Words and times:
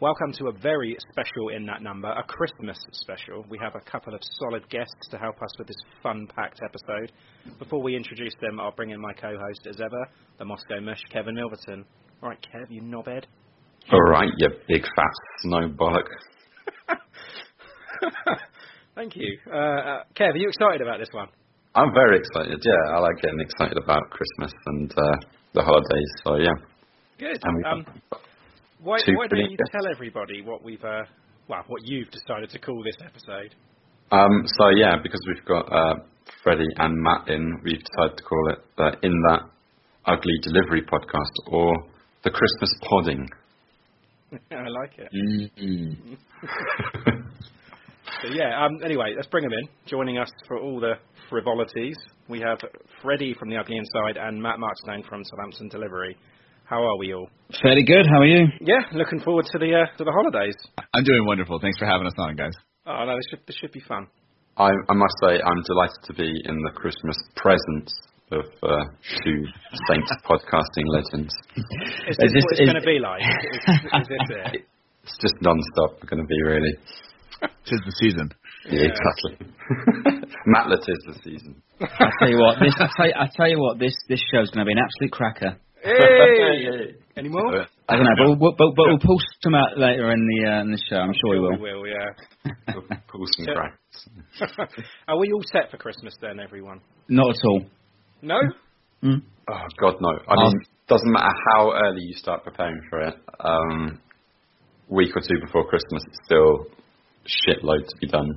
Welcome 0.00 0.32
to 0.38 0.46
a 0.46 0.52
very 0.52 0.96
special 1.12 1.50
in 1.50 1.66
that 1.66 1.82
number, 1.82 2.08
a 2.08 2.22
Christmas 2.22 2.78
special. 2.92 3.44
We 3.50 3.58
have 3.60 3.74
a 3.74 3.80
couple 3.80 4.14
of 4.14 4.20
solid 4.38 4.66
guests 4.70 4.94
to 5.10 5.18
help 5.18 5.36
us 5.42 5.50
with 5.58 5.66
this 5.68 5.76
fun-packed 6.02 6.58
episode. 6.64 7.12
Before 7.58 7.82
we 7.82 7.94
introduce 7.94 8.32
them, 8.40 8.58
I'll 8.58 8.70
bring 8.70 8.92
in 8.92 9.00
my 9.00 9.12
co-host 9.12 9.66
as 9.68 9.78
ever, 9.78 10.08
the 10.38 10.46
Moscow 10.46 10.80
Mush, 10.80 11.02
Kevin 11.12 11.34
Milverton. 11.34 11.84
Right, 12.22 12.38
Kev, 12.40 12.70
you 12.70 12.80
knobhead. 12.80 13.24
All 13.92 14.00
right, 14.00 14.30
you 14.38 14.48
big 14.66 14.84
fat 14.84 15.12
snow 15.42 15.68
bollock. 15.68 16.06
Thank 18.94 19.16
you, 19.16 19.36
uh, 19.52 19.54
uh, 19.54 20.02
Kev. 20.18 20.32
Are 20.32 20.38
you 20.38 20.48
excited 20.48 20.80
about 20.80 20.98
this 20.98 21.10
one? 21.12 21.28
I'm 21.74 21.92
very 21.92 22.18
excited. 22.18 22.58
Yeah, 22.64 22.96
I 22.96 23.00
like 23.00 23.16
getting 23.20 23.40
excited 23.40 23.76
about 23.76 24.08
Christmas 24.08 24.52
and 24.64 24.90
uh, 24.92 25.02
the 25.52 25.60
holidays. 25.60 26.10
So 26.24 26.36
yeah. 26.36 26.54
Good. 27.18 27.38
Um, 27.66 27.84
why, 28.82 28.98
why 29.06 29.26
don't 29.26 29.50
you 29.50 29.56
tell 29.72 29.90
everybody 29.90 30.42
what 30.42 30.62
we've, 30.62 30.82
uh, 30.84 31.02
well, 31.48 31.64
what 31.66 31.82
you've 31.84 32.10
decided 32.10 32.50
to 32.50 32.58
call 32.58 32.82
this 32.84 32.96
episode? 33.04 33.54
Um, 34.12 34.44
so 34.58 34.68
yeah, 34.70 34.96
because 35.02 35.20
we've 35.26 35.44
got 35.44 35.72
uh, 35.72 35.94
Freddie 36.42 36.64
and 36.76 36.94
Matt 37.00 37.28
in, 37.28 37.60
we've 37.64 37.82
decided 37.82 38.16
to 38.16 38.24
call 38.24 38.52
it 38.52 38.58
uh, 38.78 38.92
in 39.02 39.12
that 39.28 39.42
ugly 40.06 40.34
Dellivery 40.44 40.82
podcast 40.82 41.32
or 41.46 41.72
the 42.24 42.30
Christmas 42.30 42.74
podding. 42.88 43.28
I 44.50 44.68
like 44.68 44.98
it. 44.98 45.10
Mm-hmm. 45.60 46.14
So 48.22 48.28
yeah. 48.28 48.64
Um, 48.64 48.80
anyway, 48.84 49.14
let's 49.16 49.28
bring 49.28 49.44
them 49.44 49.52
in. 49.52 49.68
Joining 49.86 50.18
us 50.18 50.30
for 50.46 50.58
all 50.58 50.80
the 50.80 50.94
frivolities, 51.28 51.96
we 52.28 52.40
have 52.40 52.58
Freddie 53.02 53.34
from 53.38 53.48
the 53.48 53.56
Ugly 53.56 53.76
Inside 53.76 54.16
and 54.16 54.42
Matt 54.42 54.56
Markstone 54.58 55.06
from 55.08 55.22
Southampton 55.24 55.70
Dellivery. 55.70 56.16
How 56.70 56.78
are 56.86 56.96
we 56.98 57.12
all? 57.12 57.28
Fairly 57.62 57.82
good. 57.82 58.06
How 58.06 58.20
are 58.20 58.26
you? 58.30 58.46
Yeah, 58.60 58.78
looking 58.92 59.18
forward 59.18 59.44
to 59.50 59.58
the 59.58 59.74
uh, 59.74 59.96
to 59.98 60.04
the 60.04 60.12
holidays. 60.14 60.54
I'm 60.94 61.02
doing 61.02 61.26
wonderful. 61.26 61.58
Thanks 61.58 61.78
for 61.78 61.84
having 61.84 62.06
us 62.06 62.14
on, 62.16 62.36
guys. 62.36 62.52
Oh 62.86 63.04
no, 63.04 63.16
this 63.16 63.24
should 63.28 63.40
this 63.48 63.56
should 63.56 63.72
be 63.72 63.80
fun. 63.80 64.06
I, 64.56 64.70
I 64.88 64.94
must 64.94 65.14
say, 65.26 65.40
I'm 65.42 65.62
delighted 65.66 65.98
to 66.06 66.14
be 66.14 66.30
in 66.44 66.62
the 66.62 66.70
Christmas 66.70 67.16
presence 67.34 67.90
of 68.30 68.44
uh, 68.62 68.84
two 69.24 69.42
Saints 69.88 70.12
podcasting 70.30 70.86
legends. 70.86 71.34
Is 71.56 72.16
this, 72.18 72.30
this- 72.38 72.44
what 72.44 72.52
it's 72.54 72.60
going 72.60 72.78
to 72.78 72.86
be 72.86 72.98
like? 73.02 73.22
Is, 73.22 73.66
is 74.02 74.08
this 74.08 74.26
it? 74.30 74.66
It's 75.02 75.16
just 75.22 75.34
non-stop 75.40 76.06
going 76.06 76.22
to 76.22 76.28
be 76.28 76.40
really. 76.42 76.74
Tis 77.66 77.80
the 77.86 77.94
season. 77.98 78.30
Yeah, 78.70 78.86
exactly. 78.92 79.48
Matlet 80.54 80.86
is 80.86 81.02
the 81.08 81.14
season. 81.24 81.62
I 81.80 82.10
tell 82.20 82.28
you 82.30 82.38
what, 82.38 82.58
this 82.60 82.74
I 82.78 82.86
tell 82.96 83.06
you, 83.06 83.14
I 83.16 83.26
tell 83.34 83.48
you 83.48 83.58
what, 83.58 83.78
this 83.80 83.96
this 84.08 84.20
show's 84.30 84.50
going 84.50 84.66
to 84.66 84.68
be 84.68 84.72
an 84.72 84.84
absolute 84.84 85.10
cracker. 85.10 85.56
Hey! 85.82 86.94
Any 87.16 87.28
more? 87.28 87.66
I 87.88 87.96
don't 87.96 88.04
know, 88.04 88.10
but 88.16 88.38
we'll, 88.40 88.52
but, 88.56 88.74
but 88.76 88.86
we'll 88.86 88.98
pull 88.98 89.18
some 89.42 89.54
out 89.54 89.76
later 89.76 90.10
in 90.12 90.26
the 90.26 90.48
uh, 90.48 90.60
in 90.62 90.70
the 90.70 90.78
show. 90.88 90.96
I'm 90.96 91.12
sure 91.12 91.30
we 91.32 91.40
will. 91.40 91.58
We 91.58 91.72
will, 91.72 91.86
yeah. 91.86 92.52
Pull 93.08 93.26
some 93.36 93.46
Yeah. 93.46 93.54
cracks. 93.54 94.74
are 95.08 95.18
we 95.18 95.32
all 95.32 95.42
set 95.52 95.70
for 95.70 95.76
Christmas 95.76 96.14
then, 96.20 96.38
everyone? 96.40 96.80
Not 97.08 97.30
at 97.30 97.36
all. 97.44 97.62
No? 98.22 98.38
Mm. 99.02 99.22
Oh 99.48 99.66
God, 99.80 99.94
no! 100.00 100.10
I 100.28 100.36
mean, 100.36 100.52
doesn't 100.88 101.10
matter 101.10 101.32
how 101.54 101.72
early 101.72 102.02
you 102.02 102.14
start 102.14 102.44
preparing 102.44 102.80
for 102.88 103.00
it. 103.00 103.14
Um, 103.40 104.00
week 104.88 105.16
or 105.16 105.20
two 105.20 105.40
before 105.44 105.66
Christmas, 105.68 106.02
it's 106.06 106.18
still 106.24 106.66
shitload 107.26 107.86
to 107.88 107.96
be 108.00 108.06
done. 108.06 108.28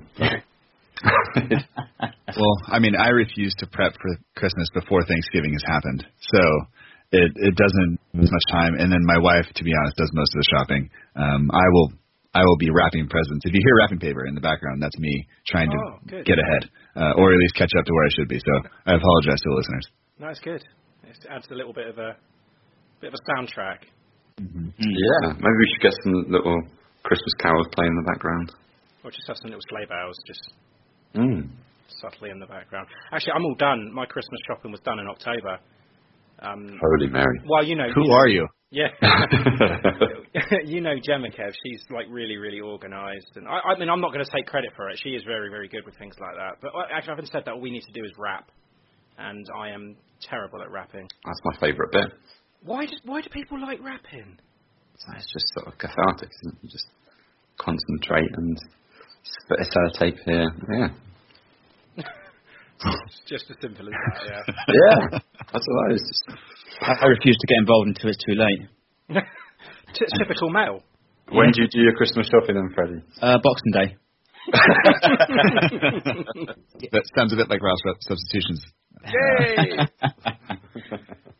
Well, 2.35 2.57
I 2.67 2.79
mean, 2.79 2.95
I 2.95 3.09
refuse 3.09 3.53
to 3.59 3.67
prep 3.67 3.93
for 3.93 4.17
Christmas 4.35 4.67
before 4.73 5.03
Thanksgiving 5.05 5.53
has 5.53 5.63
happened, 5.67 6.05
so 6.19 6.39
it 7.13 7.31
it 7.37 7.53
doesn't 7.55 7.93
as 8.19 8.29
much 8.31 8.45
time. 8.51 8.73
And 8.81 8.91
then 8.91 9.01
my 9.05 9.17
wife, 9.21 9.45
to 9.55 9.63
be 9.63 9.71
honest, 9.77 9.95
does 9.97 10.11
most 10.13 10.33
of 10.35 10.39
the 10.41 10.49
shopping. 10.49 10.89
Um, 11.15 11.49
I 11.53 11.65
will 11.71 11.89
I 12.33 12.41
will 12.41 12.57
be 12.57 12.69
wrapping 12.73 13.07
presents. 13.07 13.45
If 13.45 13.53
you 13.53 13.61
hear 13.61 13.77
wrapping 13.77 13.99
paper 14.01 14.25
in 14.25 14.33
the 14.33 14.41
background, 14.41 14.81
that's 14.81 14.97
me 14.97 15.13
trying 15.45 15.69
Oh, 15.69 16.01
to 16.01 16.09
good. 16.09 16.25
get 16.25 16.39
ahead, 16.41 16.65
uh, 16.97 17.13
or 17.21 17.31
at 17.31 17.37
least 17.37 17.53
catch 17.55 17.69
up 17.77 17.85
to 17.85 17.93
where 17.93 18.05
I 18.05 18.11
should 18.17 18.27
be. 18.27 18.39
So 18.41 18.53
I 18.89 18.97
apologize 18.97 19.37
to 19.45 19.49
the 19.53 19.55
listeners. 19.55 19.85
No, 20.19 20.27
it's 20.33 20.39
good. 20.41 20.63
It 21.05 21.17
adds 21.29 21.45
a 21.51 21.55
little 21.55 21.73
bit 21.73 21.87
of 21.87 21.97
a 21.99 22.17
bit 23.01 23.13
of 23.13 23.15
a 23.19 23.23
soundtrack. 23.31 23.85
Mm-hmm. 24.41 24.69
Yeah, 24.81 25.33
maybe 25.37 25.57
we 25.61 25.67
should 25.71 25.83
get 25.85 25.93
some 26.03 26.25
little 26.33 26.57
Christmas 27.03 27.33
carols 27.39 27.67
playing 27.77 27.91
in 27.93 27.99
the 28.01 28.09
background. 28.11 28.51
Or 29.03 29.11
just 29.11 29.27
have 29.27 29.37
some 29.37 29.51
little 29.53 29.61
sleigh 29.69 29.85
bells 29.85 30.17
just 30.25 30.41
Mm. 31.13 31.49
subtly 32.01 32.31
in 32.31 32.39
the 32.39 32.47
background. 32.47 32.87
Actually, 33.11 33.33
I'm 33.33 33.45
all 33.45 33.53
done. 33.59 33.93
My 33.93 34.07
Christmas 34.07 34.39
shopping 34.47 34.71
was 34.71 34.81
done 34.81 34.97
in 34.97 35.05
October. 35.07 35.59
Um, 36.43 36.79
Holy 36.81 37.07
Mary. 37.07 37.39
well, 37.47 37.63
you 37.63 37.75
know. 37.75 37.87
Who 37.93 38.11
are 38.11 38.27
you? 38.27 38.47
Yeah. 38.69 38.87
you 40.65 40.81
know 40.81 40.95
Gemma 41.01 41.29
Kev, 41.29 41.53
she's 41.63 41.81
like 41.89 42.07
really, 42.09 42.37
really 42.37 42.59
organised, 42.59 43.31
and 43.35 43.47
I, 43.47 43.59
I 43.59 43.79
mean, 43.79 43.89
I'm 43.89 44.01
not 44.01 44.11
going 44.11 44.25
to 44.25 44.31
take 44.31 44.47
credit 44.47 44.71
for 44.75 44.89
it. 44.89 44.99
She 45.03 45.09
is 45.11 45.23
very, 45.23 45.49
very 45.49 45.67
good 45.67 45.85
with 45.85 45.95
things 45.97 46.15
like 46.19 46.35
that. 46.35 46.57
But 46.61 46.75
uh, 46.75 46.85
actually, 46.91 47.11
having 47.11 47.25
said 47.27 47.43
that, 47.45 47.51
all 47.53 47.61
we 47.61 47.71
need 47.71 47.83
to 47.83 47.93
do 47.93 48.03
is 48.03 48.11
rap, 48.17 48.49
and 49.17 49.45
I 49.55 49.69
am 49.69 49.95
terrible 50.21 50.61
at 50.61 50.71
rapping. 50.71 51.07
That's 51.25 51.39
my 51.43 51.55
favourite 51.59 51.91
bit. 51.91 52.13
Why 52.63 52.85
do 52.85 52.93
Why 53.05 53.21
do 53.21 53.29
people 53.29 53.61
like 53.61 53.81
rapping? 53.83 54.37
It's 54.95 55.33
just 55.33 55.45
sort 55.53 55.67
of 55.67 55.77
cathartic, 55.77 56.29
isn't 56.41 56.55
it? 56.55 56.59
You 56.63 56.69
just 56.69 56.87
concentrate 57.59 58.31
and 58.35 58.57
spit 59.23 59.59
a 59.59 59.65
sellotape 59.65 60.17
here. 60.25 60.47
Yeah. 60.71 60.87
It's 63.05 63.21
just 63.27 63.45
as 63.49 63.57
simple 63.61 63.87
as 63.87 63.93
that. 63.93 64.21
Yeah. 64.25 64.43
Yeah. 64.73 65.19
That's 65.51 65.65
what 65.67 65.85
I 65.85 65.91
was. 65.93 66.23
I 66.81 67.05
refuse 67.07 67.37
to 67.37 67.47
get 67.47 67.57
involved 67.59 67.87
until 67.87 68.09
it's 68.09 68.23
too 68.25 68.33
late. 68.35 68.61
T- 69.93 70.05
typical 70.17 70.49
male. 70.49 70.81
When 71.31 71.51
do 71.51 71.61
you 71.61 71.67
do 71.69 71.79
your 71.81 71.93
Christmas 71.95 72.27
shopping 72.27 72.55
then, 72.55 72.69
Freddie? 72.73 73.01
Uh, 73.21 73.37
Boxing 73.43 73.71
Day. 73.73 73.95
That 76.91 77.03
sounds 77.15 77.33
a 77.33 77.35
bit 77.35 77.49
like 77.49 77.61
Ross 77.61 77.79
substitutions. 78.01 78.63
Yay! 79.05 79.79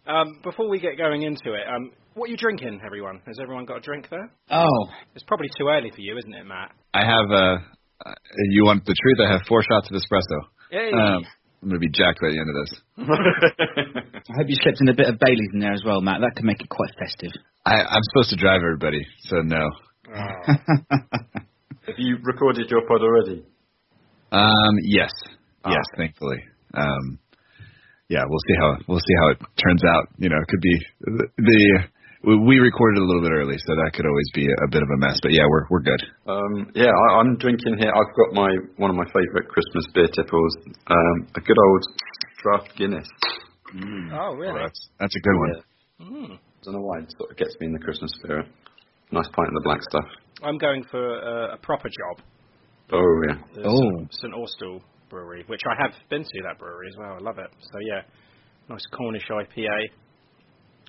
um, 0.08 0.40
before 0.44 0.70
we 0.70 0.80
get 0.80 0.98
going 0.98 1.22
into 1.24 1.54
it, 1.54 1.64
um, 1.68 1.92
what 2.16 2.28
are 2.28 2.32
you 2.32 2.38
drinking, 2.38 2.82
everyone? 2.86 3.22
Has 3.28 3.38
everyone 3.42 3.66
got 3.66 3.78
a 3.78 3.82
drink 3.82 4.08
there? 4.10 4.32
Oh, 4.52 4.88
It's 5.16 5.24
probably 5.26 5.50
too 5.58 5.68
early 5.68 5.92
for 5.92 6.02
you, 6.02 6.18
isn't 6.18 6.34
it, 6.34 6.46
Matt? 6.46 6.72
I 6.94 7.02
have 7.06 7.30
uh, 7.32 7.58
uh, 8.06 8.14
you 8.52 8.64
want 8.66 8.86
the 8.86 8.96
truth? 9.00 9.28
I 9.28 9.32
have 9.32 9.42
four 9.48 9.62
shots 9.64 9.90
of 9.92 9.96
espresso. 9.98 10.48
Yay! 10.74 10.90
Um, 10.92 11.22
I'm 11.62 11.70
gonna 11.70 11.80
be 11.80 11.90
jacked 11.94 12.20
by 12.20 12.30
the 12.34 12.40
end 12.42 12.50
of 12.50 12.58
this. 12.58 12.74
I 14.30 14.34
hope 14.38 14.48
you 14.50 14.58
slipped 14.62 14.82
in 14.82 14.90
a 14.90 14.96
bit 14.96 15.08
of 15.08 15.20
Bailey's 15.20 15.54
in 15.54 15.60
there 15.60 15.74
as 15.74 15.84
well, 15.86 16.02
Matt. 16.02 16.22
That 16.22 16.34
could 16.36 16.46
make 16.46 16.62
it 16.62 16.70
quite 16.70 16.90
festive. 16.98 17.30
I, 17.66 17.76
I'm 17.76 18.02
supposed 18.12 18.32
to 18.32 18.36
drive 18.38 18.62
everybody, 18.66 19.06
so 19.30 19.38
no. 19.42 19.70
Oh. 20.10 20.54
Have 21.86 21.96
you 22.00 22.18
recorded 22.24 22.70
your 22.72 22.82
pod 22.88 23.02
already? 23.02 23.44
Um, 24.32 24.76
yes, 24.84 25.12
Ah. 25.64 25.70
yes, 25.72 25.84
thankfully. 25.96 26.40
Um, 26.74 27.20
yeah, 28.10 28.24
we'll 28.28 28.44
see 28.48 28.56
how 28.60 28.78
we'll 28.88 29.00
see 29.00 29.16
how 29.22 29.30
it 29.30 29.38
turns 29.64 29.84
out. 29.86 30.08
You 30.18 30.30
know, 30.30 30.38
it 30.42 30.48
could 30.48 30.62
be 30.62 30.80
the, 31.02 31.28
the 31.38 31.80
we 32.24 32.56
recorded 32.60 33.00
a 33.02 33.06
little 33.06 33.22
bit 33.22 33.32
early, 33.36 33.58
so 33.60 33.76
that 33.76 33.92
could 33.94 34.06
always 34.08 34.30
be 34.34 34.48
a, 34.48 34.56
a 34.64 34.70
bit 34.72 34.82
of 34.82 34.90
a 34.96 34.98
mess. 35.00 35.20
But 35.22 35.34
yeah, 35.34 35.44
we're 35.50 35.68
we're 35.70 35.84
good. 35.84 36.02
Um, 36.28 36.72
yeah, 36.74 36.92
I, 36.92 37.20
I'm 37.20 37.36
drinking 37.38 37.78
here. 37.80 37.92
I've 37.92 38.14
got 38.16 38.34
my 38.34 38.50
one 38.78 38.90
of 38.90 38.96
my 38.96 39.06
favourite 39.12 39.48
Christmas 39.52 39.86
beer 39.94 40.08
tipples, 40.16 40.54
um, 40.88 41.28
a 41.36 41.42
good 41.42 41.58
old 41.60 41.84
draft 42.42 42.72
Guinness. 42.78 43.08
oh, 44.14 44.36
really? 44.36 44.60
that's 44.62 44.90
that's 45.00 45.16
a 45.16 45.20
good 45.20 45.38
one. 45.40 45.54
Mm. 46.02 46.36
I 46.36 46.40
don't 46.64 46.74
know 46.76 46.82
why, 46.82 47.00
it 47.00 47.14
sort 47.18 47.32
of 47.32 47.38
gets 47.38 47.56
me 47.60 47.68
in 47.68 47.74
the 47.74 47.80
Christmas 47.80 48.12
spirit. 48.24 48.48
Nice 49.12 49.28
pint 49.36 49.48
of 49.50 49.54
the 49.54 49.62
black 49.66 49.82
stuff. 49.84 50.06
I'm 50.44 50.58
going 50.58 50.84
for 50.90 51.00
a, 51.20 51.54
a 51.56 51.58
proper 51.58 51.90
job. 51.90 52.26
Oh 52.92 53.22
yeah. 53.28 53.36
The 53.56 53.68
Oh. 53.68 54.08
St 54.12 54.34
Austell 54.34 54.82
Brewery, 55.10 55.44
which 55.48 55.62
I 55.70 55.76
have 55.82 55.94
been 56.10 56.24
to 56.24 56.42
that 56.48 56.58
brewery 56.58 56.88
as 56.88 56.96
well. 56.98 57.14
I 57.16 57.20
love 57.20 57.38
it. 57.38 57.50
So 57.60 57.80
yeah, 57.88 58.02
nice 58.70 58.86
Cornish 58.98 59.28
IPA, 59.30 59.90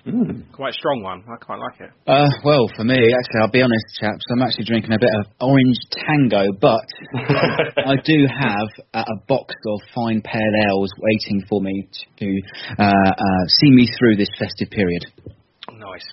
Mm. 0.05 0.51
quite 0.51 0.69
a 0.69 0.77
strong 0.77 1.01
one. 1.01 1.23
I 1.25 1.35
quite 1.43 1.57
like 1.57 1.81
it. 1.81 1.89
Uh, 2.05 2.29
well, 2.43 2.69
for 2.77 2.83
me, 2.83 2.93
actually, 2.93 3.41
I'll 3.41 3.49
be 3.49 3.63
honest, 3.63 3.85
chaps. 3.99 4.21
I'm 4.31 4.41
actually 4.43 4.65
drinking 4.65 4.93
a 4.93 4.99
bit 4.99 5.09
of 5.17 5.25
orange 5.41 5.81
tango, 5.89 6.53
but 6.61 6.85
I 7.89 7.97
do 8.05 8.27
have 8.29 8.69
a, 8.93 8.99
a 8.99 9.17
box 9.27 9.55
of 9.65 9.79
fine 9.95 10.21
pale 10.21 10.55
ales 10.69 10.91
waiting 11.01 11.43
for 11.49 11.59
me 11.59 11.89
to 12.19 12.41
uh, 12.77 12.83
uh, 12.85 13.43
see 13.47 13.71
me 13.71 13.89
through 13.97 14.17
this 14.17 14.29
festive 14.37 14.69
period. 14.69 15.05
Nice. 15.73 16.05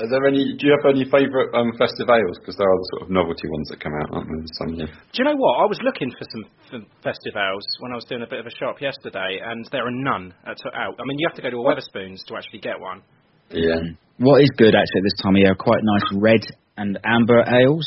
Are 0.00 0.08
there 0.08 0.24
any? 0.24 0.56
Do 0.56 0.62
you 0.64 0.72
have 0.72 0.88
any 0.88 1.04
favourite 1.04 1.52
um, 1.52 1.76
festive 1.76 2.08
ales? 2.08 2.40
Because 2.40 2.56
there 2.56 2.68
are 2.68 2.80
the 2.80 2.88
sort 2.96 3.02
of 3.04 3.08
novelty 3.12 3.48
ones 3.52 3.68
that 3.68 3.84
come 3.84 3.92
out, 4.00 4.08
aren't 4.16 4.28
there? 4.32 4.44
Some 4.56 4.72
year. 4.74 4.88
Do 4.88 5.16
you 5.20 5.24
know 5.28 5.36
what? 5.36 5.60
I 5.60 5.66
was 5.68 5.76
looking 5.84 6.08
for 6.16 6.24
some 6.32 6.44
for 6.72 6.78
festive 7.04 7.36
ales 7.36 7.66
when 7.84 7.92
I 7.92 8.00
was 8.00 8.08
doing 8.08 8.24
a 8.24 8.30
bit 8.30 8.40
of 8.40 8.48
a 8.48 8.54
shop 8.56 8.80
yesterday, 8.80 9.44
and 9.44 9.68
there 9.70 9.84
are 9.84 9.92
none 9.92 10.32
at, 10.48 10.56
out. 10.72 10.96
I 10.96 11.04
mean, 11.04 11.20
you 11.20 11.28
have 11.28 11.36
to 11.36 11.44
go 11.44 11.52
to 11.52 11.60
a 11.60 11.66
Wetherspoons 11.68 12.24
to 12.32 12.40
actually 12.40 12.64
get 12.64 12.80
one. 12.80 13.04
Yeah. 13.52 13.92
What 14.18 14.40
is 14.40 14.50
good 14.56 14.74
actually 14.74 15.00
at 15.00 15.06
this 15.08 15.20
time 15.22 15.36
of 15.36 15.40
year 15.40 15.54
quite 15.54 15.80
nice 15.82 16.08
red 16.16 16.44
and 16.76 16.98
amber 17.04 17.44
ales 17.44 17.84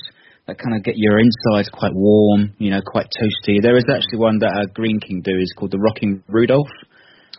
that 0.48 0.58
kind 0.60 0.76
of 0.76 0.84
get 0.84 0.96
your 0.98 1.20
insides 1.20 1.70
quite 1.70 1.94
warm, 1.94 2.54
you 2.58 2.70
know, 2.70 2.82
quite 2.86 3.08
toasty. 3.16 3.62
There 3.62 3.78
is 3.78 3.86
actually 3.88 4.20
one 4.20 4.40
that 4.40 4.52
uh, 4.52 4.66
Greene 4.74 5.00
King 5.00 5.22
do 5.24 5.32
is 5.32 5.54
called 5.58 5.72
the 5.72 5.80
Rocking 5.80 6.22
Rudolph, 6.28 6.68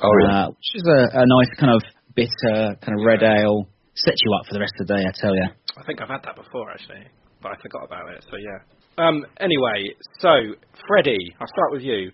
Oh 0.02 0.10
yeah. 0.22 0.46
uh, 0.46 0.48
which 0.48 0.72
is 0.74 0.84
a, 0.88 1.20
a 1.20 1.24
nice 1.26 1.52
kind 1.58 1.72
of 1.74 1.82
bitter 2.16 2.76
kind 2.80 2.98
of 2.98 3.04
red 3.04 3.22
ale. 3.22 3.68
Sets 3.96 4.20
you 4.24 4.34
up 4.34 4.46
for 4.46 4.54
the 4.54 4.60
rest 4.60 4.74
of 4.80 4.86
the 4.86 4.94
day, 4.94 5.02
I 5.06 5.12
tell 5.14 5.34
you. 5.34 5.46
I 5.76 5.84
think 5.84 6.02
I've 6.02 6.08
had 6.08 6.22
that 6.24 6.36
before 6.36 6.70
actually, 6.70 7.06
but 7.42 7.52
I 7.52 7.56
forgot 7.62 7.84
about 7.84 8.10
it. 8.10 8.24
So 8.30 8.36
yeah. 8.36 8.58
Um. 8.98 9.24
Anyway, 9.40 9.94
so 10.20 10.54
Freddie, 10.86 11.34
I'll 11.40 11.46
start 11.46 11.72
with 11.72 11.82
you. 11.82 12.10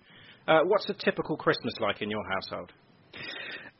Uh, 0.47 0.61
what's 0.65 0.89
a 0.89 0.93
typical 0.93 1.37
Christmas 1.37 1.73
like 1.79 2.01
in 2.01 2.09
your 2.09 2.23
household? 2.29 2.71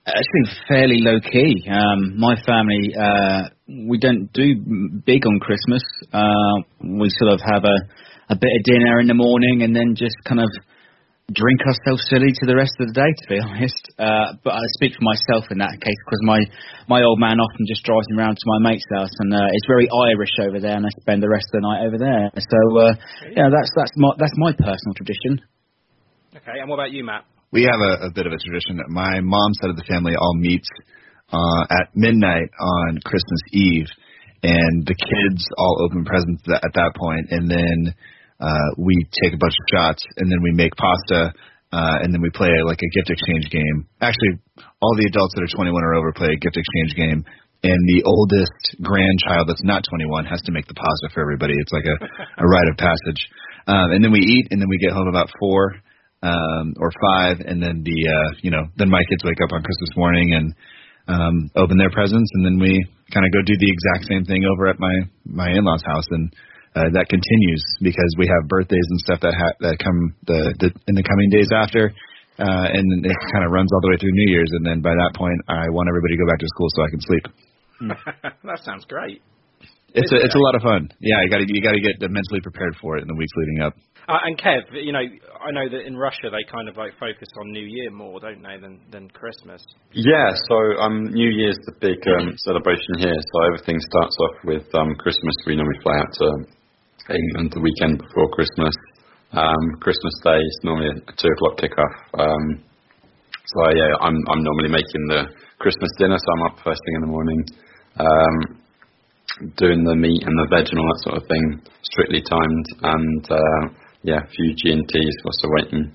It's 0.06 0.28
been 0.34 0.56
fairly 0.68 0.98
low 1.02 1.20
key. 1.20 1.68
Um, 1.70 2.18
my 2.18 2.36
family, 2.44 2.90
uh, 3.00 3.50
we 3.68 4.00
don't 4.00 4.34
do 4.34 4.56
big 5.06 5.26
on 5.28 5.40
Christmas. 5.40 5.84
Uh, 6.12 6.66
we 6.84 7.08
sort 7.20 7.34
of 7.34 7.40
have 7.46 7.64
a, 7.64 8.34
a 8.34 8.36
bit 8.36 8.50
of 8.58 8.64
dinner 8.64 9.00
in 9.00 9.08
the 9.08 9.14
morning 9.14 9.62
and 9.62 9.76
then 9.76 9.94
just 9.96 10.16
kind 10.28 10.40
of 10.40 10.50
drink 11.34 11.60
ourselves 11.64 12.04
silly 12.08 12.32
to 12.32 12.46
the 12.46 12.56
rest 12.56 12.76
of 12.80 12.92
the 12.92 12.96
day, 12.96 13.12
to 13.12 13.26
be 13.28 13.40
honest. 13.46 13.84
Uh, 13.98 14.38
but 14.44 14.54
I 14.56 14.64
speak 14.78 14.94
for 14.96 15.06
myself 15.06 15.48
in 15.52 15.60
that 15.60 15.80
case 15.80 16.00
because 16.06 16.22
my, 16.24 16.40
my 16.88 17.02
old 17.04 17.20
man 17.20 17.40
often 17.40 17.64
just 17.68 17.84
drives 17.84 18.08
me 18.12 18.20
around 18.20 18.36
to 18.36 18.48
my 18.48 18.72
mate's 18.72 18.88
house 18.94 19.14
and 19.24 19.34
uh, 19.34 19.48
it's 19.56 19.68
very 19.68 19.88
Irish 19.90 20.36
over 20.44 20.60
there 20.60 20.76
and 20.76 20.86
I 20.86 20.92
spend 21.02 21.24
the 21.24 21.32
rest 21.32 21.48
of 21.54 21.62
the 21.62 21.66
night 21.68 21.82
over 21.88 21.98
there. 21.98 22.32
So, 22.36 22.60
uh, 22.80 22.94
yeah, 23.32 23.48
that's, 23.50 23.72
that's, 23.76 23.96
my, 23.96 24.12
that's 24.20 24.38
my 24.38 24.52
personal 24.52 24.94
tradition. 24.96 25.42
Okay, 26.32 26.64
and 26.64 26.70
what 26.70 26.80
about 26.80 26.92
you, 26.92 27.04
Matt? 27.04 27.28
We 27.52 27.68
have 27.68 27.82
a, 27.84 28.08
a 28.08 28.12
bit 28.16 28.26
of 28.26 28.32
a 28.32 28.40
tradition. 28.40 28.80
My 28.88 29.20
mom's 29.20 29.60
side 29.60 29.70
of 29.70 29.76
the 29.76 29.84
family 29.84 30.16
all 30.16 30.36
meets 30.40 30.70
uh, 31.32 31.64
at 31.70 31.92
midnight 31.96 32.48
on 32.60 33.00
Christmas 33.04 33.42
Eve, 33.52 33.88
and 34.44 34.88
the 34.88 34.96
kids 34.96 35.44
all 35.58 35.84
open 35.84 36.06
presents 36.06 36.44
at, 36.48 36.64
at 36.64 36.74
that 36.74 36.92
point, 36.96 37.28
and 37.32 37.52
then 37.52 37.96
uh, 38.42 38.70
we 38.78 38.98
take 39.22 39.34
a 39.34 39.38
bunch 39.38 39.54
of 39.54 39.66
shots, 39.70 40.02
and 40.18 40.32
then 40.32 40.42
we 40.42 40.52
make 40.52 40.74
pasta, 40.74 41.32
uh, 41.72 41.98
and 42.02 42.10
then 42.14 42.22
we 42.22 42.34
play 42.34 42.50
like 42.66 42.82
a 42.82 42.90
gift 42.98 43.14
exchange 43.14 43.48
game. 43.54 43.86
Actually, 44.02 44.42
all 44.82 44.98
the 44.98 45.06
adults 45.06 45.38
that 45.38 45.46
are 45.46 45.54
21 45.56 45.72
or 45.78 45.94
over 45.94 46.12
play 46.12 46.34
a 46.34 46.42
gift 46.42 46.58
exchange 46.58 46.98
game, 46.98 47.22
and 47.64 47.80
the 47.86 48.02
oldest 48.04 48.82
grandchild 48.82 49.46
that's 49.48 49.64
not 49.64 49.86
21 49.86 50.26
has 50.26 50.42
to 50.50 50.52
make 50.52 50.66
the 50.66 50.74
pasta 50.74 51.14
for 51.14 51.22
everybody. 51.22 51.54
It's 51.54 51.72
like 51.72 51.86
a, 51.86 51.98
a 52.42 52.46
rite 52.46 52.70
of 52.74 52.78
passage. 52.82 53.22
Um, 53.70 53.94
and 53.94 54.04
then 54.04 54.12
we 54.12 54.26
eat, 54.26 54.50
and 54.50 54.60
then 54.60 54.68
we 54.68 54.82
get 54.82 54.92
home 54.92 55.08
about 55.08 55.30
four 55.38 55.78
um, 56.26 56.74
or 56.82 56.90
five, 56.98 57.46
and 57.46 57.62
then 57.62 57.86
the 57.86 58.00
uh, 58.10 58.30
you 58.42 58.50
know 58.50 58.66
then 58.78 58.90
my 58.90 59.02
kids 59.10 59.24
wake 59.24 59.42
up 59.42 59.54
on 59.54 59.62
Christmas 59.62 59.94
morning 59.96 60.34
and 60.34 60.48
um, 61.08 61.36
open 61.56 61.78
their 61.78 61.90
presents, 61.90 62.30
and 62.34 62.46
then 62.46 62.58
we 62.58 62.74
kind 63.14 63.26
of 63.26 63.32
go 63.34 63.42
do 63.46 63.54
the 63.58 63.70
exact 63.70 64.10
same 64.10 64.26
thing 64.26 64.46
over 64.46 64.68
at 64.68 64.80
my 64.80 64.94
my 65.26 65.50
in-laws' 65.50 65.86
house, 65.86 66.06
and 66.10 66.34
uh, 66.76 66.88
that 66.96 67.12
continues 67.12 67.64
because 67.82 68.12
we 68.18 68.28
have 68.28 68.48
birthdays 68.48 68.88
and 68.90 69.00
stuff 69.04 69.20
that 69.22 69.36
ha- 69.36 69.58
that 69.60 69.76
come 69.80 70.16
the, 70.28 70.56
the 70.60 70.70
in 70.88 70.96
the 70.96 71.04
coming 71.04 71.30
days 71.30 71.50
after. 71.52 71.92
Uh, 72.40 72.68
and 72.74 73.06
it 73.06 73.18
kind 73.36 73.46
of 73.46 73.52
runs 73.52 73.70
all 73.70 73.82
the 73.84 73.92
way 73.92 73.98
through 74.00 74.16
New 74.16 74.32
Year's, 74.34 74.50
and 74.56 74.66
then 74.66 74.82
by 74.82 74.96
that 74.96 75.14
point, 75.14 75.38
I 75.46 75.70
want 75.70 75.92
everybody 75.92 76.16
to 76.16 76.22
go 76.24 76.28
back 76.32 76.40
to 76.40 76.50
school 76.56 76.70
so 76.74 76.80
I 76.82 76.90
can 76.90 77.02
sleep. 77.04 77.26
that 78.48 78.60
sounds 78.64 78.86
great. 78.86 79.22
It's 79.94 80.12
a 80.12 80.18
it's 80.24 80.36
a 80.36 80.40
lot 80.40 80.56
of 80.56 80.64
fun. 80.64 80.88
Yeah, 81.04 81.20
you 81.22 81.30
got 81.30 81.44
to 81.44 81.48
you 81.48 81.62
got 81.62 81.76
to 81.76 81.84
get 81.84 82.00
mentally 82.00 82.40
prepared 82.40 82.80
for 82.80 82.98
it 82.98 83.04
in 83.04 83.10
the 83.12 83.16
weeks 83.16 83.36
leading 83.36 83.62
up. 83.62 83.76
Uh, 84.08 84.24
and 84.24 84.40
Kev, 84.40 84.64
you 84.74 84.92
know, 84.92 85.04
I 85.04 85.52
know 85.52 85.68
that 85.70 85.86
in 85.86 85.96
Russia 85.96 86.32
they 86.32 86.48
kind 86.50 86.68
of 86.68 86.78
like 86.78 86.96
focus 86.98 87.28
on 87.38 87.52
New 87.52 87.68
Year 87.68 87.92
more, 87.92 88.20
don't 88.20 88.42
they, 88.42 88.58
than 88.58 88.80
than 88.90 89.10
Christmas? 89.12 89.62
Yeah, 89.92 90.32
so 90.48 90.56
um, 90.80 91.12
New 91.12 91.30
Year's 91.30 91.60
the 91.68 91.76
big 91.80 92.00
um, 92.08 92.34
celebration 92.48 93.04
here. 93.04 93.20
So 93.20 93.36
everything 93.52 93.78
starts 93.92 94.16
off 94.24 94.36
with 94.46 94.66
um, 94.80 94.96
Christmas. 94.96 95.36
We 95.46 95.56
normally 95.56 95.80
fly 95.84 96.00
out 96.00 96.14
to 96.24 96.28
England 97.10 97.52
the 97.54 97.62
weekend 97.62 97.98
before 97.98 98.30
Christmas. 98.30 98.76
Um, 99.32 99.80
Christmas 99.80 100.14
Day 100.24 100.38
is 100.38 100.60
normally 100.64 100.90
a 100.92 101.14
two 101.16 101.32
o'clock 101.34 101.58
kickoff. 101.58 101.96
Um, 102.20 102.64
so 103.46 103.56
I, 103.64 103.72
yeah, 103.74 103.92
I'm 104.02 104.18
I'm 104.30 104.44
normally 104.44 104.70
making 104.70 105.08
the 105.08 105.26
Christmas 105.58 105.90
dinner, 105.98 106.18
so 106.18 106.28
I'm 106.36 106.44
up 106.52 106.60
first 106.64 106.82
thing 106.86 106.96
in 106.96 107.02
the 107.02 107.14
morning, 107.14 107.42
um, 108.00 108.36
doing 109.58 109.84
the 109.84 109.96
meat 109.96 110.22
and 110.24 110.36
the 110.38 110.48
veg 110.52 110.68
and 110.70 110.80
all 110.80 110.90
that 110.94 111.04
sort 111.04 111.18
of 111.18 111.28
thing, 111.28 111.62
strictly 111.82 112.22
timed, 112.22 112.68
and 112.82 113.24
uh, 113.32 113.64
yeah, 114.04 114.20
a 114.22 114.28
few 114.28 114.54
G 114.56 114.72
and 114.72 114.88
Ts 114.88 115.16
whilst 115.24 115.46
waiting. 115.58 115.92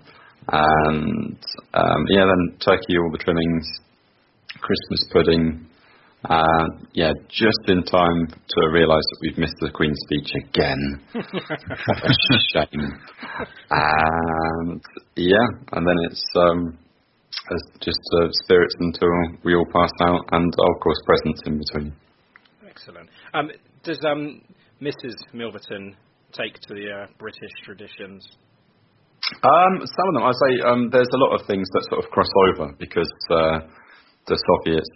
and 0.49 1.39
um, 1.75 2.01
yeah, 2.09 2.25
then 2.25 2.59
turkey, 2.59 2.99
all 2.99 3.11
the 3.13 3.19
trimmings, 3.19 3.67
Christmas 4.61 5.03
pudding. 5.13 5.67
Uh, 6.29 6.67
yeah, 6.93 7.13
just 7.29 7.61
in 7.69 7.83
time 7.85 8.27
to 8.27 8.69
realise 8.73 9.05
that 9.11 9.19
we've 9.23 9.39
missed 9.39 9.55
the 9.61 9.71
Queen's 9.71 9.99
speech 10.07 10.31
again. 10.45 11.01
Shame. 12.53 12.91
And 13.71 14.83
yeah, 15.15 15.47
and 15.73 15.87
then 15.87 15.97
it's 16.11 16.25
um, 16.35 16.79
just 17.81 18.01
uh, 18.21 18.29
spirits 18.45 18.75
until 18.81 19.09
we 19.45 19.55
all 19.55 19.67
pass 19.73 19.91
out, 20.03 20.25
and 20.33 20.53
of 20.53 20.81
course 20.81 20.99
presents 21.07 21.43
in 21.47 21.59
between. 21.59 21.95
Excellent. 22.69 23.09
Um, 23.33 23.51
does 23.85 24.01
um, 24.05 24.43
Mrs. 24.83 25.15
Milverton 25.33 25.95
take 26.33 26.55
to 26.55 26.75
the 26.75 26.91
uh, 26.91 27.07
British 27.19 27.53
traditions? 27.65 28.27
Um, 29.43 29.79
some 29.81 30.09
of 30.09 30.15
them, 30.15 30.23
I 30.23 30.33
say, 30.33 30.61
um, 30.69 30.91
there's 30.91 31.09
a 31.13 31.19
lot 31.19 31.41
of 31.41 31.47
things 31.47 31.67
that 31.73 31.87
sort 31.91 32.05
of 32.05 32.11
cross 32.11 32.29
over 32.49 32.73
because 32.79 33.11
uh, 33.31 33.61
the 34.27 34.35
Soviets, 34.35 34.91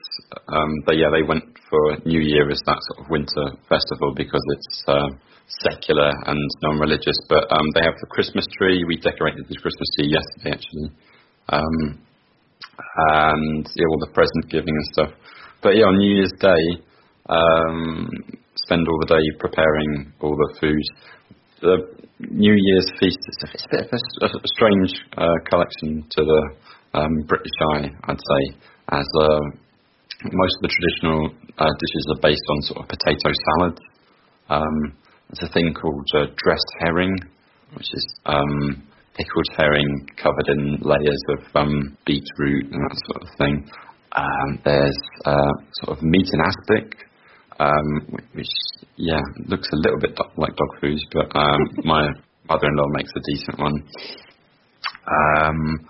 um, 0.51 0.71
they 0.87 0.99
yeah, 0.99 1.11
they 1.15 1.23
went 1.23 1.45
for 1.71 1.97
New 2.05 2.19
Year 2.19 2.51
as 2.51 2.61
that 2.67 2.79
sort 2.91 3.07
of 3.07 3.11
winter 3.11 3.47
festival 3.71 4.11
because 4.15 4.43
it's 4.59 4.85
uh, 4.91 5.11
secular 5.67 6.11
and 6.27 6.41
non-religious. 6.63 7.15
But 7.29 7.47
um, 7.51 7.67
they 7.75 7.87
have 7.87 7.95
the 8.01 8.11
Christmas 8.11 8.47
tree. 8.59 8.83
We 8.83 8.99
decorated 8.99 9.47
the 9.47 9.59
Christmas 9.63 9.89
tree 9.95 10.11
yesterday, 10.11 10.59
actually, 10.59 10.89
um, 11.49 11.77
and 13.15 13.63
yeah, 13.71 13.87
all 13.87 14.03
the 14.03 14.13
present 14.15 14.51
giving 14.51 14.75
and 14.75 14.89
stuff. 14.93 15.11
But 15.63 15.77
yeah, 15.77 15.87
on 15.87 15.99
New 15.99 16.11
Year's 16.11 16.35
Day, 16.41 16.83
um, 17.31 18.11
spend 18.67 18.87
all 18.89 18.99
the 19.07 19.15
day 19.15 19.25
preparing 19.39 20.13
all 20.21 20.35
the 20.35 20.59
food. 20.59 20.85
The 21.63 21.77
New 22.31 22.57
Year's 22.57 22.91
feast 22.99 23.19
is 23.29 23.39
a, 23.45 23.69
bit 23.71 23.87
of 23.87 23.93
a, 23.95 24.27
a 24.27 24.51
strange 24.59 24.91
uh, 25.17 25.39
collection 25.49 26.05
to 26.19 26.25
the 26.25 26.43
um, 26.99 27.23
British 27.29 27.53
eye, 27.75 27.91
I'd 28.05 28.19
say, 28.19 28.57
as 28.91 29.07
uh, 29.23 29.41
most 30.25 30.55
of 30.59 30.63
the 30.63 30.73
traditional 30.75 31.31
uh, 31.59 31.73
dishes 31.81 32.05
are 32.11 32.21
based 32.23 32.47
on 32.51 32.63
sort 32.63 32.81
of 32.83 32.89
potato 32.89 33.31
salads. 33.33 33.81
Um, 34.49 34.97
there's 35.31 35.49
a 35.49 35.53
thing 35.53 35.73
called 35.75 36.07
uh, 36.15 36.27
dressed 36.43 36.73
herring, 36.81 37.17
which 37.75 37.89
is 37.95 38.07
um, 38.27 38.83
pickled 39.15 39.49
herring 39.57 40.09
covered 40.17 40.49
in 40.49 40.79
layers 40.83 41.23
of 41.29 41.39
um, 41.55 41.97
beetroot 42.05 42.65
and 42.73 42.81
that 42.91 42.99
sort 43.07 43.23
of 43.23 43.29
thing. 43.39 43.71
Um, 44.17 44.59
there's 44.65 44.99
uh, 45.25 45.53
sort 45.85 45.97
of 45.99 46.03
meat 46.03 46.27
and 46.33 46.43
aspic, 46.43 46.99
um, 47.61 48.19
which 48.35 48.51
yeah 48.97 49.21
looks 49.47 49.69
a 49.73 49.77
little 49.77 50.01
bit 50.01 50.17
do- 50.17 50.35
like 50.37 50.57
dog 50.57 50.81
food, 50.81 50.99
but 51.13 51.35
um, 51.37 51.61
my 51.85 52.09
mother-in-law 52.49 52.87
makes 52.91 53.13
a 53.15 53.21
decent 53.33 53.59
one. 53.59 53.85
Um, 55.07 55.89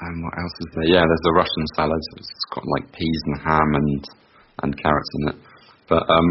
and 0.00 0.14
what 0.24 0.34
else 0.38 0.56
is 0.60 0.68
there? 0.74 0.88
Yeah, 0.88 1.04
there's 1.06 1.24
the 1.26 1.34
Russian 1.36 1.64
salad. 1.76 2.02
It's 2.16 2.46
got 2.54 2.64
like 2.66 2.92
peas 2.92 3.20
and 3.26 3.36
ham 3.40 3.70
and 3.74 4.00
and 4.62 4.70
carrots 4.82 5.10
in 5.20 5.28
it. 5.30 5.36
But 5.88 6.02
um, 6.10 6.30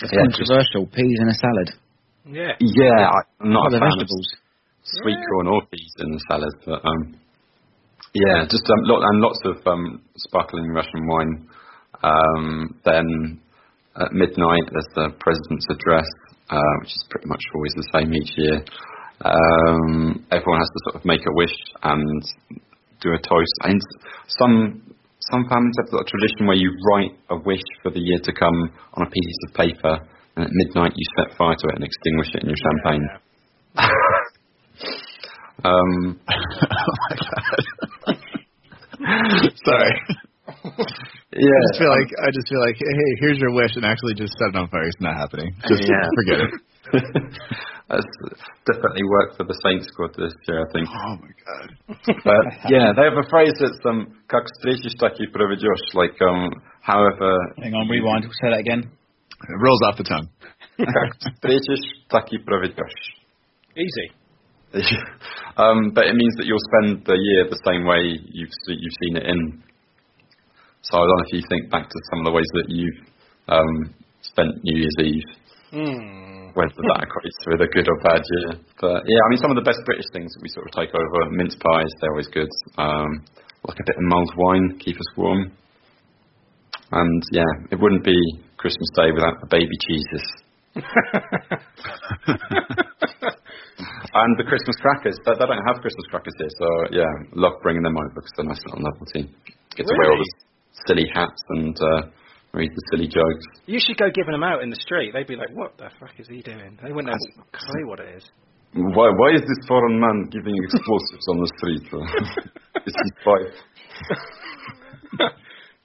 It's 0.00 0.12
yeah, 0.12 0.26
just- 0.30 0.50
controversial. 0.50 0.86
Peas 0.92 1.18
in 1.22 1.28
a 1.28 1.34
salad. 1.38 1.68
Yeah. 2.26 2.52
yeah, 2.60 3.10
I- 3.10 3.28
I'm 3.40 3.52
not 3.52 3.68
What 3.70 3.74
a 3.74 3.76
are 3.76 3.78
the 3.78 3.84
fan 3.84 3.92
of 3.92 3.98
vegetables? 4.08 4.28
sweet 4.84 5.18
corn 5.30 5.46
or 5.48 5.60
peas 5.72 5.92
in 6.00 6.12
the 6.12 6.20
salad, 6.28 6.54
but 6.64 6.80
um, 6.84 7.16
yeah, 8.14 8.44
just 8.48 8.64
um, 8.68 8.80
lot, 8.84 9.02
and 9.02 9.20
lots 9.20 9.40
of 9.44 9.56
um, 9.66 10.00
sparkling 10.16 10.68
Russian 10.72 11.06
wine. 11.06 11.48
Um, 12.02 12.80
then 12.84 13.40
at 13.96 14.12
midnight, 14.12 14.64
there's 14.72 14.92
the 14.94 15.08
president's 15.20 15.66
address, 15.70 16.06
uh, 16.50 16.74
which 16.80 16.90
is 16.92 17.04
pretty 17.10 17.26
much 17.28 17.40
always 17.54 17.72
the 17.76 17.88
same 17.94 18.12
each 18.14 18.32
year. 18.36 18.64
Um, 19.24 20.24
everyone 20.30 20.60
has 20.60 20.68
to 20.68 20.80
sort 20.84 20.96
of 20.96 21.04
make 21.04 21.20
a 21.22 21.32
wish 21.34 21.54
and 21.82 22.22
do 23.04 23.12
a 23.12 23.20
toast. 23.20 23.54
And 23.68 23.78
some 24.40 24.80
some 25.30 25.44
families 25.48 25.76
have 25.84 25.90
got 25.92 26.02
a 26.04 26.08
tradition 26.08 26.46
where 26.48 26.56
you 26.56 26.72
write 26.90 27.12
a 27.30 27.36
wish 27.36 27.64
for 27.84 27.90
the 27.92 28.00
year 28.00 28.18
to 28.24 28.32
come 28.32 28.56
on 28.96 29.06
a 29.06 29.10
piece 29.10 29.38
of 29.48 29.54
paper, 29.54 29.94
and 30.36 30.44
at 30.44 30.50
midnight 30.52 30.92
you 30.96 31.06
set 31.20 31.36
fire 31.36 31.54
to 31.56 31.66
it 31.68 31.76
and 31.76 31.84
extinguish 31.84 32.28
it 32.34 32.42
in 32.42 32.48
your 32.48 32.60
champagne. 32.60 33.04
Um, 35.64 36.20
oh 36.28 36.94
my 37.08 37.14
god. 37.16 37.62
Sorry. 39.64 39.92
yeah, 41.32 41.56
I 41.56 41.62
just 41.70 41.78
feel 41.78 41.88
like 41.94 42.10
I 42.26 42.28
just 42.34 42.48
feel 42.50 42.60
like 42.60 42.76
hey, 42.76 43.10
here's 43.20 43.38
your 43.38 43.54
wish, 43.54 43.70
and 43.76 43.84
actually 43.86 44.14
just 44.14 44.34
set 44.36 44.48
it 44.50 44.56
on 44.56 44.68
fire. 44.68 44.82
It's 44.82 45.00
not 45.00 45.16
happening. 45.16 45.54
Just 45.68 45.82
Yeah. 45.88 46.08
forget 46.16 46.40
it. 46.40 46.50
That's 47.89 48.05
definitely 48.65 49.03
worked 49.05 49.37
for 49.37 49.45
the 49.45 49.57
Saints 49.65 49.87
squad 49.89 50.13
this 50.17 50.33
year, 50.47 50.61
I 50.61 50.71
think. 50.71 50.87
Oh 50.89 51.15
my 51.17 51.33
god. 51.41 51.69
But 52.23 52.43
yeah, 52.69 52.93
they 52.93 53.03
have 53.09 53.17
a 53.17 53.27
phrase 53.29 53.53
that's 53.59 53.79
um, 53.85 54.13
как 54.27 54.45
встретишь, 54.45 54.93
так 54.99 55.13
и 55.19 55.25
проведешь. 55.27 55.93
Like, 55.93 56.17
um, 56.21 56.49
however, 56.81 57.33
Hang 57.61 57.73
on, 57.73 57.87
rewind. 57.89 58.23
Say 58.41 58.49
that 58.49 58.59
again. 58.59 58.83
It 59.41 59.57
rolls 59.61 59.81
off 59.89 59.97
the 59.97 60.03
tongue. 60.03 60.29
как 60.77 61.17
встретишь, 61.17 61.85
так 62.09 62.31
и 62.31 62.37
проведешь. 62.37 63.17
Easy. 63.75 64.11
um, 65.57 65.91
but 65.95 66.05
it 66.05 66.13
means 66.15 66.35
that 66.37 66.45
you'll 66.45 66.61
spend 66.77 67.03
the 67.05 67.17
year 67.17 67.49
the 67.49 67.59
same 67.65 67.85
way 67.85 68.19
you've 68.31 68.53
se- 68.67 68.77
you've 68.77 68.97
seen 69.01 69.17
it 69.17 69.25
in. 69.25 69.63
So 70.81 70.97
I 70.97 70.99
don't 71.01 71.07
know 71.09 71.23
if 71.25 71.33
you 71.33 71.41
think 71.49 71.71
back 71.71 71.89
to 71.89 71.99
some 72.11 72.19
of 72.19 72.25
the 72.25 72.31
ways 72.31 72.49
that 72.53 72.65
you've 72.69 73.01
um, 73.47 73.93
spent 74.21 74.63
New 74.63 74.77
Year's 74.77 74.97
Eve, 75.01 75.23
Mm. 75.71 76.42
whether 76.54 76.74
that 76.74 77.06
equates 77.06 77.38
with 77.46 77.60
a 77.60 77.70
good 77.70 77.86
or 77.86 77.98
bad 78.02 78.22
year. 78.22 78.58
But 78.80 79.02
yeah, 79.06 79.20
I 79.22 79.28
mean, 79.30 79.38
some 79.42 79.50
of 79.50 79.58
the 79.58 79.66
best 79.66 79.82
British 79.84 80.06
things 80.12 80.32
that 80.34 80.42
we 80.42 80.48
sort 80.48 80.66
of 80.66 80.72
take 80.74 80.94
over, 80.94 81.30
mince 81.30 81.56
pies, 81.58 81.90
they're 82.00 82.10
always 82.10 82.30
good. 82.30 82.50
Um, 82.78 83.26
like 83.66 83.78
a 83.80 83.86
bit 83.86 83.96
of 83.96 84.04
mulled 84.06 84.32
wine, 84.36 84.78
keep 84.78 84.96
us 84.96 85.10
warm. 85.16 85.52
And 86.92 87.22
yeah, 87.32 87.50
it 87.70 87.80
wouldn't 87.80 88.04
be 88.04 88.18
Christmas 88.56 88.88
Day 88.96 89.10
without 89.10 89.40
the 89.40 89.48
baby 89.50 89.76
Jesus. 89.88 90.24
and 94.14 94.38
the 94.38 94.46
Christmas 94.46 94.76
crackers. 94.78 95.18
They, 95.26 95.32
they 95.34 95.46
don't 95.46 95.66
have 95.66 95.82
Christmas 95.82 96.06
crackers 96.10 96.34
here, 96.38 96.50
so 96.58 96.66
yeah, 96.94 97.10
love 97.34 97.58
bringing 97.62 97.82
them 97.82 97.96
over 97.96 98.14
because 98.14 98.30
they're 98.36 98.46
nice 98.46 98.62
little 98.66 98.82
novelty. 98.82 99.30
Get 99.76 99.86
to 99.86 99.94
wear 99.98 100.10
all 100.12 100.18
Really? 100.18 100.26
the 100.26 100.82
silly 100.86 101.06
hats 101.12 101.42
and 101.50 101.76
uh, 101.76 102.02
read 102.54 102.70
the 102.70 102.82
silly 102.92 103.08
jokes. 103.08 103.44
You 103.66 103.78
should 103.82 103.98
go 103.98 104.06
giving 104.14 104.32
them 104.32 104.44
out 104.44 104.62
in 104.62 104.70
the 104.70 104.80
street. 104.80 105.12
They'd 105.12 105.26
be 105.26 105.36
like, 105.36 105.50
"What 105.52 105.76
the 105.76 105.90
fuck 106.00 106.14
is 106.18 106.28
he 106.28 106.40
doing?" 106.40 106.78
They 106.82 106.92
wouldn't 106.92 107.12
have 107.12 107.20
a 107.38 107.44
clue 107.50 107.88
what 107.88 108.00
it 108.00 108.16
is. 108.16 108.24
Why, 108.74 109.10
why 109.14 109.30
is 109.34 109.42
this 109.42 109.60
foreign 109.68 110.00
man 110.00 110.30
giving 110.30 110.54
explosives 110.64 111.26
on 111.30 111.38
the 111.38 111.50
street? 111.58 111.84
is 112.86 112.94
he 112.94 113.10
five? 113.22 113.52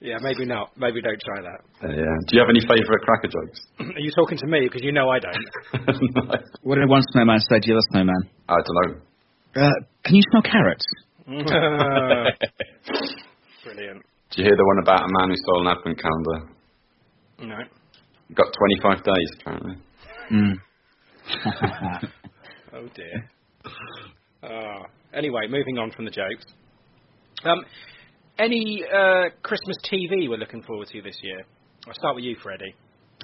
Yeah, 0.00 0.16
maybe 0.22 0.46
not. 0.46 0.72
Maybe 0.78 1.02
don't 1.02 1.20
try 1.20 1.42
that. 1.44 1.60
Uh, 1.84 1.92
yeah. 1.92 2.16
Do 2.26 2.30
you 2.32 2.40
have 2.40 2.48
any 2.48 2.60
favourite 2.60 3.02
cracker 3.04 3.28
jokes? 3.28 3.60
Are 3.96 4.00
you 4.00 4.10
talking 4.16 4.38
to 4.38 4.46
me? 4.46 4.60
Because 4.64 4.82
you 4.82 4.92
know 4.92 5.10
I 5.10 5.18
don't. 5.20 5.36
What 6.62 6.76
did 6.76 6.88
one 6.88 7.02
snowman 7.12 7.38
say 7.40 7.60
to 7.60 7.66
the 7.68 7.74
other 7.74 7.82
snowman? 7.92 8.22
I 8.48 8.54
don't 8.64 8.76
know. 8.80 8.94
Uh, 9.62 9.76
can 10.04 10.14
you 10.14 10.22
smell 10.30 10.42
carrots? 10.42 10.86
Brilliant. 13.64 14.02
Do 14.30 14.40
you 14.40 14.48
hear 14.48 14.56
the 14.56 14.64
one 14.64 14.78
about 14.82 15.04
a 15.04 15.08
man 15.20 15.28
who 15.28 15.36
stole 15.36 15.68
an 15.68 15.76
advent 15.76 16.00
calendar? 16.00 16.48
No. 17.40 17.56
Got 18.34 18.46
25 18.82 19.04
days, 19.04 19.30
apparently. 19.40 19.76
Mm. 20.32 20.54
Oh 22.72 22.86
dear. 22.94 23.28
Oh. 24.44 24.82
Anyway, 25.12 25.42
moving 25.50 25.76
on 25.76 25.90
from 25.90 26.04
the 26.04 26.10
jokes. 26.10 26.46
Um, 27.44 27.64
any 28.38 28.84
uh, 28.86 29.34
Christmas 29.42 29.76
TV 29.90 30.30
we're 30.30 30.38
looking 30.38 30.62
forward 30.62 30.86
to 30.92 31.02
this 31.02 31.18
year? 31.22 31.42
I'll 31.86 31.98
start 31.98 32.14
with 32.14 32.24
you, 32.24 32.36
Freddie. 32.40 32.74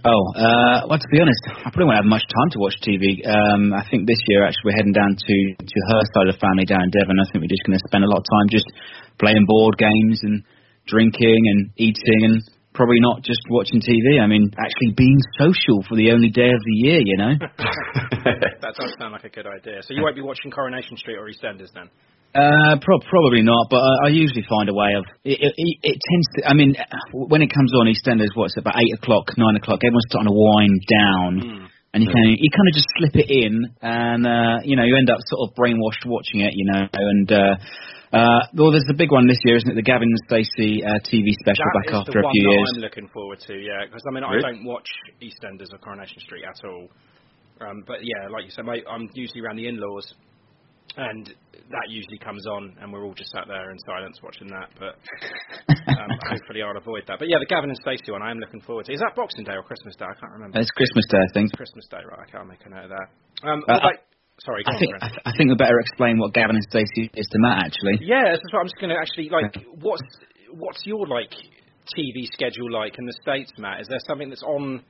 Oh, 0.05 0.25
uh, 0.37 0.91
well, 0.91 0.99
to 0.99 1.09
be 1.09 1.21
honest, 1.23 1.41
I 1.47 1.71
probably 1.71 1.87
won't 1.87 1.97
have 1.97 2.11
much 2.11 2.27
time 2.27 2.51
to 2.53 2.59
watch 2.59 2.75
TV. 2.83 3.23
Um, 3.25 3.73
I 3.73 3.87
think 3.89 4.07
this 4.07 4.21
year, 4.29 4.45
actually, 4.45 4.75
we're 4.75 4.77
heading 4.77 4.93
down 4.93 5.15
to, 5.15 5.37
to 5.57 5.79
her 5.95 6.03
side 6.13 6.29
of 6.29 6.35
the 6.35 6.41
family 6.43 6.67
down 6.67 6.83
in 6.85 6.91
Devon. 6.91 7.17
I 7.17 7.25
think 7.31 7.41
we're 7.41 7.55
just 7.55 7.65
going 7.65 7.79
to 7.79 7.87
spend 7.89 8.05
a 8.05 8.11
lot 8.11 8.21
of 8.21 8.27
time 8.29 8.47
just 8.51 8.67
playing 9.19 9.47
board 9.47 9.79
games 9.79 10.21
and 10.27 10.43
drinking 10.87 11.41
and 11.49 11.71
eating 11.79 12.21
and 12.29 12.43
probably 12.77 13.01
not 13.01 13.25
just 13.25 13.41
watching 13.49 13.81
TV. 13.81 14.21
I 14.21 14.29
mean, 14.29 14.53
actually 14.53 14.93
being 14.95 15.19
social 15.41 15.83
for 15.89 15.97
the 15.97 16.13
only 16.13 16.29
day 16.29 16.53
of 16.53 16.61
the 16.61 16.77
year, 16.85 17.01
you 17.03 17.17
know? 17.17 17.35
that 18.61 18.75
does 18.77 18.93
sound 19.01 19.13
like 19.13 19.25
a 19.25 19.33
good 19.33 19.49
idea. 19.49 19.83
So 19.83 19.97
you 19.97 20.03
won't 20.03 20.15
be 20.15 20.23
watching 20.23 20.53
Coronation 20.53 20.97
Street 20.97 21.17
or 21.17 21.27
EastEnders 21.27 21.73
then? 21.75 21.89
Uh, 22.37 22.77
pro- 22.85 23.01
probably 23.09 23.41
not, 23.41 23.67
but 23.71 23.81
I, 23.81 24.07
I 24.07 24.09
usually 24.13 24.45
find 24.45 24.69
a 24.69 24.75
way 24.75 24.93
of. 24.93 25.09
It, 25.25 25.41
it, 25.41 25.55
it 25.57 25.75
it 25.83 25.97
tends 25.97 26.27
to. 26.37 26.39
I 26.45 26.53
mean, 26.53 26.77
when 27.13 27.41
it 27.41 27.49
comes 27.49 27.73
on 27.73 27.89
EastEnders, 27.89 28.37
what's 28.37 28.53
it, 28.57 28.61
about 28.61 28.77
eight 28.77 28.93
o'clock, 28.93 29.33
nine 29.39 29.57
o'clock? 29.57 29.81
Everyone's 29.81 30.05
starting 30.11 30.29
to 30.29 30.37
wind 30.37 30.81
down, 30.85 31.71
and 31.95 32.05
you 32.05 32.13
kind 32.13 32.29
of 32.29 32.37
you 32.37 32.51
kind 32.53 32.69
of 32.69 32.75
just 32.77 32.93
slip 32.99 33.17
it 33.17 33.33
in, 33.33 33.65
and 33.81 34.27
uh, 34.27 34.61
you 34.65 34.77
know 34.77 34.85
you 34.85 34.99
end 34.99 35.09
up 35.09 35.17
sort 35.25 35.49
of 35.49 35.57
brainwashed 35.57 36.05
watching 36.05 36.45
it, 36.45 36.53
you 36.53 36.69
know. 36.69 36.85
And 36.93 37.33
uh, 37.33 37.57
uh, 38.17 38.41
well, 38.57 38.73
there's 38.73 38.89
the 38.89 38.97
big 38.97 39.13
one 39.13 39.29
this 39.29 39.39
year, 39.45 39.57
isn't 39.57 39.71
it? 39.71 39.77
The 39.77 39.85
Gavin 39.85 40.09
and 40.09 40.23
Stacey 40.27 40.81
uh, 40.83 40.97
TV 41.05 41.37
special 41.45 41.65
That 41.69 41.77
back 41.85 41.95
after 41.95 42.19
a 42.21 42.27
few 42.33 42.45
that 42.49 42.53
years. 42.57 42.71
I'm 42.75 42.81
looking 42.81 43.09
forward 43.13 43.41
to, 43.47 43.55
yeah. 43.55 43.85
Because 43.85 44.03
I 44.09 44.11
mean, 44.13 44.25
I 44.25 44.41
don't 44.41 44.65
watch 44.65 44.89
EastEnders 45.21 45.73
or 45.73 45.79
Coronation 45.79 46.21
Street 46.21 46.45
at 46.49 46.57
all. 46.65 46.89
Um, 47.61 47.85
but 47.87 48.01
yeah, 48.05 48.29
like 48.29 48.45
you 48.45 48.51
said, 48.51 48.65
mate, 48.65 48.85
I'm 48.89 49.09
usually 49.15 49.41
around 49.41 49.57
the 49.57 49.69
in-laws 49.69 50.13
and 50.97 51.29
that 51.69 51.87
usually 51.91 52.17
comes 52.19 52.47
on, 52.47 52.77
and 52.81 52.93
we're 52.93 53.05
all 53.05 53.13
just 53.15 53.31
sat 53.31 53.45
there 53.49 53.71
in 53.71 53.79
silence 53.85 54.17
watching 54.23 54.49
that. 54.49 54.71
But 54.79 54.95
um, 55.93 56.11
hopefully, 56.31 56.63
I'll 56.63 56.77
avoid 56.77 57.05
that. 57.09 57.19
But 57.19 57.29
yeah, 57.29 57.37
the 57.39 57.47
Gavin 57.47 57.69
and 57.71 57.79
Stacey 57.83 58.13
one, 58.13 58.23
I 58.23 58.31
am 58.31 58.39
looking 58.39 58.61
forward 58.63 58.87
to. 58.87 58.93
Is 58.93 59.01
that 59.01 59.13
Boxing 59.17 59.45
Day 59.45 59.53
or 59.59 59.63
Christmas 59.63 59.97
Day? 59.97 60.07
I 60.07 60.15
can't 60.17 60.33
remember. 60.33 60.59
It's 60.61 60.71
Christmas 60.71 61.05
Day, 61.11 61.19
I 61.21 61.31
think. 61.35 61.51
It's 61.53 61.57
Christmas 61.59 61.87
Day, 61.91 62.01
right? 62.07 62.25
Okay, 62.29 62.39
I'll 62.39 62.49
make 62.49 62.65
a 62.65 62.71
note 62.71 62.89
of 62.89 62.93
that. 62.97 63.09
Um, 63.45 63.61
Uh, 63.69 63.77
about- 63.77 64.01
sorry, 64.41 64.65
I 64.67 64.79
think. 64.79 64.93
I, 65.01 65.09
I 65.25 65.33
think 65.37 65.51
we 65.51 65.57
better 65.57 65.81
explain 65.81 66.19
what 66.19 66.35
Gavin 66.35 66.57
and 66.57 66.67
Stacey 66.69 67.11
is 67.15 67.27
to 67.33 67.39
Matt. 67.39 67.67
Actually, 67.67 68.07
Yeah, 68.07 68.31
that's 68.31 68.43
what 68.53 68.61
I'm 68.61 68.67
just 68.67 68.81
going 68.81 68.91
to 68.91 69.01
actually 69.01 69.29
like. 69.31 69.57
What's 69.81 70.03
what's 70.53 70.83
your 70.85 71.07
like 71.07 71.33
TV 71.95 72.27
schedule 72.33 72.71
like 72.73 72.99
in 72.99 73.07
the 73.07 73.17
states, 73.23 73.53
Matt? 73.59 73.81
Is 73.81 73.89
there 73.89 74.01
something 74.07 74.29
that's 74.29 74.43
on 74.43 74.83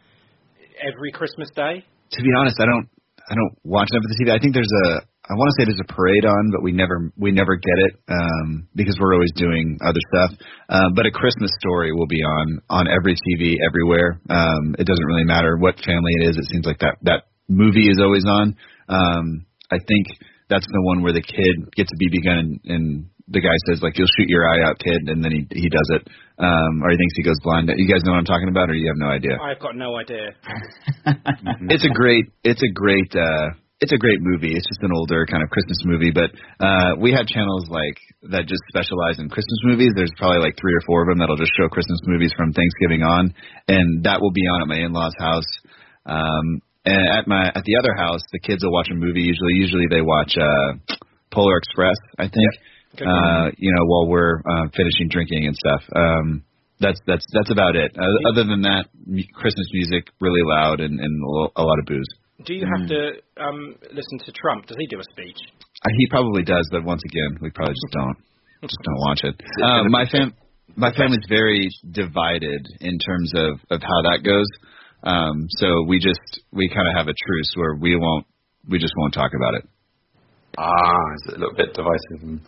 every 0.81 1.12
Christmas 1.12 1.49
day? 1.55 1.85
To 2.11 2.23
be 2.23 2.31
honest, 2.38 2.57
I 2.61 2.67
don't 2.67 2.88
I 3.29 3.35
don't 3.35 3.55
watch 3.65 3.88
enough 3.91 4.07
of 4.07 4.11
the 4.11 4.19
TV. 4.23 4.31
I 4.31 4.38
think 4.38 4.55
there's 4.55 4.76
a 4.87 5.03
I 5.26 5.35
want 5.35 5.50
to 5.50 5.55
say 5.59 5.67
there's 5.67 5.83
a 5.83 5.93
parade 5.93 6.25
on, 6.25 6.55
but 6.55 6.62
we 6.62 6.71
never 6.71 7.11
we 7.19 7.33
never 7.33 7.57
get 7.57 7.79
it 7.91 7.95
um, 8.09 8.69
because 8.75 8.97
we're 9.00 9.15
always 9.15 9.33
doing 9.35 9.79
other 9.83 9.99
stuff. 10.15 10.38
Uh, 10.69 10.91
but 10.95 11.07
a 11.07 11.11
Christmas 11.11 11.50
story 11.59 11.91
will 11.93 12.07
be 12.07 12.23
on 12.23 12.61
on 12.71 12.87
every 12.87 13.15
TV 13.15 13.59
everywhere. 13.67 14.21
Um, 14.31 14.76
it 14.79 14.87
doesn't 14.87 15.05
really 15.05 15.25
matter 15.25 15.57
what 15.59 15.75
family 15.83 16.12
it 16.23 16.31
is. 16.31 16.37
It 16.37 16.47
seems 16.47 16.65
like 16.65 16.79
that 16.79 16.99
that 17.03 17.26
movie 17.49 17.91
is 17.91 17.99
always 18.00 18.25
on. 18.25 18.55
Um, 18.88 19.47
I 19.71 19.78
think 19.78 20.07
that's 20.49 20.66
the 20.66 20.83
one 20.83 21.02
where 21.02 21.12
the 21.12 21.23
kid 21.23 21.75
gets 21.75 21.90
a 21.90 21.99
BB 21.99 22.25
gun 22.25 22.38
and, 22.38 22.61
and 22.64 22.85
the 23.28 23.43
guy 23.43 23.55
says 23.66 23.83
like 23.83 23.99
you'll 23.99 24.11
shoot 24.14 24.31
your 24.31 24.47
eye 24.47 24.62
out, 24.62 24.78
kid, 24.78 25.11
and 25.11 25.19
then 25.23 25.33
he 25.35 25.43
he 25.50 25.69
does 25.69 25.88
it, 25.99 26.07
um, 26.38 26.83
or 26.83 26.95
he 26.95 26.97
thinks 26.97 27.14
he 27.19 27.26
goes 27.26 27.38
blind. 27.43 27.66
You 27.75 27.90
guys 27.90 28.07
know 28.07 28.14
what 28.14 28.23
I'm 28.23 28.31
talking 28.31 28.49
about, 28.49 28.71
or 28.71 28.75
you 28.75 28.87
have 28.87 29.02
no 29.02 29.11
idea? 29.11 29.35
I've 29.35 29.59
got 29.59 29.75
no 29.75 29.99
idea. 29.99 30.31
it's 31.75 31.85
a 31.85 31.90
great 31.90 32.31
it's 32.45 32.62
a 32.62 32.71
great 32.71 33.11
uh 33.19 33.50
it's 33.83 33.93
a 33.93 33.99
great 33.99 34.23
movie. 34.23 34.55
It's 34.55 34.66
just 34.66 34.83
an 34.87 34.95
older 34.95 35.26
kind 35.26 35.43
of 35.43 35.50
Christmas 35.50 35.83
movie, 35.85 36.14
but 36.14 36.31
uh 36.62 36.95
we 37.02 37.11
have 37.19 37.26
channels 37.26 37.66
like 37.66 37.99
that 38.31 38.47
just 38.47 38.62
specialize 38.71 39.19
in 39.19 39.26
Christmas 39.26 39.59
movies. 39.66 39.90
There's 39.99 40.14
probably 40.16 40.47
like 40.47 40.55
three 40.55 40.75
or 40.75 40.83
four 40.87 41.02
of 41.02 41.11
them 41.11 41.19
that'll 41.19 41.37
just 41.37 41.55
show 41.59 41.66
Christmas 41.66 41.99
movies 42.07 42.31
from 42.38 42.55
Thanksgiving 42.55 43.02
on, 43.02 43.35
and 43.66 44.07
that 44.07 44.23
will 44.23 44.33
be 44.33 44.47
on 44.47 44.62
at 44.62 44.71
my 44.71 44.78
in-laws' 44.87 45.19
house. 45.19 45.50
Um 46.07 46.62
and 46.87 47.09
at 47.19 47.26
my 47.26 47.49
at 47.49 47.64
the 47.64 47.76
other 47.76 47.95
house, 47.97 48.21
the 48.33 48.38
kids 48.40 48.64
will 48.64 48.73
watch 48.73 48.88
a 48.90 48.95
movie 48.95 49.23
usually. 49.23 49.55
Usually 49.55 49.87
they 49.90 50.00
watch 50.00 50.37
uh 50.38 50.97
Polar 51.31 51.59
Express, 51.59 51.97
I 52.19 52.25
think. 52.25 52.50
Good 52.97 53.07
Uh 53.07 53.50
you 53.59 53.73
know, 53.75 53.85
while 53.85 54.09
we're 54.09 54.38
uh, 54.40 54.66
finishing 54.75 55.09
drinking 55.09 55.47
and 55.47 55.57
stuff. 55.57 55.83
Um 55.95 56.45
that's 56.81 57.00
that's 57.07 57.25
that's 57.33 57.50
about 57.50 57.75
it. 57.76 57.97
Uh, 57.97 58.31
other 58.31 58.45
than 58.45 58.62
that, 58.62 58.87
m- 59.07 59.25
Christmas 59.35 59.66
music 59.73 60.09
really 60.21 60.43
loud 60.45 60.81
and, 60.81 61.00
and 61.00 61.23
a 61.57 61.62
lot 61.62 61.78
of 61.78 61.87
booze. 61.87 62.09
Do 62.45 62.52
you 62.52 62.66
have 62.69 62.87
to 62.88 63.12
um, 63.40 63.76
listen 63.93 64.19
to 64.26 64.33
Trump? 64.33 64.66
Does 64.66 64.76
he 64.78 64.87
do 64.87 65.00
a 65.00 65.05
speech? 65.11 65.38
Uh, 65.83 65.88
he 65.97 66.07
probably 66.11 66.43
does, 66.43 66.69
but 66.71 66.85
once 66.85 67.00
again, 67.09 67.38
we 67.40 67.49
probably 67.50 67.73
just 67.73 67.93
don't 67.93 68.16
just 68.62 68.78
don't 68.85 69.00
watch 69.09 69.21
it. 69.25 69.40
Um, 69.64 69.90
my 69.90 70.05
fam 70.11 70.35
my 70.76 70.93
family's 70.93 71.25
very 71.28 71.71
divided 71.90 72.66
in 72.81 72.99
terms 72.99 73.33
of 73.37 73.61
of 73.71 73.81
how 73.81 74.00
that 74.12 74.21
goes. 74.23 74.47
Um, 75.06 75.46
so 75.62 75.86
we 75.86 76.00
just 76.02 76.42
we 76.52 76.68
kind 76.68 76.88
of 76.88 76.94
have 76.98 77.06
a 77.06 77.14
truce 77.14 77.52
where 77.54 77.75
we 77.78 77.94
won't 77.96 78.26
we 78.68 78.78
just 78.78 78.92
won't 78.98 79.14
talk 79.14 79.30
about 79.38 79.54
it. 79.54 79.64
Ah, 80.58 81.06
is 81.14 81.22
it 81.28 81.36
a 81.36 81.38
little 81.38 81.54
bit 81.54 81.75
divisive? 81.75 82.20
And, 82.22 82.40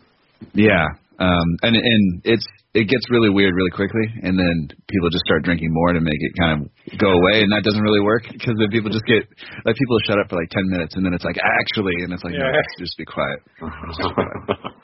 Yeah. 0.55 0.87
Um, 1.19 1.49
and 1.63 1.75
and 1.75 2.23
it's 2.25 2.47
it 2.75 2.87
gets 2.87 3.11
really 3.11 3.31
weird 3.31 3.55
really 3.55 3.71
quickly, 3.71 4.07
and 4.23 4.39
then 4.39 4.71
people 4.87 5.11
just 5.11 5.25
start 5.27 5.43
drinking 5.43 5.71
more 5.71 5.93
to 5.93 6.01
make 6.01 6.19
it 6.19 6.33
kind 6.39 6.53
of 6.63 6.99
go 6.99 7.11
away, 7.11 7.43
and 7.43 7.51
that 7.51 7.63
doesn't 7.63 7.83
really 7.83 8.03
work 8.03 8.23
because 8.31 8.55
then 8.59 8.71
people 8.71 8.91
just 8.91 9.07
get 9.07 9.27
like 9.67 9.75
people 9.75 9.99
shut 10.07 10.19
up 10.19 10.31
for 10.31 10.39
like 10.39 10.51
ten 10.51 10.67
minutes, 10.71 10.95
and 10.95 11.03
then 11.07 11.15
it's 11.15 11.25
like 11.25 11.39
actually, 11.43 11.95
and 12.07 12.13
it's 12.13 12.23
like 12.23 12.35
no, 12.35 12.47
just 12.79 12.99
be 12.99 13.07
quiet. 13.07 13.39
Just 13.59 13.99
be 13.99 14.15
quiet. 14.15 14.75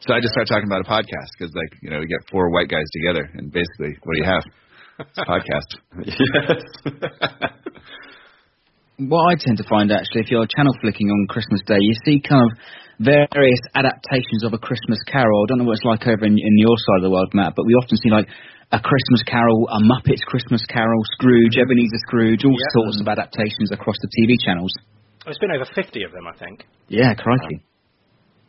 So 0.00 0.14
I 0.14 0.20
just 0.22 0.30
start 0.32 0.46
talking 0.46 0.70
about 0.70 0.86
a 0.86 0.88
podcast 0.88 1.34
because 1.36 1.52
like 1.58 1.72
you 1.82 1.90
know 1.90 1.98
we 1.98 2.06
get 2.06 2.22
four 2.30 2.48
white 2.54 2.68
guys 2.68 2.86
together, 3.02 3.28
and 3.34 3.52
basically 3.52 3.98
what 4.04 4.14
do 4.14 4.20
you 4.20 4.28
have? 4.30 4.44
Podcast. 4.98 5.70
yes. 6.04 6.62
what 8.98 9.30
I 9.30 9.34
tend 9.38 9.58
to 9.58 9.66
find 9.68 9.92
actually, 9.92 10.22
if 10.22 10.30
you're 10.30 10.46
channel 10.50 10.74
flicking 10.80 11.08
on 11.10 11.26
Christmas 11.28 11.62
Day, 11.66 11.78
you 11.78 11.94
see 12.04 12.20
kind 12.20 12.42
of 12.42 12.58
various 12.98 13.62
adaptations 13.74 14.42
of 14.42 14.52
a 14.54 14.58
Christmas 14.58 14.98
Carol. 15.06 15.44
I 15.44 15.46
don't 15.48 15.58
know 15.58 15.70
what 15.70 15.78
it's 15.78 15.86
like 15.86 16.02
over 16.06 16.26
in, 16.26 16.34
in 16.34 16.54
your 16.58 16.74
side 16.74 16.98
of 16.98 17.06
the 17.06 17.10
world, 17.14 17.30
Matt, 17.32 17.54
but 17.54 17.64
we 17.66 17.74
often 17.74 17.96
see 18.02 18.10
like 18.10 18.26
a 18.74 18.80
Christmas 18.82 19.22
Carol, 19.22 19.68
a 19.70 19.80
Muppets 19.86 20.26
Christmas 20.26 20.66
Carol, 20.66 21.00
Scrooge, 21.14 21.54
mm-hmm. 21.54 21.62
Ebenezer 21.62 22.00
Scrooge, 22.10 22.44
all 22.44 22.52
Yeah. 22.58 22.74
sorts 22.74 23.00
of 23.00 23.06
adaptations 23.08 23.70
across 23.72 23.96
the 24.02 24.10
TV 24.18 24.34
channels. 24.44 24.72
There's 25.24 25.38
been 25.38 25.52
over 25.52 25.64
50 25.64 26.02
of 26.04 26.12
them, 26.12 26.26
I 26.26 26.36
think. 26.36 26.66
Yeah, 26.88 27.14
crikey. 27.14 27.62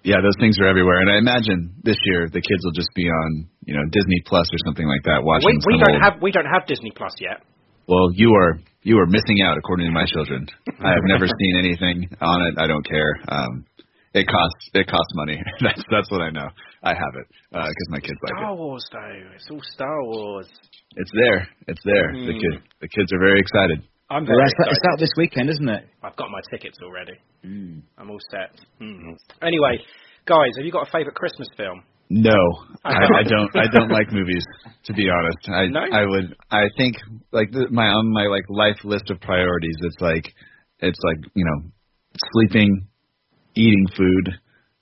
Yeah, 0.04 0.24
those 0.24 0.36
things 0.40 0.58
are 0.60 0.68
everywhere, 0.68 1.02
and 1.04 1.12
I 1.12 1.18
imagine 1.20 1.76
this 1.84 1.98
year 2.06 2.28
the 2.32 2.40
kids 2.40 2.64
will 2.64 2.72
just 2.72 2.90
be 2.96 3.04
on 3.04 3.48
you 3.70 3.78
know 3.78 3.86
Disney 3.94 4.18
Plus 4.26 4.50
or 4.50 4.60
something 4.66 4.88
like 4.90 5.04
that 5.06 5.22
watching. 5.22 5.54
We, 5.62 5.78
we 5.78 5.78
don't 5.78 5.94
old- 5.94 6.02
have 6.02 6.16
we 6.26 6.32
don't 6.34 6.50
have 6.50 6.66
Disney 6.66 6.90
Plus 6.90 7.14
yet. 7.22 7.46
Well, 7.86 8.10
you 8.14 8.34
are 8.34 8.58
you 8.82 8.98
are 8.98 9.06
missing 9.06 9.42
out, 9.46 9.58
according 9.58 9.86
to 9.86 9.94
my 9.94 10.06
children. 10.10 10.48
I 10.82 10.90
have 10.98 11.06
never 11.06 11.28
seen 11.30 11.54
anything 11.58 12.10
on 12.22 12.42
it. 12.50 12.54
I 12.58 12.66
don't 12.66 12.86
care. 12.86 13.14
Um, 13.30 13.66
it 14.14 14.26
costs 14.26 14.64
it 14.74 14.88
costs 14.90 15.14
money. 15.14 15.38
that's 15.62 15.84
that's 15.94 16.10
what 16.10 16.22
I 16.22 16.32
know. 16.32 16.50
I 16.82 16.98
have 16.98 17.14
it 17.22 17.28
because 17.54 17.88
my 17.94 18.00
kids 18.02 18.18
like 18.26 18.34
it. 18.34 18.42
Star. 18.42 18.56
Wars 18.56 18.86
though, 18.92 19.22
it's 19.36 19.48
all 19.52 19.62
Star 19.74 19.98
Wars. 20.04 20.50
It's 20.98 21.12
there. 21.14 21.48
It's 21.68 21.84
there. 21.86 22.08
The 22.14 22.34
kids 22.34 22.58
the 22.82 22.90
kids 22.90 23.14
are 23.14 23.20
very 23.22 23.40
excited. 23.40 23.86
I'm 24.10 24.26
Well, 24.26 24.34
very 24.42 24.50
that's, 24.58 24.74
it's 24.74 24.86
out 24.92 24.98
this 24.98 25.14
weekend, 25.18 25.50
isn't 25.52 25.70
it? 25.70 25.86
I've 26.02 26.16
got 26.16 26.32
my 26.32 26.42
tickets 26.50 26.80
already. 26.82 27.14
Mm. 27.46 27.84
I'm 28.00 28.10
all 28.10 28.18
set. 28.32 28.50
Mm. 28.82 29.14
Anyway, 29.44 29.86
guys, 30.26 30.50
have 30.58 30.66
you 30.66 30.72
got 30.72 30.88
a 30.88 30.92
favourite 30.92 31.14
Christmas 31.14 31.48
film? 31.56 31.84
No, 32.10 32.40
I, 32.84 32.94
I 32.94 33.24
don't. 33.28 33.52
I 33.56 33.68
don't 33.72 33.92
like 33.92 34.12
movies. 34.12 34.44
To 34.86 34.94
be 34.94 35.10
honest, 35.10 35.50
I 35.50 35.68
No? 35.68 35.80
I 35.80 36.06
would. 36.06 36.36
I 36.50 36.64
think 36.78 36.96
like 37.32 37.52
the, 37.52 37.68
my 37.70 37.88
on 37.88 38.12
my 38.12 38.26
like 38.26 38.46
life 38.50 38.84
list 38.84 39.10
of 39.10 39.22
priorities. 39.22 39.76
It's 39.82 40.02
like 40.02 40.34
it's 40.80 41.00
like 41.04 41.32
you 41.36 41.46
know 41.46 41.70
sleeping, 42.34 42.88
eating 43.56 43.86
food. 43.96 44.40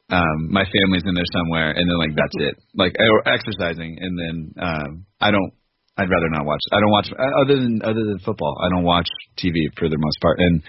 Um, 0.09 0.51
my 0.51 0.63
family's 0.63 1.03
in 1.05 1.15
there 1.15 1.27
somewhere, 1.33 1.71
and 1.71 1.83
then 1.83 1.97
like 1.99 2.15
that's 2.15 2.35
it. 2.39 2.55
Like 2.75 2.95
or 2.97 3.27
exercising, 3.27 3.97
and 3.99 4.17
then 4.17 4.63
um, 4.63 5.05
I 5.19 5.31
don't. 5.31 5.51
I'd 5.97 6.09
rather 6.09 6.29
not 6.29 6.45
watch. 6.45 6.61
I 6.71 6.79
don't 6.79 6.91
watch 6.91 7.09
uh, 7.11 7.41
other 7.41 7.55
than 7.55 7.81
other 7.83 8.05
than 8.05 8.19
football. 8.23 8.55
I 8.63 8.69
don't 8.69 8.85
watch 8.85 9.07
TV 9.37 9.67
for 9.77 9.89
the 9.89 9.97
most 9.97 10.17
part, 10.21 10.37
and 10.39 10.61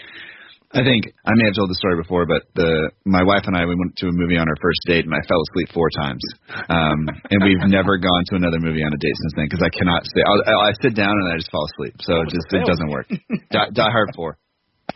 I 0.72 0.84
think 0.84 1.08
I 1.24 1.32
may 1.32 1.48
have 1.48 1.56
told 1.56 1.70
the 1.72 1.80
story 1.80 1.96
before, 1.96 2.26
but 2.28 2.44
the 2.54 2.92
my 3.08 3.24
wife 3.24 3.48
and 3.48 3.56
I 3.56 3.64
we 3.64 3.72
went 3.72 3.96
to 4.04 4.06
a 4.08 4.12
movie 4.12 4.36
on 4.36 4.44
our 4.48 4.58
first 4.60 4.80
date, 4.84 5.08
and 5.08 5.14
I 5.16 5.22
fell 5.24 5.40
asleep 5.48 5.72
four 5.72 5.88
times. 5.96 6.20
Um, 6.68 7.08
and 7.32 7.40
we've 7.40 7.64
never 7.72 7.96
gone 7.96 8.22
to 8.28 8.34
another 8.36 8.60
movie 8.60 8.84
on 8.84 8.92
a 8.92 9.00
date 9.00 9.16
since 9.16 9.32
then 9.36 9.46
because 9.48 9.64
I 9.64 9.72
cannot 9.72 10.04
stay. 10.04 10.20
I'll, 10.20 10.60
I 10.60 10.72
sit 10.84 10.92
down 10.94 11.08
and 11.08 11.32
I 11.32 11.36
just 11.40 11.48
fall 11.50 11.64
asleep, 11.72 11.96
so 12.04 12.20
it 12.20 12.28
just 12.28 12.52
it 12.52 12.66
doesn't 12.68 12.90
work. 12.92 13.08
Die, 13.50 13.68
Die 13.72 13.90
Hard 13.92 14.10
Four. 14.14 14.36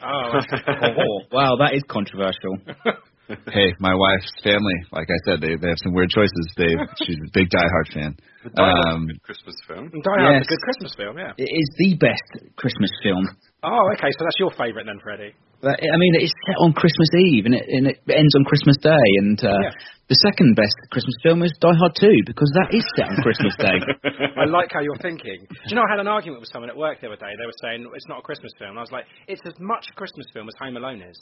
Oh, 0.02 0.32
Oh, 0.68 1.20
wow, 1.32 1.56
that 1.56 1.72
is 1.72 1.82
controversial. 1.88 2.58
Hey, 3.52 3.72
my 3.78 3.94
wife's 3.94 4.32
family, 4.42 4.76
like 4.92 5.08
I 5.08 5.18
said, 5.26 5.40
they 5.40 5.54
they 5.56 5.68
have 5.72 5.80
some 5.82 5.94
weird 5.94 6.10
choices. 6.10 6.44
They 6.56 6.74
she's 7.06 7.16
a 7.22 7.30
big 7.32 7.48
Die 7.48 7.68
Hard 7.70 7.88
fan. 7.94 8.12
Die 8.44 8.50
Hard's 8.58 8.86
Um, 8.92 9.02
a 9.04 9.06
good 9.14 9.22
Christmas 9.22 9.56
film. 9.66 9.84
Die 9.88 10.02
Hard's 10.04 10.42
Yes. 10.42 10.46
a 10.46 10.52
good 10.52 10.64
Christmas 10.66 10.92
film, 10.98 11.14
yeah. 11.18 11.32
It 11.38 11.48
is 11.48 11.68
the 11.78 11.90
best 12.02 12.28
Christmas 12.58 12.90
film. 13.02 13.24
Oh, 13.62 13.84
okay, 13.94 14.10
so 14.10 14.20
that's 14.26 14.38
your 14.42 14.50
favourite 14.58 14.84
then, 14.90 14.98
Freddie. 15.00 15.32
But, 15.62 15.78
I 15.78 15.94
mean, 15.96 16.18
it's 16.18 16.34
set 16.50 16.58
on 16.58 16.74
Christmas 16.74 17.06
Eve 17.30 17.46
and 17.46 17.54
it, 17.54 17.62
and 17.70 17.86
it 17.86 18.02
ends 18.10 18.34
on 18.34 18.42
Christmas 18.42 18.74
Day. 18.82 19.06
And 19.22 19.38
uh, 19.38 19.54
Yeah. 19.62 19.70
the 20.10 20.18
second 20.18 20.58
best 20.58 20.74
Christmas 20.90 21.14
film 21.22 21.46
is 21.46 21.54
Die 21.62 21.70
Hard 21.78 21.94
2 21.94 22.26
because 22.26 22.50
that 22.58 22.74
is 22.74 22.82
set 22.98 23.06
on 23.06 23.16
Christmas 23.22 23.54
Day. 23.62 23.78
I 24.42 24.50
like 24.50 24.74
how 24.74 24.82
you're 24.82 24.98
thinking. 24.98 25.46
Do 25.46 25.66
you 25.70 25.76
know 25.78 25.86
I 25.86 25.90
had 25.94 26.02
an 26.02 26.10
argument 26.10 26.42
with 26.42 26.50
someone 26.50 26.68
at 26.68 26.76
work 26.76 26.98
the 27.00 27.06
other 27.06 27.22
day? 27.22 27.30
They 27.38 27.46
were 27.46 27.60
saying 27.62 27.86
it's 27.94 28.10
not 28.10 28.18
a 28.18 28.26
Christmas 28.26 28.50
film. 28.58 28.74
I 28.76 28.82
was 28.82 28.90
like, 28.90 29.06
it's 29.30 29.40
as 29.46 29.54
much 29.62 29.86
a 29.86 29.94
Christmas 29.94 30.26
film 30.34 30.50
as 30.50 30.54
Home 30.58 30.76
Alone 30.76 31.00
is. 31.06 31.16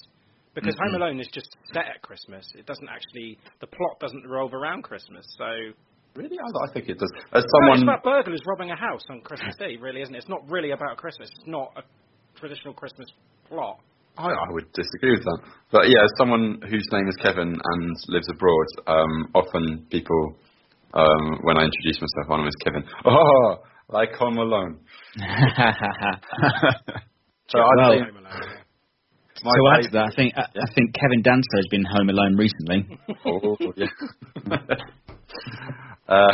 Because 0.54 0.74
Home 0.84 0.94
Alone 0.96 1.20
is 1.20 1.28
just 1.32 1.56
set 1.72 1.86
at 1.86 2.02
Christmas. 2.02 2.44
It 2.58 2.66
doesn't 2.66 2.88
actually, 2.88 3.38
the 3.60 3.68
plot 3.68 4.00
doesn't 4.00 4.24
revolve 4.26 4.52
around 4.52 4.82
Christmas. 4.82 5.24
So, 5.38 5.46
Really, 6.16 6.36
I, 6.42 6.70
I 6.70 6.72
think 6.72 6.88
it 6.88 6.98
does. 6.98 7.10
As 7.32 7.32
no, 7.32 7.38
it's 7.38 7.52
someone, 7.54 7.82
about 7.84 8.02
burglars 8.02 8.40
robbing 8.46 8.72
a 8.72 8.76
house 8.76 9.02
on 9.10 9.20
Christmas 9.20 9.54
Eve, 9.60 9.80
really, 9.80 10.02
isn't 10.02 10.14
it? 10.14 10.18
It's 10.18 10.28
not 10.28 10.40
really 10.50 10.72
about 10.72 10.96
Christmas. 10.96 11.30
It's 11.30 11.46
not 11.46 11.70
a 11.76 11.82
traditional 12.38 12.74
Christmas 12.74 13.06
plot. 13.48 13.78
I, 14.18 14.26
I 14.26 14.50
would 14.50 14.72
disagree 14.72 15.12
with 15.12 15.22
that. 15.22 15.38
But 15.70 15.88
yeah, 15.88 16.02
as 16.02 16.10
someone 16.18 16.60
whose 16.68 16.86
name 16.90 17.06
is 17.06 17.16
Kevin 17.22 17.54
and 17.62 17.96
lives 18.08 18.28
abroad, 18.28 18.66
um, 18.88 19.30
often 19.34 19.86
people, 19.90 20.36
um, 20.94 21.38
when 21.42 21.56
I 21.56 21.62
introduce 21.64 22.00
myself, 22.02 22.28
my 22.28 22.38
name 22.38 22.48
is 22.48 22.56
Kevin. 22.64 22.84
Oh, 23.06 23.62
like 23.88 24.12
Home 24.14 24.38
Alone. 24.38 24.80
So 27.50 27.58
I'd 27.58 27.90
say 27.90 27.98
Home 27.98 28.16
Alone, 28.16 28.32
yeah. 28.46 28.59
My 29.42 29.52
to 29.52 29.78
add 29.78 29.82
to 29.84 29.90
that, 29.92 30.04
I 30.12 30.14
think 30.14 30.34
I, 30.36 30.42
I 30.42 30.72
think 30.74 30.94
Kevin 30.94 31.22
Danso 31.22 31.56
has 31.56 31.66
been 31.70 31.84
home 31.84 32.10
alone 32.10 32.36
recently. 32.36 32.98
Oh, 33.24 33.56
yeah. 33.76 33.86
uh, 36.08 36.32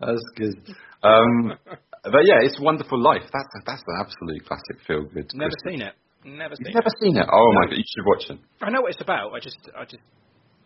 that's 0.00 0.24
good. 0.36 0.74
Um, 1.02 1.54
but 2.02 2.22
yeah, 2.24 2.40
it's 2.42 2.60
Wonderful 2.60 3.00
Life. 3.00 3.22
That's 3.32 3.64
that's 3.66 3.82
an 3.86 3.96
absolute 4.00 4.46
classic 4.46 4.86
feel 4.86 5.04
good. 5.04 5.30
Never 5.34 5.52
seen 5.66 5.82
it. 5.82 5.94
Never 6.24 6.56
seen 6.56 6.66
You've 6.66 6.74
never 6.74 6.88
it. 6.88 7.02
seen 7.02 7.16
it? 7.16 7.26
Oh 7.30 7.52
my 7.54 7.66
god, 7.66 7.76
you 7.76 7.84
should 7.86 8.06
watch 8.06 8.30
it. 8.30 8.38
I 8.60 8.70
know 8.70 8.82
what 8.82 8.92
it's 8.92 9.00
about. 9.00 9.32
I 9.32 9.40
just, 9.40 9.56
I 9.78 9.84
just 9.84 10.02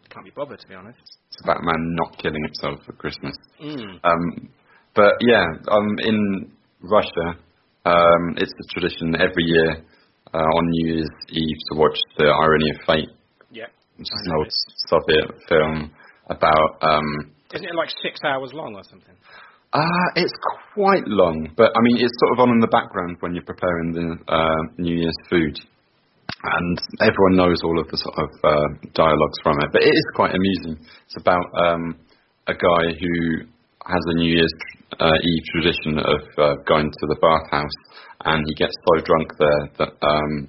can't 0.08 0.24
be 0.24 0.32
bothered 0.34 0.58
to 0.58 0.68
be 0.68 0.74
honest. 0.74 0.98
It's 1.32 1.42
about 1.44 1.60
a 1.60 1.64
man 1.64 1.96
not 1.96 2.18
killing 2.18 2.42
himself 2.42 2.80
for 2.86 2.92
Christmas. 2.92 3.36
Mm. 3.62 4.00
Um, 4.02 4.48
but 4.94 5.14
yeah, 5.20 5.44
um, 5.70 5.96
in 6.00 6.50
Russia, 6.80 7.38
um, 7.84 8.34
it's 8.36 8.52
a 8.52 8.74
tradition 8.74 9.14
every 9.14 9.44
year 9.44 9.84
uh, 10.34 10.38
on 10.38 10.62
New 10.70 10.94
Year's 10.94 11.10
Eve 11.28 11.58
to 11.72 11.78
watch 11.78 11.98
The 12.18 12.26
Irony 12.26 12.70
of 12.70 12.78
Fate, 12.86 13.10
Yeah. 13.50 13.66
which 13.96 14.08
is 14.08 14.22
an 14.26 14.32
old 14.36 14.46
it. 14.46 14.54
Soviet 14.88 15.28
film 15.48 15.90
about. 16.28 16.70
Um, 16.82 17.32
Isn't 17.54 17.66
it 17.68 17.74
like 17.74 17.90
six 18.02 18.20
hours 18.24 18.52
long 18.52 18.74
or 18.76 18.84
something? 18.84 19.14
uh, 19.72 20.08
it's 20.16 20.32
quite 20.74 21.06
long, 21.06 21.50
but 21.56 21.70
I 21.76 21.80
mean, 21.82 21.98
it's 22.04 22.14
sort 22.20 22.32
of 22.34 22.38
on 22.42 22.50
in 22.54 22.60
the 22.60 22.68
background 22.70 23.16
when 23.20 23.34
you're 23.34 23.44
preparing 23.46 23.92
the 23.92 24.18
uh, 24.32 24.62
New 24.78 24.96
Year's 24.96 25.18
food. 25.28 25.58
And 26.42 26.78
everyone 27.02 27.36
knows 27.36 27.60
all 27.64 27.78
of 27.78 27.88
the 27.88 27.98
sort 27.98 28.16
of 28.16 28.30
uh, 28.42 28.68
dialogues 28.94 29.38
from 29.42 29.58
it, 29.60 29.68
but 29.72 29.82
it 29.82 29.92
is 29.92 30.06
quite 30.14 30.34
amusing. 30.34 30.80
It's 31.04 31.16
about 31.20 31.44
um, 31.60 31.98
a 32.46 32.54
guy 32.54 32.82
who 32.96 33.44
has 33.84 34.02
a 34.06 34.14
New 34.16 34.32
Year's 34.32 34.54
uh, 34.98 35.18
Eve 35.20 35.44
tradition 35.52 35.98
of 35.98 36.20
uh, 36.38 36.54
going 36.66 36.88
to 36.90 37.06
the 37.12 37.18
bathhouse, 37.20 37.78
and 38.24 38.44
he 38.46 38.54
gets 38.54 38.74
so 38.88 39.00
drunk 39.04 39.32
there 39.38 39.62
that, 39.78 39.92
um, 40.02 40.48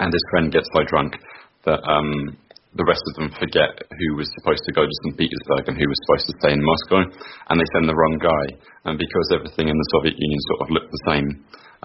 and 0.00 0.12
his 0.12 0.24
friend 0.30 0.52
gets 0.52 0.68
so 0.74 0.84
drunk 0.84 1.16
that 1.64 1.80
um, 1.88 2.36
the 2.76 2.84
rest 2.84 3.02
of 3.10 3.14
them 3.16 3.32
forget 3.40 3.74
who 3.88 4.08
was 4.20 4.28
supposed 4.38 4.62
to 4.68 4.76
go 4.76 4.84
to 4.84 4.98
St. 5.04 5.16
Petersburg 5.16 5.72
and 5.72 5.76
who 5.76 5.88
was 5.88 6.00
supposed 6.04 6.26
to 6.28 6.38
stay 6.38 6.52
in 6.52 6.60
Moscow, 6.60 7.00
and 7.48 7.56
they 7.56 7.68
send 7.72 7.88
the 7.88 7.96
wrong 7.96 8.16
guy. 8.20 8.44
And 8.84 9.00
because 9.00 9.28
everything 9.32 9.72
in 9.72 9.76
the 9.76 9.90
Soviet 9.96 10.16
Union 10.20 10.40
sort 10.52 10.60
of 10.62 10.72
looked 10.72 10.92
the 10.92 11.06
same, 11.08 11.28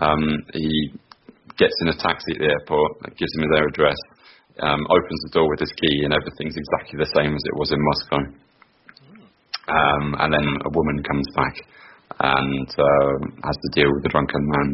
um, 0.03 0.23
he 0.51 0.91
gets 1.57 1.75
in 1.81 1.93
a 1.93 1.97
taxi 1.97 2.36
at 2.36 2.39
the 2.43 2.51
airport, 2.51 3.15
gives 3.15 3.31
him 3.36 3.47
their 3.47 3.67
address, 3.67 3.99
um, 4.59 4.83
opens 4.91 5.21
the 5.23 5.33
door 5.33 5.47
with 5.49 5.63
his 5.63 5.73
key, 5.79 6.03
and 6.03 6.13
everything's 6.13 6.59
exactly 6.59 6.99
the 6.99 7.12
same 7.15 7.31
as 7.31 7.43
it 7.47 7.55
was 7.57 7.71
in 7.71 7.79
Moscow. 7.79 8.21
Um, 9.63 10.05
and 10.19 10.29
then 10.36 10.47
a 10.67 10.71
woman 10.75 10.99
comes 11.07 11.27
back 11.33 11.55
and 12.19 12.67
uh, 12.67 13.15
has 13.47 13.55
to 13.55 13.69
deal 13.73 13.89
with 13.89 14.03
the 14.03 14.12
drunken 14.12 14.43
man. 14.43 14.69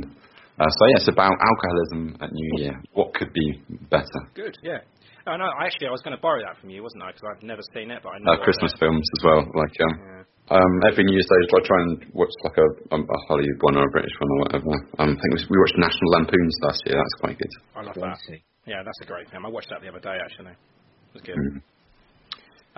Uh, 0.60 0.68
so 0.68 0.82
yeah, 0.92 1.00
it's 1.00 1.08
about 1.08 1.32
alcoholism 1.32 2.18
at 2.20 2.32
New 2.32 2.52
Year. 2.60 2.76
What 2.94 3.14
could 3.14 3.32
be 3.32 3.64
better? 3.90 4.20
Good. 4.36 4.58
Yeah. 4.64 4.80
Oh, 5.28 5.38
no, 5.38 5.48
actually, 5.62 5.88
I 5.88 5.92
was 5.96 6.02
going 6.02 6.16
to 6.16 6.22
borrow 6.22 6.42
that 6.44 6.60
from 6.60 6.70
you, 6.70 6.82
wasn't 6.84 7.04
I? 7.04 7.12
Because 7.16 7.24
I've 7.32 7.44
never 7.44 7.62
seen 7.74 7.92
it, 7.92 8.02
but 8.04 8.10
I 8.10 8.20
know. 8.20 8.34
Uh, 8.34 8.44
Christmas 8.44 8.74
it. 8.74 8.80
films 8.80 9.06
as 9.20 9.22
well. 9.24 9.42
Like 9.56 9.76
um, 9.80 9.94
Yeah. 10.00 10.58
um, 10.58 10.74
every 10.90 11.04
New 11.06 11.14
Year's 11.16 11.30
Day, 11.30 11.40
I 11.48 11.62
try 11.64 11.80
and 11.86 11.94
watch 12.12 12.34
like 12.44 12.58
a, 12.58 12.68
um, 12.96 13.04
a 13.08 13.18
Hollywood 13.28 13.62
one 13.62 13.76
or 13.78 13.86
a 13.88 13.92
British 13.92 14.16
one 14.20 14.30
or 14.32 14.38
whatever. 14.44 14.74
Um, 15.00 15.10
I 15.16 15.20
think 15.22 15.32
we, 15.38 15.40
we 15.54 15.58
watched 15.64 15.78
National 15.78 16.10
Lampoons 16.18 16.56
last 16.66 16.82
year. 16.88 16.98
That's 16.98 17.18
quite 17.24 17.38
good. 17.38 17.54
I 17.76 17.82
love 17.84 17.96
that. 17.96 18.20
Yeah, 18.66 18.84
that's 18.84 19.00
a 19.02 19.08
great 19.08 19.30
film. 19.30 19.46
I 19.46 19.50
watched 19.50 19.70
that 19.70 19.80
the 19.82 19.90
other 19.90 20.04
day 20.04 20.18
actually. 20.20 20.52
It 20.52 21.14
was 21.14 21.24
good. 21.24 21.38
Mm. 21.38 21.62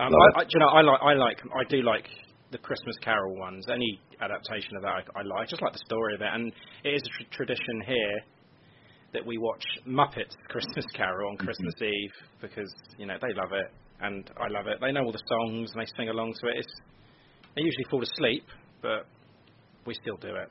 Um, 0.00 0.12
I, 0.14 0.40
I, 0.40 0.44
do 0.44 0.50
you 0.54 0.60
know, 0.60 0.70
I 0.72 0.80
like, 0.82 1.00
I 1.02 1.12
like, 1.14 1.38
I 1.54 1.62
do 1.68 1.82
like 1.82 2.06
the 2.52 2.58
Christmas 2.58 2.96
Carol 3.02 3.36
ones. 3.36 3.66
Any 3.68 3.98
adaptation 4.20 4.76
of 4.76 4.82
that, 4.82 5.02
I, 5.16 5.20
I 5.20 5.22
like. 5.22 5.48
I 5.48 5.50
just 5.50 5.62
like 5.62 5.72
the 5.72 5.82
story 5.84 6.14
of 6.14 6.20
it, 6.20 6.28
and 6.30 6.52
it 6.84 6.90
is 6.90 7.02
a 7.02 7.24
tr- 7.24 7.44
tradition 7.44 7.82
here 7.86 8.20
that 9.12 9.26
we 9.26 9.38
watch 9.38 9.64
Muppets 9.86 10.36
Christmas 10.48 10.86
Carol 10.94 11.30
on 11.30 11.36
Christmas 11.36 11.74
Eve 11.80 12.12
because 12.40 12.72
you 12.98 13.06
know 13.06 13.16
they 13.20 13.34
love 13.34 13.52
it 13.52 13.70
and 14.00 14.30
I 14.36 14.48
love 14.48 14.66
it. 14.66 14.78
They 14.80 14.92
know 14.92 15.04
all 15.04 15.12
the 15.12 15.22
songs 15.26 15.70
and 15.72 15.82
they 15.82 15.86
sing 15.96 16.08
along 16.08 16.34
to 16.40 16.48
it. 16.48 16.56
It's, 16.58 16.74
they 17.54 17.62
usually 17.62 17.84
fall 17.90 18.02
asleep, 18.02 18.44
but 18.82 19.06
we 19.86 19.94
still 19.94 20.16
do 20.16 20.28
it. 20.28 20.50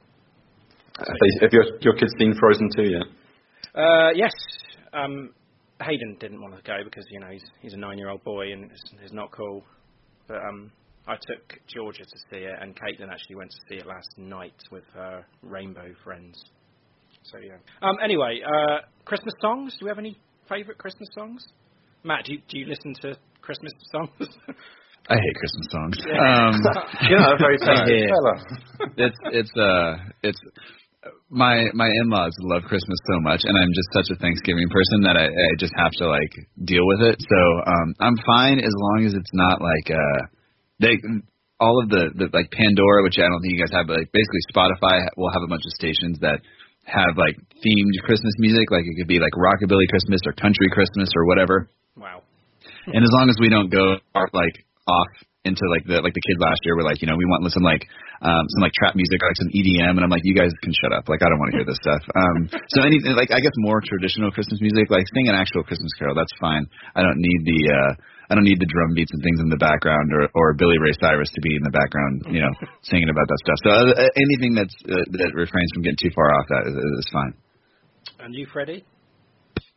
Have, 0.97 1.07
they, 1.07 1.45
have 1.45 1.53
your, 1.53 1.65
your 1.81 1.95
kids 1.95 2.11
seen 2.19 2.33
Frozen 2.39 2.69
too 2.75 2.91
yet? 2.91 3.07
Uh, 3.75 4.11
yes. 4.15 4.31
Um, 4.93 5.33
Hayden 5.81 6.17
didn't 6.19 6.41
want 6.41 6.55
to 6.55 6.61
go 6.61 6.77
because 6.83 7.05
you 7.09 7.19
know 7.19 7.27
he's 7.31 7.43
he's 7.61 7.73
a 7.73 7.77
nine-year-old 7.77 8.23
boy 8.23 8.51
and 8.51 8.65
it's, 8.71 8.83
it's 9.03 9.13
not 9.13 9.31
cool. 9.31 9.63
But 10.27 10.37
um, 10.37 10.71
I 11.07 11.15
took 11.15 11.59
Georgia 11.67 12.03
to 12.03 12.17
see 12.29 12.43
it, 12.45 12.55
and 12.61 12.75
Caitlin 12.75 13.11
actually 13.11 13.35
went 13.35 13.51
to 13.51 13.57
see 13.67 13.75
it 13.75 13.85
last 13.85 14.09
night 14.17 14.53
with 14.71 14.83
her 14.93 15.25
rainbow 15.41 15.93
friends. 16.03 16.39
So 17.23 17.37
yeah. 17.37 17.57
Um, 17.81 17.97
anyway, 18.03 18.41
uh, 18.45 18.79
Christmas 19.05 19.33
songs. 19.41 19.75
Do 19.79 19.85
we 19.85 19.89
have 19.89 19.99
any 19.99 20.17
favourite 20.47 20.77
Christmas 20.77 21.09
songs? 21.13 21.43
Matt, 22.03 22.25
do 22.25 22.33
you, 22.33 22.39
do 22.47 22.59
you 22.59 22.65
listen 22.65 22.93
to 23.01 23.17
Christmas 23.41 23.73
songs? 23.91 24.29
I 25.09 25.15
hate 25.15 25.35
Christmas 25.35 25.67
songs. 25.71 25.97
Yeah. 26.05 26.21
Um, 26.21 26.53
you 27.09 27.17
know, 27.17 27.33
very 27.39 27.57
talented 27.57 28.09
fella. 28.09 28.93
it's 28.97 29.17
it's 29.33 29.53
uh 29.57 29.97
it's 30.21 30.39
my 31.29 31.65
my 31.73 31.89
in-laws 32.03 32.33
love 32.41 32.63
Christmas 32.63 32.99
so 33.09 33.19
much, 33.21 33.41
and 33.43 33.57
I'm 33.57 33.73
just 33.73 33.89
such 33.93 34.15
a 34.15 34.19
Thanksgiving 34.21 34.69
person 34.69 35.01
that 35.01 35.17
I, 35.17 35.25
I 35.25 35.49
just 35.57 35.73
have 35.75 35.91
to 35.97 36.07
like 36.07 36.31
deal 36.63 36.85
with 36.85 37.01
it. 37.01 37.17
So 37.17 37.39
um 37.65 37.93
I'm 37.99 38.17
fine 38.25 38.59
as 38.59 38.73
long 38.77 39.05
as 39.05 39.13
it's 39.13 39.33
not 39.33 39.61
like 39.61 39.89
uh 39.89 40.21
they 40.81 40.97
all 41.61 41.77
of 41.77 41.93
the, 41.93 42.09
the 42.17 42.27
like 42.33 42.49
Pandora, 42.49 43.05
which 43.05 43.21
I 43.21 43.29
don't 43.29 43.37
think 43.45 43.53
you 43.53 43.61
guys 43.61 43.69
have, 43.69 43.85
but 43.85 44.01
like 44.01 44.09
basically 44.09 44.41
Spotify 44.49 45.05
will 45.13 45.29
have 45.29 45.45
a 45.45 45.49
bunch 45.49 45.61
of 45.61 45.77
stations 45.77 46.17
that 46.25 46.41
have 46.89 47.13
like 47.21 47.37
themed 47.61 47.95
Christmas 48.01 48.33
music, 48.41 48.73
like 48.73 48.81
it 48.89 48.97
could 48.97 49.07
be 49.07 49.21
like 49.21 49.37
rockabilly 49.37 49.85
Christmas 49.85 50.25
or 50.25 50.33
country 50.33 50.65
Christmas 50.73 51.13
or 51.13 51.29
whatever. 51.29 51.69
wow. 51.93 52.25
And 52.89 53.05
as 53.05 53.13
long 53.13 53.29
as 53.29 53.37
we 53.37 53.53
don't 53.53 53.69
go 53.69 54.01
like 54.33 54.57
off 54.89 55.11
into 55.45 55.61
like 55.69 55.85
the 55.85 56.01
like 56.01 56.17
the 56.17 56.25
kid 56.25 56.41
last 56.41 56.65
year, 56.65 56.73
we're 56.73 56.89
like, 56.89 57.01
you 57.05 57.09
know, 57.09 57.13
we 57.13 57.29
want 57.29 57.45
some 57.53 57.61
like 57.61 57.85
um 58.25 58.45
some 58.57 58.61
like 58.65 58.73
trap 58.73 58.97
music 58.97 59.21
or 59.21 59.29
like 59.29 59.37
some 59.37 59.53
EDM, 59.53 59.93
and 59.97 60.01
I'm 60.01 60.09
like, 60.09 60.25
you 60.25 60.33
guys 60.33 60.49
can 60.65 60.73
shut 60.73 60.89
up. 60.89 61.05
Like 61.05 61.21
I 61.21 61.29
don't 61.29 61.37
want 61.37 61.53
to 61.53 61.57
hear 61.61 61.67
this 61.69 61.77
stuff. 61.77 62.01
Um, 62.17 62.49
so 62.73 62.81
any 62.81 62.97
like 63.13 63.29
I 63.29 63.37
guess 63.37 63.53
more 63.61 63.81
traditional 63.85 64.33
Christmas 64.33 64.57
music, 64.65 64.89
like 64.89 65.05
sing 65.13 65.29
an 65.29 65.37
actual 65.37 65.61
Christmas 65.61 65.93
carol, 66.01 66.17
that's 66.17 66.33
fine. 66.41 66.65
I 66.97 67.05
don't 67.05 67.21
need 67.21 67.41
the 67.45 67.59
uh 67.69 67.91
I 68.31 68.35
don't 68.39 68.47
need 68.47 68.63
the 68.63 68.71
drum 68.71 68.95
beats 68.95 69.11
and 69.11 69.19
things 69.19 69.43
in 69.43 69.51
the 69.51 69.59
background 69.59 70.15
or 70.15 70.31
or 70.31 70.55
Billy 70.55 70.79
Ray 70.79 70.95
Cyrus 70.95 71.27
to 71.35 71.41
be 71.43 71.51
in 71.51 71.63
the 71.67 71.75
background, 71.75 72.31
you 72.31 72.39
know, 72.39 72.53
singing 72.87 73.11
about 73.11 73.27
that 73.27 73.39
stuff. 73.43 73.59
So 73.67 73.71
uh, 73.91 74.07
anything 74.15 74.55
that's 74.55 74.77
uh, 74.87 75.03
that 75.19 75.35
refrains 75.35 75.69
from 75.75 75.83
getting 75.83 75.99
too 75.99 76.15
far 76.15 76.31
off 76.31 76.47
that 76.47 76.63
is, 76.71 76.75
is 76.79 77.09
fine. 77.11 77.35
And 78.23 78.31
you, 78.31 78.47
Freddie? 78.47 78.87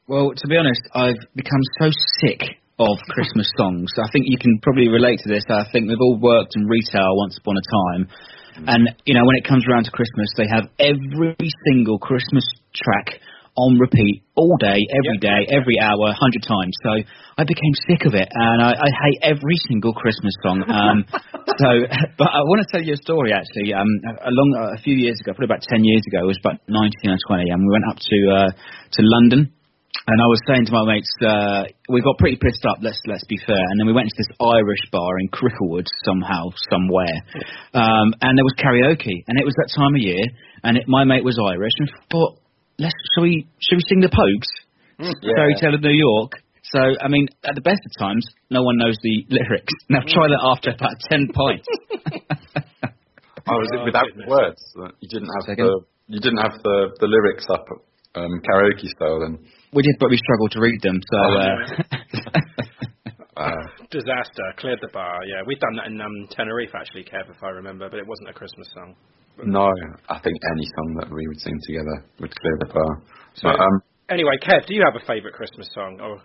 Well, 0.06 0.30
to 0.30 0.46
be 0.46 0.54
honest, 0.54 0.82
I've 0.94 1.18
become 1.34 1.64
so 1.82 1.90
sick 2.22 2.62
of 2.78 2.94
Christmas 3.10 3.50
songs. 3.58 3.90
I 3.98 4.06
think 4.12 4.26
you 4.28 4.38
can 4.38 4.60
probably 4.62 4.88
relate 4.88 5.18
to 5.26 5.28
this. 5.28 5.42
I 5.50 5.66
think 5.72 5.88
we've 5.88 6.00
all 6.00 6.18
worked 6.20 6.54
in 6.54 6.66
retail 6.70 7.16
once 7.16 7.38
upon 7.38 7.56
a 7.58 7.66
time. 7.66 8.08
And, 8.54 8.94
you 9.04 9.14
know, 9.14 9.26
when 9.26 9.34
it 9.36 9.44
comes 9.48 9.64
around 9.66 9.84
to 9.84 9.90
Christmas, 9.90 10.30
they 10.36 10.46
have 10.46 10.70
every 10.78 11.34
single 11.66 11.98
Christmas 11.98 12.46
track 12.70 13.18
on 13.56 13.78
repeat 13.78 14.26
all 14.34 14.56
day, 14.58 14.82
every 14.90 15.18
day, 15.22 15.46
every 15.46 15.78
hour, 15.78 16.10
a 16.10 16.18
hundred 16.18 16.42
times. 16.42 16.74
So 16.82 16.90
I 17.38 17.44
became 17.46 17.74
sick 17.86 18.02
of 18.06 18.14
it, 18.14 18.26
and 18.26 18.58
I, 18.62 18.74
I 18.74 18.90
hate 18.90 19.18
every 19.22 19.54
single 19.70 19.94
Christmas 19.94 20.34
song. 20.42 20.66
Um, 20.66 21.06
so, 21.62 21.68
but 22.18 22.28
I 22.34 22.42
want 22.50 22.66
to 22.66 22.68
tell 22.70 22.82
you 22.82 22.94
a 22.94 23.02
story 23.02 23.30
actually. 23.30 23.70
Um, 23.72 23.86
a 24.26 24.30
long, 24.34 24.74
a 24.74 24.80
few 24.82 24.94
years 24.98 25.18
ago, 25.22 25.32
probably 25.38 25.54
about 25.54 25.62
ten 25.62 25.84
years 25.84 26.02
ago, 26.10 26.26
it 26.26 26.30
was 26.34 26.40
about 26.42 26.58
nineteen 26.66 27.14
or 27.14 27.20
twenty, 27.26 27.50
and 27.50 27.62
we 27.62 27.70
went 27.70 27.86
up 27.86 27.98
to 28.02 28.18
uh, 28.34 28.50
to 28.50 29.00
London. 29.02 29.54
And 30.04 30.20
I 30.20 30.26
was 30.28 30.36
saying 30.44 30.66
to 30.66 30.72
my 30.72 30.84
mates, 30.84 31.08
uh, 31.24 31.64
we 31.88 32.02
got 32.02 32.18
pretty 32.18 32.36
pissed 32.36 32.66
up. 32.68 32.76
Let's 32.82 33.00
let's 33.06 33.24
be 33.24 33.38
fair. 33.38 33.56
And 33.56 33.80
then 33.80 33.86
we 33.86 33.94
went 33.94 34.10
to 34.10 34.18
this 34.18 34.28
Irish 34.36 34.84
bar 34.92 35.16
in 35.22 35.30
Cricklewood 35.30 35.86
somehow, 36.04 36.50
somewhere, 36.68 37.16
um, 37.72 38.12
and 38.20 38.36
there 38.36 38.44
was 38.44 38.58
karaoke. 38.58 39.22
And 39.30 39.38
it 39.38 39.46
was 39.46 39.54
that 39.62 39.70
time 39.72 39.94
of 39.94 40.02
year, 40.02 40.20
and 40.66 40.76
it, 40.76 40.84
my 40.88 41.04
mate 41.04 41.24
was 41.24 41.38
Irish, 41.38 41.72
and 41.78 41.88
thought, 42.10 42.36
let's 42.78 42.94
shall 43.14 43.22
we 43.24 43.46
shall 43.60 43.76
we 43.78 43.84
sing 43.88 44.00
the 44.00 44.08
Pogues, 44.12 44.50
Fairy 45.36 45.54
Tale 45.60 45.74
of 45.74 45.82
New 45.82 45.94
York. 45.96 46.32
So 46.64 46.80
I 46.80 47.08
mean, 47.08 47.28
at 47.44 47.54
the 47.54 47.60
best 47.60 47.80
of 47.84 47.92
times, 47.98 48.26
no 48.50 48.62
one 48.62 48.76
knows 48.78 48.96
the 49.02 49.26
lyrics. 49.30 49.72
Now 49.88 50.00
try 50.06 50.28
that 50.28 50.40
after 50.42 50.70
about 50.70 50.96
ten 51.10 51.28
pints. 51.32 51.68
Oh, 53.46 53.60
was 53.60 53.68
it 53.76 53.84
without 53.84 54.06
goodness. 54.08 54.24
words? 54.26 54.62
You 55.04 55.08
didn't 55.12 55.28
have 55.36 55.44
Second. 55.44 55.66
the 55.68 55.80
you 56.08 56.18
didn't 56.18 56.38
have 56.40 56.56
the 56.64 56.96
the 56.98 57.06
lyrics 57.06 57.44
up 57.52 57.66
um, 58.14 58.40
karaoke 58.40 58.88
style 58.88 59.20
then. 59.20 59.36
we 59.74 59.82
did, 59.82 59.96
but 60.00 60.08
we 60.08 60.16
struggled 60.16 60.52
to 60.52 60.60
read 60.60 60.80
them. 60.80 60.96
So 61.12 61.18
uh, 61.20 61.52
Uh, 63.36 63.50
Disaster. 63.90 64.46
Cleared 64.58 64.78
the 64.80 64.88
bar. 64.92 65.18
Yeah, 65.26 65.42
we've 65.46 65.58
done 65.58 65.74
that 65.76 65.86
in 65.88 66.00
um, 66.00 66.28
Tenerife 66.30 66.70
actually, 66.74 67.02
Kev, 67.04 67.28
if 67.28 67.42
I 67.42 67.48
remember, 67.48 67.90
but 67.90 67.98
it 67.98 68.06
wasn't 68.06 68.30
a 68.30 68.32
Christmas 68.32 68.68
song. 68.72 68.94
No, 69.44 69.66
I 70.08 70.18
think 70.20 70.36
any 70.54 70.66
song 70.76 70.96
that 71.00 71.10
we 71.10 71.26
would 71.26 71.40
sing 71.40 71.58
together 71.66 72.04
would 72.20 72.34
clear 72.34 72.56
the 72.60 72.66
bar. 72.72 73.02
So- 73.34 73.48
But, 73.50 73.60
um, 73.60 73.82
Anyway, 74.10 74.36
Kev, 74.42 74.66
do 74.66 74.74
you 74.74 74.84
have 74.84 75.00
a 75.00 75.04
favourite 75.06 75.34
Christmas 75.34 75.66
song? 75.74 75.98
Or 75.98 76.20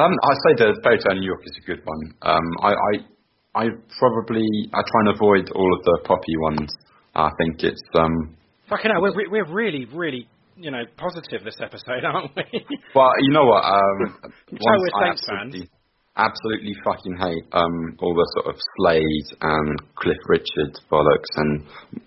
um, 0.00 0.12
I'd 0.12 0.40
say 0.46 0.64
the 0.64 0.80
Fairy 0.84 0.98
Tale 0.98 1.18
New 1.18 1.26
York 1.26 1.40
is 1.44 1.58
a 1.60 1.66
good 1.66 1.82
one. 1.84 2.14
Um, 2.22 2.46
I, 2.62 2.70
I 2.70 3.62
I 3.64 3.68
probably 3.98 4.46
I 4.72 4.80
try 4.86 5.00
and 5.00 5.08
avoid 5.08 5.50
all 5.50 5.74
of 5.74 5.82
the 5.82 6.00
poppy 6.04 6.36
ones. 6.38 6.70
I 7.16 7.30
think 7.38 7.64
it's 7.64 7.82
um. 7.98 8.36
fucking 8.68 8.90
hell, 8.92 9.02
we're 9.02 9.28
we're 9.28 9.52
really 9.52 9.86
really 9.86 10.28
you 10.56 10.70
know 10.70 10.84
positive 10.96 11.42
this 11.44 11.56
episode, 11.60 12.04
aren't 12.04 12.30
we? 12.36 12.64
Well, 12.94 13.10
you 13.22 13.32
know 13.32 13.44
what? 13.46 13.64
Um, 13.64 13.98
we're 14.52 15.02
I 15.02 15.06
Saints 15.16 15.26
absolutely, 15.28 15.70
absolutely 16.16 16.74
fucking 16.84 17.16
hate 17.20 17.44
um 17.52 17.96
all 18.00 18.14
the 18.14 18.26
sort 18.40 18.54
of 18.54 18.60
Slade 18.76 19.28
and 19.40 19.78
Cliff 19.96 20.18
Richard 20.28 20.72
bollocks, 20.90 21.32
and 21.36 21.64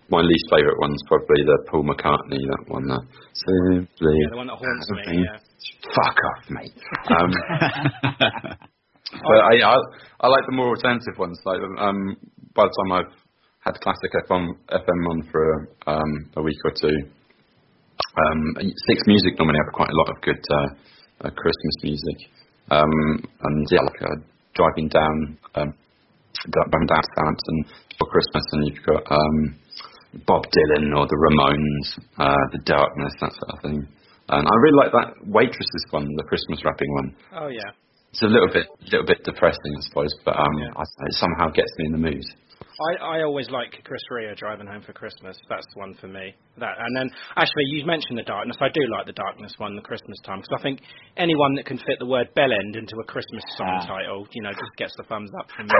my 0.09 0.21
least 0.21 0.45
favourite 0.49 0.79
one's 0.79 1.01
probably 1.07 1.43
the 1.45 1.57
Paul 1.69 1.83
McCartney 1.83 2.41
that 2.41 2.65
one. 2.67 2.89
Uh, 2.89 2.99
Simply 3.33 4.15
yeah, 4.19 4.29
the 4.31 4.37
one 4.37 4.47
that 4.47 4.57
haunts 4.57 4.89
me. 4.91 5.23
Yeah. 5.23 5.37
Fuck 5.95 6.17
off, 6.17 6.49
mate. 6.49 6.73
Um, 7.09 7.31
but 9.11 9.39
I, 9.41 9.55
I 9.65 9.75
I 10.21 10.27
like 10.27 10.45
the 10.49 10.55
more 10.55 10.75
alternative 10.75 11.17
ones. 11.17 11.39
Like 11.45 11.59
um, 11.79 12.17
by 12.53 12.65
the 12.65 12.73
time 12.83 12.91
I've 12.91 13.13
had 13.59 13.73
classic 13.81 14.11
FM 14.27 14.47
FM 14.69 15.01
on 15.09 15.29
for 15.31 15.69
um, 15.87 16.29
a 16.37 16.41
week 16.41 16.57
or 16.65 16.71
two, 16.71 16.97
um, 18.17 18.55
Six 18.87 19.01
Music 19.07 19.37
normally 19.37 19.59
have 19.65 19.73
quite 19.73 19.89
a 19.89 19.97
lot 19.97 20.09
of 20.09 20.21
good 20.21 20.41
uh, 20.51 21.27
uh, 21.27 21.29
Christmas 21.31 21.75
music. 21.83 22.17
Um, 22.71 22.93
and 23.43 23.67
yeah, 23.71 23.81
like 23.81 24.01
uh, 24.01 24.19
driving 24.53 24.87
down 24.89 25.37
um, 25.55 25.73
driving 26.51 26.87
down 26.87 27.01
to 27.01 27.09
Southampton 27.15 27.57
for 27.97 28.07
Christmas, 28.07 28.45
and 28.51 28.67
you've 28.67 28.85
got 28.85 29.03
um, 29.11 29.55
Bob 30.25 30.43
Dylan 30.49 30.95
or 30.95 31.05
the 31.07 31.17
Ramones, 31.17 31.87
uh, 32.17 32.45
the 32.51 32.59
Darkness, 32.65 33.13
that 33.21 33.31
sort 33.33 33.51
of 33.53 33.61
thing. 33.61 33.87
And 34.29 34.45
I 34.45 34.55
really 34.61 34.77
like 34.77 34.91
that 34.93 35.09
Waitresses 35.25 35.85
one, 35.89 36.05
the 36.15 36.23
Christmas 36.23 36.61
wrapping 36.63 36.93
one. 36.93 37.15
Oh 37.33 37.47
yeah. 37.47 37.73
It's 38.11 38.21
a 38.23 38.25
little 38.25 38.49
bit, 38.51 38.65
little 38.89 39.05
bit 39.05 39.23
depressing, 39.23 39.73
I 39.77 39.81
suppose, 39.81 40.13
but 40.25 40.35
um, 40.37 40.53
Yeah. 40.57 40.73
I, 40.75 40.81
it 40.81 41.13
somehow 41.13 41.49
gets 41.53 41.69
me 41.77 41.85
in 41.85 41.91
the 41.91 41.97
mood. 42.09 42.25
I, 42.79 43.19
I 43.19 43.23
always 43.23 43.49
like 43.49 43.75
Chris 43.83 44.01
Rea 44.09 44.33
driving 44.35 44.67
home 44.67 44.81
for 44.81 44.93
Christmas. 44.93 45.35
That's 45.49 45.67
the 45.73 45.79
one 45.79 45.93
for 45.99 46.07
me. 46.07 46.31
That 46.57 46.75
and 46.79 46.95
then 46.95 47.11
actually 47.35 47.67
you 47.75 47.85
mentioned 47.85 48.17
the 48.17 48.23
darkness. 48.23 48.55
I 48.59 48.69
do 48.71 48.79
like 48.87 49.05
the 49.05 49.15
darkness 49.15 49.53
one, 49.57 49.75
the 49.75 49.83
Christmas 49.83 50.17
time, 50.25 50.39
because 50.39 50.55
I 50.59 50.61
think 50.63 50.81
anyone 51.17 51.55
that 51.55 51.65
can 51.65 51.77
fit 51.77 51.99
the 51.99 52.05
word 52.07 52.27
bellend 52.35 52.79
into 52.79 52.95
a 52.99 53.05
Christmas 53.05 53.43
song 53.55 53.83
Ah. 53.83 53.87
title, 53.87 54.27
you 54.31 54.43
know, 54.43 54.51
just 54.51 54.73
gets 54.77 54.93
the 54.97 55.03
thumbs 55.03 55.31
up 55.39 55.47
from 55.55 55.67
me. 55.71 55.75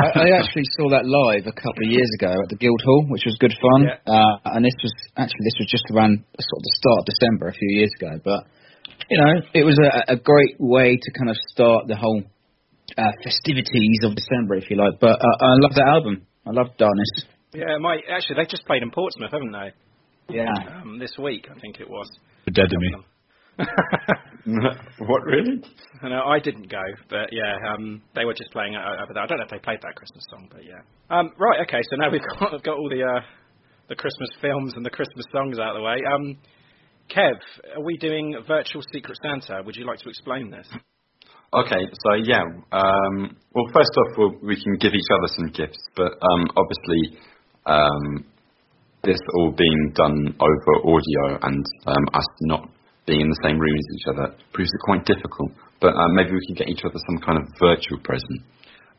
I, 0.00 0.32
I 0.32 0.38
actually 0.40 0.64
saw 0.80 0.88
that 0.90 1.04
live 1.04 1.44
a 1.46 1.56
couple 1.56 1.84
of 1.84 1.90
years 1.92 2.10
ago 2.18 2.32
at 2.32 2.48
the 2.48 2.56
Guildhall, 2.56 3.06
which 3.12 3.24
was 3.28 3.36
good 3.40 3.54
fun. 3.60 3.88
Yeah. 3.88 4.00
Uh, 4.08 4.56
and 4.56 4.64
this 4.64 4.76
was 4.82 4.92
actually 5.16 5.44
this 5.44 5.58
was 5.60 5.68
just 5.68 5.84
around 5.92 6.24
sort 6.40 6.60
of 6.60 6.64
the 6.64 6.74
start 6.80 6.98
of 7.00 7.06
December 7.12 7.48
a 7.48 7.56
few 7.56 7.70
years 7.76 7.92
ago. 8.00 8.12
But 8.24 8.40
you 9.10 9.18
know, 9.20 9.32
it 9.52 9.64
was 9.64 9.78
a, 9.78 10.14
a 10.14 10.16
great 10.16 10.56
way 10.58 10.96
to 10.96 11.08
kind 11.18 11.30
of 11.30 11.36
start 11.52 11.88
the 11.88 11.96
whole 11.96 12.24
uh, 12.98 13.12
festivities 13.22 14.00
of 14.04 14.14
December, 14.14 14.56
if 14.56 14.70
you 14.70 14.76
like. 14.76 14.98
But 15.00 15.20
uh, 15.20 15.44
I 15.44 15.54
love 15.60 15.74
that 15.74 15.88
album. 15.88 16.26
I 16.46 16.50
love 16.50 16.68
Darkness. 16.78 17.26
yeah, 17.52 17.78
my 17.80 17.98
actually 18.10 18.36
they 18.36 18.46
just 18.46 18.66
played 18.66 18.82
in 18.82 18.90
Portsmouth, 18.90 19.32
haven't 19.32 19.52
they? 19.52 19.72
Yeah. 20.28 20.52
Um, 20.82 20.98
this 20.98 21.16
week, 21.18 21.48
I 21.54 21.58
think 21.60 21.80
it 21.80 21.88
was. 21.88 22.08
You're 22.46 22.54
dead 22.54 22.70
to 22.70 22.78
me. 22.78 22.94
what 24.98 25.22
really? 25.24 25.62
I 26.02 26.08
I 26.08 26.38
didn't 26.38 26.70
go, 26.70 26.82
but 27.08 27.32
yeah, 27.32 27.56
um, 27.72 28.02
they 28.14 28.24
were 28.24 28.34
just 28.34 28.52
playing 28.52 28.74
it 28.74 28.80
over 28.80 29.14
there. 29.14 29.22
I 29.22 29.26
don't 29.26 29.38
know 29.38 29.44
if 29.44 29.50
they 29.50 29.58
played 29.58 29.80
that 29.82 29.94
Christmas 29.96 30.24
song, 30.30 30.48
but 30.52 30.62
yeah. 30.64 30.82
Um, 31.10 31.30
right, 31.38 31.60
okay, 31.66 31.80
so 31.90 31.96
now 31.96 32.10
we've 32.10 32.20
got, 32.38 32.52
we've 32.52 32.62
got 32.62 32.76
all 32.76 32.88
the 32.88 33.02
uh, 33.02 33.20
the 33.88 33.94
Christmas 33.94 34.28
films 34.40 34.74
and 34.76 34.84
the 34.84 34.90
Christmas 34.90 35.24
songs 35.32 35.58
out 35.58 35.70
of 35.70 35.76
the 35.76 35.82
way. 35.82 35.96
Um, 36.14 36.38
Kev, 37.08 37.38
are 37.76 37.84
we 37.84 37.96
doing 37.96 38.36
virtual 38.46 38.82
Secret 38.92 39.16
Santa? 39.22 39.62
Would 39.64 39.76
you 39.76 39.86
like 39.86 40.00
to 40.00 40.08
explain 40.08 40.50
this? 40.50 40.68
Okay, 41.54 41.82
so 41.92 42.14
yeah. 42.24 42.42
Um, 42.72 43.36
well, 43.54 43.66
first 43.72 43.90
off, 43.96 44.18
we'll, 44.18 44.34
we 44.42 44.60
can 44.60 44.76
give 44.78 44.92
each 44.94 45.10
other 45.10 45.28
some 45.36 45.46
gifts, 45.52 45.78
but 45.94 46.12
um, 46.12 46.42
obviously, 46.56 47.18
um, 47.66 48.24
this 49.04 49.18
all 49.34 49.54
being 49.56 49.92
done 49.94 50.34
over 50.40 50.72
audio 50.82 51.38
and 51.42 51.64
um, 51.86 52.04
us 52.12 52.26
not 52.42 52.68
being 53.06 53.20
in 53.20 53.28
the 53.28 53.40
same 53.44 53.58
room 53.58 53.74
as 53.74 53.86
each 53.94 54.06
other 54.10 54.34
proves 54.52 54.70
it 54.72 54.80
quite 54.82 55.06
difficult. 55.06 55.52
But 55.80 55.94
uh, 55.94 56.08
maybe 56.14 56.32
we 56.32 56.44
can 56.46 56.56
get 56.56 56.68
each 56.68 56.82
other 56.84 56.98
some 57.06 57.18
kind 57.18 57.38
of 57.38 57.44
virtual 57.60 57.98
present. 58.02 58.42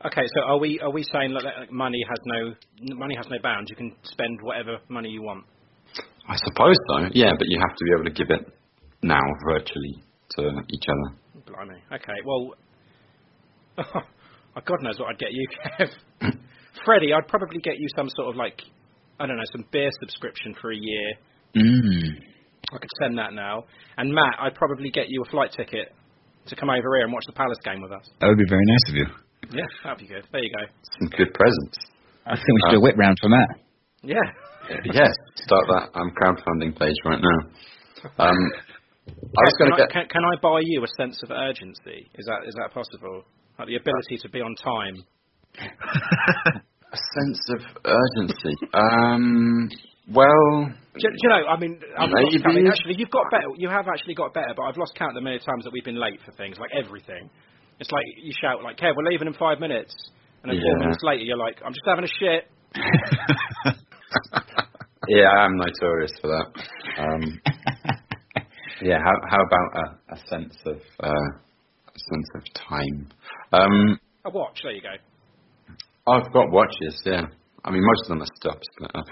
Okay, 0.06 0.24
so 0.36 0.42
are 0.46 0.58
we 0.60 0.80
are 0.80 0.92
we 0.92 1.04
saying 1.04 1.34
that 1.34 1.44
that 1.44 1.72
money 1.72 2.06
has 2.08 2.20
no 2.26 2.96
money 2.96 3.16
has 3.16 3.26
no 3.30 3.38
bounds? 3.42 3.70
You 3.70 3.76
can 3.76 3.96
spend 4.04 4.40
whatever 4.42 4.78
money 4.90 5.10
you 5.10 5.24
want. 5.24 5.44
I 6.30 6.36
suppose 6.38 6.76
so. 6.88 7.10
Yeah, 7.14 7.32
but 7.38 7.48
you 7.48 7.60
have 7.60 7.76
to 7.76 7.84
be 7.84 7.92
able 7.96 8.04
to 8.06 8.12
give 8.12 8.30
it 8.30 8.54
now 9.02 9.22
virtually 9.50 10.04
to 10.38 10.62
each 10.70 10.86
other. 10.88 11.18
Blimey. 11.48 11.80
Okay, 11.94 12.20
well, 12.26 12.54
oh, 13.78 14.62
God 14.66 14.78
knows 14.82 15.00
what 15.00 15.10
I'd 15.10 15.20
get 15.20 15.32
you, 15.32 15.48
Kev. 15.80 15.90
Freddie, 16.86 17.14
I'd 17.14 17.28
probably 17.28 17.60
get 17.60 17.80
you 17.80 17.88
some 17.96 18.08
sort 18.16 18.30
of 18.30 18.36
like, 18.36 18.62
I 19.20 19.26
don't 19.26 19.38
know, 19.38 19.50
some 19.52 19.66
beer 19.72 19.90
subscription 20.00 20.56
for 20.62 20.72
a 20.72 20.78
year. 20.78 21.14
Mm. 21.56 22.22
I 22.72 22.78
could 22.78 22.90
send 23.02 23.18
that 23.18 23.34
now. 23.34 23.66
And 23.98 24.14
Matt, 24.14 24.36
I'd 24.40 24.56
probably 24.56 24.92
get 24.92 25.06
you 25.10 25.24
a 25.26 25.30
flight 25.30 25.52
ticket 25.56 25.94
to 26.48 26.56
come 26.56 26.70
over 26.70 26.96
here 26.96 27.06
and 27.06 27.14
watch 27.14 27.24
the 27.26 27.34
Palace 27.34 27.58
game 27.64 27.82
with 27.82 27.92
us. 27.92 28.10
That 28.20 28.28
would 28.28 28.38
be 28.38 28.50
very 28.50 28.64
nice 28.66 28.90
of 28.90 28.96
you. 28.96 29.06
Yeah, 29.58 29.68
that'd 29.84 30.00
be 30.00 30.08
good. 30.08 30.24
There 30.32 30.44
you 30.44 30.52
go. 30.52 30.64
Some 31.00 31.10
good 31.18 31.34
presents. 31.34 31.78
I 32.26 32.36
think 32.36 32.48
we 32.48 32.62
should 32.68 32.76
do 32.76 32.78
a 32.80 32.82
whip 32.82 32.98
round 32.98 33.18
for 33.22 33.30
Matt. 33.30 33.50
Yeah. 34.04 34.28
yes, 34.86 35.12
start 35.36 35.66
that 35.68 35.90
um, 35.96 36.12
crowdfunding 36.12 36.78
page 36.78 36.96
right 37.06 37.20
now. 37.22 37.40
Um, 38.20 38.36
I 39.08 39.42
was 39.44 39.54
can, 39.58 39.68
going 39.68 39.72
to 39.72 39.76
I, 39.76 39.86
get. 39.86 39.90
can, 39.92 40.06
can 40.10 40.24
I 40.26 40.36
buy 40.42 40.62
you 40.64 40.84
a 40.84 40.88
sense 40.98 41.22
of 41.24 41.32
urgency? 41.32 42.10
Is 42.16 42.26
that 42.26 42.48
is 42.48 42.56
that 42.56 42.74
possible? 42.74 43.24
Like 43.60 43.68
the 43.68 43.76
ability 43.76 44.18
to 44.22 44.30
be 44.30 44.42
on 44.42 44.56
time. 44.56 44.96
A 46.88 46.98
sense 47.20 47.42
of 47.52 47.60
urgency. 47.84 48.56
Um, 48.74 49.68
well, 50.14 50.72
Do, 50.96 51.04
do 51.04 51.20
you 51.22 51.30
know? 51.30 51.44
I 51.50 51.60
mean, 51.60 51.82
I've 52.00 52.10
lost 52.10 52.38
count. 52.42 52.68
Actually, 52.68 52.96
you've 52.98 53.12
got 53.12 53.30
better. 53.30 53.48
You 53.58 53.68
have 53.68 53.88
actually 53.92 54.16
got 54.16 54.34
better, 54.34 54.54
but 54.56 54.64
I've 54.64 54.78
lost 54.78 54.96
count 54.96 55.14
the 55.14 55.20
many 55.20 55.40
times 55.40 55.66
that 55.66 55.74
we've 55.74 55.84
been 55.84 56.00
late 56.00 56.22
for 56.26 56.32
things, 56.32 56.58
like 56.58 56.72
everything. 56.72 57.30
It's 57.80 57.92
like 57.92 58.06
you 58.24 58.32
shout, 58.40 58.64
like, 58.64 58.78
"Kev, 58.78 58.96
we're 58.96 59.10
leaving 59.12 59.28
in 59.28 59.34
five 59.34 59.60
minutes," 59.60 59.94
and 60.44 60.52
then 60.52 60.62
four 60.62 60.80
minutes 60.80 61.04
later, 61.04 61.24
you're 61.24 61.38
like, 61.38 61.58
"I'm 61.66 61.74
just 61.74 61.86
having 61.86 62.06
a 62.06 62.08
shit." 62.08 62.48
yeah, 65.10 65.28
I 65.28 65.44
am 65.46 65.58
notorious 65.58 66.14
for 66.22 66.28
that. 66.32 66.48
Um, 66.98 67.42
yeah, 68.82 68.98
how, 69.04 69.14
how 69.30 69.38
about 69.44 69.70
a, 69.76 70.14
a 70.14 70.18
sense 70.28 70.56
of 70.66 70.78
uh, 71.02 71.10
a 71.10 72.00
sense 72.12 72.30
of 72.36 72.44
time? 72.70 73.10
Um, 73.54 74.00
A 74.26 74.30
watch. 74.30 74.60
There 74.64 74.72
you 74.74 74.82
go. 74.82 74.96
I've 76.12 76.32
got 76.32 76.52
watches. 76.52 77.02
Yeah, 77.06 77.24
I 77.66 77.72
mean 77.72 77.82
most 77.84 78.04
of 78.04 78.10
them 78.10 78.22
are 78.22 78.28
stops. 78.36 78.68
But, 78.80 78.96
uh, 78.96 79.04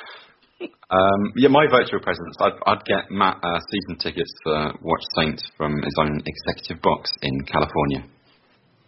um, 0.90 1.34
yeah, 1.36 1.50
my 1.50 1.66
virtual 1.70 2.00
presents. 2.00 2.38
I'd, 2.40 2.54
I'd 2.66 2.86
get 2.86 3.12
Matt 3.12 3.38
uh, 3.44 3.60
season 3.72 3.98
tickets 4.00 4.32
to 4.46 4.74
watch 4.82 5.04
Saints 5.18 5.44
from 5.58 5.74
his 5.82 5.96
own 6.00 6.22
executive 6.26 6.82
box 6.82 7.12
in 7.22 7.46
California. 7.46 8.06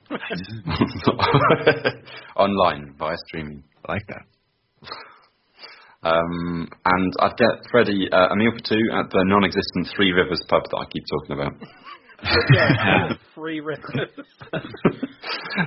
Online 2.38 2.94
via 2.98 3.16
streaming. 3.28 3.64
I 3.86 3.94
like 3.94 4.08
that. 4.08 4.26
Um, 6.08 6.70
and 6.86 7.14
I'd 7.20 7.38
get 7.38 7.68
Freddie 7.72 8.08
uh, 8.12 8.30
a 8.32 8.36
meal 8.36 8.52
for 8.56 8.64
two 8.64 8.84
at 8.96 9.10
the 9.12 9.24
non-existent 9.26 9.90
Three 9.96 10.12
Rivers 10.12 10.42
pub 10.48 10.64
that 10.72 10.78
I 10.78 10.86
keep 10.88 11.04
talking 11.12 11.36
about. 11.36 11.54
yeah, 12.54 13.14
free 13.36 13.60
rivers. 13.60 14.12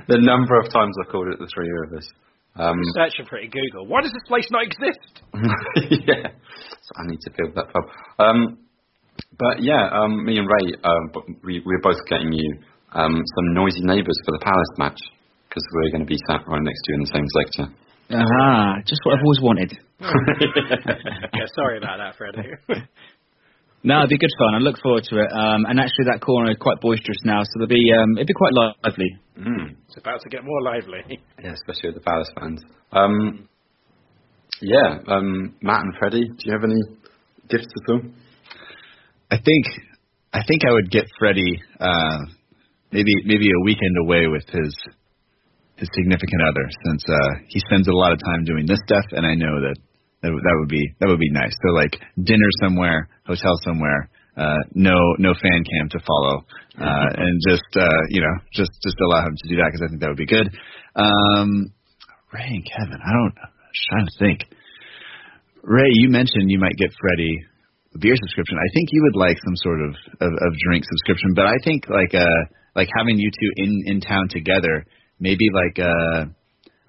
the 0.07 0.17
number 0.17 0.57
of 0.59 0.71
times 0.73 0.95
I've 1.01 1.11
called 1.11 1.27
it 1.27 1.39
the 1.39 1.49
Three 1.53 1.69
Rivers. 1.69 2.09
Um, 2.55 2.75
Searching 2.93 3.25
for 3.29 3.37
it 3.37 3.45
in 3.45 3.51
Google. 3.51 3.87
Why 3.87 4.01
does 4.01 4.11
this 4.11 4.27
place 4.27 4.47
not 4.51 4.63
exist? 4.63 5.21
yeah, 6.07 6.35
so 6.35 6.91
I 6.97 7.07
need 7.07 7.19
to 7.21 7.31
build 7.37 7.55
that 7.55 7.71
pub. 7.71 7.83
Um, 8.19 8.57
but 9.37 9.61
yeah, 9.63 9.87
um, 9.93 10.25
me 10.25 10.37
and 10.37 10.47
Ray, 10.47 10.73
um, 10.83 11.11
b- 11.13 11.35
we, 11.43 11.61
we're 11.65 11.81
both 11.81 11.99
getting 12.09 12.33
you 12.33 12.57
um, 12.91 13.21
some 13.35 13.53
noisy 13.53 13.81
neighbours 13.81 14.17
for 14.25 14.31
the 14.33 14.43
Palace 14.43 14.73
match 14.77 14.99
because 15.47 15.63
we're 15.73 15.91
going 15.91 16.03
to 16.03 16.09
be 16.09 16.17
sat 16.27 16.47
right 16.47 16.61
next 16.61 16.81
to 16.83 16.91
you 16.91 16.95
in 16.95 17.01
the 17.01 17.13
same 17.13 17.27
sector. 17.39 17.73
Ah, 18.13 18.75
just 18.85 19.01
what 19.03 19.17
I've 19.17 19.23
always 19.23 19.41
wanted. 19.41 19.71
yeah, 19.99 21.45
sorry 21.55 21.77
about 21.77 21.97
that, 21.97 22.15
Freddie. 22.17 22.49
No, 23.83 23.97
it'd 23.99 24.09
be 24.11 24.17
good 24.19 24.29
fun. 24.37 24.53
I 24.53 24.59
look 24.59 24.77
forward 24.77 25.03
to 25.09 25.15
it. 25.17 25.31
Um, 25.33 25.65
and 25.65 25.79
actually, 25.79 26.05
that 26.05 26.21
corner 26.21 26.51
is 26.51 26.57
quite 26.59 26.79
boisterous 26.81 27.17
now, 27.25 27.41
so 27.41 27.49
it'll 27.57 27.67
be 27.67 27.91
um, 27.97 28.13
it'd 28.15 28.27
be 28.27 28.33
quite 28.33 28.53
lively. 28.53 29.09
Mm. 29.39 29.75
it's 29.87 29.97
about 29.97 30.21
to 30.21 30.29
get 30.29 30.43
more 30.45 30.61
lively. 30.61 31.01
Yeah, 31.43 31.53
especially 31.53 31.89
with 31.89 31.95
the 31.95 32.01
Palace 32.05 32.29
fans. 32.39 32.61
Um, 32.91 33.49
yeah, 34.61 34.99
um, 35.07 35.55
Matt 35.63 35.81
and 35.81 35.95
Freddie, 35.97 36.27
do 36.27 36.37
you 36.45 36.51
have 36.51 36.63
any 36.63 36.79
gifts 37.49 37.65
at 37.65 37.91
all? 37.93 38.01
I 39.31 39.37
think 39.37 39.65
I 40.31 40.43
think 40.47 40.61
I 40.69 40.73
would 40.73 40.91
get 40.91 41.05
Freddie 41.17 41.59
uh, 41.79 42.19
maybe 42.91 43.13
maybe 43.25 43.47
a 43.47 43.63
weekend 43.65 43.95
away 44.05 44.27
with 44.27 44.45
his 44.47 44.75
his 45.81 45.89
significant 45.97 46.41
other 46.45 46.65
since 46.85 47.03
uh, 47.09 47.31
he 47.49 47.57
spends 47.65 47.89
a 47.89 47.97
lot 47.97 48.13
of 48.13 48.19
time 48.21 48.45
doing 48.45 48.69
this 48.69 48.77
stuff, 48.85 49.03
and 49.17 49.25
I 49.25 49.33
know 49.33 49.49
that 49.65 49.77
that, 50.21 50.29
would- 50.31 50.45
that 50.45 50.55
would 50.61 50.69
be 50.69 50.85
that 51.01 51.09
would 51.09 51.19
be 51.19 51.33
nice. 51.33 51.51
So 51.65 51.73
like 51.73 51.97
dinner 52.21 52.47
somewhere, 52.61 53.09
hotel 53.25 53.57
somewhere, 53.65 54.09
uh, 54.37 54.61
no 54.77 54.93
no 55.17 55.33
fan 55.33 55.61
cam 55.65 55.89
to 55.97 55.99
follow, 56.05 56.45
uh, 56.77 57.09
and 57.25 57.41
just 57.49 57.65
uh, 57.75 58.01
you 58.13 58.21
know 58.21 58.35
just 58.53 58.71
just 58.85 58.95
allow 59.01 59.25
him 59.25 59.33
to 59.35 59.47
do 59.49 59.57
that 59.57 59.73
because 59.73 59.81
I 59.83 59.87
think 59.89 59.99
that 60.05 60.09
would 60.13 60.21
be 60.21 60.29
good. 60.29 60.47
Um, 60.95 61.73
Ray 62.31 62.47
and 62.47 62.63
Kevin, 62.63 63.01
I 63.01 63.11
don't. 63.11 63.35
I'm 63.41 63.75
trying 63.89 64.05
to 64.07 64.15
think. 64.21 64.39
Ray, 65.63 65.89
you 65.97 66.09
mentioned 66.09 66.49
you 66.49 66.59
might 66.59 66.77
get 66.77 66.89
Freddie 67.01 67.37
a 67.93 67.99
beer 67.99 68.15
subscription. 68.15 68.55
I 68.57 68.69
think 68.73 68.87
you 68.91 69.01
would 69.03 69.19
like 69.19 69.37
some 69.43 69.55
sort 69.57 69.81
of, 69.81 69.91
of, 70.21 70.31
of 70.31 70.51
drink 70.63 70.85
subscription, 70.87 71.33
but 71.35 71.45
I 71.45 71.57
think 71.63 71.89
like 71.89 72.13
uh 72.15 72.41
like 72.75 72.87
having 72.97 73.17
you 73.19 73.29
two 73.29 73.51
in 73.57 73.83
in 73.85 74.01
town 74.01 74.29
together, 74.29 74.85
maybe 75.21 75.47
like 75.53 75.77
uh 75.79 76.25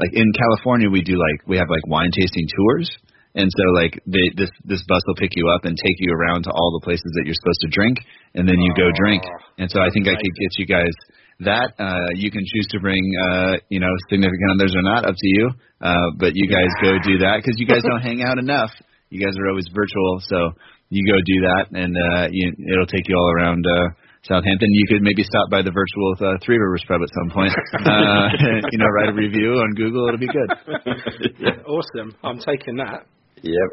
like 0.01 0.12
in 0.16 0.33
California 0.33 0.90
we 0.90 1.05
do 1.05 1.14
like 1.14 1.47
we 1.47 1.57
have 1.61 1.68
like 1.68 1.87
wine 1.87 2.11
tasting 2.11 2.49
tours, 2.49 2.88
And 3.35 3.49
so 3.49 3.64
like 3.77 4.01
they, 4.09 4.33
this 4.35 4.51
this 4.64 4.83
bus 4.88 5.03
will 5.07 5.21
pick 5.21 5.33
you 5.37 5.49
up 5.53 5.64
and 5.64 5.77
take 5.77 5.99
you 6.01 6.11
around 6.12 6.45
to 6.45 6.51
all 6.51 6.71
the 6.81 6.85
places 6.85 7.07
that 7.16 7.25
you're 7.25 7.38
supposed 7.38 7.62
to 7.62 7.71
drink, 7.71 7.97
and 8.35 8.49
then 8.49 8.59
you 8.59 8.73
go 8.75 8.88
drink. 8.97 9.23
And 9.61 9.71
so 9.71 9.79
I 9.81 9.88
think 9.92 10.09
I 10.09 10.16
could 10.16 10.35
get 10.40 10.53
you 10.59 10.66
guys 10.66 10.97
that. 11.45 11.73
Uh, 11.79 12.11
you 12.16 12.31
can 12.31 12.42
choose 12.42 12.66
to 12.73 12.81
bring 12.81 13.05
uh, 13.31 13.57
you 13.68 13.81
know 13.81 13.92
significant 14.11 14.59
others 14.59 14.75
or 14.75 14.83
not, 14.83 15.05
up 15.07 15.14
to 15.14 15.29
you. 15.29 15.51
Uh, 15.81 16.09
but 16.18 16.33
you 16.35 16.49
guys 16.49 16.71
go 16.83 16.99
do 17.05 17.18
that 17.23 17.40
because 17.40 17.57
you 17.61 17.66
guys 17.66 17.83
don't 17.83 18.03
hang 18.11 18.23
out 18.23 18.38
enough. 18.38 18.71
You 19.11 19.21
guys 19.21 19.37
are 19.37 19.49
always 19.49 19.68
virtual, 19.75 20.25
so 20.25 20.57
you 20.88 21.05
go 21.05 21.18
do 21.21 21.37
that, 21.49 21.64
and 21.73 21.92
uh, 21.92 22.29
you, 22.33 22.53
it'll 22.73 22.88
take 22.88 23.09
you 23.09 23.16
all 23.16 23.31
around. 23.33 23.64
Uh, 23.64 23.88
Southampton. 24.25 24.69
You 24.71 24.87
could 24.89 25.03
maybe 25.03 25.23
stop 25.25 25.51
by 25.51 25.63
the 25.63 25.75
virtual 25.75 26.15
uh, 26.23 26.39
Three 26.45 26.57
Rivers 26.57 26.85
pub 26.87 27.01
at 27.03 27.11
some 27.11 27.31
point. 27.35 27.53
uh, 27.75 28.29
you 28.71 28.79
know, 28.79 28.87
write 28.95 29.11
a 29.11 29.15
review 29.15 29.59
on 29.59 29.75
Google. 29.75 30.07
It'll 30.09 30.21
be 30.21 30.31
good. 30.31 30.51
Awesome. 31.67 32.15
I'm 32.23 32.39
taking 32.39 32.77
that. 32.77 33.07
Yep. 33.43 33.71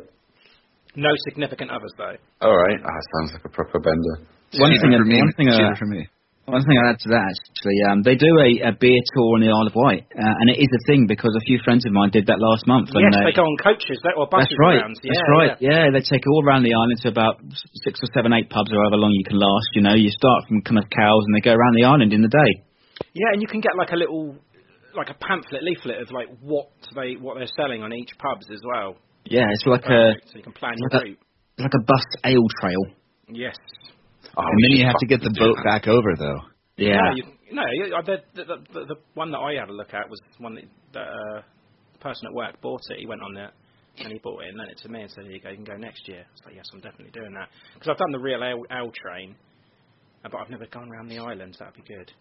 No 0.95 1.09
significant 1.27 1.69
others 1.69 1.91
though. 1.97 2.15
All 2.41 2.55
right. 2.55 2.79
Ah, 2.83 2.99
sounds 3.19 3.33
like 3.33 3.45
a 3.45 3.49
proper 3.49 3.79
bender. 3.79 4.25
One 4.57 4.71
thing, 4.71 4.93
for 4.97 5.05
me. 5.05 5.19
one 5.19 5.33
thing, 5.37 5.49
uh, 5.49 5.75
for 5.77 5.85
me. 5.85 6.07
One 6.49 6.65
thing 6.65 6.77
I'd 6.81 6.97
add 6.97 7.01
to 7.05 7.09
that 7.13 7.25
actually, 7.29 7.79
um, 7.89 8.01
they 8.01 8.17
do 8.17 8.29
a, 8.41 8.69
a 8.69 8.73
beer 8.73 9.01
tour 9.13 9.37
on 9.37 9.41
the 9.45 9.53
Isle 9.53 9.69
of 9.69 9.75
Wight, 9.77 10.09
uh, 10.13 10.35
and 10.41 10.49
it 10.49 10.57
is 10.57 10.69
a 10.69 10.81
thing 10.89 11.05
because 11.05 11.33
a 11.37 11.43
few 11.45 11.61
friends 11.61 11.85
of 11.85 11.93
mine 11.93 12.09
did 12.09 12.25
that 12.27 12.41
last 12.41 12.65
month. 12.65 12.89
yes, 12.93 13.13
uh, 13.13 13.25
they 13.25 13.35
go 13.35 13.45
on 13.45 13.57
coaches 13.61 14.01
that 14.01 14.17
or 14.17 14.25
buses 14.25 14.49
That's 14.49 14.59
right. 14.59 14.81
around. 14.81 14.97
Yeah, 15.01 15.13
That's 15.13 15.29
right. 15.29 15.51
Yeah. 15.61 15.69
Yeah. 15.69 15.93
they 15.93 16.01
take 16.01 16.25
all 16.25 16.41
around 16.41 16.65
the 16.65 16.73
island 16.73 16.97
to 17.05 17.09
about 17.13 17.39
six 17.85 18.01
or 18.01 18.09
seven, 18.13 18.33
eight 18.33 18.49
pubs, 18.49 18.73
or 18.73 18.81
however 18.81 18.97
long 18.97 19.13
you 19.13 19.23
can 19.23 19.37
last. 19.37 19.69
You 19.77 19.83
know, 19.85 19.93
you 19.93 20.09
start 20.09 20.49
from 20.49 20.65
kind 20.65 20.79
of 20.81 20.89
Cowes, 20.89 21.23
and 21.29 21.33
they 21.37 21.43
go 21.45 21.53
around 21.53 21.73
the 21.77 21.85
island 21.85 22.11
in 22.13 22.21
the 22.25 22.33
day. 22.33 22.51
Yeah, 23.13 23.31
and 23.33 23.41
you 23.41 23.47
can 23.47 23.61
get 23.61 23.77
like 23.77 23.91
a 23.93 23.99
little, 23.99 24.35
like 24.95 25.09
a 25.09 25.17
pamphlet 25.17 25.63
leaflet 25.63 26.01
of 26.01 26.11
like 26.11 26.27
what 26.41 26.71
they 26.95 27.15
what 27.15 27.37
they're 27.37 27.55
selling 27.55 27.83
on 27.83 27.93
each 27.93 28.11
pubs 28.17 28.47
as 28.51 28.61
well. 28.65 28.97
Yeah, 29.25 29.45
it's 29.51 29.65
like 29.65 29.85
a 29.85 30.17
so 30.31 30.37
you 30.37 30.43
can 30.43 30.53
plan 30.53 30.73
your 30.77 30.89
like 30.89 31.13
a, 31.13 31.63
like 31.63 31.75
a 31.75 31.83
bus 31.85 32.05
ale 32.25 32.47
trail. 32.61 32.83
Yes. 33.29 33.55
Oh, 34.37 34.43
and 34.43 34.59
then 34.63 34.71
you 34.79 34.85
have 34.85 34.97
to 34.99 35.05
get 35.07 35.21
the 35.21 35.33
boat 35.37 35.55
that. 35.57 35.63
back 35.65 35.87
over 35.87 36.15
though. 36.17 36.39
Yeah. 36.77 37.01
No, 37.01 37.11
you, 37.15 37.23
no 37.51 37.63
you, 37.73 37.95
uh, 37.95 38.01
the, 38.01 38.17
the, 38.35 38.43
the, 38.73 38.85
the 38.85 38.95
one 39.13 39.31
that 39.31 39.39
I 39.39 39.53
had 39.59 39.69
a 39.69 39.73
look 39.73 39.93
at 39.93 40.09
was 40.09 40.19
one 40.37 40.55
that 40.55 40.63
the 40.93 40.99
uh, 41.01 41.41
person 41.99 42.27
at 42.27 42.33
work 42.33 42.59
bought 42.61 42.81
it. 42.89 42.99
He 42.99 43.05
went 43.05 43.21
on 43.21 43.35
it 43.37 43.51
and 43.99 44.13
he 44.13 44.19
bought 44.19 44.43
it 44.43 44.49
and 44.49 44.57
lent 44.57 44.71
it 44.71 44.77
to 44.83 44.89
me 44.89 45.01
and 45.01 45.11
said, 45.11 45.25
"Here 45.25 45.33
you 45.33 45.39
go, 45.41 45.49
you 45.49 45.55
can 45.57 45.65
go 45.65 45.75
next 45.77 46.07
year." 46.07 46.23
I 46.23 46.31
was 46.31 46.41
like, 46.45 46.55
"Yes, 46.55 46.65
I'm 46.73 46.79
definitely 46.79 47.11
doing 47.11 47.33
that 47.33 47.49
because 47.73 47.89
I've 47.89 47.97
done 47.97 48.11
the 48.11 48.19
real 48.19 48.41
L, 48.43 48.63
L 48.71 48.91
train, 48.95 49.35
uh, 50.23 50.29
but 50.31 50.37
I've 50.39 50.49
never 50.49 50.67
gone 50.67 50.89
around 50.91 51.09
the 51.09 51.19
island. 51.19 51.55
So 51.57 51.65
that'd 51.65 51.75
be 51.75 51.93
good." 51.93 52.11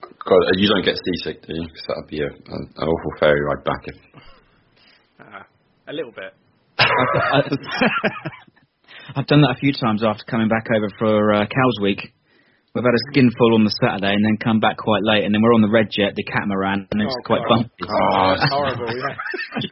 God, 0.00 0.40
you 0.56 0.68
don't 0.68 0.84
get 0.84 0.96
seasick, 0.96 1.42
do 1.46 1.52
you? 1.54 1.68
'Cause 1.68 1.84
that'd 1.88 2.08
be 2.08 2.20
a, 2.22 2.26
a, 2.28 2.56
an 2.56 2.88
awful 2.88 3.12
ferry 3.20 3.40
ride 3.42 3.64
back. 3.64 3.82
If, 3.84 3.96
Uh, 5.20 5.42
a 5.88 5.92
little 5.92 6.12
bit. 6.12 6.32
I've, 9.10 9.16
I've 9.18 9.26
done 9.26 9.40
that 9.42 9.56
a 9.56 9.60
few 9.60 9.72
times 9.72 10.02
after 10.04 10.24
coming 10.30 10.48
back 10.48 10.66
over 10.74 10.88
for 10.98 11.32
uh, 11.34 11.40
Cowes 11.46 11.78
Week. 11.82 11.98
We've 12.74 12.84
had 12.84 12.94
a 12.94 13.02
skin 13.10 13.28
skinful 13.30 13.54
on 13.54 13.64
the 13.64 13.74
Saturday 13.82 14.14
and 14.14 14.24
then 14.24 14.36
come 14.38 14.60
back 14.60 14.76
quite 14.78 15.02
late, 15.02 15.24
and 15.24 15.34
then 15.34 15.42
we're 15.42 15.54
on 15.54 15.60
the 15.62 15.68
Red 15.70 15.88
Jet, 15.90 16.14
the 16.14 16.22
catamaran, 16.22 16.86
and 16.92 17.02
it's 17.02 17.10
Oh, 17.18 17.22
quite 17.26 17.42
God. 17.48 17.66
bumpy. 17.66 17.82
Oh, 17.82 18.34
that's 18.38 18.52
horrible. 18.52 18.86
Yeah. 18.94 19.16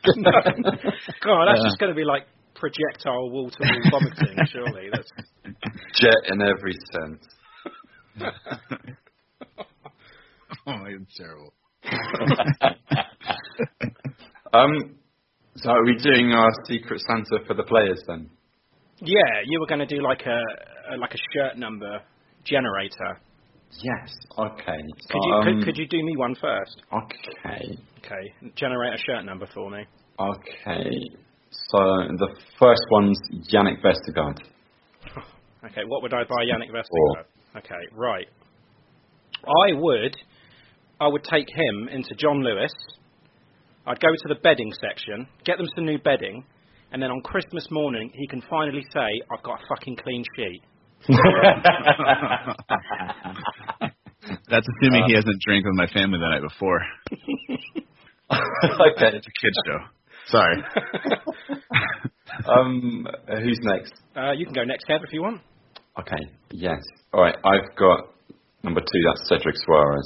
God, 1.23 1.47
that's 1.47 1.63
Yeah. 1.63 1.69
just 1.71 1.79
going 1.79 1.91
to 1.91 1.97
be 1.97 2.05
like 2.05 2.27
projectile 2.57 3.31
wall-to-wall 3.31 3.83
vomiting. 3.91 4.35
Surely 4.51 4.91
that's. 4.91 5.11
jet 5.95 6.17
in 6.33 6.43
every 6.43 6.75
sense. 6.93 7.23
Oh, 10.67 10.85
it's 10.87 11.17
terrible. 11.17 11.53
Um, 14.53 14.97
so 15.57 15.71
are 15.71 15.85
we 15.85 15.97
doing 15.97 16.33
our 16.33 16.51
secret 16.67 17.01
Santa 17.07 17.45
for 17.47 17.55
the 17.55 17.63
players 17.63 18.03
then? 18.07 18.29
Yeah, 19.01 19.43
you 19.47 19.61
were 19.61 19.67
going 19.67 19.81
to 19.81 19.87
do 19.87 20.03
like 20.03 20.23
a, 20.27 20.95
a 20.95 20.97
like 20.97 21.15
a 21.15 21.19
shirt 21.35 21.57
number 21.57 22.01
generator. 22.45 23.21
Yes. 23.71 24.11
Okay. 24.37 24.79
Could 25.11 25.21
you 25.23 25.33
um, 25.35 25.45
could, 25.45 25.65
could 25.65 25.77
you 25.77 25.87
do 25.87 26.03
me 26.03 26.17
one 26.17 26.35
first? 26.35 26.83
Okay. 26.93 27.79
Okay, 27.99 28.53
generate 28.57 28.95
a 28.95 28.99
shirt 28.99 29.25
number 29.25 29.47
for 29.53 29.71
me. 29.71 29.85
Okay. 30.19 30.91
So 31.51 31.79
the 31.79 32.35
first 32.59 32.83
one's 32.91 33.19
Jannik 33.53 33.83
Vestergaard. 33.83 34.39
Okay, 35.65 35.83
what 35.89 36.03
would 36.03 36.15
I 36.15 36.23
buy 36.23 36.45
Jannik 36.45 36.71
Vestergaard? 36.71 37.25
Okay, 37.57 37.83
right. 37.93 38.27
I 39.45 39.73
would, 39.73 40.17
I 41.01 41.09
would 41.09 41.25
take 41.25 41.49
him 41.49 41.89
into 41.91 42.15
John 42.15 42.45
Lewis. 42.45 42.73
I'd 43.85 43.99
go 43.99 44.07
to 44.09 44.29
the 44.29 44.37
bedding 44.41 44.73
section, 44.81 45.27
get 45.45 45.59
them 45.59 45.67
some 45.75 45.85
new 45.85 45.99
bedding, 45.99 46.45
and 46.93 47.03
then 47.03 47.11
on 47.11 47.21
Christmas 47.23 47.67
morning 47.71 48.11
he 48.15 48.27
can 48.27 48.43
finally 48.49 48.85
say, 48.93 49.21
"I've 49.31 49.43
got 49.43 49.61
a 49.63 49.67
fucking 49.69 49.97
clean 49.97 50.25
sheet." 50.37 50.63
That's 54.51 54.67
assuming 54.77 55.05
he 55.07 55.15
hasn't 55.15 55.41
drank 55.47 55.65
with 55.65 55.75
my 55.75 55.87
family 55.89 56.19
the 56.19 56.29
night 56.29 56.43
before. 56.43 56.81
okay. 58.31 59.17
It's 59.17 59.27
a 59.27 59.41
kid 59.41 59.55
show. 59.67 59.79
Sorry. 60.29 60.63
Um, 62.47 63.07
uh, 63.27 63.37
who's 63.41 63.59
next? 63.63 63.95
Uh, 64.15 64.33
you 64.33 64.45
can 64.45 64.55
go 64.55 64.63
next, 64.63 64.87
Kev, 64.87 65.03
if 65.03 65.13
you 65.13 65.23
want. 65.23 65.41
Okay. 65.99 66.23
Yes. 66.53 66.79
All 67.13 67.23
right. 67.23 67.35
I've 67.43 67.75
got 67.77 68.11
number 68.63 68.81
two. 68.81 69.01
That's 69.07 69.29
Cedric 69.29 69.57
Soares. 69.67 70.03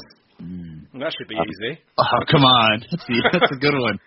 That 0.94 1.12
should 1.18 1.28
be 1.28 1.34
Um, 1.36 1.44
easy. 1.46 1.80
Oh, 1.98 2.04
come 2.30 2.44
on. 2.44 2.84
That's 3.32 3.52
a 3.52 3.56
good 3.56 3.74
one. 3.74 3.98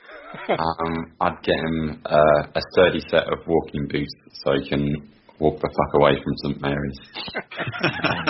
Um, 0.50 1.13
I'd 1.21 1.41
get 1.43 1.56
him 1.56 2.02
uh, 2.06 2.41
a 2.56 2.62
sturdy 2.71 3.02
set 3.10 3.32
of 3.32 3.39
walking 3.48 3.88
boots 3.88 4.13
so 4.43 4.54
he 4.54 4.69
can 4.69 5.10
walk 5.39 5.60
the 5.62 5.69
fuck 5.69 5.93
away 6.02 6.13
from 6.24 6.34
St 6.43 6.62
Mary's. 6.62 7.00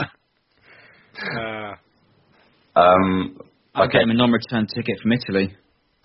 Uh, 1.37 1.75
Um, 2.77 3.39
I'll 3.73 3.85
okay. 3.85 3.93
get 3.99 4.01
him 4.03 4.09
a 4.11 4.13
non-return 4.15 4.67
ticket 4.67 4.99
from 5.01 5.13
Italy. 5.13 5.55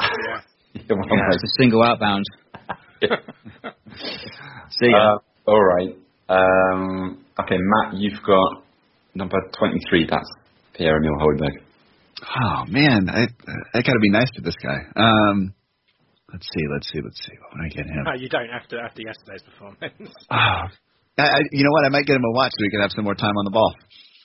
yeah. 0.00 0.40
Yeah, 0.72 0.82
well, 0.90 1.04
Yeah, 1.08 1.30
it's 1.32 1.42
a 1.42 1.48
single 1.60 1.82
outbound. 1.82 2.24
See 4.78 4.88
ya. 4.90 5.14
Uh, 5.14 5.18
all 5.48 5.64
right. 5.64 5.96
Um, 6.28 7.24
okay, 7.40 7.56
Matt, 7.58 7.94
you've 7.94 8.22
got 8.24 8.62
number 9.16 9.38
23. 9.58 10.06
That's 10.08 10.30
Pierre-Emile 10.74 11.18
Højbjerg. 11.18 11.56
Oh 12.38 12.64
man, 12.68 13.08
I 13.08 13.22
I 13.74 13.82
gotta 13.82 13.98
be 14.00 14.10
nice 14.10 14.30
to 14.36 14.42
this 14.42 14.54
guy. 14.62 14.78
Um, 14.94 15.54
let's 16.32 16.46
see, 16.46 16.64
let's 16.72 16.88
see, 16.90 17.00
let's 17.02 17.20
see. 17.26 17.36
What 17.40 17.58
would 17.58 17.64
I 17.66 17.68
get 17.68 17.86
him? 17.86 18.04
No, 18.04 18.14
you 18.14 18.28
don't 18.28 18.48
have 18.48 18.66
to 18.68 18.78
after 18.78 19.02
yesterday's 19.02 19.42
performance. 19.42 20.14
Oh, 20.30 20.36
I, 21.18 21.26
I, 21.26 21.40
you 21.52 21.64
know 21.64 21.70
what? 21.70 21.84
I 21.84 21.90
might 21.90 22.06
get 22.06 22.16
him 22.16 22.24
a 22.24 22.32
watch 22.32 22.52
so 22.56 22.62
we 22.62 22.70
can 22.70 22.80
have 22.80 22.92
some 22.92 23.04
more 23.04 23.14
time 23.14 23.36
on 23.36 23.44
the 23.44 23.50
ball. 23.50 23.74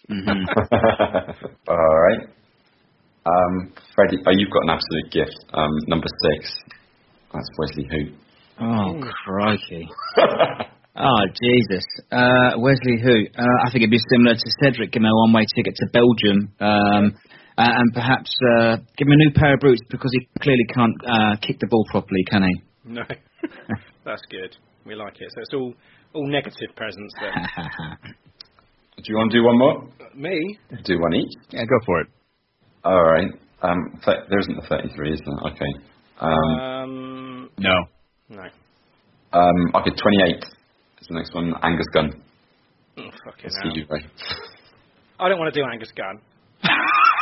Mm-hmm. 0.10 0.46
All 1.68 2.00
right. 2.08 2.30
Um, 3.26 3.74
Freddie, 3.96 4.22
oh, 4.26 4.32
you've 4.32 4.52
got 4.52 4.63
an 4.63 4.70
absolute 4.70 5.12
gift. 5.12 5.38
Um, 5.54 5.72
number 5.88 6.08
six. 6.30 6.56
That's 7.34 7.50
Wesley 7.58 7.89
Hoedt. 7.91 8.15
Oh, 8.62 9.02
crikey. 9.26 9.89
oh, 10.96 11.24
Jesus. 11.34 11.86
Uh, 12.12 12.52
Wesley 12.58 13.02
who? 13.02 13.26
Uh, 13.38 13.58
I 13.65 13.72
think 13.72 13.84
it'd 13.84 13.91
be 13.91 14.00
similar 14.13 14.36
to 14.36 14.50
Cedric, 14.62 14.91
give 14.91 15.02
him 15.02 15.10
a 15.10 15.15
one-way 15.28 15.46
ticket 15.56 15.76
to 15.76 15.88
Belgium. 15.91 16.54
Um, 16.62 17.18
uh, 17.58 17.72
and 17.80 17.94
perhaps 17.94 18.32
uh, 18.58 18.78
give 18.98 19.08
him 19.08 19.13
a 19.13 19.15
new 19.18 19.32
pair 19.36 19.54
of 19.56 19.60
boots 19.60 19.82
because 19.89 20.12
he 20.13 20.28
clearly 20.41 20.65
can't 20.74 20.96
uh, 21.08 21.36
kick 21.41 21.60
the 21.60 21.68
ball 21.68 21.86
properly, 21.91 22.24
can 22.30 22.44
he? 22.44 22.62
no, 22.86 23.04
that's 24.06 24.22
good. 24.30 24.56
We 24.86 24.96
like 24.96 25.15
it. 25.20 25.32
So 25.36 25.41
it's 25.41 25.54
all 25.54 25.74
all 26.13 26.28
negative 26.28 26.70
presents 26.76 27.13
then. 27.20 27.34
Do 28.98 29.04
you 29.08 29.15
want 29.18 29.32
to 29.32 29.38
do 29.38 29.44
one 29.44 29.58
more? 29.58 29.89
Me? 30.15 30.58
Do 30.86 31.00
one 31.00 31.13
each. 31.15 31.34
Yeah, 31.50 31.63
go 31.65 31.78
for 31.86 32.02
it. 32.02 32.08
All 32.86 33.04
right. 33.04 33.28
Um, 33.62 34.00
th- 34.06 34.18
there 34.30 34.39
isn't 34.39 34.58
a 34.58 34.68
33, 34.68 35.13
is 35.13 35.22
there? 35.26 35.52
Okay. 35.52 35.72
Um, 36.22 36.60
Um, 36.60 37.50
No. 37.58 37.76
no. 38.30 38.44
um, 39.34 39.56
okay, 39.76 39.89
28 39.91 40.36
is 40.38 41.08
the 41.10 41.15
next 41.15 41.34
one. 41.36 41.54
Angus 41.63 41.88
Gunn. 41.94 42.22
Oh, 42.98 43.10
fucking 43.26 43.44
Let's 43.44 43.56
hell. 43.63 43.72
see 43.74 43.80
you, 43.82 43.86
Ray. 43.89 44.06
I 45.20 45.28
don't 45.30 45.40
want 45.40 45.54
to 45.54 45.60
do 45.60 45.65
Angus 45.69 45.92
Gunn. 45.96 46.21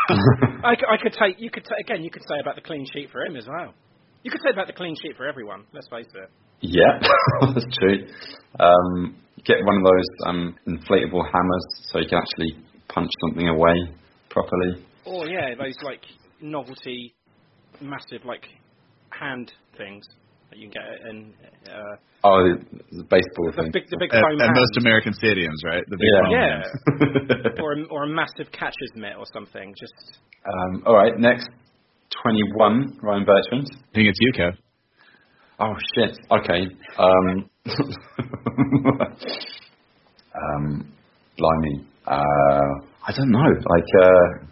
I, 0.63 0.73
I 0.73 0.97
could 1.01 1.13
take. 1.13 1.39
You 1.39 1.49
could 1.49 1.63
ta- 1.65 1.75
again. 1.79 2.03
You 2.03 2.11
could 2.11 2.23
say 2.27 2.39
about 2.39 2.55
the 2.55 2.61
clean 2.61 2.85
sheet 2.93 3.09
for 3.11 3.21
him 3.25 3.35
as 3.35 3.47
well. 3.47 3.73
You 4.23 4.31
could 4.31 4.41
say 4.43 4.51
about 4.51 4.67
the 4.67 4.73
clean 4.73 4.95
sheet 5.01 5.15
for 5.17 5.27
everyone. 5.27 5.65
Let's 5.73 5.87
face 5.89 6.07
it. 6.13 6.29
Yeah, 6.61 6.99
that's 7.41 7.65
true. 7.79 8.07
Um, 8.59 9.15
get 9.43 9.57
one 9.63 9.77
of 9.77 9.83
those 9.83 10.09
um, 10.27 10.55
inflatable 10.67 11.25
hammers 11.25 11.65
so 11.91 11.99
you 11.99 12.07
can 12.07 12.19
actually 12.19 12.63
punch 12.87 13.09
something 13.27 13.47
away 13.47 13.73
properly. 14.29 14.85
Oh 15.05 15.25
yeah, 15.25 15.55
those 15.55 15.75
like 15.83 16.01
novelty, 16.41 17.15
massive 17.81 18.25
like 18.25 18.45
hand 19.09 19.51
things 19.77 20.05
that 20.53 20.59
you 20.61 20.69
can 20.69 20.77
get 20.77 21.09
in 21.09 21.33
uh, 21.67 21.95
Oh, 22.23 22.39
the, 22.43 22.55
the 22.91 23.03
baseball 23.09 23.51
the 23.51 23.63
thing. 23.63 23.71
big 23.73 23.89
the 23.89 23.97
big 23.97 24.13
At, 24.13 24.21
foam 24.21 24.39
at 24.39 24.47
hands. 24.47 24.59
most 24.61 24.77
American 24.77 25.13
stadiums, 25.13 25.59
right? 25.65 25.83
The 25.89 25.97
big 25.97 26.07
Yeah. 26.13 26.21
foam 26.21 26.31
Yeah. 27.57 27.63
or 27.63 27.73
a, 27.73 27.83
or 27.91 28.03
a 28.03 28.07
massive 28.07 28.51
catcher's 28.51 28.93
mitt 28.95 29.17
or 29.17 29.25
something. 29.33 29.73
Just 29.79 29.93
um, 30.45 30.83
all 30.85 30.95
right, 30.95 31.17
next 31.17 31.49
21, 32.23 32.99
Ryan 33.01 33.25
Bertrand. 33.25 33.67
I 33.73 33.95
think 33.95 34.07
it's 34.09 34.19
you, 34.21 34.31
Kev. 34.37 34.53
Oh 35.59 35.75
shit. 35.95 36.17
Okay. 36.31 36.67
Um, 36.97 37.49
um, 40.35 40.93
blimey. 41.37 41.85
Uh, 42.05 42.71
I 43.07 43.11
don't 43.15 43.31
know. 43.31 43.39
Like, 43.39 43.85
uh, 44.01 44.45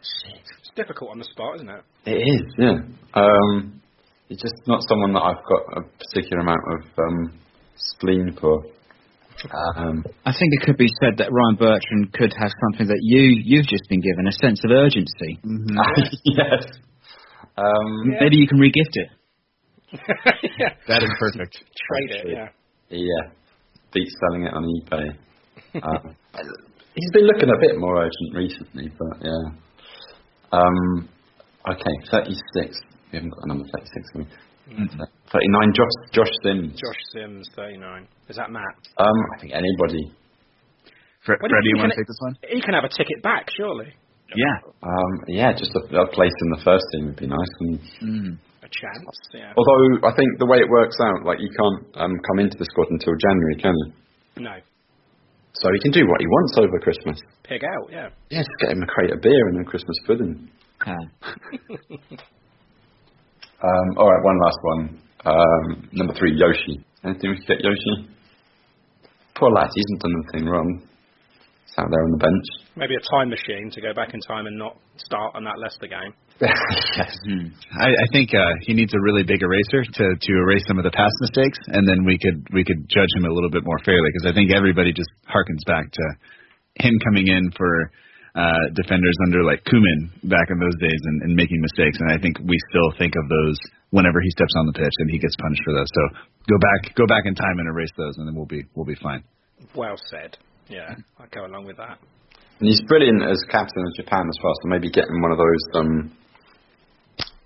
It's 0.00 0.70
difficult 0.76 1.10
on 1.10 1.18
the 1.18 1.24
spot, 1.24 1.56
isn't 1.56 1.68
it? 1.68 1.82
it 2.06 2.12
is. 2.16 2.54
Yeah. 2.58 2.78
Um, 3.14 3.81
he's 4.32 4.40
just 4.40 4.66
not 4.66 4.80
someone 4.88 5.12
that 5.12 5.20
I've 5.20 5.44
got 5.44 5.62
a 5.76 5.82
particular 6.00 6.40
amount 6.40 6.64
of 6.72 6.80
um, 6.98 7.40
spleen 7.76 8.36
for. 8.40 8.64
Um, 9.76 10.04
I 10.24 10.32
think 10.32 10.54
it 10.56 10.62
could 10.64 10.76
be 10.76 10.88
said 11.00 11.18
that 11.18 11.28
Ryan 11.32 11.56
Bertrand 11.56 12.12
could 12.14 12.32
have 12.38 12.52
something 12.64 12.86
that 12.86 13.00
you 13.02 13.42
you've 13.44 13.66
just 13.66 13.88
been 13.88 14.00
given 14.00 14.26
a 14.28 14.32
sense 14.32 14.62
of 14.64 14.70
urgency. 14.70 15.40
yes. 16.24 16.64
Um, 17.56 18.16
Maybe 18.20 18.36
you 18.36 18.46
can 18.46 18.58
regift 18.58 18.94
it. 18.96 19.08
yeah. 19.92 20.72
That 20.88 21.02
is 21.02 21.10
perfect. 21.18 21.58
Trade 21.58 22.10
it, 22.10 22.26
yeah. 22.32 22.48
Yeah, 22.88 23.32
beat 23.92 24.08
selling 24.20 24.44
it 24.44 24.54
on 24.54 24.64
eBay. 24.64 25.16
um, 25.82 26.16
he's 26.94 27.10
been 27.12 27.26
looking 27.26 27.50
a 27.50 27.58
bit 27.60 27.78
more 27.78 28.02
urgent 28.02 28.34
recently, 28.34 28.90
but 28.98 29.18
yeah. 29.22 29.44
Um, 30.52 31.08
okay, 31.68 31.94
36. 32.10 32.78
We 33.12 33.18
haven't 33.20 33.30
got 33.30 33.44
a 33.44 33.48
number 33.48 33.64
36. 33.76 33.92
have 34.16 34.24
we? 34.24 34.26
39. 35.28 35.72
Josh, 35.76 35.96
Josh 36.16 36.32
Sims. 36.42 36.72
Josh 36.80 37.00
Sims, 37.12 37.44
39. 37.56 38.08
Is 38.28 38.36
that 38.36 38.50
Matt? 38.50 38.72
Um, 38.96 39.18
I 39.36 39.40
think 39.40 39.52
anybody. 39.52 40.08
Fre- 41.26 41.36
Well, 41.40 41.50
Freddie, 41.52 41.68
you 41.68 41.76
can 41.76 41.82
want 41.84 41.92
to 41.92 41.98
take 42.00 42.08
this 42.08 42.20
one? 42.24 42.34
He 42.48 42.60
can 42.62 42.74
have 42.74 42.84
a 42.84 42.88
ticket 42.88 43.22
back, 43.22 43.48
surely. 43.56 43.92
Yeah. 44.34 44.56
Um, 44.82 45.12
yeah, 45.28 45.52
just 45.52 45.76
a, 45.76 45.82
a 45.92 46.08
place 46.08 46.32
in 46.32 46.48
the 46.56 46.62
first 46.64 46.84
team 46.92 47.06
would 47.12 47.20
be 47.20 47.26
nice. 47.28 47.52
And 47.60 47.78
Mm. 48.00 48.38
A 48.62 48.68
chance, 48.70 49.18
yeah. 49.34 49.52
although 49.58 50.06
I 50.08 50.14
think 50.16 50.38
the 50.38 50.46
way 50.46 50.56
it 50.58 50.70
works 50.70 50.96
out, 51.02 51.26
like 51.26 51.40
you 51.40 51.50
can't 51.50 51.82
um, 52.00 52.14
come 52.30 52.38
into 52.38 52.56
the 52.56 52.64
squad 52.64 52.86
until 52.90 53.12
January, 53.18 53.56
can 53.60 53.74
you? 53.76 53.92
No. 54.48 54.54
So 55.52 55.68
he 55.74 55.80
can 55.82 55.90
do 55.90 56.06
what 56.08 56.20
he 56.20 56.26
wants 56.26 56.54
over 56.56 56.78
Christmas. 56.78 57.18
Pig 57.42 57.60
out, 57.64 57.90
yeah. 57.92 58.08
Yeah, 58.30 58.38
just 58.40 58.56
get 58.60 58.70
him 58.70 58.82
a 58.82 58.86
crate 58.86 59.10
of 59.12 59.20
beer 59.20 59.48
and 59.48 59.60
a 59.60 59.68
Christmas 59.68 59.96
pudding. 60.06 60.48
Ah. 60.86 60.94
Um, 63.62 63.96
all 63.96 64.10
right, 64.10 64.24
one 64.24 64.38
last 64.42 64.58
one. 64.62 64.82
Um, 65.24 65.88
number 65.92 66.14
three, 66.14 66.34
Yoshi. 66.34 66.82
Anything 67.04 67.30
we 67.30 67.36
could 67.38 67.46
get 67.46 67.60
Yoshi? 67.62 68.10
Poor 69.36 69.50
lad, 69.50 69.70
he 69.74 69.80
hasn't 69.80 70.02
done 70.02 70.14
anything 70.18 70.50
wrong. 70.50 70.82
He's 71.66 71.78
out 71.78 71.86
there 71.90 72.02
on 72.02 72.10
the 72.10 72.18
bench. 72.18 72.46
Maybe 72.74 72.94
a 72.98 73.04
time 73.14 73.30
machine 73.30 73.70
to 73.70 73.80
go 73.80 73.94
back 73.94 74.14
in 74.14 74.20
time 74.26 74.46
and 74.46 74.58
not 74.58 74.76
start 74.98 75.34
on 75.34 75.44
that 75.44 75.62
Leicester 75.62 75.86
game. 75.86 76.12
yes. 76.42 77.14
I, 77.78 77.86
I 77.86 78.06
think 78.12 78.34
uh, 78.34 78.50
he 78.66 78.74
needs 78.74 78.92
a 78.94 79.00
really 79.00 79.22
big 79.22 79.42
eraser 79.42 79.86
to 79.86 80.04
to 80.18 80.32
erase 80.42 80.66
some 80.66 80.78
of 80.78 80.84
the 80.84 80.90
past 80.90 81.14
mistakes, 81.20 81.58
and 81.68 81.86
then 81.86 82.04
we 82.04 82.18
could 82.18 82.42
we 82.52 82.64
could 82.64 82.88
judge 82.90 83.12
him 83.14 83.30
a 83.30 83.32
little 83.32 83.50
bit 83.50 83.62
more 83.62 83.78
fairly. 83.86 84.10
Because 84.10 84.26
I 84.26 84.34
think 84.34 84.50
everybody 84.50 84.92
just 84.92 85.10
harkens 85.30 85.62
back 85.66 85.86
to 85.86 86.04
him 86.82 86.98
coming 87.06 87.28
in 87.28 87.52
for 87.54 87.92
uh, 88.34 88.64
defenders 88.72 89.16
under 89.28 89.44
like 89.44 89.60
Koeman 89.68 90.08
back 90.24 90.48
in 90.48 90.58
those 90.58 90.76
days 90.80 91.00
and, 91.04 91.22
and 91.28 91.36
making 91.36 91.60
mistakes. 91.60 91.98
And 92.00 92.12
I 92.12 92.18
think 92.18 92.40
we 92.40 92.56
still 92.72 92.90
think 92.96 93.12
of 93.16 93.28
those 93.28 93.58
whenever 93.90 94.20
he 94.24 94.30
steps 94.30 94.54
on 94.56 94.66
the 94.66 94.72
pitch 94.72 94.96
and 94.98 95.10
he 95.10 95.18
gets 95.18 95.36
punished 95.36 95.62
for 95.64 95.74
those. 95.76 95.90
So 95.92 96.02
go 96.48 96.56
back 96.56 96.94
go 96.96 97.06
back 97.06 97.24
in 97.26 97.34
time 97.34 97.60
and 97.60 97.68
erase 97.68 97.92
those, 97.96 98.16
and 98.16 98.26
then 98.26 98.34
we'll 98.34 98.48
be 98.48 98.64
we'll 98.74 98.88
be 98.88 98.96
fine. 98.96 99.22
Well 99.76 99.96
said. 100.10 100.38
Yeah, 100.68 100.96
I'd 101.20 101.30
go 101.30 101.44
along 101.44 101.66
with 101.66 101.76
that. 101.76 101.98
And 102.60 102.68
he's 102.68 102.80
brilliant 102.82 103.22
as 103.22 103.42
captain 103.50 103.84
of 103.84 103.92
Japan 103.96 104.24
as 104.24 104.38
well. 104.42 104.54
So 104.62 104.68
maybe 104.68 104.88
getting 104.88 105.20
one 105.20 105.32
of 105.32 105.38
those 105.38 105.64
um, 105.74 106.16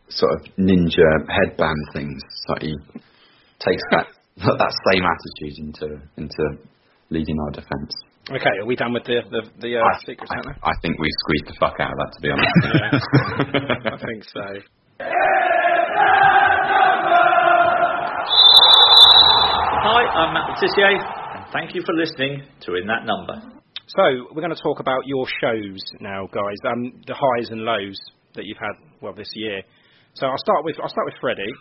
sort 0.09 0.32
of 0.34 0.41
ninja 0.59 1.11
headband 1.26 1.82
things, 1.93 2.22
so 2.47 2.55
he 2.61 2.76
takes 3.59 3.82
that 3.91 4.07
that 4.37 4.72
same 4.93 5.03
attitude 5.03 5.57
into 5.59 6.03
into 6.16 6.62
leading 7.11 7.39
our 7.41 7.51
defence. 7.51 7.93
Okay, 8.27 8.59
are 8.61 8.66
we 8.66 8.74
done 8.74 8.93
with 8.93 9.05
the 9.05 9.22
the, 9.31 9.43
the 9.61 9.79
uh, 9.79 9.87
I, 9.87 9.99
secret 10.03 10.27
I, 10.29 10.35
Santa? 10.35 10.59
I 10.59 10.72
think 10.83 10.99
we 10.99 11.09
squeezed 11.22 11.47
the 11.47 11.55
fuck 11.61 11.79
out 11.79 11.93
of 11.93 11.99
that, 12.03 12.11
to 12.11 12.20
be 12.20 12.31
honest. 12.35 12.51
Yeah, 12.66 13.95
I 13.95 13.99
think 14.03 14.24
so. 14.27 14.43
Hi, 19.87 20.03
I'm 20.11 20.35
Matt 20.35 20.59
Letitia, 20.59 21.07
and 21.39 21.47
thank 21.53 21.77
you 21.77 21.83
for 21.87 21.95
listening 21.95 22.43
to 22.62 22.74
In 22.74 22.89
That 22.89 23.07
Number. 23.07 23.41
So 23.87 24.03
we're 24.35 24.43
going 24.43 24.55
to 24.55 24.61
talk 24.61 24.81
about 24.81 25.07
your 25.07 25.29
shows 25.41 25.79
now, 26.01 26.27
guys. 26.27 26.59
Um, 26.66 27.01
the 27.07 27.14
highs 27.14 27.51
and 27.51 27.61
lows 27.61 27.97
that 28.35 28.45
you've 28.45 28.59
had 28.59 28.74
well 29.01 29.14
this 29.14 29.31
year. 29.37 29.62
So 30.14 30.27
I'll 30.27 30.39
start 30.39 30.64
with 30.64 30.74
I'll 30.83 30.89
start 30.89 31.07
with 31.07 31.14
Freddie. 31.20 31.55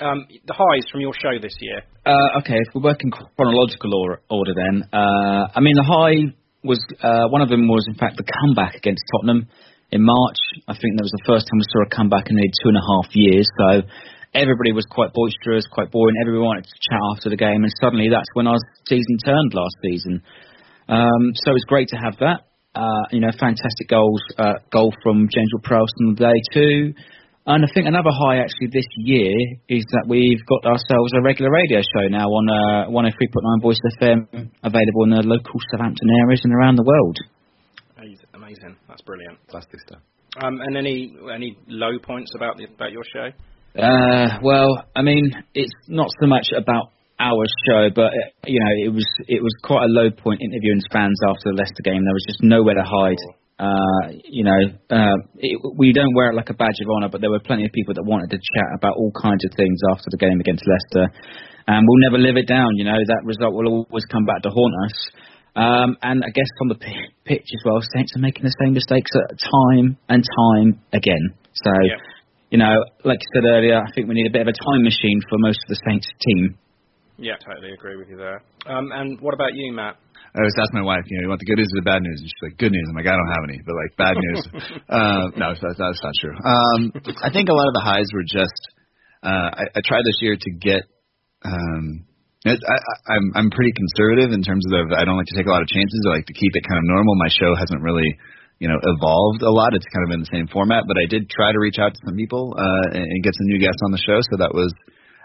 Um, 0.00 0.26
the 0.44 0.52
highs 0.52 0.84
from 0.92 1.00
your 1.00 1.12
show 1.16 1.40
this 1.40 1.56
year. 1.60 1.80
Uh, 2.04 2.38
okay, 2.40 2.56
if 2.60 2.74
we 2.74 2.82
work 2.82 3.00
in 3.02 3.10
chronological 3.10 3.94
or, 3.94 4.20
order 4.28 4.52
then, 4.52 4.84
uh, 4.92 5.48
I 5.54 5.60
mean, 5.60 5.72
the 5.72 5.88
high 5.88 6.36
was, 6.62 6.78
uh, 7.00 7.28
one 7.32 7.40
of 7.40 7.48
them 7.48 7.66
was 7.66 7.86
in 7.88 7.94
fact 7.94 8.16
the 8.16 8.26
comeback 8.26 8.74
against 8.74 9.02
Tottenham 9.12 9.48
in 9.90 10.02
March. 10.04 10.40
I 10.68 10.74
think 10.76 10.98
that 10.98 11.06
was 11.06 11.14
the 11.16 11.26
first 11.26 11.48
time 11.48 11.56
we 11.56 11.68
saw 11.72 11.86
a 11.86 11.90
comeback 11.94 12.28
in 12.28 12.36
nearly 12.36 12.52
two 12.60 12.68
and 12.68 12.76
a 12.76 12.84
half 12.84 13.08
years. 13.14 13.46
So 13.56 13.88
everybody 14.34 14.72
was 14.76 14.84
quite 14.90 15.16
boisterous, 15.16 15.64
quite 15.70 15.90
boring. 15.90 16.16
Everyone 16.20 16.60
wanted 16.60 16.68
to 16.68 16.76
chat 16.84 17.00
after 17.16 17.30
the 17.30 17.40
game, 17.40 17.64
and 17.64 17.72
suddenly 17.80 18.12
that's 18.12 18.28
when 18.34 18.46
our 18.46 18.60
season 18.88 19.16
turned 19.24 19.54
last 19.54 19.76
season. 19.80 20.20
Um, 20.88 21.32
so 21.40 21.56
it's 21.56 21.64
great 21.64 21.88
to 21.88 21.96
have 21.96 22.20
that. 22.20 22.44
Uh, 22.76 23.08
you 23.10 23.20
know, 23.20 23.32
fantastic 23.40 23.88
goals, 23.88 24.20
uh, 24.36 24.60
goal 24.70 24.92
from 25.02 25.28
James 25.32 25.48
Ward-Prowse 25.56 25.88
on 26.04 26.14
the 26.14 26.20
day 26.20 26.38
too. 26.52 26.92
And 27.46 27.62
I 27.62 27.68
think 27.72 27.86
another 27.86 28.10
high 28.10 28.38
actually 28.42 28.74
this 28.74 28.90
year 28.96 29.30
is 29.68 29.86
that 29.94 30.06
we've 30.08 30.42
got 30.50 30.66
ourselves 30.66 31.14
a 31.14 31.22
regular 31.22 31.50
radio 31.50 31.78
show 31.78 32.08
now 32.10 32.26
on 32.26 32.50
uh, 32.50 32.90
103.9 32.90 33.62
Voice 33.62 33.78
FM, 34.02 34.50
available 34.64 35.04
in 35.06 35.10
the 35.10 35.22
local 35.22 35.60
Southampton 35.70 36.10
areas 36.26 36.40
and 36.42 36.52
around 36.52 36.74
the 36.74 36.82
world. 36.82 37.16
Amazing, 37.96 38.26
amazing. 38.34 38.76
That's 38.88 39.02
brilliant. 39.02 39.38
Plastic 39.46 39.78
stuff. 39.78 40.00
Um, 40.42 40.60
and 40.60 40.76
any 40.76 41.14
any 41.32 41.56
low 41.68 41.98
points 42.02 42.32
about 42.34 42.56
the, 42.56 42.64
about 42.64 42.90
your 42.90 43.04
show? 43.04 43.30
Uh, 43.80 44.38
well, 44.42 44.84
I 44.96 45.02
mean, 45.02 45.32
it's 45.54 45.72
not 45.86 46.10
so 46.20 46.26
much 46.26 46.48
about 46.50 46.90
our 47.20 47.46
show, 47.64 47.88
but 47.94 48.10
uh, 48.10 48.30
you 48.44 48.58
know, 48.58 48.72
it 48.84 48.92
was 48.92 49.06
it 49.28 49.40
was 49.40 49.54
quite 49.62 49.84
a 49.84 49.88
low 49.88 50.10
point 50.10 50.42
interviewing 50.42 50.82
fans 50.92 51.18
after 51.28 51.52
the 51.52 51.56
Leicester 51.56 51.82
game. 51.84 52.02
There 52.04 52.12
was 52.12 52.26
just 52.26 52.42
nowhere 52.42 52.74
to 52.74 52.84
hide. 52.84 53.22
Uh, 53.58 54.12
you 54.24 54.44
know, 54.44 54.60
uh, 54.90 55.16
it, 55.40 55.56
we 55.78 55.92
don't 55.92 56.14
wear 56.14 56.30
it 56.30 56.34
like 56.36 56.50
a 56.50 56.54
badge 56.54 56.76
of 56.82 56.88
honour, 56.92 57.08
but 57.08 57.22
there 57.22 57.30
were 57.30 57.40
plenty 57.40 57.64
of 57.64 57.72
people 57.72 57.94
that 57.94 58.04
wanted 58.04 58.28
to 58.30 58.36
chat 58.36 58.68
about 58.76 58.96
all 58.96 59.10
kinds 59.16 59.44
of 59.44 59.50
things 59.56 59.80
after 59.90 60.04
the 60.10 60.18
game 60.18 60.38
against 60.40 60.62
Leicester, 60.68 61.08
and 61.66 61.86
we'll 61.88 62.10
never 62.10 62.18
live 62.18 62.36
it 62.36 62.46
down. 62.46 62.76
You 62.76 62.84
know, 62.84 62.98
that 63.00 63.22
result 63.24 63.54
will 63.54 63.88
always 63.88 64.04
come 64.12 64.26
back 64.26 64.42
to 64.42 64.50
haunt 64.50 64.74
us. 64.84 64.96
Um, 65.56 65.96
and 66.02 66.22
I 66.22 66.28
guess 66.36 66.52
on 66.60 66.68
the 66.68 66.74
p- 66.74 67.08
pitch 67.24 67.48
as 67.48 67.62
well, 67.64 67.80
Saints 67.96 68.12
are 68.14 68.20
making 68.20 68.44
the 68.44 68.52
same 68.60 68.74
mistakes 68.74 69.10
time 69.40 69.96
and 70.10 70.20
time 70.20 70.78
again. 70.92 71.32
So, 71.54 71.72
Yeah. 71.80 71.96
you 72.50 72.58
know, 72.58 72.84
like 73.04 73.20
you 73.24 73.28
said 73.32 73.48
earlier, 73.48 73.80
I 73.80 73.90
think 73.92 74.06
we 74.06 74.14
need 74.14 74.26
a 74.26 74.30
bit 74.30 74.42
of 74.42 74.48
a 74.48 74.52
time 74.52 74.84
machine 74.84 75.18
for 75.30 75.38
most 75.38 75.58
of 75.64 75.68
the 75.72 75.80
Saints 75.88 76.06
team. 76.20 76.58
Yeah, 77.16 77.36
totally 77.40 77.72
agree 77.72 77.96
with 77.96 78.10
you 78.10 78.18
there. 78.18 78.42
Um, 78.66 78.92
and 78.92 79.18
what 79.22 79.32
about 79.32 79.54
you, 79.54 79.72
Matt? 79.72 79.96
I 80.36 80.44
always 80.44 80.54
ask 80.60 80.68
my 80.76 80.84
wife, 80.84 81.08
you 81.08 81.16
know, 81.16 81.22
you 81.24 81.30
want 81.32 81.40
the 81.40 81.48
good 81.48 81.56
news 81.56 81.72
or 81.72 81.80
the 81.80 81.88
bad 81.88 82.04
news? 82.04 82.20
And 82.20 82.28
she's 82.28 82.44
like, 82.44 82.60
good 82.60 82.70
news. 82.70 82.84
I'm 82.92 82.96
like, 83.00 83.08
I 83.08 83.16
don't 83.16 83.32
have 83.32 83.44
any, 83.48 83.58
but 83.64 83.72
like 83.72 83.92
bad 83.96 84.16
news. 84.20 84.40
uh, 84.92 85.24
no, 85.32 85.56
that's, 85.56 85.80
that's 85.80 86.02
not 86.04 86.14
true. 86.20 86.36
Um, 86.44 86.92
I 87.24 87.32
think 87.32 87.48
a 87.48 87.56
lot 87.56 87.66
of 87.66 87.74
the 87.74 87.80
highs 87.80 88.06
were 88.12 88.26
just, 88.28 88.60
uh, 89.24 89.48
I, 89.56 89.64
I 89.72 89.80
tried 89.80 90.04
this 90.04 90.20
year 90.20 90.36
to 90.36 90.50
get, 90.60 90.84
um, 91.40 92.04
it, 92.44 92.60
I, 92.62 92.76
I- 92.76 93.00
I'm 93.16 93.24
I'm 93.34 93.50
pretty 93.50 93.72
conservative 93.74 94.30
in 94.30 94.42
terms 94.44 94.62
of 94.70 94.92
I 94.94 95.02
don't 95.08 95.16
like 95.18 95.26
to 95.32 95.36
take 95.40 95.48
a 95.48 95.54
lot 95.54 95.62
of 95.64 95.68
chances. 95.72 95.98
I 96.06 96.20
like 96.20 96.28
to 96.30 96.36
keep 96.36 96.54
it 96.54 96.62
kind 96.68 96.78
of 96.78 96.86
normal. 96.86 97.16
My 97.18 97.32
show 97.32 97.56
hasn't 97.58 97.82
really, 97.82 98.06
you 98.62 98.68
know, 98.70 98.78
evolved 98.78 99.42
a 99.42 99.50
lot. 99.50 99.74
It's 99.74 99.88
kind 99.90 100.04
of 100.06 100.10
been 100.14 100.22
the 100.22 100.30
same 100.30 100.46
format, 100.46 100.84
but 100.86 100.94
I 100.94 101.10
did 101.10 101.26
try 101.26 101.50
to 101.50 101.58
reach 101.58 101.80
out 101.82 101.90
to 101.96 102.00
some 102.06 102.14
people 102.14 102.54
uh, 102.54 102.86
and, 102.94 103.02
and 103.02 103.18
get 103.24 103.34
some 103.34 103.50
new 103.50 103.58
guests 103.58 103.82
on 103.82 103.90
the 103.90 103.98
show. 103.98 104.20
So 104.30 104.38
that 104.38 104.54
was 104.54 104.70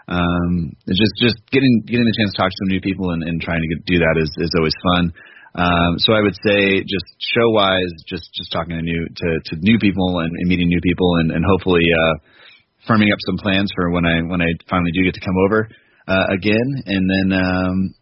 um, 0.08 0.72
just 0.88 1.14
just 1.20 1.38
getting 1.50 1.82
getting 1.86 2.04
the 2.04 2.16
chance 2.18 2.32
to 2.34 2.38
talk 2.42 2.50
to 2.50 2.58
some 2.64 2.72
new 2.74 2.80
people 2.80 3.10
and, 3.10 3.22
and 3.22 3.40
trying 3.40 3.62
to 3.62 3.68
get, 3.68 3.86
do 3.86 3.98
that 3.98 4.16
is 4.18 4.30
is 4.38 4.52
always 4.58 4.74
fun. 4.94 5.12
Um, 5.54 5.98
so 5.98 6.14
I 6.16 6.24
would 6.24 6.36
say 6.40 6.80
just 6.80 7.04
show 7.20 7.50
wise, 7.52 7.92
just 8.08 8.32
just 8.32 8.50
talking 8.52 8.76
to 8.76 8.82
new 8.82 9.06
to, 9.06 9.28
to 9.52 9.52
new 9.60 9.78
people 9.78 10.20
and, 10.20 10.32
and 10.32 10.48
meeting 10.48 10.68
new 10.68 10.80
people 10.80 11.16
and, 11.20 11.30
and 11.30 11.44
hopefully 11.44 11.84
uh, 11.84 12.14
firming 12.88 13.12
up 13.12 13.20
some 13.26 13.36
plans 13.36 13.70
for 13.74 13.90
when 13.90 14.06
I 14.06 14.22
when 14.22 14.40
I 14.40 14.48
finally 14.68 14.90
do 14.92 15.04
get 15.04 15.14
to 15.14 15.20
come 15.20 15.36
over 15.46 15.68
uh, 16.08 16.26
again. 16.32 16.68
And 16.86 17.04
then 17.04 17.38
um, 17.38 17.94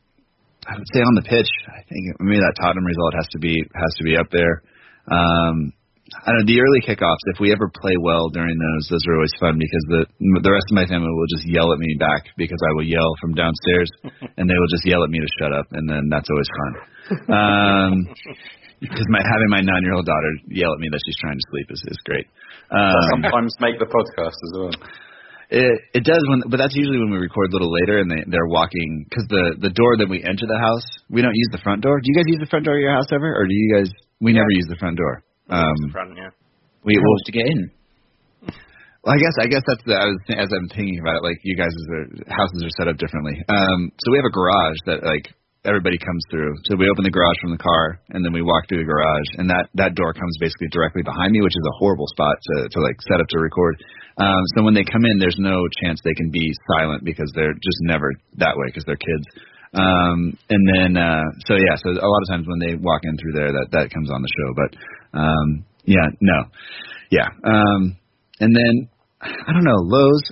I 0.66 0.78
would 0.78 0.90
say 0.94 1.00
on 1.00 1.14
the 1.14 1.26
pitch, 1.26 1.50
I 1.68 1.82
think 1.88 2.16
maybe 2.20 2.40
that 2.40 2.54
Tottenham 2.60 2.86
result 2.86 3.14
has 3.14 3.26
to 3.32 3.38
be 3.38 3.56
has 3.74 3.92
to 3.98 4.04
be 4.04 4.16
up 4.16 4.30
there. 4.30 4.62
Um, 5.10 5.72
I 6.10 6.34
know 6.34 6.42
the 6.42 6.58
early 6.58 6.82
kickoffs. 6.82 7.22
If 7.30 7.38
we 7.38 7.54
ever 7.54 7.70
play 7.70 7.94
well 8.02 8.28
during 8.28 8.58
those, 8.58 8.90
those 8.90 9.04
are 9.06 9.14
always 9.14 9.34
fun 9.38 9.56
because 9.62 9.84
the 9.88 10.02
the 10.42 10.50
rest 10.50 10.66
of 10.68 10.74
my 10.74 10.86
family 10.86 11.06
will 11.06 11.30
just 11.30 11.46
yell 11.46 11.70
at 11.70 11.78
me 11.78 11.94
back 12.02 12.26
because 12.36 12.58
I 12.58 12.70
will 12.74 12.86
yell 12.86 13.14
from 13.22 13.38
downstairs, 13.38 13.88
and 14.36 14.50
they 14.50 14.58
will 14.58 14.72
just 14.74 14.84
yell 14.84 15.06
at 15.06 15.10
me 15.10 15.22
to 15.22 15.30
shut 15.38 15.54
up, 15.54 15.70
and 15.70 15.86
then 15.88 16.10
that's 16.10 16.26
always 16.26 16.50
fun. 16.50 16.72
Um, 17.30 17.92
because 18.84 19.06
my 19.08 19.22
having 19.22 19.50
my 19.54 19.62
nine 19.62 19.86
year 19.86 19.94
old 19.94 20.06
daughter 20.06 20.32
yell 20.50 20.74
at 20.74 20.80
me 20.82 20.90
that 20.90 21.00
she's 21.06 21.18
trying 21.22 21.38
to 21.38 21.46
sleep 21.54 21.68
is 21.70 21.82
is 21.86 22.00
great. 22.04 22.26
Um, 22.74 23.22
Sometimes 23.22 23.54
make 23.62 23.78
the 23.78 23.86
podcast 23.86 24.34
as 24.34 24.52
well. 24.58 24.74
It 25.50 26.02
it 26.02 26.04
does 26.04 26.22
when, 26.26 26.42
but 26.50 26.58
that's 26.58 26.74
usually 26.74 26.98
when 26.98 27.10
we 27.10 27.18
record 27.18 27.50
a 27.50 27.54
little 27.54 27.70
later 27.70 27.98
and 28.02 28.10
they 28.10 28.22
they're 28.26 28.50
walking 28.50 29.06
because 29.06 29.26
the 29.30 29.62
the 29.62 29.70
door 29.70 29.98
that 29.98 30.10
we 30.10 30.22
enter 30.26 30.46
the 30.46 30.58
house 30.58 30.86
we 31.10 31.22
don't 31.22 31.34
use 31.34 31.50
the 31.50 31.62
front 31.62 31.82
door. 31.82 31.98
Do 32.02 32.06
you 32.06 32.16
guys 32.18 32.26
use 32.26 32.42
the 32.42 32.50
front 32.50 32.64
door 32.66 32.74
of 32.74 32.82
your 32.82 32.94
house 32.94 33.10
ever, 33.14 33.30
or 33.30 33.46
do 33.46 33.54
you 33.54 33.74
guys? 33.74 33.90
We 34.20 34.32
never 34.32 34.50
use 34.50 34.66
the 34.68 34.76
front 34.76 34.98
door. 34.98 35.24
Um, 35.50 35.90
front, 35.92 36.16
yeah. 36.16 36.30
we 36.84 36.94
How 36.94 37.02
will 37.02 37.18
to 37.26 37.32
get 37.32 37.46
in? 37.46 37.70
Well, 39.02 39.16
I 39.16 39.18
guess 39.18 39.32
I 39.40 39.48
guess 39.48 39.64
that's 39.64 39.84
the 39.88 39.96
I 39.96 40.06
was 40.12 40.20
as 40.28 40.50
I'm 40.52 40.68
thinking 40.68 41.00
about 41.00 41.16
it. 41.16 41.24
Like 41.24 41.40
you 41.42 41.56
guys' 41.56 41.72
are, 41.72 42.06
houses 42.28 42.60
are 42.68 42.74
set 42.76 42.88
up 42.88 43.00
differently. 43.00 43.32
Um, 43.48 43.88
so 43.96 44.12
we 44.12 44.20
have 44.20 44.28
a 44.28 44.34
garage 44.34 44.76
that 44.84 45.00
like 45.00 45.32
everybody 45.64 45.96
comes 45.96 46.20
through. 46.28 46.52
So 46.68 46.76
we 46.76 46.88
open 46.88 47.04
the 47.04 47.12
garage 47.12 47.40
from 47.40 47.52
the 47.52 47.60
car, 47.60 48.00
and 48.12 48.20
then 48.20 48.32
we 48.32 48.44
walk 48.44 48.68
through 48.68 48.84
the 48.84 48.88
garage, 48.88 49.30
and 49.40 49.48
that 49.48 49.72
that 49.80 49.96
door 49.96 50.12
comes 50.12 50.36
basically 50.36 50.68
directly 50.68 51.00
behind 51.00 51.32
me, 51.32 51.40
which 51.40 51.56
is 51.56 51.64
a 51.64 51.78
horrible 51.80 52.08
spot 52.12 52.36
to 52.36 52.68
to 52.68 52.78
like 52.84 53.00
set 53.08 53.20
up 53.20 53.28
to 53.32 53.40
record. 53.40 53.80
Um, 54.20 54.44
so 54.52 54.64
when 54.68 54.76
they 54.76 54.84
come 54.84 55.08
in, 55.08 55.16
there's 55.16 55.40
no 55.40 55.64
chance 55.80 56.00
they 56.04 56.16
can 56.16 56.28
be 56.28 56.52
silent 56.76 57.00
because 57.00 57.32
they're 57.32 57.56
just 57.56 57.80
never 57.88 58.12
that 58.36 58.52
way 58.52 58.68
because 58.68 58.84
they're 58.84 59.00
kids. 59.00 59.26
Um, 59.72 60.36
and 60.50 60.62
then 60.76 61.00
uh, 61.00 61.24
so 61.48 61.56
yeah, 61.56 61.80
so 61.80 61.88
a 61.88 62.10
lot 62.10 62.20
of 62.20 62.28
times 62.28 62.44
when 62.48 62.60
they 62.60 62.76
walk 62.76 63.00
in 63.08 63.16
through 63.16 63.32
there, 63.32 63.52
that 63.52 63.68
that 63.72 63.86
comes 63.88 64.12
on 64.12 64.20
the 64.20 64.28
show. 64.28 64.48
But 64.52 64.70
um, 65.12 65.64
yeah, 65.84 66.06
no, 66.20 66.44
yeah. 67.10 67.28
Um, 67.44 67.96
and 68.40 68.54
then 68.54 68.88
I 69.20 69.52
don't 69.52 69.64
know, 69.64 69.80
lows. 69.82 70.22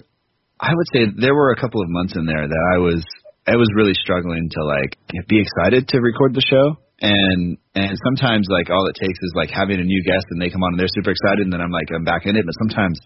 I 0.60 0.72
would 0.74 0.88
say 0.92 1.06
there 1.16 1.34
were 1.34 1.52
a 1.52 1.60
couple 1.60 1.82
of 1.82 1.88
months 1.88 2.16
in 2.16 2.26
there 2.26 2.46
that 2.48 2.64
I 2.74 2.78
was 2.78 3.04
I 3.48 3.56
was 3.56 3.68
really 3.72 3.94
struggling 3.94 4.50
to 4.52 4.60
like 4.64 4.92
be 5.28 5.40
excited 5.40 5.88
to 5.88 6.00
record 6.00 6.34
the 6.34 6.44
show. 6.44 6.76
And 7.00 7.56
and 7.74 7.94
sometimes 8.04 8.50
like 8.50 8.68
all 8.68 8.84
it 8.90 8.96
takes 8.98 9.18
is 9.22 9.32
like 9.36 9.50
having 9.50 9.78
a 9.80 9.86
new 9.86 10.02
guest 10.04 10.26
and 10.30 10.42
they 10.42 10.50
come 10.50 10.62
on 10.62 10.74
and 10.74 10.80
they're 10.80 10.92
super 10.92 11.14
excited 11.14 11.46
and 11.46 11.52
then 11.52 11.62
I'm 11.62 11.70
like 11.70 11.88
I'm 11.94 12.04
back 12.04 12.26
in 12.26 12.34
it. 12.36 12.44
But 12.44 12.58
sometimes 12.58 12.98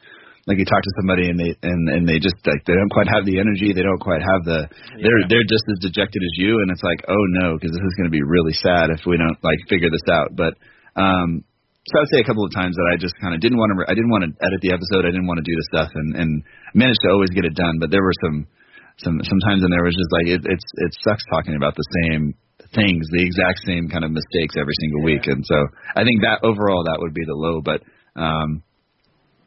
like 0.49 0.59
you 0.59 0.65
talk 0.65 0.83
to 0.83 0.95
somebody 0.99 1.29
and 1.29 1.39
they 1.39 1.55
and 1.63 1.81
and 1.93 2.03
they 2.09 2.19
just 2.19 2.35
like 2.43 2.65
they 2.65 2.75
don't 2.75 2.91
quite 2.91 3.07
have 3.07 3.29
the 3.29 3.39
energy, 3.39 3.71
they 3.71 3.85
don't 3.85 4.01
quite 4.01 4.25
have 4.25 4.43
the 4.49 4.67
they're 4.99 5.23
they're 5.29 5.47
just 5.47 5.67
as 5.71 5.79
dejected 5.85 6.25
as 6.25 6.35
you 6.41 6.65
and 6.65 6.73
it's 6.73 6.83
like 6.83 7.05
oh 7.07 7.25
no 7.45 7.55
because 7.55 7.71
this 7.71 7.85
is 7.85 7.95
going 8.01 8.09
to 8.09 8.17
be 8.17 8.25
really 8.25 8.57
sad 8.57 8.89
if 8.91 9.05
we 9.05 9.21
don't 9.21 9.39
like 9.45 9.61
figure 9.69 9.93
this 9.93 10.09
out. 10.11 10.35
But 10.35 10.57
um 10.97 11.45
so 11.83 11.99
I 11.99 12.01
would 12.07 12.13
say 12.15 12.23
a 12.23 12.29
couple 12.29 12.47
of 12.47 12.55
times 12.55 12.79
that 12.79 12.87
I 12.91 12.95
just 12.95 13.19
kind 13.19 13.35
of 13.35 13.43
didn't 13.43 13.59
want 13.59 13.75
to. 13.75 13.83
I 13.91 13.95
didn't 13.99 14.15
want 14.15 14.23
to 14.23 14.31
edit 14.39 14.63
the 14.63 14.71
episode. 14.71 15.03
I 15.03 15.11
didn't 15.11 15.27
want 15.27 15.43
to 15.43 15.47
do 15.47 15.57
the 15.59 15.67
stuff, 15.67 15.91
and 15.91 16.15
and 16.15 16.31
managed 16.79 17.03
to 17.03 17.11
always 17.11 17.35
get 17.35 17.43
it 17.43 17.59
done. 17.59 17.83
But 17.83 17.91
there 17.91 18.07
were 18.07 18.15
some 18.23 18.47
some 19.03 19.19
sometimes, 19.27 19.67
and 19.67 19.73
there 19.75 19.83
was 19.83 19.99
just 19.99 20.13
like 20.15 20.27
it 20.31 20.43
it's 20.47 20.69
it 20.79 20.93
sucks 21.03 21.27
talking 21.27 21.59
about 21.59 21.75
the 21.75 21.87
same 22.07 22.39
things, 22.71 23.03
the 23.11 23.27
exact 23.27 23.67
same 23.67 23.91
kind 23.91 24.07
of 24.07 24.15
mistakes 24.15 24.55
every 24.55 24.79
single 24.79 25.03
week. 25.03 25.27
And 25.27 25.43
so 25.43 25.59
I 25.99 26.07
think 26.07 26.23
that 26.23 26.47
overall 26.47 26.87
that 26.87 27.03
would 27.03 27.13
be 27.13 27.27
the 27.27 27.35
low. 27.35 27.59
But 27.59 27.83
um 28.15 28.63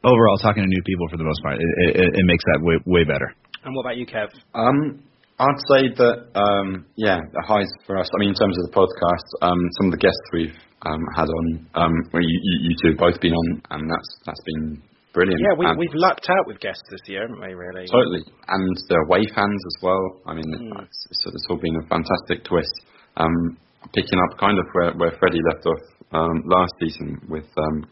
overall, 0.04 0.36
talking 0.36 0.62
to 0.62 0.68
new 0.68 0.84
people 0.84 1.08
for 1.08 1.16
the 1.16 1.24
most 1.24 1.40
part, 1.40 1.56
it 1.56 1.96
it, 1.96 2.20
it 2.20 2.24
makes 2.28 2.44
that 2.52 2.60
way 2.60 2.76
way 2.84 3.04
better. 3.08 3.32
And 3.64 3.74
what 3.74 3.88
about 3.88 3.96
you, 3.96 4.06
Kev? 4.06 4.28
Um, 4.54 5.02
I'd 5.38 5.60
say 5.68 5.82
that 6.00 6.16
um, 6.34 6.86
yeah, 6.96 7.20
the 7.20 7.44
highs 7.46 7.68
for 7.86 7.98
us. 7.98 8.08
I 8.08 8.16
mean, 8.20 8.30
in 8.30 8.38
terms 8.38 8.56
of 8.58 8.70
the 8.70 8.74
podcast, 8.74 9.26
um, 9.44 9.60
some 9.76 9.86
of 9.88 9.92
the 9.92 10.00
guests 10.00 10.24
we've 10.32 10.56
um, 10.88 11.02
had 11.14 11.28
on, 11.28 11.44
um, 11.74 11.92
well, 12.12 12.22
you, 12.24 12.38
you, 12.40 12.72
two 12.80 12.96
have 12.96 12.98
both 12.98 13.20
been 13.20 13.34
on, 13.34 13.60
and 13.70 13.82
that's 13.90 14.10
that's 14.24 14.40
been 14.48 14.80
brilliant. 15.12 15.40
Yeah, 15.44 15.52
we, 15.58 15.66
And- 15.66 15.78
we've 15.78 15.92
lucked 15.94 16.28
out 16.30 16.46
with 16.46 16.58
guests 16.60 16.84
this 16.90 17.04
year, 17.06 17.28
haven't 17.28 17.40
we? 17.40 17.52
Really. 17.52 17.84
Totally. 17.86 18.24
And 18.48 18.76
the 18.88 18.96
away 19.08 19.24
fans 19.34 19.60
as 19.60 19.76
well. 19.82 20.02
I 20.26 20.32
mean, 20.34 20.48
Hmm. 20.48 20.80
it's, 20.80 21.00
it's, 21.10 21.22
it's 21.28 21.46
all 21.50 21.60
been 21.60 21.76
a 21.76 21.86
fantastic 21.88 22.44
twist. 22.48 22.72
Um, 23.16 23.56
picking 23.92 24.18
up 24.18 24.38
kind 24.38 24.58
of 24.58 24.64
where, 24.72 24.92
where 24.96 25.12
Freddie 25.20 25.40
left 25.52 25.64
off 25.66 25.82
um, 26.12 26.42
last 26.48 26.72
season 26.80 27.20
with 27.28 27.46
um, 27.56 27.86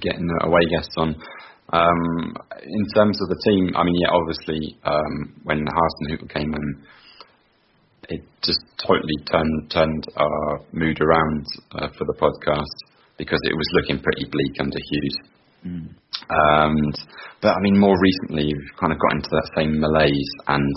getting 0.00 0.26
the 0.26 0.46
away 0.46 0.60
guests 0.70 0.94
on. 0.96 1.16
Um, 1.72 2.34
in 2.62 2.84
terms 2.94 3.18
of 3.20 3.28
the 3.28 3.40
team, 3.50 3.74
I 3.76 3.82
mean, 3.82 3.96
yeah, 3.98 4.14
obviously, 4.14 4.78
um, 4.84 5.34
when 5.42 5.66
Hasenhüttl 5.66 6.32
came 6.32 6.54
in, 6.54 6.82
it 8.08 8.22
just 8.42 8.60
totally 8.78 9.18
turned 9.30 9.70
turned 9.70 10.06
our 10.16 10.60
mood 10.72 11.00
around 11.00 11.44
uh, 11.72 11.88
for 11.98 12.04
the 12.06 12.14
podcast 12.14 12.76
because 13.18 13.40
it 13.44 13.54
was 13.54 13.66
looking 13.72 14.02
pretty 14.02 14.30
bleak 14.30 14.54
under 14.60 14.78
Hughes. 14.78 15.18
And 16.30 16.94
but 17.42 17.48
I 17.48 17.60
mean, 17.62 17.78
more 17.78 17.96
recently, 18.00 18.46
we've 18.46 18.78
kind 18.78 18.92
of 18.92 18.98
got 18.98 19.14
into 19.14 19.28
that 19.30 19.50
same 19.56 19.80
malaise, 19.80 20.32
and 20.46 20.72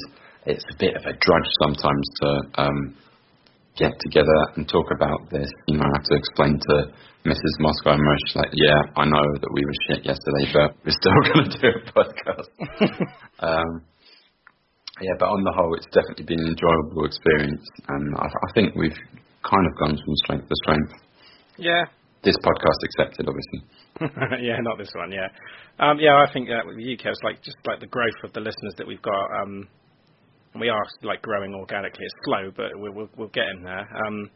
it's 0.45 0.65
a 0.73 0.77
bit 0.79 0.95
of 0.95 1.03
a 1.05 1.13
drudge 1.13 1.49
sometimes 1.61 2.05
to 2.21 2.27
um, 2.63 2.95
get 3.77 3.93
together 4.01 4.39
and 4.55 4.67
talk 4.67 4.87
about 4.95 5.29
this. 5.29 5.49
You 5.67 5.77
know, 5.77 5.85
I 5.85 5.97
have 5.97 6.05
to 6.05 6.15
explain 6.15 6.59
to 6.59 6.91
Mrs. 7.25 7.55
Moscow 7.59 7.91
and 7.91 8.03
like, 8.35 8.51
yeah, 8.53 8.79
I 8.95 9.03
know 9.03 9.25
that 9.43 9.51
we 9.51 9.65
were 9.65 9.77
shit 9.87 10.05
yesterday, 10.05 10.45
but 10.53 10.75
we're 10.85 10.95
still 10.95 11.19
going 11.33 11.51
to 11.51 11.59
do 11.59 11.71
a 11.75 11.83
podcast. 11.91 12.49
um, 13.39 13.83
yeah, 15.01 15.15
but 15.19 15.27
on 15.27 15.43
the 15.43 15.51
whole, 15.51 15.75
it's 15.75 15.87
definitely 15.91 16.25
been 16.25 16.39
an 16.39 16.55
enjoyable 16.55 17.05
experience, 17.05 17.63
and 17.87 18.15
I, 18.15 18.23
I 18.23 18.49
think 18.55 18.75
we've 18.75 18.95
kind 19.43 19.65
of 19.67 19.73
gone 19.79 19.95
from 19.99 20.15
strength 20.23 20.47
to 20.47 20.55
strength. 20.63 20.93
Yeah. 21.57 21.83
This 22.23 22.35
podcast 22.39 22.79
accepted, 22.83 23.27
obviously. 23.27 23.59
yeah, 24.43 24.59
not 24.59 24.77
this 24.77 24.91
one. 24.95 25.11
Yeah, 25.11 25.27
um, 25.79 25.99
yeah. 25.99 26.15
I 26.19 26.31
think 26.31 26.49
uh, 26.49 26.67
with 26.67 26.77
you, 26.79 26.97
Kev, 26.97 27.11
it's 27.11 27.23
like 27.23 27.41
just 27.43 27.55
like 27.65 27.79
the 27.79 27.87
growth 27.87 28.19
of 28.23 28.33
the 28.33 28.39
listeners 28.39 28.75
that 28.77 28.87
we've 28.87 29.01
got. 29.01 29.27
Um, 29.41 29.67
we 30.59 30.67
are 30.67 30.83
like 31.03 31.21
growing 31.21 31.53
organically. 31.55 32.03
It's 32.03 32.15
slow, 32.25 32.51
but 32.55 32.75
we're 32.75 32.91
we're, 32.91 33.09
we're 33.15 33.31
getting 33.31 33.63
there. 33.63 33.87
Um, 34.05 34.29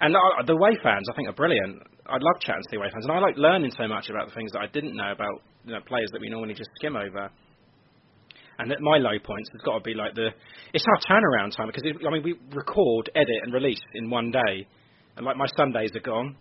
and 0.00 0.16
uh, 0.16 0.42
the 0.46 0.56
way 0.56 0.76
fans, 0.82 1.06
I 1.10 1.14
think, 1.14 1.28
are 1.28 1.34
brilliant. 1.34 1.82
I 2.10 2.18
love 2.20 2.40
chatting 2.40 2.62
to 2.62 2.68
the 2.70 2.76
away 2.78 2.90
fans, 2.92 3.04
and 3.06 3.12
I 3.12 3.18
like 3.18 3.36
learning 3.36 3.72
so 3.76 3.86
much 3.86 4.10
about 4.10 4.28
the 4.28 4.34
things 4.34 4.52
that 4.52 4.60
I 4.60 4.66
didn't 4.66 4.96
know 4.96 5.12
about 5.12 5.42
you 5.64 5.72
know, 5.72 5.80
players 5.86 6.10
that 6.12 6.20
we 6.20 6.28
normally 6.28 6.54
just 6.54 6.70
skim 6.76 6.96
over. 6.96 7.30
And 8.58 8.70
at 8.72 8.80
my 8.80 8.98
low 8.98 9.18
points, 9.24 9.48
it's 9.54 9.64
got 9.64 9.78
to 9.78 9.84
be 9.84 9.94
like 9.94 10.14
the 10.14 10.28
it's 10.74 10.84
our 10.84 11.00
turnaround 11.08 11.56
time 11.56 11.68
because 11.68 11.82
it, 11.84 11.96
I 12.06 12.10
mean 12.10 12.22
we 12.22 12.34
record, 12.52 13.10
edit, 13.14 13.40
and 13.42 13.54
release 13.54 13.80
in 13.94 14.10
one 14.10 14.30
day, 14.30 14.66
and 15.16 15.24
like 15.24 15.36
my 15.36 15.46
Sundays 15.56 15.90
are 15.94 16.00
gone. 16.00 16.36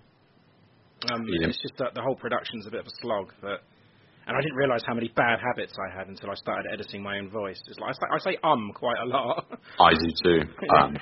Um, 1.12 1.24
Yeah. 1.28 1.48
It's 1.48 1.62
just 1.62 1.78
that 1.78 1.94
the 1.96 2.02
whole 2.02 2.16
production's 2.16 2.68
a 2.68 2.72
bit 2.72 2.82
of 2.82 2.88
a 2.88 2.96
slog. 3.02 3.32
But 3.42 3.64
and 4.28 4.38
I 4.38 4.42
didn't 4.42 4.58
realise 4.58 4.84
how 4.86 4.94
many 4.94 5.08
bad 5.16 5.40
habits 5.40 5.74
I 5.80 5.98
had 5.98 6.08
until 6.08 6.30
I 6.30 6.36
started 6.36 6.66
editing 6.74 7.02
my 7.02 7.18
own 7.18 7.30
voice. 7.32 7.60
It's 7.68 7.80
like 7.80 7.90
I 7.90 7.94
say, 7.94 8.08
I 8.12 8.32
say 8.34 8.38
um 8.44 8.72
quite 8.76 9.00
a 9.02 9.06
lot. 9.06 9.60
I 9.80 9.92
do 9.94 10.10
too. 10.24 10.42
Um, 10.78 10.98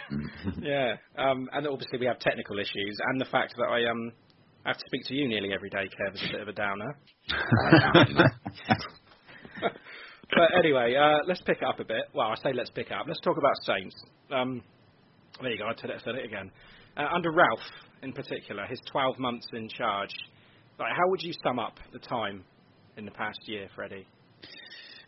yeah, 0.62 0.96
um, 1.18 1.50
and 1.52 1.68
obviously 1.68 2.00
we 2.00 2.06
have 2.06 2.20
technical 2.20 2.60
issues, 2.60 2.98
and 3.10 3.20
the 3.20 3.26
fact 3.26 3.56
that 3.58 3.68
I 3.68 3.90
um 3.90 4.12
have 4.68 4.78
to 4.78 4.84
speak 4.88 5.06
to 5.06 5.16
you 5.16 5.28
nearly 5.28 5.54
every 5.54 5.70
day, 5.70 5.88
Kev, 5.88 6.16
is 6.16 6.22
a 6.30 6.32
bit 6.34 6.42
of 6.42 6.48
a 6.50 6.54
downer. 6.54 6.98
but 9.62 10.50
anyway, 10.60 10.96
uh, 10.96 11.20
let's 11.26 11.42
pick 11.42 11.60
it 11.62 11.64
up 11.64 11.80
a 11.80 11.86
bit. 11.86 12.04
Well, 12.14 12.28
I 12.28 12.36
say 12.36 12.52
let's 12.54 12.70
pick 12.70 12.88
it 12.88 12.94
up. 12.94 13.06
Let's 13.08 13.22
talk 13.22 13.38
about 13.38 13.56
Saints. 13.64 13.96
Um, 14.30 14.62
there 15.42 15.52
you 15.52 15.58
go. 15.58 15.66
I 15.66 15.74
said 15.80 15.90
it, 15.90 16.02
said 16.04 16.16
it 16.16 16.26
again. 16.26 16.52
Uh, 16.98 17.08
under 17.14 17.32
Ralph, 17.32 17.60
in 18.04 18.12
particular, 18.12 18.66
his 18.66 18.80
12 18.92 19.18
months 19.20 19.48
in 19.54 19.70
charge. 19.70 20.14
Like, 20.80 20.92
how 20.92 21.10
would 21.10 21.22
you 21.22 21.34
sum 21.44 21.60
up 21.60 21.78
the 21.94 22.00
time 22.00 22.44
in 22.98 23.06
the 23.06 23.12
past 23.12 23.40
year, 23.46 23.68
Freddie? 23.74 24.06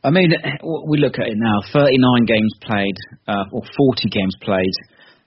I 0.03 0.11
mean, 0.11 0.31
we 0.87 0.97
look 0.99 1.19
at 1.19 1.27
it 1.27 1.35
now. 1.35 1.59
39 1.73 2.25
games 2.25 2.53
played, 2.61 2.95
uh, 3.27 3.43
or 3.51 3.61
40 3.61 4.09
games 4.09 4.35
played. 4.41 4.73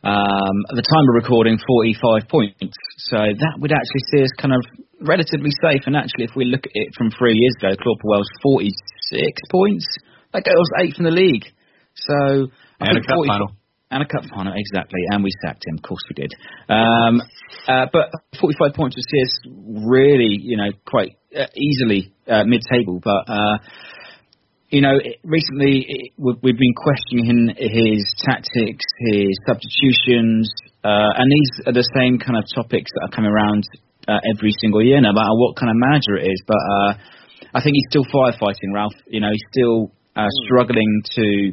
Um, 0.03 0.57
at 0.67 0.75
the 0.75 0.83
time 0.83 1.07
of 1.11 1.15
recording, 1.15 1.59
45 1.63 2.27
points. 2.27 2.75
So 3.07 3.19
that 3.19 3.55
would 3.59 3.71
actually 3.71 4.05
see 4.11 4.23
us 4.23 4.35
kind 4.35 4.55
of 4.55 4.63
relatively 4.99 5.51
safe. 5.63 5.87
And 5.87 5.95
actually, 5.95 6.27
if 6.27 6.35
we 6.35 6.45
look 6.45 6.67
at 6.67 6.75
it 6.75 6.91
from 6.99 7.11
three 7.11 7.39
years 7.39 7.55
ago, 7.63 7.71
Claude 7.79 8.01
Puel's 8.03 8.31
46 8.43 8.75
points. 9.51 9.87
That 10.35 10.43
goes 10.43 10.69
eighth 10.83 10.99
in 10.99 11.05
the 11.05 11.15
league. 11.15 11.47
So 11.95 12.51
I 12.81 12.91
And 12.91 12.99
a 12.99 13.01
cup 13.01 13.15
40 13.15 13.29
final. 13.29 13.51
And 13.93 14.03
a 14.03 14.09
cup 14.09 14.25
final, 14.35 14.55
exactly. 14.57 15.01
And 15.11 15.23
we 15.23 15.31
sacked 15.45 15.63
him, 15.69 15.77
of 15.77 15.83
course 15.83 16.01
we 16.09 16.15
did. 16.17 16.33
Um, 16.69 17.21
uh, 17.69 17.87
but 17.93 18.09
45 18.41 18.75
points 18.75 18.97
would 18.97 19.05
see 19.05 19.23
us 19.23 19.39
really, 19.87 20.35
you 20.41 20.57
know, 20.57 20.73
quite 20.87 21.15
uh, 21.37 21.47
easily 21.55 22.15
uh, 22.27 22.45
mid-table. 22.45 23.01
But 23.05 23.29
uh, 23.29 23.59
you 24.73 24.81
know, 24.81 24.97
recently 25.23 25.85
it, 25.85 26.17
we've, 26.17 26.57
been 26.57 26.73
questioning 26.73 27.53
his 27.61 28.01
tactics, 28.25 28.85
his 29.13 29.37
substitutions, 29.45 30.49
uh, 30.81 31.13
and 31.21 31.29
these 31.29 31.53
are 31.69 31.77
the 31.77 31.85
same 31.93 32.17
kind 32.17 32.41
of 32.41 32.49
topics 32.57 32.89
that 32.97 33.05
are 33.05 33.13
coming 33.13 33.29
around 33.29 33.69
uh, 34.09 34.17
every 34.33 34.51
single 34.65 34.81
year, 34.81 34.97
no 35.05 35.13
matter 35.13 35.37
what 35.37 35.61
kind 35.61 35.69
of 35.69 35.77
manager 35.77 36.17
it 36.17 36.25
is. 36.25 36.41
But 36.49 36.57
uh, 36.65 36.91
I 37.53 37.61
think 37.61 37.77
he's 37.77 37.93
still 37.93 38.09
firefighting, 38.09 38.73
Ralph. 38.73 38.97
You 39.13 39.21
know, 39.21 39.29
he's 39.29 39.45
still 39.53 39.93
uh, 40.17 40.33
struggling 40.49 41.05
to 41.21 41.53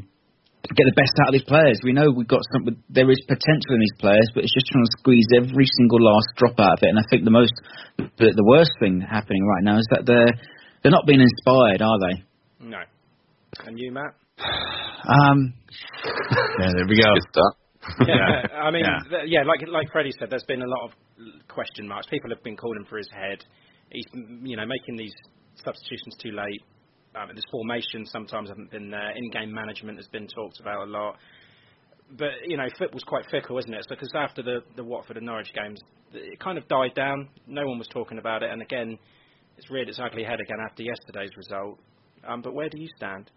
get 0.72 0.88
the 0.88 0.96
best 0.96 1.12
out 1.20 1.30
of 1.30 1.36
these 1.36 1.44
players. 1.44 1.84
We 1.84 1.92
know 1.92 2.08
we've 2.16 2.24
got 2.24 2.48
some, 2.56 2.72
there 2.88 3.12
is 3.12 3.20
potential 3.28 3.76
in 3.76 3.84
these 3.84 4.00
players, 4.00 4.32
but 4.32 4.48
it's 4.48 4.56
just 4.56 4.72
trying 4.72 4.88
to 4.88 4.96
squeeze 4.96 5.28
every 5.36 5.68
single 5.76 6.00
last 6.00 6.40
drop 6.40 6.56
out 6.56 6.80
of 6.80 6.88
it. 6.88 6.90
And 6.96 7.00
I 7.00 7.04
think 7.12 7.28
the 7.28 7.36
most, 7.36 7.52
the, 8.00 8.32
the 8.32 8.48
worst 8.48 8.72
thing 8.80 9.04
happening 9.04 9.44
right 9.44 9.64
now 9.68 9.76
is 9.76 9.88
that 9.92 10.08
they're 10.08 10.32
they're 10.80 10.96
not 10.96 11.04
being 11.04 11.20
inspired, 11.20 11.84
are 11.84 12.00
they? 12.00 12.24
No. 12.64 12.80
And 13.66 13.78
you, 13.80 13.92
Matt? 13.92 14.14
Um, 14.40 15.54
yeah, 16.60 16.72
there 16.76 16.86
we 16.88 17.02
go. 17.02 17.14
Good 17.14 17.24
start. 17.32 17.56
yeah, 18.08 18.58
I 18.62 18.72
mean, 18.72 18.84
Yeah. 18.86 19.00
th- 19.10 19.24
yeah, 19.30 19.44
like 19.44 19.62
like 19.68 19.92
Freddie 19.92 20.12
said, 20.20 20.30
there's 20.30 20.44
been 20.48 20.62
a 20.62 20.68
lot 20.68 20.86
of 20.90 20.92
question 21.48 21.88
marks. 21.88 22.08
People 22.08 22.30
have 22.30 22.44
been 22.44 22.58
calling 22.58 22.86
for 22.90 22.98
his 22.98 23.10
head. 23.12 23.44
He's, 23.92 24.06
you 24.14 24.56
know, 24.58 24.66
making 24.66 24.96
these 24.98 25.14
substitutions 25.64 26.16
too 26.22 26.32
late. 26.32 26.62
Um, 27.16 27.30
this 27.34 27.44
formation 27.52 28.06
sometimes 28.06 28.50
haven't 28.50 28.70
been 28.72 28.90
there. 28.92 29.12
In-game 29.16 29.52
management 29.52 29.98
has 29.98 30.08
been 30.10 30.28
talked 30.28 30.60
about 30.60 30.88
a 30.88 30.92
lot. 30.92 31.18
But 32.18 32.30
you 32.46 32.58
know, 32.58 32.68
football's 32.78 33.04
quite 33.04 33.26
fickle, 33.32 33.58
isn't 33.58 33.74
it? 33.74 33.86
Because 33.90 34.12
after 34.16 34.44
the 34.44 34.60
the 34.76 34.84
Watford 34.84 35.18
and 35.18 35.26
Norwich 35.26 35.52
games, 35.54 35.80
it 36.14 36.40
kind 36.40 36.58
of 36.58 36.68
died 36.68 36.94
down. 36.96 37.30
No 37.48 37.66
one 37.66 37.78
was 37.80 37.88
talking 37.88 38.20
about 38.20 38.44
it, 38.44 38.52
and 38.52 38.62
again, 38.62 38.98
it's 39.58 39.70
reared 39.72 39.90
its 39.90 40.00
ugly 40.00 40.24
head 40.24 40.40
again 40.40 40.58
after 40.70 40.84
yesterday's 40.84 41.36
result. 41.38 41.80
Um, 42.28 42.42
but 42.42 42.54
where 42.54 42.70
do 42.70 42.80
you 42.80 42.88
stand? 42.98 43.32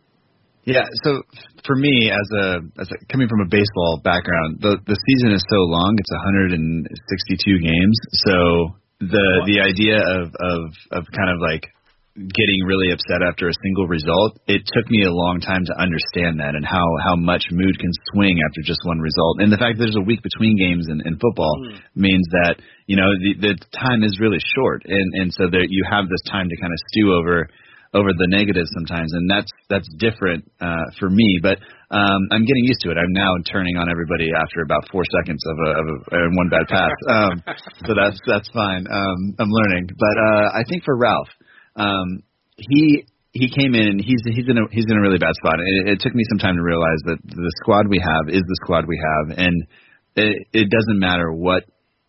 Yeah, 0.64 0.86
so 1.02 1.22
for 1.66 1.74
me, 1.74 2.10
as 2.10 2.28
a 2.38 2.46
as 2.80 2.88
a, 2.90 2.96
coming 3.10 3.28
from 3.28 3.40
a 3.40 3.50
baseball 3.50 4.00
background, 4.02 4.62
the 4.62 4.78
the 4.86 4.94
season 4.94 5.34
is 5.34 5.42
so 5.50 5.58
long; 5.66 5.96
it's 5.98 6.12
162 6.12 7.58
games. 7.58 7.98
So 8.22 8.78
the 9.02 9.42
the 9.46 9.58
idea 9.58 9.98
of 9.98 10.30
of 10.30 10.60
of 10.94 11.02
kind 11.10 11.30
of 11.34 11.42
like 11.42 11.66
getting 12.14 12.60
really 12.68 12.92
upset 12.92 13.24
after 13.24 13.48
a 13.48 13.56
single 13.64 13.88
result, 13.88 14.36
it 14.44 14.60
took 14.68 14.84
me 14.92 15.02
a 15.08 15.10
long 15.10 15.40
time 15.40 15.64
to 15.64 15.74
understand 15.80 16.44
that 16.44 16.52
and 16.52 16.60
how 16.60 16.84
how 17.02 17.16
much 17.16 17.48
mood 17.50 17.72
can 17.80 17.90
swing 18.12 18.36
after 18.44 18.60
just 18.60 18.84
one 18.84 19.00
result. 19.00 19.40
And 19.40 19.50
the 19.50 19.56
fact 19.56 19.78
that 19.78 19.88
there's 19.88 19.98
a 19.98 20.04
week 20.04 20.22
between 20.22 20.54
games 20.60 20.86
in, 20.92 21.00
in 21.02 21.16
football 21.16 21.56
mm. 21.58 21.80
means 21.96 22.28
that 22.44 22.60
you 22.86 22.94
know 22.94 23.10
the 23.18 23.34
the 23.40 23.54
time 23.74 24.04
is 24.04 24.20
really 24.20 24.40
short, 24.54 24.86
and 24.86 25.08
and 25.18 25.32
so 25.32 25.50
that 25.50 25.74
you 25.74 25.82
have 25.88 26.06
this 26.06 26.22
time 26.30 26.46
to 26.46 26.56
kind 26.60 26.70
of 26.70 26.78
stew 26.92 27.16
over 27.16 27.48
over 27.94 28.08
the 28.16 28.28
negatives 28.28 28.70
sometimes, 28.72 29.12
and 29.12 29.28
that's 29.28 29.52
that's 29.68 29.88
different 30.00 30.50
uh, 30.60 30.88
for 30.98 31.10
me. 31.10 31.38
But 31.42 31.60
um, 31.92 32.20
I'm 32.32 32.44
getting 32.48 32.64
used 32.64 32.80
to 32.88 32.90
it. 32.90 32.96
I'm 32.96 33.12
now 33.12 33.36
turning 33.44 33.76
on 33.76 33.90
everybody 33.92 34.32
after 34.32 34.64
about 34.64 34.88
four 34.90 35.04
seconds 35.12 35.44
of 35.44 35.56
a, 35.60 35.70
of 35.76 35.86
a 36.08 36.20
one 36.32 36.48
bad 36.48 36.66
pass, 36.68 36.96
um, 37.08 37.34
so 37.84 37.92
that's 37.92 38.18
that's 38.26 38.48
fine. 38.52 38.88
Um, 38.88 39.36
I'm 39.38 39.52
learning, 39.52 39.92
but 39.92 40.16
uh, 40.16 40.48
I 40.56 40.64
think 40.68 40.84
for 40.84 40.96
Ralph, 40.96 41.28
um, 41.76 42.24
he 42.56 43.04
he 43.32 43.48
came 43.48 43.74
in 43.74 43.96
and 43.96 44.00
he's 44.00 44.20
he's 44.24 44.48
in 44.48 44.56
a 44.56 44.64
he's 44.70 44.88
in 44.88 44.96
a 44.96 45.00
really 45.00 45.18
bad 45.18 45.36
spot. 45.40 45.60
It, 45.60 45.96
it 45.96 46.00
took 46.00 46.14
me 46.14 46.24
some 46.28 46.38
time 46.38 46.56
to 46.56 46.62
realize 46.62 47.00
that 47.12 47.18
the 47.24 47.52
squad 47.60 47.88
we 47.88 48.00
have 48.00 48.28
is 48.28 48.40
the 48.40 48.58
squad 48.64 48.84
we 48.88 49.00
have, 49.00 49.38
and 49.38 49.64
it, 50.16 50.48
it 50.52 50.68
doesn't 50.70 51.00
matter 51.00 51.32
what 51.32 51.64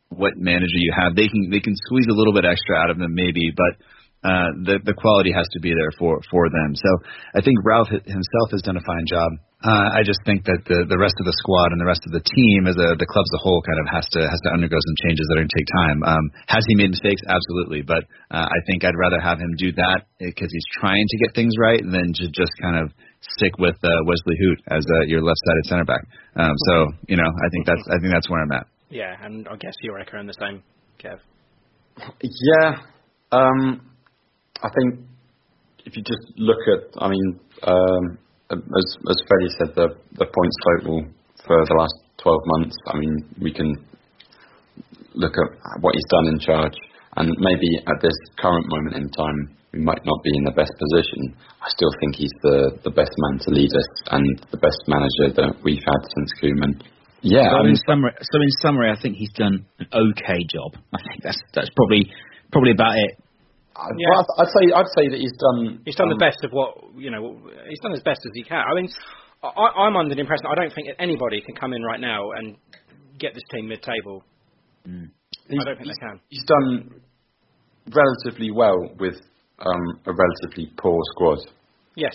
what 0.10 0.38
manager 0.38 0.80
you 0.80 0.94
have. 0.96 1.16
They 1.16 1.28
can 1.28 1.50
they 1.50 1.60
can 1.60 1.76
squeeze 1.76 2.08
a 2.10 2.16
little 2.16 2.34
bit 2.34 2.46
extra 2.46 2.76
out 2.76 2.90
of 2.90 3.00
them 3.00 3.16
maybe, 3.16 3.52
but 3.56 3.80
uh, 4.24 4.50
the 4.64 4.80
the 4.84 4.94
quality 4.94 5.32
has 5.32 5.48
to 5.54 5.60
be 5.60 5.72
there 5.72 5.92
for 6.00 6.20
for 6.32 6.50
them. 6.50 6.76
So 6.76 6.90
I 7.36 7.42
think 7.42 7.60
Ralph 7.64 7.90
himself 7.90 8.48
has 8.52 8.62
done 8.62 8.78
a 8.78 8.86
fine 8.86 9.06
job 9.06 9.32
uh, 9.64 9.96
I 9.96 10.04
just 10.04 10.20
think 10.28 10.44
that 10.44 10.60
the 10.68 10.84
the 10.92 11.00
rest 11.00 11.16
of 11.24 11.26
the 11.26 11.32
squad 11.40 11.72
and 11.72 11.80
the 11.80 11.88
rest 11.88 12.04
of 12.04 12.12
the 12.12 12.20
team, 12.20 12.68
as 12.68 12.76
a 12.76 13.00
the 13.00 13.08
club 13.08 13.24
as 13.24 13.34
a 13.40 13.42
whole, 13.48 13.64
kind 13.64 13.80
of 13.80 13.88
has 13.96 14.04
to 14.12 14.20
has 14.28 14.42
to 14.44 14.52
undergo 14.52 14.76
some 14.76 14.98
changes 15.08 15.24
that 15.32 15.40
are 15.40 15.42
going 15.48 15.56
to 15.56 15.56
take 15.56 15.72
time. 15.72 15.98
Um, 16.04 16.26
has 16.52 16.68
he 16.68 16.76
made 16.76 16.92
mistakes? 16.92 17.24
Absolutely, 17.24 17.80
but 17.80 18.04
uh, 18.28 18.44
I 18.44 18.60
think 18.68 18.84
I'd 18.84 19.00
rather 19.00 19.24
have 19.24 19.40
him 19.40 19.56
do 19.56 19.72
that 19.80 20.04
because 20.20 20.52
he's 20.52 20.68
trying 20.84 21.08
to 21.08 21.18
get 21.24 21.32
things 21.32 21.56
right 21.56 21.80
than 21.80 22.12
to 22.12 22.28
just 22.28 22.52
kind 22.60 22.76
of 22.76 22.92
stick 23.40 23.56
with 23.56 23.80
uh, 23.88 24.04
Wesley 24.04 24.36
Hoedt 24.36 24.60
as 24.68 24.84
uh, 24.84 25.08
your 25.08 25.24
left-sided 25.24 25.66
center 25.72 25.88
back. 25.88 26.04
Um, 26.36 26.56
so 26.68 26.92
you 27.08 27.16
know, 27.16 27.30
I 27.32 27.48
think 27.56 27.64
that's 27.64 27.88
I 27.88 28.04
think 28.04 28.12
that's 28.12 28.28
where 28.28 28.44
I'm 28.44 28.52
at. 28.52 28.68
Yeah, 28.92 29.16
and 29.16 29.48
I 29.48 29.56
guess 29.56 29.80
you're 29.80 29.96
echoing 29.96 30.28
the 30.28 30.36
same, 30.36 30.60
Kev. 31.00 31.24
Yeah, 32.20 32.84
um, 33.32 33.93
I 34.64 34.70
think 34.70 35.06
if 35.86 35.96
you 35.98 36.04
just 36.04 36.38
look 36.38 36.60
at, 36.72 37.02
I 37.02 37.10
mean. 37.10 37.40
Um, 37.64 38.18
as 38.54 38.88
as 39.10 39.18
Freddie 39.28 39.54
said, 39.58 39.72
the 39.76 39.88
the 40.20 40.28
points 40.30 40.58
total 40.66 41.06
for 41.46 41.58
the 41.66 41.76
last 41.76 41.96
12 42.22 42.40
months. 42.58 42.76
I 42.88 42.98
mean, 42.98 43.16
we 43.42 43.52
can 43.54 43.74
look 45.14 45.34
at 45.34 45.50
what 45.82 45.94
he's 45.94 46.10
done 46.10 46.28
in 46.28 46.40
charge, 46.40 46.76
and 47.18 47.30
maybe 47.38 47.70
at 47.88 48.00
this 48.02 48.16
current 48.40 48.66
moment 48.68 48.96
in 48.96 49.10
time, 49.12 49.40
we 49.74 49.80
might 49.80 50.04
not 50.06 50.20
be 50.24 50.32
in 50.38 50.44
the 50.44 50.56
best 50.56 50.72
position. 50.78 51.36
I 51.62 51.68
still 51.70 51.92
think 52.00 52.16
he's 52.16 52.34
the 52.42 52.80
the 52.84 52.92
best 52.92 53.12
man 53.18 53.40
to 53.46 53.50
lead 53.52 53.72
us 53.72 53.90
and 54.12 54.26
the 54.52 54.62
best 54.62 54.80
manager 54.88 55.34
that 55.42 55.52
we've 55.64 55.84
had 55.84 56.02
since 56.16 56.30
Koeman. 56.42 56.74
Yeah. 57.22 57.56
So 57.56 57.66
in 57.66 57.80
summary, 57.88 58.14
so 58.20 58.38
in 58.42 58.52
summary, 58.60 58.90
I 58.92 59.00
think 59.00 59.16
he's 59.16 59.32
done 59.34 59.66
an 59.80 59.88
okay 59.88 60.44
job. 60.52 60.76
I 60.94 61.00
think 61.00 61.24
that's 61.24 61.40
that's 61.54 61.72
probably 61.76 62.12
probably 62.52 62.72
about 62.72 62.96
it. 62.96 63.23
I'd, 63.76 63.98
yeah. 63.98 64.22
I'd 64.38 64.48
say 64.54 64.64
I'd 64.74 64.92
say 64.96 65.10
that 65.10 65.20
he's 65.20 65.34
done. 65.34 65.82
He's 65.86 65.96
done 65.96 66.12
um, 66.12 66.18
the 66.18 66.24
best 66.24 66.44
of 66.44 66.52
what 66.52 66.78
you 66.96 67.10
know. 67.10 67.40
He's 67.68 67.80
done 67.80 67.94
as 67.94 68.02
best 68.02 68.22
as 68.26 68.32
he 68.36 68.44
can. 68.44 68.62
I 68.62 68.74
mean, 68.76 68.90
I, 69.44 69.88
I'm 69.88 69.98
under 69.98 70.14
the 70.14 70.22
impression 70.22 70.46
I 70.50 70.56
don't 70.56 70.74
think 70.74 70.90
anybody 71.00 71.42
can 71.42 71.56
come 71.56 71.74
in 71.74 71.82
right 71.82 72.00
now 72.00 72.32
and 72.32 72.56
get 73.20 73.34
this 73.34 73.44
team 73.52 73.68
mid-table. 73.68 74.24
Mm. 74.88 75.10
I 75.50 75.64
don't 75.64 75.78
think 75.78 75.88
they 75.88 76.06
can. 76.08 76.20
He's 76.30 76.46
done 76.46 77.02
relatively 77.92 78.52
well 78.52 78.78
with 79.00 79.16
um, 79.60 80.00
a 80.06 80.14
relatively 80.14 80.72
poor 80.78 81.00
squad. 81.12 81.40
Yes. 81.96 82.14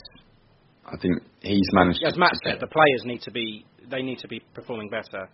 I 0.87 0.97
think 0.97 1.23
he's 1.41 1.69
managed. 1.73 2.01
As 2.05 2.17
Matt 2.17 2.33
said, 2.45 2.59
the 2.61 2.67
players 2.67 3.03
need 3.05 3.23
to 3.23 3.31
be 3.31 3.67
they 3.91 4.03
need 4.03 4.19
to 4.21 4.29
be 4.29 4.41
performing 4.55 4.91
better. 4.91 5.29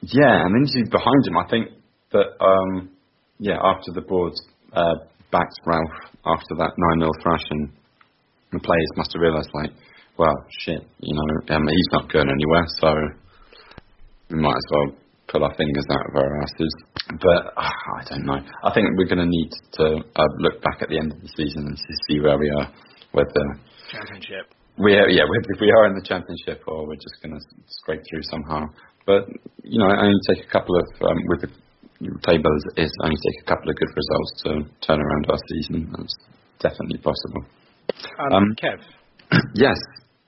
Yeah, 0.00 0.44
and 0.44 0.54
then 0.54 0.90
behind 0.90 1.26
him. 1.26 1.36
I 1.36 1.48
think 1.48 1.68
that 2.12 2.42
um, 2.44 2.90
yeah, 3.38 3.58
after 3.62 3.92
the 3.92 4.00
board's 4.00 4.40
uh, 4.72 4.94
backed 5.30 5.60
Ralph 5.64 5.98
after 6.24 6.54
that 6.58 6.72
9 6.76 7.00
0 7.00 7.10
thrashing. 7.22 7.72
The 8.52 8.60
players 8.60 8.92
must 8.96 9.12
have 9.12 9.20
realised, 9.20 9.50
like, 9.52 9.72
well, 10.16 10.34
shit, 10.64 10.80
you 11.00 11.14
know, 11.14 11.54
um, 11.54 11.68
he's 11.68 11.92
not 11.92 12.10
going 12.10 12.28
anywhere, 12.28 12.66
so 12.80 12.88
we 14.30 14.40
might 14.40 14.56
as 14.56 14.68
well 14.70 14.96
pull 15.28 15.44
our 15.44 15.54
fingers 15.54 15.84
out 15.92 16.08
of 16.08 16.16
our 16.16 16.42
asses. 16.42 16.74
But 17.20 17.52
uh, 17.56 17.68
I 17.68 18.02
don't 18.08 18.26
know. 18.26 18.40
I 18.64 18.72
think 18.72 18.88
we're 18.96 19.08
going 19.08 19.24
to 19.24 19.28
need 19.28 19.50
to 19.74 19.84
uh, 20.16 20.32
look 20.38 20.62
back 20.62 20.80
at 20.82 20.88
the 20.88 20.98
end 20.98 21.12
of 21.12 21.20
the 21.20 21.28
season 21.36 21.66
and 21.68 21.76
see 22.08 22.20
where 22.20 22.38
we 22.38 22.48
are, 22.50 22.72
with 23.12 23.28
the 23.32 23.46
championship. 23.92 24.52
We 24.78 24.94
are, 24.94 25.08
yeah, 25.08 25.24
if 25.24 25.60
we 25.60 25.70
are 25.70 25.86
in 25.86 25.94
the 25.94 26.06
championship 26.06 26.62
or 26.66 26.86
we're 26.86 27.02
just 27.02 27.18
going 27.22 27.34
to 27.34 27.42
scrape 27.66 28.02
through 28.08 28.22
somehow. 28.22 28.66
But 29.06 29.28
you 29.64 29.78
know, 29.78 29.86
I 29.86 30.04
only 30.04 30.20
take 30.28 30.44
a 30.44 30.50
couple 30.50 30.76
of 30.76 30.86
um, 31.02 31.18
with 31.28 31.40
the 31.42 31.50
table 32.00 32.50
is 32.76 32.92
only 33.02 33.16
take 33.16 33.42
a 33.42 33.46
couple 33.48 33.70
of 33.70 33.76
good 33.76 33.92
results 33.94 34.42
to 34.44 34.86
turn 34.86 35.00
around 35.00 35.26
our 35.28 35.38
season. 35.48 35.88
That's 35.96 36.14
definitely 36.60 36.98
possible. 36.98 37.44
Um, 38.18 38.32
um, 38.32 38.56
Kev. 38.62 38.80
yes. 39.54 39.76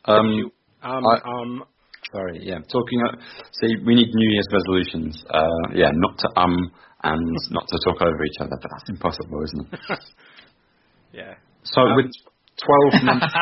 Um, 0.05 0.51
um, 0.83 1.07
I, 1.07 1.17
um, 1.29 1.65
sorry. 2.13 2.41
Yeah. 2.43 2.59
Talking. 2.73 3.03
Uh, 3.07 3.17
see, 3.61 3.77
we 3.87 3.95
need 3.95 4.09
New 4.13 4.31
Year's 4.33 4.49
resolutions. 4.53 5.23
Uh, 5.31 5.75
yeah, 5.75 5.91
not 5.93 6.19
to 6.19 6.41
um 6.41 6.73
and 7.03 7.37
not 7.51 7.67
to 7.69 7.79
talk 7.85 8.03
over 8.03 8.25
each 8.25 8.41
other, 8.41 8.57
but 8.61 8.71
that's 8.71 8.89
impossible, 8.89 9.43
isn't 9.45 9.73
it? 9.73 9.81
yeah. 11.13 11.35
So 11.63 11.83
um, 11.83 11.97
with 11.97 12.11
12 12.61 13.05
months. 13.09 13.33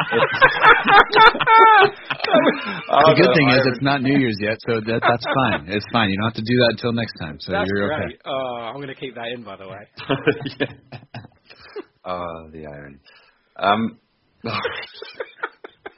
the 3.07 3.15
good 3.17 3.33
thing 3.35 3.49
is 3.51 3.67
it's 3.67 3.83
not 3.83 4.03
New 4.03 4.19
Year's 4.19 4.39
yet, 4.41 4.59
so 4.67 4.81
that 4.81 5.01
that's 5.03 5.27
fine. 5.35 5.69
It's 5.69 5.87
fine. 5.93 6.11
You 6.11 6.17
don't 6.19 6.29
have 6.31 6.41
to 6.41 6.47
do 6.47 6.57
that 6.63 6.71
until 6.79 6.93
next 6.93 7.15
time. 7.19 7.37
So 7.41 7.53
that's 7.53 7.69
you're 7.69 7.89
great. 7.89 8.15
okay. 8.15 8.19
Oh, 8.27 8.71
I'm 8.71 8.77
going 8.77 8.89
to 8.89 8.95
keep 8.95 9.15
that 9.15 9.29
in, 9.35 9.43
by 9.43 9.57
the 9.57 9.69
way. 9.69 9.87
yeah. 10.61 10.99
Oh, 12.05 12.49
the 12.53 12.65
irony. 12.65 12.97
Um, 13.59 13.99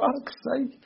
fuck's 0.01 0.35
sake. 0.43 0.81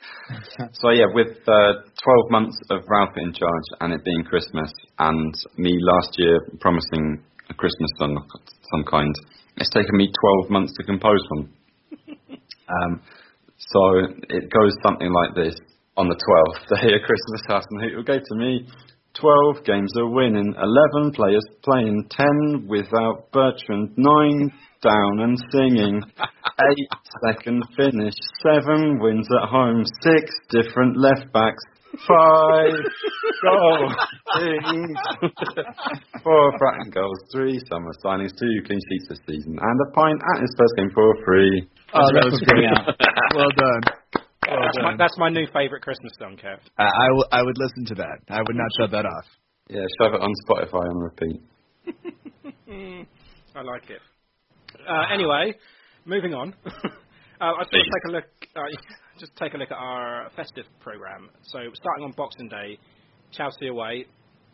So 0.73 0.91
yeah, 0.91 1.05
with 1.13 1.37
uh, 1.47 1.81
12 1.81 2.29
months 2.29 2.57
of 2.69 2.81
Ralph 2.87 3.17
in 3.17 3.33
charge 3.33 3.67
and 3.79 3.93
it 3.93 4.03
being 4.03 4.23
Christmas, 4.23 4.71
and 4.99 5.33
me 5.57 5.75
last 5.81 6.13
year 6.17 6.41
promising 6.59 7.23
a 7.49 7.53
Christmas 7.55 7.89
some 7.97 8.17
some 8.71 8.83
kind, 8.83 9.13
it's 9.57 9.69
taken 9.71 9.97
me 9.97 10.11
12 10.41 10.51
months 10.51 10.73
to 10.77 10.83
compose 10.83 11.21
one. 11.37 11.49
Um, 12.69 13.01
so 13.57 13.79
it 14.29 14.49
goes 14.51 14.73
something 14.83 15.11
like 15.11 15.35
this. 15.35 15.55
On 15.97 16.07
the 16.07 16.15
12th 16.15 16.67
day 16.81 16.93
of 16.93 17.01
Christmas, 17.01 17.41
Hasenhüttl 17.49 17.95
will 17.95 18.03
go 18.03 18.19
to 18.19 18.35
me. 18.35 18.67
12 19.19 19.63
games 19.63 19.91
are 19.97 20.09
winning, 20.09 20.53
11 20.57 21.13
players 21.13 21.45
playing, 21.63 22.05
10 22.09 22.67
without 22.67 23.31
Bertrand, 23.31 23.93
9 23.95 24.51
down 24.83 25.19
and 25.21 25.37
singing, 25.51 26.03
8 26.19 26.27
second 27.25 27.63
finish, 27.77 28.13
7 28.43 28.99
wins 28.99 29.27
at 29.41 29.49
home, 29.49 29.83
6 30.01 30.31
different 30.49 30.97
left 30.97 31.31
backs, 31.31 31.63
five 32.07 32.73
goals, 33.43 33.93
six, 34.37 34.63
four 36.23 36.51
Bratton 36.57 36.91
goals, 36.91 37.19
three 37.31 37.59
summer 37.69 37.91
signings, 38.03 38.31
two 38.39 38.55
clean 38.65 38.79
sheets 38.89 39.07
this 39.09 39.19
season, 39.27 39.57
and 39.59 39.79
a 39.81 39.91
pint 39.93 40.19
at 40.35 40.41
his 40.41 40.53
first 40.57 40.73
game 40.77 40.91
for 40.93 41.15
free. 41.25 41.67
Oh, 41.93 42.07
that 42.13 42.25
was 42.25 42.41
great. 42.45 42.65
well 43.35 43.51
done. 43.55 43.81
Well 44.47 44.59
that's, 44.61 44.77
my, 44.81 44.95
that's 44.97 45.17
my 45.17 45.29
new 45.29 45.47
favourite 45.53 45.81
Christmas 45.81 46.13
song, 46.19 46.37
Kev. 46.37 46.57
Uh, 46.77 46.83
I, 46.83 47.07
w- 47.07 47.29
I 47.31 47.41
would 47.41 47.57
listen 47.57 47.85
to 47.85 47.95
that. 47.95 48.19
I 48.29 48.39
would 48.39 48.55
not 48.55 48.69
shut 48.79 48.91
that 48.91 49.05
off. 49.05 49.25
Yeah, 49.69 49.85
shove 49.99 50.13
it 50.13 50.21
on 50.21 50.31
Spotify 50.45 50.89
on 50.89 50.97
repeat. 50.97 51.41
I 53.55 53.61
like 53.61 53.89
it. 53.89 54.01
Uh, 54.87 55.13
anyway, 55.13 55.55
moving 56.05 56.33
on. 56.33 56.53
uh, 56.65 56.69
I 57.39 57.63
just 57.63 57.71
want 57.71 57.71
to 57.71 57.77
take 57.77 58.05
a 58.09 58.11
look. 58.11 58.25
Uh, 59.15 59.19
just 59.19 59.35
take 59.35 59.53
a 59.53 59.57
look 59.57 59.71
at 59.71 59.77
our 59.77 60.29
festive 60.35 60.65
program. 60.79 61.29
So 61.43 61.59
starting 61.73 62.05
on 62.05 62.11
Boxing 62.15 62.49
Day, 62.49 62.79
Chelsea 63.31 63.67
away, 63.67 64.05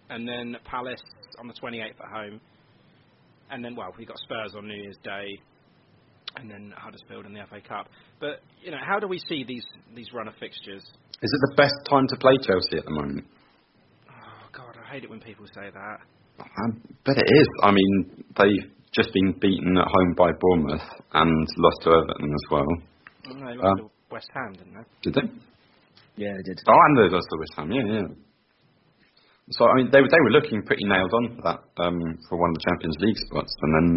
and 0.10 0.28
then 0.28 0.58
Palace 0.66 1.02
on 1.40 1.48
the 1.48 1.54
28th 1.54 1.90
at 1.90 2.12
home, 2.14 2.42
and 3.50 3.64
then 3.64 3.76
well, 3.76 3.94
we've 3.98 4.08
got 4.08 4.18
Spurs 4.20 4.54
on 4.56 4.68
New 4.68 4.76
Year's 4.76 4.98
Day, 5.04 5.40
and 6.38 6.50
then 6.50 6.74
Huddersfield 6.76 7.26
in 7.26 7.34
the 7.34 7.42
FA 7.50 7.62
Cup. 7.62 7.88
But 8.20 8.42
you 8.64 8.72
know, 8.72 8.80
how 8.86 9.00
do 9.00 9.08
we 9.08 9.20
see 9.28 9.44
these 9.44 9.66
these 9.96 10.08
run 10.14 10.28
of 10.28 10.34
fixtures? 10.40 10.84
Is 10.84 11.32
it 11.34 11.50
the 11.50 11.56
best 11.58 11.76
time 11.90 12.08
to 12.08 12.18
play 12.18 12.34
Chelsea 12.42 12.78
at 12.78 12.86
the 12.86 12.92
moment? 12.92 13.26
Oh 14.10 14.48
God, 14.54 14.78
I 14.82 14.94
hate 14.94 15.04
it 15.04 15.10
when 15.10 15.20
people 15.20 15.46
say 15.54 15.70
that. 15.74 15.98
I 16.40 16.70
bet 17.06 17.18
it 17.18 17.30
is. 17.30 17.48
I 17.62 17.72
mean, 17.72 18.24
they've 18.38 18.72
just 18.92 19.14
been 19.14 19.34
beaten 19.40 19.78
at 19.78 19.88
home 19.88 20.16
by 20.18 20.32
Bournemouth 20.40 20.88
and 21.14 21.48
lost 21.58 21.78
to 21.84 21.90
Everton 21.90 22.34
as 22.34 22.52
well. 22.52 22.66
No, 23.28 23.76
to 23.76 23.92
West 24.12 24.30
Ham, 24.34 24.54
didn't 24.54 24.74
they? 24.74 24.86
Did 25.04 25.14
they? 25.16 25.28
Yeah, 26.16 26.34
they 26.38 26.44
did. 26.44 26.60
Oh, 26.68 26.82
and 26.88 26.98
they 26.98 27.10
lost 27.14 27.28
to 27.32 27.40
West 27.40 27.54
Ham. 27.58 27.72
Yeah, 27.72 27.88
yeah. 27.88 28.08
So 29.52 29.68
I 29.68 29.76
mean, 29.76 29.90
they 29.92 30.00
were 30.00 30.08
they 30.08 30.24
were 30.24 30.32
looking 30.32 30.64
pretty 30.64 30.86
nailed 30.86 31.14
on 31.14 31.36
for 31.36 31.44
that 31.44 31.62
um, 31.84 32.00
for 32.30 32.40
one 32.40 32.52
of 32.52 32.56
the 32.56 32.66
Champions 32.70 32.96
League 33.00 33.18
spots, 33.28 33.52
and 33.62 33.72
then 33.76 33.88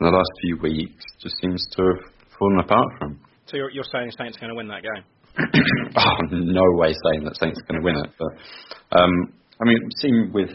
in 0.00 0.02
the 0.04 0.12
last 0.12 0.32
few 0.42 0.58
weeks 0.60 1.04
just 1.22 1.36
seems 1.40 1.64
to 1.76 1.82
have 1.82 2.02
fallen 2.38 2.60
apart 2.60 2.88
from. 2.98 3.20
So 3.46 3.56
you're, 3.56 3.70
you're 3.70 3.88
saying 3.92 4.10
Saints 4.18 4.36
are 4.36 4.40
going 4.40 4.50
to 4.50 4.56
win 4.56 4.68
that 4.68 4.82
game? 4.82 5.04
oh, 5.96 6.16
no 6.30 6.64
way 6.76 6.92
saying 6.92 7.24
that 7.24 7.36
Saints 7.36 7.60
are 7.60 7.66
going 7.68 7.80
to 7.80 7.84
win 7.84 7.96
it. 8.04 8.10
But 8.18 8.98
um, 8.98 9.12
I 9.60 9.64
mean, 9.64 9.78
seen 10.00 10.30
with 10.32 10.50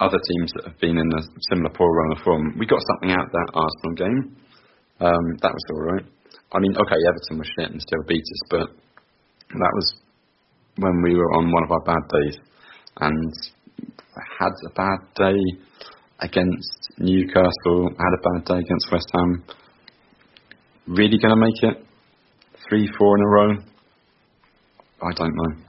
other 0.00 0.18
teams 0.18 0.52
that 0.56 0.64
have 0.68 0.78
been 0.80 0.96
in 0.96 1.08
a 1.12 1.22
similar 1.50 1.70
poor 1.70 1.90
run 1.90 2.16
of 2.16 2.24
form, 2.24 2.56
we 2.58 2.66
got 2.66 2.80
something 2.88 3.10
out 3.10 3.26
of 3.26 3.32
that 3.32 3.48
Arsenal 3.52 3.94
game. 3.96 4.36
Um, 5.00 5.24
that 5.42 5.52
was 5.52 5.64
all 5.72 5.82
right. 5.92 6.06
I 6.52 6.58
mean, 6.60 6.76
okay, 6.76 7.00
Everton 7.08 7.38
was 7.38 7.48
shit 7.58 7.70
and 7.70 7.80
still 7.80 8.02
beat 8.06 8.22
us, 8.22 8.42
but 8.50 8.68
that 9.48 9.72
was 9.74 9.94
when 10.76 11.02
we 11.02 11.14
were 11.14 11.32
on 11.34 11.50
one 11.50 11.64
of 11.64 11.70
our 11.70 11.82
bad 11.82 12.02
days, 12.10 12.36
and 13.00 13.32
had 14.38 14.52
a 14.66 14.72
bad 14.74 14.98
day 15.16 15.38
against 16.20 16.92
Newcastle, 16.98 17.90
had 17.90 18.14
a 18.14 18.22
bad 18.22 18.44
day 18.46 18.58
against 18.58 18.92
West 18.92 19.10
Ham. 19.14 19.44
Really 20.86 21.18
going 21.18 21.34
to 21.34 21.40
make 21.40 21.62
it 21.62 21.86
three, 22.68 22.88
four 22.98 23.16
in 23.16 23.22
a 23.22 23.28
row? 23.28 23.50
I 25.02 25.12
don't 25.14 25.34
know. 25.34 25.64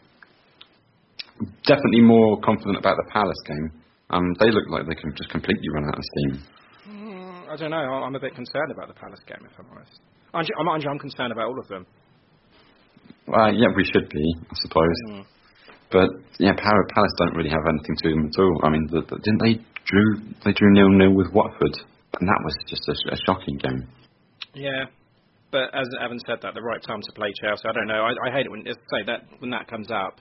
Definitely 1.66 2.01
more 2.01 2.39
confident 2.41 2.78
about 2.78 2.95
the 2.97 3.09
Palace 3.11 3.41
game. 3.45 3.72
Um, 4.09 4.34
they 4.39 4.51
look 4.51 4.70
like 4.70 4.88
they 4.88 4.95
can 4.95 5.13
just 5.18 5.30
completely 5.30 5.68
run 5.74 5.86
out 5.86 5.97
of 5.97 6.03
steam. 6.03 6.43
Mm, 6.88 7.49
I 7.49 7.55
don't 7.57 7.72
know. 7.72 7.78
I'm 7.78 8.16
a 8.16 8.20
bit 8.20 8.36
concerned 8.36 8.72
about 8.72 8.88
the 8.88 8.93
Palace 8.93 9.20
game, 9.28 9.41
if 9.43 9.51
I'm 9.59 9.66
honest. 9.76 9.99
I'm, 10.36 10.46
I'm, 10.60 10.70
I'm- 10.70 10.90
I'm 10.92 11.00
concerned 11.00 11.32
about 11.32 11.48
all 11.48 11.60
of 11.60 11.68
them. 11.68 11.86
Well, 13.28 13.54
yeah, 13.54 13.70
we 13.76 13.84
should 13.86 14.08
be, 14.10 14.36
I 14.52 14.56
suppose. 14.62 14.98
Mm. 15.10 15.26
But 15.92 16.10
yeah, 16.38 16.54
Palace 16.54 17.14
don't 17.18 17.36
really 17.36 17.50
have 17.50 17.66
anything 17.70 17.96
to 18.04 18.10
them 18.10 18.26
at 18.28 18.40
all. 18.40 18.60
I 18.64 18.70
mean, 18.70 18.88
the, 18.92 19.02
the, 19.02 19.18
didn't 19.18 19.42
they 19.42 19.64
drew 19.86 20.34
they 20.44 20.52
drew 20.52 20.74
nil 20.74 20.90
nil 20.90 21.14
with 21.14 21.32
Watford, 21.34 21.74
and 22.20 22.28
that 22.28 22.42
was 22.44 22.54
just 22.68 22.88
a, 22.88 23.14
a 23.14 23.18
shocking 23.26 23.58
game. 23.58 23.88
Yeah, 24.54 24.86
but 25.52 25.74
as 25.74 25.88
Evan 26.04 26.20
said, 26.28 26.40
that 26.42 26.54
the 26.54 26.62
right 26.62 26.82
time 26.84 27.02
to 27.02 27.12
play 27.14 27.32
Chelsea. 27.42 27.64
I 27.68 27.72
don't 27.74 27.88
know. 27.88 28.04
I, 28.04 28.12
I 28.28 28.32
hate 28.32 28.46
it 28.46 28.52
when 28.52 28.66
say 28.66 29.04
that 29.08 29.26
when 29.40 29.52
that 29.52 29.68
comes 29.68 29.90
up. 29.90 30.20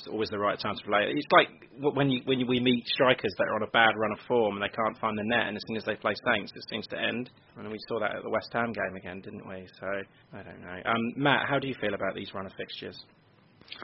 It's 0.00 0.08
always 0.08 0.30
the 0.30 0.38
right 0.38 0.58
time 0.58 0.76
to 0.76 0.84
play. 0.88 1.12
It's 1.12 1.28
like 1.28 1.48
when 1.76 2.08
you 2.08 2.22
when 2.24 2.40
you, 2.40 2.46
we 2.46 2.58
meet 2.58 2.88
strikers 2.88 3.34
that 3.36 3.44
are 3.52 3.56
on 3.56 3.62
a 3.62 3.70
bad 3.70 3.92
run 4.00 4.12
of 4.12 4.18
form 4.26 4.56
and 4.56 4.64
they 4.64 4.72
can't 4.72 4.96
find 4.96 5.12
the 5.18 5.24
net, 5.28 5.48
and 5.48 5.56
as 5.56 5.62
soon 5.68 5.76
as 5.76 5.84
they 5.84 5.94
play 5.94 6.14
Saints, 6.24 6.52
it 6.56 6.64
seems 6.70 6.86
to 6.88 6.96
end. 6.96 7.28
And 7.58 7.68
we 7.68 7.76
saw 7.86 8.00
that 8.00 8.16
at 8.16 8.22
the 8.22 8.30
West 8.30 8.48
Ham 8.52 8.72
game 8.72 8.96
again, 8.96 9.20
didn't 9.20 9.46
we? 9.46 9.68
So 9.78 9.86
I 10.32 10.40
don't 10.42 10.60
know. 10.64 10.78
Um, 10.88 11.02
Matt, 11.16 11.44
how 11.48 11.58
do 11.58 11.68
you 11.68 11.74
feel 11.80 11.92
about 11.92 12.14
these 12.14 12.32
run 12.32 12.46
of 12.46 12.52
fixtures? 12.56 12.96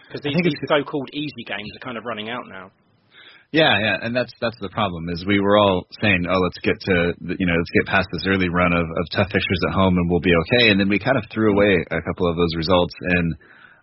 Because 0.09 0.23
these, 0.25 0.35
these 0.43 0.57
so-called 0.69 1.11
easy 1.13 1.45
games 1.47 1.71
are 1.77 1.85
kind 1.85 1.99
of 1.99 2.05
running 2.05 2.31
out 2.31 2.49
now. 2.49 2.73
Yeah, 3.53 3.79
yeah, 3.79 3.97
and 4.01 4.17
that's 4.17 4.33
that's 4.41 4.59
the 4.61 4.73
problem 4.73 5.09
is 5.13 5.25
we 5.29 5.39
were 5.39 5.59
all 5.59 5.87
saying, 6.01 6.25
oh, 6.29 6.41
let's 6.41 6.59
get 6.65 6.81
to 6.81 7.13
the- 7.21 7.37
you 7.39 7.47
know 7.47 7.55
let's 7.55 7.75
get 7.77 7.93
past 7.93 8.09
this 8.11 8.25
early 8.27 8.49
run 8.49 8.73
of, 8.73 8.83
of 8.83 9.05
tough 9.13 9.29
fixtures 9.31 9.63
at 9.69 9.75
home 9.75 9.97
and 10.01 10.11
we'll 10.11 10.25
be 10.25 10.35
okay, 10.49 10.71
and 10.71 10.81
then 10.81 10.89
we 10.89 10.99
kind 10.99 11.17
of 11.17 11.25
threw 11.31 11.53
away 11.53 11.77
a 11.93 12.01
couple 12.03 12.25
of 12.25 12.37
those 12.37 12.57
results, 12.57 12.95
and 13.01 13.37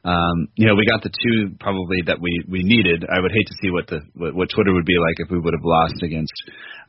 um, 0.03 0.51
you 0.59 0.67
know 0.67 0.75
we 0.75 0.83
got 0.83 0.99
the 0.99 1.11
two 1.11 1.55
probably 1.59 2.03
that 2.07 2.19
we 2.19 2.31
we 2.51 2.63
needed. 2.63 3.07
I 3.07 3.19
would 3.23 3.31
hate 3.31 3.47
to 3.47 3.57
see 3.63 3.71
what 3.71 3.87
the 3.87 4.03
what, 4.15 4.35
what 4.35 4.47
Twitter 4.51 4.73
would 4.75 4.85
be 4.87 4.99
like 4.99 5.23
if 5.23 5.31
we 5.31 5.39
would 5.39 5.55
have 5.55 5.63
lost 5.63 6.03
against 6.03 6.35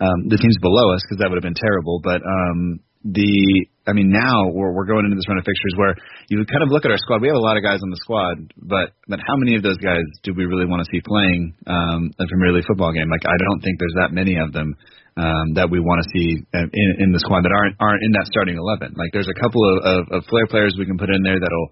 um, 0.03 0.27
the 0.27 0.39
teams 0.39 0.59
below 0.59 0.91
us 0.91 1.03
because 1.07 1.23
that 1.23 1.31
would 1.31 1.39
have 1.39 1.47
been 1.47 1.59
terrible. 1.59 2.03
But 2.03 2.27
um, 2.27 2.83
the 3.05 3.69
I 3.87 3.93
mean 3.93 4.11
now 4.11 4.49
we're 4.51 4.75
we're 4.75 4.89
going 4.89 5.05
into 5.05 5.15
this 5.15 5.29
run 5.29 5.39
of 5.39 5.45
fixtures 5.45 5.77
where 5.77 5.95
you 6.33 6.41
kind 6.49 6.65
of 6.65 6.75
look 6.75 6.83
at 6.83 6.91
our 6.91 6.99
squad. 6.99 7.21
We 7.21 7.29
have 7.29 7.39
a 7.39 7.45
lot 7.45 7.55
of 7.55 7.63
guys 7.63 7.85
on 7.85 7.93
the 7.93 8.01
squad, 8.01 8.51
but 8.57 8.97
but 9.07 9.21
how 9.23 9.37
many 9.37 9.55
of 9.55 9.63
those 9.63 9.79
guys 9.79 10.03
do 10.27 10.33
we 10.33 10.49
really 10.49 10.67
want 10.67 10.83
to 10.83 10.89
see 10.91 11.05
playing 11.05 11.55
um, 11.69 12.11
a 12.17 12.25
Premier 12.27 12.51
League 12.51 12.67
football 12.67 12.91
game? 12.91 13.07
Like 13.13 13.29
I 13.29 13.37
don't 13.37 13.61
think 13.61 13.79
there's 13.79 13.99
that 14.01 14.11
many 14.11 14.41
of 14.41 14.51
them 14.51 14.75
um, 15.21 15.55
that 15.55 15.71
we 15.71 15.79
want 15.79 16.03
to 16.03 16.07
see 16.11 16.43
uh, 16.51 16.67
in, 16.67 16.91
in 17.07 17.09
the 17.13 17.21
squad 17.21 17.47
that 17.47 17.55
aren't 17.55 17.77
aren't 17.79 18.03
in 18.03 18.11
that 18.19 18.27
starting 18.27 18.57
eleven. 18.57 18.97
Like 18.99 19.15
there's 19.15 19.31
a 19.31 19.39
couple 19.39 19.63
of, 19.63 19.77
of, 19.85 20.01
of 20.11 20.21
flair 20.27 20.49
players 20.49 20.75
we 20.75 20.89
can 20.89 20.97
put 20.97 21.13
in 21.13 21.23
there 21.23 21.39
that'll 21.39 21.71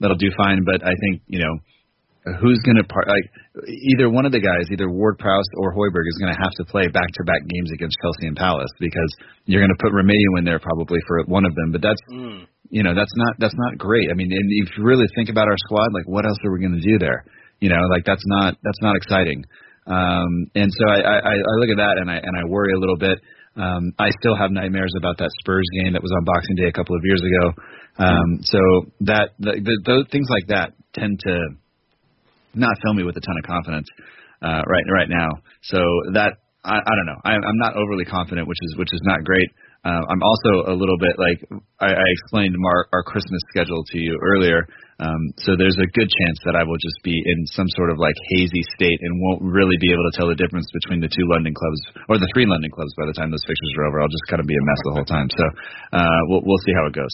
that'll 0.00 0.16
do 0.20 0.30
fine, 0.36 0.64
but 0.64 0.82
I 0.84 0.94
think 1.00 1.22
you 1.26 1.40
know 1.40 1.54
who's 2.40 2.58
going 2.64 2.80
to 2.80 2.84
part 2.88 3.04
like 3.06 3.28
either 3.92 4.08
one 4.08 4.24
of 4.24 4.32
the 4.32 4.40
guys, 4.40 4.64
either 4.72 4.88
Ward 4.88 5.18
Prowse 5.18 5.44
or 5.60 5.76
Højbjerg 5.76 6.08
is 6.08 6.16
going 6.20 6.32
to 6.32 6.40
have 6.40 6.56
to 6.56 6.64
play 6.64 6.88
back 6.88 7.04
to 7.20 7.22
back 7.28 7.44
games 7.44 7.68
against 7.76 7.96
Chelsea 8.00 8.26
and 8.32 8.36
Palace 8.36 8.72
because 8.80 9.12
you're 9.44 9.60
going 9.60 9.74
to 9.76 9.82
put 9.82 9.92
Romeu 9.92 10.38
in 10.40 10.44
there 10.44 10.58
probably 10.58 11.00
for 11.06 11.20
one 11.28 11.44
of 11.44 11.54
them, 11.54 11.72
but 11.72 11.82
that's 11.82 12.00
Mm. 12.10 12.46
you 12.70 12.82
know 12.82 12.94
that's 12.94 13.12
not 13.16 13.32
that's 13.38 13.56
not 13.56 13.76
great. 13.78 14.08
I 14.10 14.14
mean, 14.14 14.32
and 14.32 14.48
if 14.64 14.72
you 14.76 14.84
really 14.84 15.06
think 15.14 15.28
about 15.28 15.48
our 15.48 15.58
squad, 15.68 15.92
like 15.92 16.08
what 16.08 16.24
else 16.24 16.38
are 16.44 16.52
we 16.52 16.60
going 16.60 16.80
to 16.80 16.86
do 16.86 16.98
there? 16.98 17.24
You 17.60 17.68
know, 17.68 17.80
like 17.92 18.04
that's 18.04 18.24
not 18.26 18.56
that's 18.64 18.80
not 18.80 18.96
exciting. 18.96 19.44
Um, 19.86 20.48
and 20.56 20.72
so 20.72 20.84
I, 20.88 21.20
I, 21.20 21.34
I 21.36 21.54
look 21.60 21.68
at 21.68 21.76
that 21.76 22.00
and 22.00 22.10
I 22.10 22.16
and 22.16 22.34
I 22.40 22.48
worry 22.48 22.72
a 22.72 22.80
little 22.80 22.96
bit. 22.96 23.20
Um, 23.56 23.92
I 24.00 24.10
still 24.18 24.34
have 24.34 24.50
nightmares 24.50 24.90
about 24.98 25.18
that 25.18 25.30
Spurs 25.40 25.68
game 25.78 25.92
that 25.92 26.02
was 26.02 26.10
on 26.10 26.24
Boxing 26.24 26.56
Day 26.56 26.66
a 26.66 26.72
couple 26.72 26.96
of 26.96 27.02
years 27.04 27.20
ago. 27.22 27.52
Um, 27.96 28.42
so 28.42 28.58
that 29.06 29.30
the, 29.38 29.54
the, 29.62 29.74
those 29.86 30.06
things 30.10 30.26
like 30.28 30.48
that 30.48 30.72
tend 30.94 31.20
to 31.20 31.34
not 32.54 32.74
fill 32.82 32.94
me 32.94 33.04
with 33.04 33.16
a 33.16 33.20
ton 33.20 33.36
of 33.38 33.44
confidence 33.46 33.86
uh, 34.42 34.62
right 34.66 34.86
right 34.90 35.08
now. 35.08 35.28
So 35.62 35.78
that 36.14 36.38
I, 36.64 36.80
I 36.80 36.92
don't 36.96 37.06
know. 37.06 37.20
I, 37.24 37.32
I'm 37.36 37.60
not 37.60 37.76
overly 37.76 38.04
confident, 38.04 38.48
which 38.48 38.58
is 38.62 38.76
which 38.76 38.92
is 38.92 39.00
not 39.04 39.22
great. 39.22 39.50
Uh, 39.84 40.00
I'm 40.08 40.22
also 40.24 40.72
a 40.72 40.74
little 40.74 40.96
bit 40.96 41.12
like 41.20 41.44
I, 41.76 41.92
I 41.92 42.06
explained 42.16 42.56
our, 42.56 42.88
our 42.92 43.04
Christmas 43.04 43.44
schedule 43.52 43.84
to 43.84 43.98
you 44.00 44.16
earlier. 44.16 44.64
Um, 44.96 45.34
so 45.36 45.58
there's 45.60 45.76
a 45.76 45.90
good 45.92 46.08
chance 46.08 46.38
that 46.48 46.56
I 46.56 46.64
will 46.64 46.80
just 46.80 46.96
be 47.04 47.12
in 47.12 47.44
some 47.52 47.68
sort 47.76 47.90
of 47.92 47.98
like 47.98 48.14
hazy 48.32 48.64
state 48.78 48.96
and 49.02 49.20
won't 49.20 49.42
really 49.44 49.76
be 49.82 49.92
able 49.92 50.06
to 50.08 50.14
tell 50.16 50.28
the 50.30 50.38
difference 50.40 50.64
between 50.72 51.04
the 51.04 51.12
two 51.12 51.26
London 51.28 51.52
clubs 51.52 51.80
or 52.08 52.16
the 52.16 52.30
three 52.32 52.48
London 52.48 52.70
clubs 52.72 52.94
by 52.96 53.04
the 53.04 53.12
time 53.12 53.28
those 53.28 53.44
fixtures 53.44 53.74
are 53.76 53.86
over. 53.92 54.00
I'll 54.00 54.08
just 54.08 54.24
kind 54.32 54.40
of 54.40 54.48
be 54.48 54.56
a 54.56 54.64
mess 54.64 54.80
the 54.88 54.94
whole 54.96 55.04
time. 55.04 55.28
So 55.28 55.44
uh, 56.00 56.20
we'll 56.32 56.42
we'll 56.48 56.64
see 56.64 56.72
how 56.72 56.88
it 56.88 56.96
goes. 56.96 57.12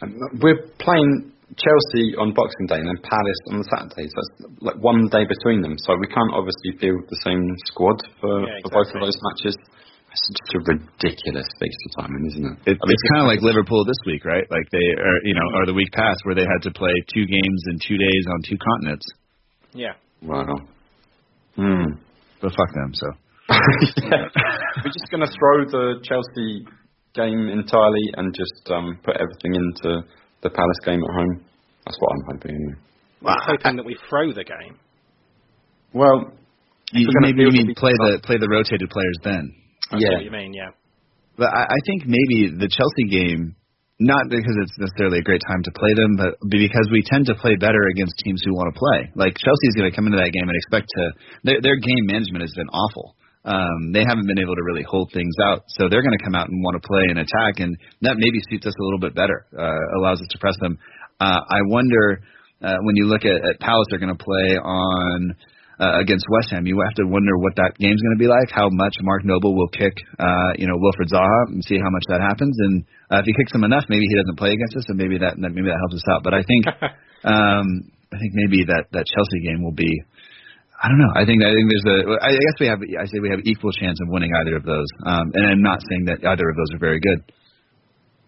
And 0.00 0.12
we're 0.42 0.60
playing 0.78 1.32
Chelsea 1.56 2.18
on 2.18 2.34
Boxing 2.34 2.66
Day 2.66 2.82
and 2.82 2.88
then 2.90 3.00
Palace 3.00 3.42
on 3.48 3.62
the 3.62 3.68
Saturday. 3.70 4.10
So 4.10 4.18
it's 4.18 4.34
like 4.60 4.78
one 4.82 5.08
day 5.08 5.24
between 5.24 5.62
them. 5.62 5.78
So 5.78 5.96
we 5.96 6.10
can't 6.10 6.34
obviously 6.34 6.76
field 6.82 7.06
the 7.08 7.20
same 7.22 7.44
squad 7.70 7.96
for, 8.20 8.42
Yeah, 8.44 8.60
for 8.66 8.82
both 8.82 8.90
of 8.92 9.00
those 9.00 9.16
matches. 9.16 9.56
It's 10.10 10.26
just 10.32 10.56
a 10.56 10.60
ridiculous 10.64 11.48
fixture 11.60 11.92
timing, 12.00 12.24
isn't 12.32 12.44
it? 12.44 12.56
It, 12.72 12.76
it's 12.80 13.06
kind 13.12 13.22
of 13.24 13.28
like 13.28 13.44
Liverpool 13.44 13.84
this 13.84 14.00
week, 14.08 14.24
right? 14.24 14.44
Like 14.48 14.64
they 14.72 14.86
are, 14.96 15.18
you 15.22 15.36
know, 15.36 15.48
or 15.60 15.66
the 15.66 15.76
week 15.76 15.92
past 15.92 16.24
where 16.24 16.34
they 16.34 16.48
had 16.48 16.64
to 16.64 16.72
play 16.72 16.92
two 17.12 17.28
games 17.28 17.60
in 17.68 17.78
two 17.78 18.00
days 18.00 18.24
on 18.32 18.40
two 18.48 18.56
continents. 18.56 19.06
Yeah. 19.76 19.94
Wow. 20.24 20.66
Hmm. 21.54 22.00
But 22.40 22.52
fuck 22.56 22.72
them. 22.74 22.92
So 22.96 23.06
yeah. 23.48 24.28
We're 24.84 24.92
just 24.92 25.08
going 25.10 25.24
to 25.24 25.32
throw 25.32 25.64
the 25.68 26.00
Chelsea 26.02 26.66
game 27.16 27.48
entirely 27.48 28.06
and 28.16 28.34
just 28.36 28.70
um, 28.70 29.00
put 29.02 29.16
everything 29.16 29.56
into 29.56 30.04
the 30.42 30.50
Palace 30.50 30.80
game 30.84 31.00
at 31.02 31.12
home. 31.16 31.44
That's 31.84 31.96
what 31.98 32.10
I'm 32.12 32.24
hoping. 32.36 32.54
anyway. 32.54 32.78
I'm 33.24 33.42
hoping 33.42 33.76
that 33.76 33.86
we 33.86 33.96
throw 34.08 34.32
the 34.32 34.44
game. 34.44 34.78
Well, 35.92 36.36
you, 36.92 37.08
we're 37.08 37.20
maybe 37.32 37.42
you 37.42 37.50
field 37.50 37.66
mean 37.66 37.74
play 37.74 37.94
the 37.96 38.20
play 38.22 38.36
the 38.38 38.48
rotated 38.50 38.90
players 38.90 39.18
then. 39.24 39.54
I 39.90 39.96
Yeah. 39.98 40.20
what 40.20 40.24
you 40.24 40.30
mean, 40.30 40.52
yeah. 40.52 40.70
But 41.38 41.50
I, 41.50 41.64
I 41.64 41.78
think 41.86 42.06
maybe 42.06 42.54
the 42.54 42.68
Chelsea 42.68 43.06
game, 43.10 43.56
not 43.98 44.28
because 44.28 44.56
it's 44.62 44.76
necessarily 44.78 45.18
a 45.18 45.26
great 45.26 45.42
time 45.46 45.62
to 45.64 45.72
play 45.72 45.92
them, 45.94 46.16
but 46.16 46.36
because 46.48 46.86
we 46.92 47.02
tend 47.06 47.26
to 47.26 47.34
play 47.34 47.56
better 47.56 47.80
against 47.92 48.16
teams 48.24 48.42
who 48.44 48.54
want 48.54 48.72
to 48.72 48.76
play. 48.76 49.10
Like 49.16 49.34
Chelsea's 49.40 49.74
going 49.74 49.90
to 49.90 49.94
come 49.94 50.06
into 50.06 50.18
that 50.18 50.30
game 50.30 50.46
and 50.46 50.56
expect 50.56 50.86
to 50.86 51.02
their 51.44 51.58
their 51.62 51.78
game 51.80 52.04
management 52.06 52.44
has 52.44 52.52
been 52.54 52.70
awful. 52.70 53.16
Um, 53.46 53.92
they 53.94 54.02
haven't 54.02 54.26
been 54.26 54.42
able 54.42 54.56
to 54.56 54.64
really 54.66 54.82
hold 54.82 55.12
things 55.14 55.34
out, 55.46 55.62
so 55.78 55.88
they're 55.88 56.02
going 56.02 56.18
to 56.18 56.24
come 56.24 56.34
out 56.34 56.48
and 56.48 56.62
want 56.62 56.74
to 56.82 56.84
play 56.86 57.06
and 57.08 57.18
attack, 57.18 57.62
and 57.62 57.78
that 58.02 58.18
maybe 58.18 58.38
suits 58.50 58.66
us 58.66 58.74
a 58.74 58.84
little 58.84 58.98
bit 58.98 59.14
better. 59.14 59.46
Uh, 59.54 59.98
allows 60.02 60.20
us 60.20 60.26
to 60.30 60.38
press 60.38 60.56
them. 60.60 60.78
Uh, 61.20 61.40
I 61.48 61.62
wonder 61.64 62.20
uh, 62.60 62.76
when 62.82 62.96
you 62.96 63.06
look 63.06 63.24
at, 63.24 63.38
at 63.38 63.60
Palace, 63.60 63.86
they're 63.90 64.02
going 64.02 64.16
to 64.16 64.22
play 64.22 64.58
on 64.58 65.36
uh, 65.78 66.00
against 66.00 66.24
West 66.30 66.48
Ham, 66.50 66.66
you 66.66 66.80
have 66.80 66.96
to 66.96 67.04
wonder 67.04 67.36
what 67.36 67.52
that 67.56 67.76
game's 67.76 68.00
going 68.00 68.16
to 68.16 68.22
be 68.22 68.28
like. 68.28 68.48
How 68.48 68.68
much 68.72 68.96
Mark 69.02 69.24
Noble 69.24 69.54
will 69.54 69.68
kick, 69.68 69.92
uh, 70.18 70.56
you 70.56 70.66
know, 70.66 70.76
Wilfried 70.80 71.12
Zaha, 71.12 71.52
and 71.52 71.62
see 71.64 71.76
how 71.76 71.90
much 71.92 72.04
that 72.08 72.20
happens. 72.24 72.56
And 72.58 72.84
uh, 73.12 73.20
if 73.20 73.26
he 73.26 73.34
kicks 73.36 73.52
him 73.52 73.64
enough, 73.64 73.84
maybe 73.88 74.06
he 74.08 74.16
doesn't 74.16 74.38
play 74.38 74.52
against 74.56 74.76
us, 74.76 74.88
and 74.88 74.96
maybe 74.96 75.18
that 75.18 75.36
that- 75.36 75.52
maybe 75.52 75.68
that 75.68 75.76
helps 75.76 76.00
us 76.00 76.08
out. 76.08 76.24
But 76.24 76.32
I 76.32 76.42
think, 76.48 76.64
um, 77.24 77.92
I 78.08 78.16
think 78.16 78.32
maybe 78.32 78.64
that 78.72 78.88
that 78.92 79.04
Chelsea 79.04 79.40
game 79.44 79.62
will 79.62 79.76
be. 79.76 79.92
I 80.76 80.88
don't 80.88 80.98
know. 80.98 81.12
I 81.16 81.24
think 81.24 81.40
I 81.42 81.52
think 81.56 81.66
there's 81.72 81.88
a. 81.88 81.96
I 82.20 82.32
guess 82.32 82.56
we 82.60 82.66
have. 82.66 82.80
I 82.84 83.06
say 83.06 83.18
we 83.20 83.30
have 83.30 83.40
equal 83.44 83.72
chance 83.72 83.98
of 84.02 84.08
winning 84.12 84.30
either 84.40 84.56
of 84.56 84.64
those. 84.64 84.88
Um, 85.04 85.32
and 85.32 85.46
I'm 85.46 85.62
not 85.62 85.80
saying 85.88 86.04
that 86.06 86.20
either 86.20 86.48
of 86.48 86.56
those 86.56 86.70
are 86.74 86.78
very 86.78 87.00
good. 87.00 87.20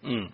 Mm. 0.03 0.27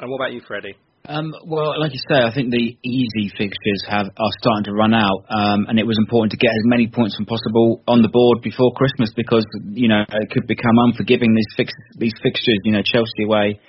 And 0.00 0.10
what 0.10 0.16
about 0.16 0.32
you, 0.32 0.40
Freddie? 0.46 0.76
Um, 1.06 1.36
well, 1.44 1.78
like 1.78 1.92
you 1.92 2.00
say, 2.08 2.16
I 2.16 2.32
think 2.32 2.48
the 2.48 2.78
easy 2.80 3.28
fixtures 3.36 3.84
have 3.92 4.08
are 4.08 4.34
starting 4.40 4.64
to 4.64 4.72
run 4.72 4.94
out, 4.94 5.28
um, 5.28 5.68
and 5.68 5.78
it 5.78 5.84
was 5.84 6.00
important 6.00 6.32
to 6.32 6.40
get 6.40 6.48
as 6.48 6.64
many 6.64 6.88
points 6.88 7.12
as 7.20 7.28
possible 7.28 7.84
on 7.86 8.00
the 8.00 8.08
board 8.08 8.40
before 8.40 8.72
Christmas 8.72 9.12
because 9.12 9.44
you 9.68 9.88
know 9.88 10.00
it 10.00 10.30
could 10.32 10.48
become 10.48 10.72
unforgiving 10.80 11.34
these 11.36 11.52
fix 11.60 11.72
these 12.00 12.16
fixtures. 12.24 12.56
You 12.64 12.72
know, 12.72 12.80
Chelsea 12.80 13.28
away, 13.28 13.60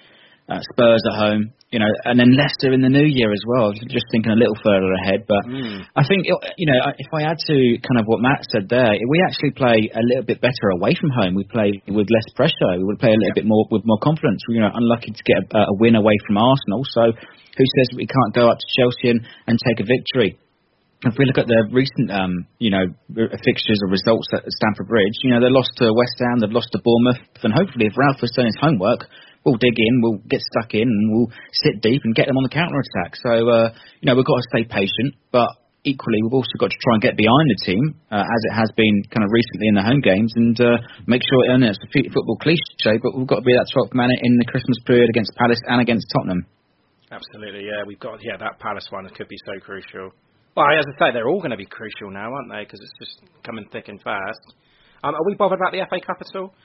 uh, 0.45 0.61
Spurs 0.73 1.01
at 1.09 1.17
home, 1.17 1.53
you 1.73 1.79
know, 1.81 1.89
and 2.05 2.19
then 2.19 2.37
Leicester 2.37 2.69
in 2.69 2.85
the 2.85 2.89
new 2.89 3.05
year 3.05 3.33
as 3.33 3.41
well. 3.49 3.73
Just 3.73 4.05
thinking 4.13 4.31
a 4.31 4.37
little 4.37 4.55
further 4.61 4.93
ahead, 5.01 5.25
but 5.25 5.43
mm. 5.49 5.81
I 5.97 6.05
think 6.05 6.29
you 6.29 6.67
know 6.69 6.77
if 6.97 7.09
I 7.09 7.25
add 7.25 7.41
to 7.49 7.57
kind 7.81 7.97
of 7.97 8.05
what 8.05 8.21
Matt 8.21 8.45
said 8.53 8.69
there, 8.69 8.93
we 8.93 9.17
actually 9.25 9.57
play 9.57 9.89
a 9.89 10.03
little 10.05 10.25
bit 10.25 10.41
better 10.41 10.69
away 10.77 10.93
from 10.93 11.09
home. 11.09 11.33
We 11.33 11.49
play 11.49 11.81
with 11.89 12.07
less 12.13 12.29
pressure. 12.37 12.77
We 12.77 12.85
would 12.85 13.01
play 13.01 13.13
a 13.13 13.19
little 13.19 13.35
bit 13.35 13.49
more 13.49 13.65
with 13.73 13.81
more 13.85 13.99
confidence. 13.99 14.45
We, 14.47 14.55
you 14.55 14.61
know, 14.61 14.71
unlucky 14.73 15.17
to 15.17 15.23
get 15.25 15.41
a, 15.49 15.73
a 15.73 15.75
win 15.81 15.97
away 15.97 16.13
from 16.27 16.37
Arsenal. 16.37 16.85
So 16.93 17.09
who 17.09 17.65
says 17.65 17.97
we 17.97 18.05
can't 18.05 18.33
go 18.35 18.49
up 18.51 18.59
to 18.61 18.67
Chelsea 18.77 19.09
and, 19.09 19.25
and 19.47 19.57
take 19.57 19.81
a 19.81 19.87
victory? 19.87 20.37
if 21.05 21.13
we 21.19 21.25
look 21.25 21.37
at 21.37 21.45
the 21.45 21.69
recent, 21.69 22.09
um, 22.09 22.47
you 22.57 22.71
know, 22.71 22.85
fixtures 23.45 23.77
or 23.85 23.93
results 23.93 24.25
at 24.33 24.41
Stamford 24.47 24.87
Bridge, 24.87 25.13
you 25.21 25.29
know, 25.29 25.39
they 25.39 25.53
lost 25.53 25.69
to 25.77 25.93
West 25.93 26.17
Ham, 26.17 26.41
they've 26.41 26.55
lost 26.55 26.73
to 26.73 26.81
Bournemouth, 26.81 27.21
and 27.43 27.53
hopefully 27.53 27.85
if 27.85 27.93
Ralph 27.93 28.17
has 28.21 28.33
done 28.33 28.49
his 28.49 28.57
homework, 28.57 29.05
we'll 29.45 29.61
dig 29.61 29.77
in, 29.77 30.01
we'll 30.01 30.19
get 30.27 30.41
stuck 30.41 30.73
in, 30.73 30.89
and 30.89 31.05
we'll 31.13 31.31
sit 31.53 31.81
deep 31.81 32.01
and 32.03 32.17
get 32.17 32.27
them 32.27 32.35
on 32.35 32.43
the 32.43 32.51
counter 32.51 32.75
attack. 32.75 33.15
So, 33.21 33.31
uh, 33.31 33.69
you 34.01 34.09
know, 34.09 34.15
we've 34.17 34.25
got 34.25 34.41
to 34.41 34.49
stay 34.49 34.65
patient, 34.65 35.15
but 35.31 35.47
equally 35.85 36.19
we've 36.25 36.33
also 36.33 36.57
got 36.57 36.73
to 36.73 36.79
try 36.81 36.97
and 36.97 37.01
get 37.05 37.15
behind 37.15 37.47
the 37.53 37.59
team, 37.61 37.83
uh, 38.09 38.25
as 38.25 38.41
it 38.49 38.53
has 38.57 38.69
been 38.73 39.05
kind 39.13 39.21
of 39.21 39.29
recently 39.29 39.69
in 39.69 39.77
the 39.77 39.85
home 39.85 40.01
games, 40.01 40.33
and 40.35 40.57
uh, 40.57 40.81
make 41.05 41.21
sure, 41.21 41.53
and 41.53 41.63
it's 41.63 41.77
a 41.77 41.89
football 42.09 42.41
cliche, 42.41 42.97
but 42.99 43.13
we've 43.13 43.29
got 43.29 43.45
to 43.45 43.47
be 43.47 43.53
that 43.53 43.69
12th 43.69 43.93
man 43.93 44.09
in 44.09 44.41
the 44.41 44.49
Christmas 44.49 44.81
period 44.83 45.07
against 45.13 45.31
Palace 45.37 45.61
and 45.69 45.79
against 45.79 46.09
Tottenham. 46.11 46.49
Absolutely, 47.13 47.69
yeah. 47.69 47.85
We've 47.85 48.01
got 48.01 48.17
yeah 48.25 48.35
that 48.37 48.59
Palace 48.59 48.87
one 48.89 49.07
could 49.13 49.29
be 49.29 49.37
so 49.45 49.61
crucial. 49.61 50.09
Well, 50.57 50.65
as 50.73 50.85
I 50.87 50.93
say, 50.97 51.13
they're 51.13 51.27
all 51.27 51.39
going 51.39 51.51
to 51.51 51.57
be 51.57 51.65
crucial 51.67 52.09
now, 52.09 52.33
aren't 52.33 52.49
they? 52.49 52.63
Because 52.63 52.79
it's 52.81 52.97
just 52.97 53.21
coming 53.43 53.67
thick 53.71 53.87
and 53.89 54.01
fast. 54.01 54.55
Um, 55.03 55.13
are 55.13 55.25
we 55.27 55.35
bothered 55.35 55.59
about 55.59 55.71
the 55.71 55.85
FA 55.87 55.99
Cup 56.01 56.17
at 56.19 56.35
all? 56.35 56.55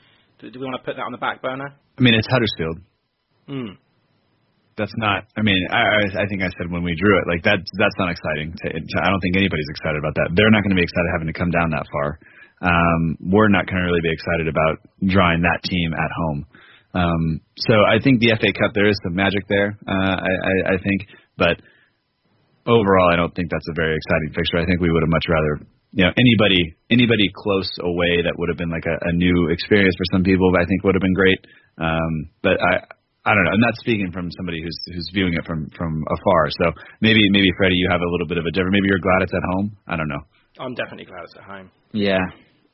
Do, 0.41 0.51
do 0.51 0.57
we 0.59 0.65
want 0.65 0.81
to 0.81 0.85
put 0.85 0.97
that 0.97 1.05
on 1.05 1.13
the 1.13 1.21
back 1.21 1.45
burner? 1.45 1.69
I 1.69 2.01
mean, 2.01 2.17
it's 2.17 2.29
Huddersfield. 2.29 2.81
Hmm. 3.45 3.77
That's 4.81 4.97
not. 4.97 5.29
I 5.37 5.43
mean, 5.45 5.61
I 5.69 6.09
I 6.09 6.25
think 6.33 6.41
I 6.41 6.49
said 6.57 6.73
when 6.73 6.81
we 6.81 6.97
drew 6.97 7.21
it, 7.21 7.29
like 7.29 7.45
that. 7.45 7.61
That's 7.77 7.99
not 8.01 8.09
exciting. 8.09 8.57
To, 8.57 8.67
to, 8.73 8.97
I 9.05 9.13
don't 9.13 9.21
think 9.21 9.37
anybody's 9.37 9.69
excited 9.77 10.01
about 10.01 10.17
that. 10.17 10.33
They're 10.33 10.49
not 10.49 10.65
going 10.65 10.73
to 10.73 10.81
be 10.81 10.87
excited 10.87 11.09
having 11.13 11.29
to 11.29 11.37
come 11.37 11.53
down 11.53 11.69
that 11.77 11.85
far. 11.93 12.09
Um, 12.65 13.21
we're 13.21 13.53
not 13.53 13.69
going 13.69 13.77
to 13.77 13.85
really 13.85 14.01
be 14.01 14.13
excited 14.13 14.49
about 14.49 14.81
drawing 15.05 15.45
that 15.45 15.61
team 15.69 15.93
at 15.93 16.11
home. 16.25 16.39
Um, 16.93 17.25
so 17.61 17.75
I 17.85 18.01
think 18.01 18.21
the 18.25 18.33
FA 18.41 18.57
Cup 18.57 18.73
there 18.73 18.89
is 18.89 18.97
some 19.05 19.13
magic 19.13 19.45
there. 19.49 19.77
Uh, 19.85 20.17
I, 20.17 20.33
I, 20.33 20.55
I 20.73 20.77
think, 20.81 21.09
but 21.37 21.61
overall, 22.65 23.13
I 23.13 23.17
don't 23.17 23.35
think 23.37 23.51
that's 23.51 23.69
a 23.69 23.77
very 23.77 23.97
exciting 23.97 24.33
fixture. 24.33 24.59
I 24.59 24.65
think 24.65 24.81
we 24.81 24.91
would 24.91 25.05
have 25.05 25.13
much 25.13 25.29
rather 25.29 25.67
you 25.93 26.05
know 26.05 26.13
anybody 26.17 26.77
anybody 26.91 27.31
close 27.35 27.71
away 27.83 28.23
that 28.23 28.35
would 28.39 28.49
have 28.49 28.59
been 28.59 28.71
like 28.71 28.87
a, 28.87 28.97
a 29.09 29.13
new 29.13 29.49
experience 29.51 29.95
for 29.97 30.07
some 30.13 30.23
people. 30.23 30.51
I 30.55 30.65
think 30.67 30.85
would 30.85 30.95
have 30.95 31.03
been 31.03 31.15
great. 31.15 31.41
Um, 31.79 32.31
but 32.43 32.59
I 32.61 32.85
I 33.25 33.35
don't 33.35 33.45
know. 33.45 33.53
I'm 33.53 33.61
not 33.61 33.77
speaking 33.77 34.11
from 34.13 34.31
somebody 34.37 34.63
who's 34.63 34.79
who's 34.95 35.11
viewing 35.13 35.35
it 35.35 35.45
from 35.45 35.69
from 35.77 36.05
afar. 36.09 36.49
So 36.51 36.73
maybe 37.01 37.21
maybe 37.31 37.51
Freddie, 37.59 37.77
you 37.77 37.89
have 37.91 38.01
a 38.01 38.11
little 38.11 38.27
bit 38.27 38.39
of 38.39 38.47
a 38.47 38.51
different. 38.51 38.73
Maybe 38.73 38.89
you're 38.89 39.03
glad 39.03 39.23
it's 39.23 39.35
at 39.35 39.45
home. 39.55 39.77
I 39.87 39.97
don't 39.97 40.09
know. 40.09 40.23
I'm 40.59 40.75
definitely 40.75 41.05
glad 41.05 41.25
it's 41.25 41.37
at 41.37 41.45
home. 41.45 41.71
Yeah, 41.93 42.25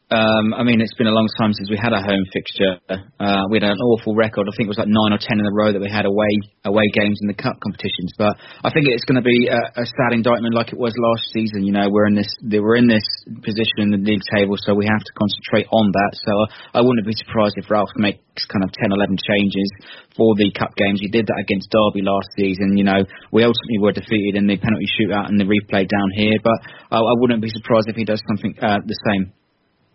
um, 0.07 0.55
I 0.55 0.63
mean, 0.63 0.79
it's 0.79 0.95
been 0.95 1.11
a 1.11 1.17
long 1.17 1.27
time 1.35 1.51
since 1.51 1.67
we 1.67 1.75
had 1.75 1.91
a 1.91 1.99
home 1.99 2.23
fixture. 2.31 2.79
Uh, 3.19 3.43
we 3.51 3.59
had 3.59 3.75
an 3.75 3.83
awful 3.91 4.15
record. 4.15 4.47
I 4.47 4.55
think 4.55 4.71
it 4.71 4.75
was 4.75 4.79
like 4.79 4.87
nine 4.87 5.11
or 5.11 5.19
ten 5.19 5.43
in 5.43 5.47
a 5.47 5.51
row 5.51 5.75
that 5.75 5.83
we 5.83 5.91
had 5.91 6.07
away 6.07 6.31
away 6.63 6.87
games 6.95 7.19
in 7.19 7.27
the 7.27 7.35
cup 7.35 7.59
competitions. 7.59 8.15
But 8.15 8.39
I 8.63 8.71
think 8.71 8.87
it's 8.87 9.03
going 9.03 9.19
to 9.19 9.27
be 9.27 9.51
a, 9.51 9.59
a 9.59 9.83
sad 9.83 10.15
indictment, 10.15 10.55
like 10.55 10.71
it 10.71 10.79
was 10.79 10.95
last 10.95 11.27
season. 11.35 11.67
You 11.67 11.75
know, 11.75 11.91
we're 11.91 12.07
in 12.07 12.15
this 12.15 12.31
we're 12.39 12.79
in 12.79 12.87
this 12.87 13.03
position 13.43 13.83
in 13.83 13.91
the 13.91 13.99
league 13.99 14.23
table, 14.31 14.55
so 14.55 14.79
we 14.79 14.87
have 14.87 15.03
to 15.03 15.13
concentrate 15.19 15.67
on 15.75 15.91
that. 15.91 16.13
So 16.23 16.33
I 16.71 16.87
wouldn't 16.87 17.03
be 17.03 17.19
surprised 17.19 17.59
if 17.59 17.67
Ralph 17.67 17.91
makes 17.99 18.47
kind 18.47 18.63
of 18.63 18.71
10, 18.71 18.95
11 18.95 19.19
changes 19.19 19.69
for 20.15 20.39
the 20.39 20.55
cup 20.55 20.79
games. 20.79 21.03
He 21.03 21.11
did 21.11 21.27
that 21.27 21.43
against 21.43 21.75
Derby 21.75 22.07
last 22.07 22.31
season. 22.39 22.79
You 22.79 22.87
know, 22.87 23.03
we 23.35 23.43
ultimately 23.43 23.83
were 23.83 23.91
defeated 23.91 24.39
in 24.39 24.47
the 24.47 24.55
penalty 24.55 24.87
shootout 24.87 25.27
and 25.27 25.35
the 25.35 25.51
replay 25.51 25.83
down 25.83 26.15
here. 26.15 26.39
But 26.39 26.63
I, 26.95 27.03
I 27.03 27.15
wouldn't 27.19 27.43
be 27.43 27.51
surprised 27.51 27.91
if 27.91 27.99
he 27.99 28.07
does 28.07 28.23
something 28.31 28.55
uh, 28.63 28.87
the 28.87 28.95
same. 29.11 29.35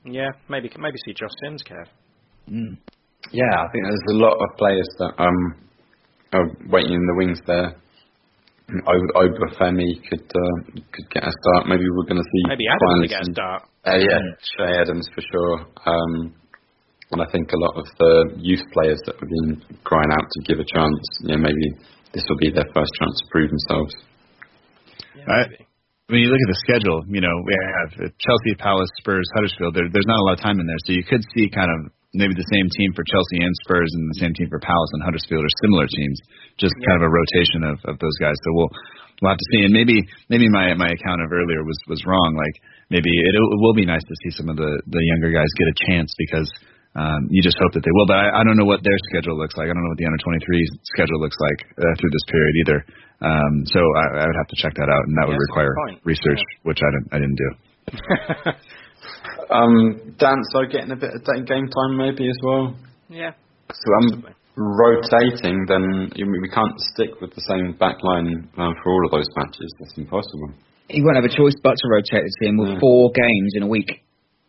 Yeah, 0.05 0.29
maybe 0.49 0.69
maybe 0.77 0.97
see 1.05 1.13
Josh 1.13 1.33
Sims, 1.43 1.63
Kev. 1.63 1.85
Mm. 2.49 2.77
Yeah, 3.31 3.53
I 3.53 3.67
think 3.71 3.85
there's 3.85 4.09
a 4.09 4.17
lot 4.17 4.33
of 4.33 4.57
players 4.57 4.89
that 4.99 5.13
um 5.19 5.69
are 6.33 6.47
waiting 6.69 6.93
in 6.93 7.05
the 7.05 7.15
wings 7.17 7.39
there. 7.45 7.75
Obafemi 9.15 10.01
could 10.09 10.25
uh, 10.25 10.81
could 10.91 11.09
get 11.11 11.23
a 11.23 11.31
start. 11.31 11.67
Maybe 11.67 11.85
we're 11.91 12.09
going 12.09 12.21
to 12.21 12.29
see. 12.33 12.43
Maybe 12.47 12.65
Adams 12.67 12.99
will 12.99 13.07
get 13.07 13.21
a 13.21 13.31
start. 13.31 13.61
Uh, 13.85 13.97
yeah, 13.97 14.19
Che 14.57 14.81
Adams 14.81 15.07
for 15.13 15.21
sure. 15.21 15.65
Um, 15.85 16.33
and 17.11 17.21
I 17.21 17.25
think 17.31 17.51
a 17.51 17.57
lot 17.57 17.75
of 17.75 17.85
the 17.99 18.39
youth 18.39 18.63
players 18.71 18.99
that 19.05 19.15
have 19.19 19.29
been 19.29 19.61
crying 19.83 20.11
out 20.13 20.23
to 20.31 20.39
give 20.47 20.59
a 20.59 20.65
chance, 20.73 21.03
you 21.21 21.35
know, 21.35 21.43
maybe 21.43 21.67
this 22.13 22.23
will 22.29 22.37
be 22.37 22.49
their 22.49 22.67
first 22.73 22.91
chance 22.97 23.19
to 23.19 23.25
prove 23.29 23.49
themselves. 23.49 23.93
Yeah, 25.17 25.23
right 25.27 25.67
when 26.11 26.19
you 26.19 26.27
look 26.27 26.43
at 26.43 26.51
the 26.51 26.61
schedule, 26.67 27.07
you 27.07 27.23
know, 27.23 27.31
we 27.47 27.55
have 27.55 28.11
Chelsea, 28.19 28.53
Palace, 28.59 28.91
Spurs, 28.99 29.23
Huddersfield. 29.31 29.71
There, 29.71 29.87
there's 29.87 30.11
not 30.11 30.19
a 30.19 30.25
lot 30.27 30.35
of 30.35 30.43
time 30.43 30.59
in 30.59 30.67
there, 30.67 30.79
so 30.83 30.91
you 30.91 31.07
could 31.07 31.23
see 31.31 31.47
kind 31.47 31.71
of 31.71 31.87
maybe 32.11 32.35
the 32.35 32.51
same 32.51 32.67
team 32.75 32.91
for 32.91 33.07
Chelsea 33.07 33.39
and 33.39 33.55
Spurs 33.63 33.87
and 33.95 34.11
the 34.11 34.19
same 34.19 34.35
team 34.35 34.51
for 34.51 34.59
Palace 34.59 34.91
and 34.91 35.01
Huddersfield 35.07 35.39
are 35.39 35.55
similar 35.63 35.87
teams, 35.87 36.19
just 36.59 36.75
yeah. 36.75 36.91
kind 36.91 36.97
of 36.99 37.07
a 37.07 37.11
rotation 37.15 37.63
of, 37.63 37.75
of 37.87 37.95
those 38.03 38.17
guys. 38.19 38.35
So 38.43 38.51
we'll 38.51 38.71
we'll 39.23 39.31
have 39.31 39.39
to 39.39 39.49
see. 39.55 39.63
And 39.63 39.71
maybe 39.71 40.03
maybe 40.27 40.51
my 40.51 40.75
my 40.75 40.91
account 40.91 41.23
of 41.23 41.31
earlier 41.31 41.63
was 41.63 41.79
was 41.87 42.03
wrong. 42.03 42.35
Like 42.35 42.59
maybe 42.91 43.07
it, 43.07 43.31
it 43.31 43.59
will 43.63 43.73
be 43.73 43.87
nice 43.87 44.03
to 44.03 44.15
see 44.27 44.35
some 44.35 44.51
of 44.51 44.59
the 44.59 44.83
the 44.91 44.99
younger 45.15 45.31
guys 45.31 45.47
get 45.55 45.71
a 45.71 45.77
chance 45.87 46.11
because 46.19 46.51
um, 46.95 47.31
you 47.31 47.41
just 47.41 47.55
hope 47.55 47.71
that 47.71 47.83
they 47.83 47.93
will. 47.95 48.07
But 48.07 48.19
I, 48.19 48.41
I 48.41 48.43
don't 48.43 48.59
know 48.59 48.67
what 48.67 48.83
their 48.83 48.99
schedule 49.11 49.39
looks 49.39 49.55
like. 49.55 49.71
I 49.71 49.73
don't 49.73 49.83
know 49.83 49.93
what 49.95 50.01
the 50.01 50.07
under 50.11 50.19
23 50.19 50.43
schedule 50.91 51.19
looks 51.23 51.39
like 51.39 51.59
uh, 51.79 51.93
through 51.95 52.11
this 52.11 52.27
period 52.27 52.55
either. 52.65 52.79
Um, 53.21 53.53
so 53.69 53.79
I, 53.79 54.03
I 54.19 54.25
would 54.27 54.39
have 54.39 54.51
to 54.51 54.57
check 54.59 54.73
that 54.75 54.89
out, 54.89 55.03
and 55.07 55.13
that 55.15 55.29
yeah, 55.29 55.37
would 55.37 55.43
require 55.47 55.71
research, 56.03 56.41
yeah. 56.41 56.67
which 56.67 56.81
I 56.81 56.89
didn't. 56.91 57.07
I 57.13 57.17
didn't 57.21 57.39
do. 57.39 57.49
um, 59.55 59.75
Dan, 60.17 60.39
so 60.51 60.65
getting 60.67 60.91
a 60.91 60.99
bit 60.99 61.13
of 61.13 61.21
game 61.45 61.69
time 61.69 61.95
maybe 61.95 62.27
as 62.27 62.39
well. 62.43 62.75
Yeah. 63.07 63.31
So 63.71 63.87
I'm 64.01 64.25
rotating. 64.57 65.65
Then 65.67 66.11
we 66.15 66.49
can't 66.49 66.75
stick 66.93 67.21
with 67.21 67.33
the 67.35 67.45
same 67.47 67.77
back 67.77 68.03
line 68.03 68.49
uh, 68.57 68.73
for 68.83 68.91
all 68.91 69.05
of 69.05 69.11
those 69.11 69.29
matches. 69.37 69.69
That's 69.79 69.97
impossible. 69.97 70.51
He 70.89 71.01
won't 71.01 71.15
have 71.15 71.25
a 71.25 71.31
choice 71.31 71.55
but 71.63 71.77
to 71.77 71.87
rotate 71.87 72.25
the 72.25 72.35
team 72.43 72.57
with 72.57 72.69
yeah. 72.69 72.79
four 72.79 73.11
games 73.15 73.53
in 73.55 73.63
a 73.63 73.67
week. 73.67 74.03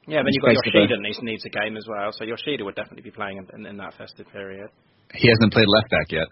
Yeah, 0.07 0.19
then 0.19 0.33
you've 0.33 0.43
got 0.43 0.55
Yoshida 0.65 0.99
needs 0.99 1.19
needs 1.23 1.45
a 1.47 1.51
game 1.51 1.77
as 1.77 1.87
well. 1.89 2.11
So 2.13 2.25
Yoshida 2.25 2.65
would 2.65 2.75
definitely 2.75 3.03
be 3.03 3.11
playing 3.11 3.39
in, 3.39 3.47
in, 3.55 3.67
in 3.67 3.77
that 3.79 3.95
festive 3.95 4.27
period. 4.33 4.69
He 5.15 5.29
hasn't 5.29 5.53
played 5.53 5.69
left 5.69 5.91
back 5.91 6.11
yet. 6.11 6.27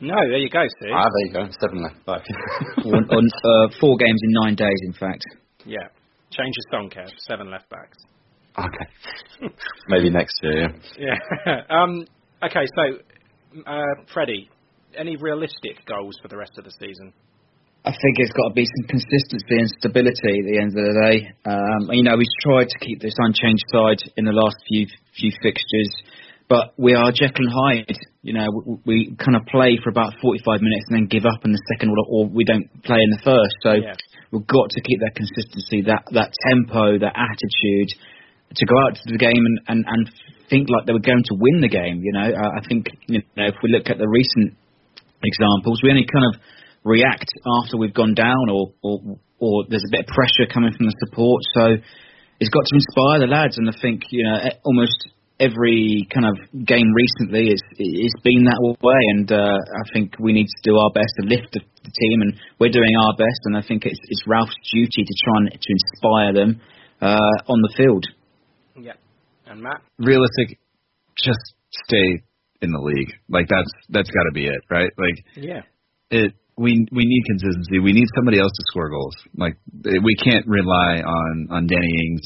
No, 0.00 0.16
there 0.16 0.38
you 0.38 0.50
go, 0.50 0.64
Steve. 0.78 0.90
Ah, 0.92 1.04
there 1.04 1.26
you 1.26 1.32
go. 1.32 1.52
Seven 1.60 1.82
left 1.82 2.04
back. 2.06 2.24
on, 2.84 3.04
on 3.10 3.24
uh, 3.44 3.72
four 3.80 3.96
games 3.96 4.20
in 4.24 4.32
nine 4.42 4.54
days, 4.56 4.80
in 4.86 4.92
fact. 4.94 5.22
Yeah. 5.64 5.86
Change 6.30 6.54
your 6.56 6.80
song, 6.80 6.90
Kev. 6.90 7.10
Seven 7.18 7.50
left 7.50 7.68
backs. 7.68 7.98
Okay. 8.58 9.54
Maybe 9.88 10.10
next 10.10 10.34
year, 10.42 10.74
yeah. 10.98 11.14
Yeah. 11.46 11.60
um, 11.70 12.04
okay, 12.42 12.66
so, 12.74 13.62
uh, 13.66 14.02
Freddie, 14.12 14.50
any 14.96 15.16
realistic 15.16 15.84
goals 15.86 16.18
for 16.20 16.28
the 16.28 16.36
rest 16.36 16.52
of 16.58 16.64
the 16.64 16.72
season? 16.80 17.12
I 17.84 17.90
think 17.90 18.14
it's 18.22 18.32
got 18.32 18.48
to 18.50 18.54
be 18.54 18.64
some 18.64 18.86
consistency 18.86 19.58
and 19.58 19.68
stability 19.78 20.34
at 20.38 20.46
the 20.46 20.58
end 20.62 20.70
of 20.70 20.82
the 20.86 20.96
day. 21.02 21.16
Um, 21.44 21.90
you 21.90 22.04
know, 22.06 22.14
we've 22.14 22.38
tried 22.46 22.70
to 22.70 22.78
keep 22.78 23.02
this 23.02 23.18
unchanged 23.18 23.66
side 23.74 23.98
in 24.16 24.24
the 24.24 24.32
last 24.32 24.56
few 24.68 24.86
few 25.18 25.32
fixtures 25.42 25.90
but 26.52 26.76
we 26.76 26.92
are 26.92 27.08
Jekyll 27.16 27.48
and 27.48 27.54
Hyde. 27.56 27.96
You 28.20 28.36
know, 28.36 28.44
we, 28.52 28.76
we 28.84 29.16
kind 29.16 29.40
of 29.40 29.48
play 29.48 29.80
for 29.80 29.88
about 29.88 30.12
45 30.20 30.60
minutes 30.60 30.84
and 30.92 31.00
then 31.00 31.06
give 31.08 31.24
up 31.24 31.40
in 31.48 31.52
the 31.56 31.62
second, 31.72 31.88
or, 31.88 32.04
or 32.12 32.28
we 32.28 32.44
don't 32.44 32.68
play 32.84 33.00
in 33.00 33.08
the 33.08 33.24
first. 33.24 33.56
So 33.64 33.72
yeah. 33.72 33.96
we've 34.28 34.44
got 34.44 34.68
to 34.68 34.80
keep 34.84 35.00
that 35.00 35.16
consistency, 35.16 35.88
that 35.88 36.04
that 36.12 36.28
tempo, 36.44 37.00
that 37.00 37.16
attitude, 37.16 37.88
to 38.52 38.64
go 38.68 38.76
out 38.84 39.00
to 39.00 39.06
the 39.08 39.16
game 39.16 39.40
and, 39.40 39.56
and, 39.64 39.80
and 39.88 40.02
think 40.52 40.68
like 40.68 40.84
they 40.84 40.92
were 40.92 41.00
going 41.00 41.24
to 41.32 41.40
win 41.40 41.64
the 41.64 41.72
game. 41.72 42.04
You 42.04 42.12
know, 42.12 42.28
I 42.28 42.60
think 42.68 42.92
you 43.08 43.24
know 43.32 43.48
if 43.48 43.56
we 43.64 43.72
look 43.72 43.88
at 43.88 43.96
the 43.96 44.04
recent 44.04 44.52
examples, 45.24 45.80
we 45.80 45.88
only 45.88 46.04
kind 46.04 46.36
of 46.36 46.40
react 46.84 47.28
after 47.62 47.76
we've 47.78 47.94
gone 47.94 48.14
down, 48.14 48.50
or 48.50 48.72
or, 48.82 49.00
or 49.38 49.64
there's 49.68 49.84
a 49.86 49.90
bit 49.92 50.06
of 50.08 50.14
pressure 50.14 50.50
coming 50.52 50.72
from 50.76 50.86
the 50.86 50.96
support. 51.06 51.42
So 51.54 51.64
it's 52.40 52.50
got 52.50 52.64
to 52.66 52.74
inspire 52.74 53.18
the 53.20 53.30
lads, 53.30 53.58
and 53.58 53.68
I 53.68 53.74
think 53.80 54.02
you 54.10 54.24
know 54.24 54.38
almost 54.64 55.08
every 55.40 56.06
kind 56.14 56.26
of 56.26 56.36
game 56.66 56.86
recently 56.94 57.50
it's 57.50 57.62
it's 57.78 58.20
been 58.22 58.44
that 58.44 58.60
way, 58.62 59.00
and 59.16 59.30
uh, 59.32 59.58
I 59.58 59.84
think 59.92 60.14
we 60.18 60.32
need 60.32 60.46
to 60.46 60.60
do 60.62 60.76
our 60.76 60.90
best 60.90 61.12
to 61.20 61.26
lift 61.26 61.52
the, 61.52 61.60
the 61.60 61.90
team, 61.90 62.22
and 62.22 62.34
we're 62.58 62.70
doing 62.70 62.94
our 63.02 63.14
best, 63.16 63.40
and 63.44 63.56
I 63.56 63.62
think 63.66 63.86
it's 63.86 63.98
it's 64.08 64.22
Ralph's 64.26 64.54
duty 64.72 65.02
to 65.04 65.14
try 65.24 65.34
and 65.38 65.46
to 65.50 65.70
inspire 65.70 66.32
them 66.34 66.60
uh, 67.00 67.50
on 67.50 67.58
the 67.62 67.72
field. 67.76 68.06
Yeah, 68.76 68.94
and 69.46 69.62
Matt, 69.62 69.82
realistic, 69.98 70.58
just 71.16 71.40
stay 71.86 72.22
in 72.62 72.70
the 72.70 72.80
league. 72.80 73.12
Like 73.28 73.46
that's 73.48 73.70
that's 73.90 74.10
got 74.10 74.24
to 74.24 74.32
be 74.32 74.46
it, 74.46 74.62
right? 74.70 74.90
Like 74.96 75.24
Yeah. 75.36 75.62
it 76.10 76.34
we 76.56 76.86
we 76.92 77.04
need 77.04 77.22
consistency. 77.26 77.78
We 77.80 77.92
need 77.92 78.08
somebody 78.14 78.38
else 78.38 78.52
to 78.52 78.64
score 78.68 78.90
goals. 78.90 79.16
Like 79.36 79.56
we 79.84 80.14
can't 80.16 80.46
rely 80.46 81.00
on 81.00 81.48
on 81.50 81.66
Danny 81.66 81.92
Ings 82.06 82.22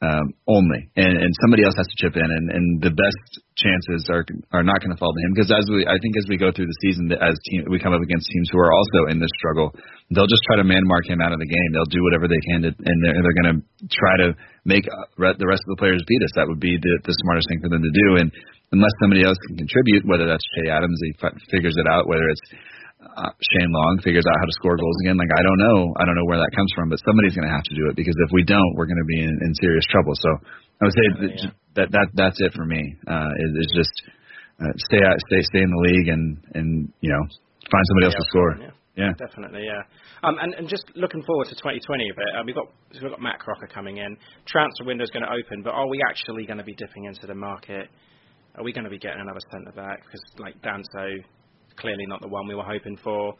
um, 0.00 0.32
only, 0.48 0.88
and, 0.96 1.12
and 1.12 1.28
somebody 1.44 1.60
else 1.60 1.76
has 1.76 1.84
to 1.84 1.96
chip 2.00 2.16
in. 2.16 2.24
And, 2.24 2.48
and 2.48 2.66
the 2.80 2.88
best 2.88 3.44
chances 3.52 4.08
are 4.08 4.24
are 4.48 4.64
not 4.64 4.80
going 4.80 4.96
to 4.96 4.96
fall 4.96 5.12
to 5.12 5.20
him 5.20 5.36
because 5.36 5.52
as 5.52 5.68
we 5.68 5.84
I 5.84 6.00
think 6.00 6.16
as 6.16 6.24
we 6.24 6.40
go 6.40 6.48
through 6.48 6.72
the 6.72 6.80
season, 6.80 7.12
as 7.12 7.36
team 7.52 7.68
we 7.68 7.76
come 7.76 7.92
up 7.92 8.00
against 8.00 8.32
teams 8.32 8.48
who 8.48 8.56
are 8.56 8.72
also 8.72 9.12
in 9.12 9.20
this 9.20 9.32
struggle, 9.36 9.76
they'll 10.08 10.30
just 10.30 10.40
try 10.48 10.56
to 10.56 10.64
man 10.64 10.88
mark 10.88 11.04
him 11.04 11.20
out 11.20 11.36
of 11.36 11.40
the 11.40 11.50
game. 11.50 11.68
They'll 11.76 11.92
do 11.92 12.00
whatever 12.00 12.32
they 12.32 12.40
can 12.48 12.64
to, 12.64 12.72
and 12.72 12.96
they're, 13.04 13.20
they're 13.20 13.38
going 13.44 13.52
to 13.52 13.58
try 13.92 14.14
to 14.24 14.28
make 14.64 14.88
uh, 14.88 15.36
the 15.36 15.44
rest 15.44 15.68
of 15.68 15.76
the 15.76 15.80
players 15.80 16.00
beat 16.08 16.24
us. 16.24 16.32
That 16.32 16.48
would 16.48 16.64
be 16.64 16.80
the 16.80 16.94
the 17.04 17.12
smartest 17.20 17.52
thing 17.52 17.60
for 17.60 17.68
them 17.68 17.84
to 17.84 17.92
do. 17.92 18.24
And 18.24 18.32
unless 18.72 18.96
somebody 19.04 19.20
else 19.20 19.36
can 19.52 19.60
contribute, 19.60 20.08
whether 20.08 20.24
that's 20.24 20.44
Che 20.56 20.72
Adams, 20.72 20.96
he 21.04 21.12
figures 21.52 21.76
it 21.76 21.84
out, 21.84 22.08
whether 22.08 22.24
it's 22.24 22.46
uh, 23.00 23.32
Shane 23.52 23.72
Long 23.72 23.98
figures 24.04 24.24
out 24.28 24.36
how 24.36 24.46
to 24.46 24.56
score 24.60 24.76
goals 24.76 24.96
again. 25.04 25.16
Like 25.16 25.32
I 25.32 25.42
don't 25.42 25.60
know, 25.60 25.78
I 25.96 26.04
don't 26.04 26.14
know 26.14 26.28
where 26.28 26.38
that 26.38 26.52
comes 26.52 26.70
from, 26.76 26.92
but 26.92 27.00
somebody's 27.00 27.34
going 27.34 27.48
to 27.48 27.54
have 27.54 27.64
to 27.64 27.74
do 27.74 27.88
it 27.88 27.96
because 27.96 28.14
if 28.20 28.30
we 28.32 28.44
don't, 28.44 28.76
we're 28.76 28.86
going 28.88 29.00
to 29.00 29.08
be 29.08 29.20
in, 29.24 29.34
in 29.40 29.50
serious 29.56 29.84
trouble. 29.88 30.12
So 30.14 30.30
I 30.80 30.82
would 30.84 30.96
say 30.96 31.06
that, 31.24 31.32
yeah. 31.32 31.50
that 31.80 31.88
that 31.92 32.08
that's 32.14 32.38
it 32.40 32.52
for 32.52 32.64
me. 32.64 32.80
Uh, 33.08 33.32
is, 33.40 33.66
is 33.66 33.70
just 33.72 33.94
uh, 34.60 34.74
stay 34.92 35.00
out, 35.00 35.16
stay 35.28 35.40
stay 35.48 35.62
in 35.64 35.72
the 35.72 35.82
league 35.88 36.08
and 36.12 36.24
and 36.54 36.68
you 37.00 37.10
know 37.10 37.22
find 37.72 37.84
somebody 37.88 38.06
else 38.06 38.18
to 38.20 38.26
score. 38.28 38.52
Yeah. 38.60 38.74
Yeah. 38.98 39.12
Definitely, 39.16 39.64
yeah. 39.64 39.80
Um, 40.22 40.36
and, 40.42 40.52
and 40.52 40.68
just 40.68 40.84
looking 40.94 41.22
forward 41.22 41.46
to 41.48 41.54
2020 41.54 41.80
a 41.80 42.14
bit. 42.14 42.26
Uh, 42.36 42.42
we've 42.44 42.54
got 42.54 42.68
we've 42.92 43.00
got 43.00 43.22
Matt 43.22 43.38
Crocker 43.38 43.66
coming 43.66 43.96
in. 43.96 44.16
Transfer 44.44 44.84
window's 44.84 45.08
going 45.10 45.24
to 45.24 45.32
open, 45.32 45.62
but 45.62 45.70
are 45.70 45.88
we 45.88 46.02
actually 46.10 46.44
going 46.44 46.58
to 46.58 46.64
be 46.64 46.74
dipping 46.74 47.04
into 47.04 47.26
the 47.26 47.34
market? 47.34 47.88
Are 48.56 48.64
we 48.64 48.72
going 48.72 48.84
to 48.84 48.90
be 48.90 48.98
getting 48.98 49.20
another 49.20 49.40
centre 49.50 49.72
back? 49.72 50.04
Because 50.04 50.20
like 50.38 50.60
Danso, 50.60 51.22
clearly 51.80 52.06
not 52.06 52.20
the 52.20 52.28
one 52.28 52.46
we 52.46 52.54
were 52.54 52.64
hoping 52.64 52.96
for. 53.02 53.34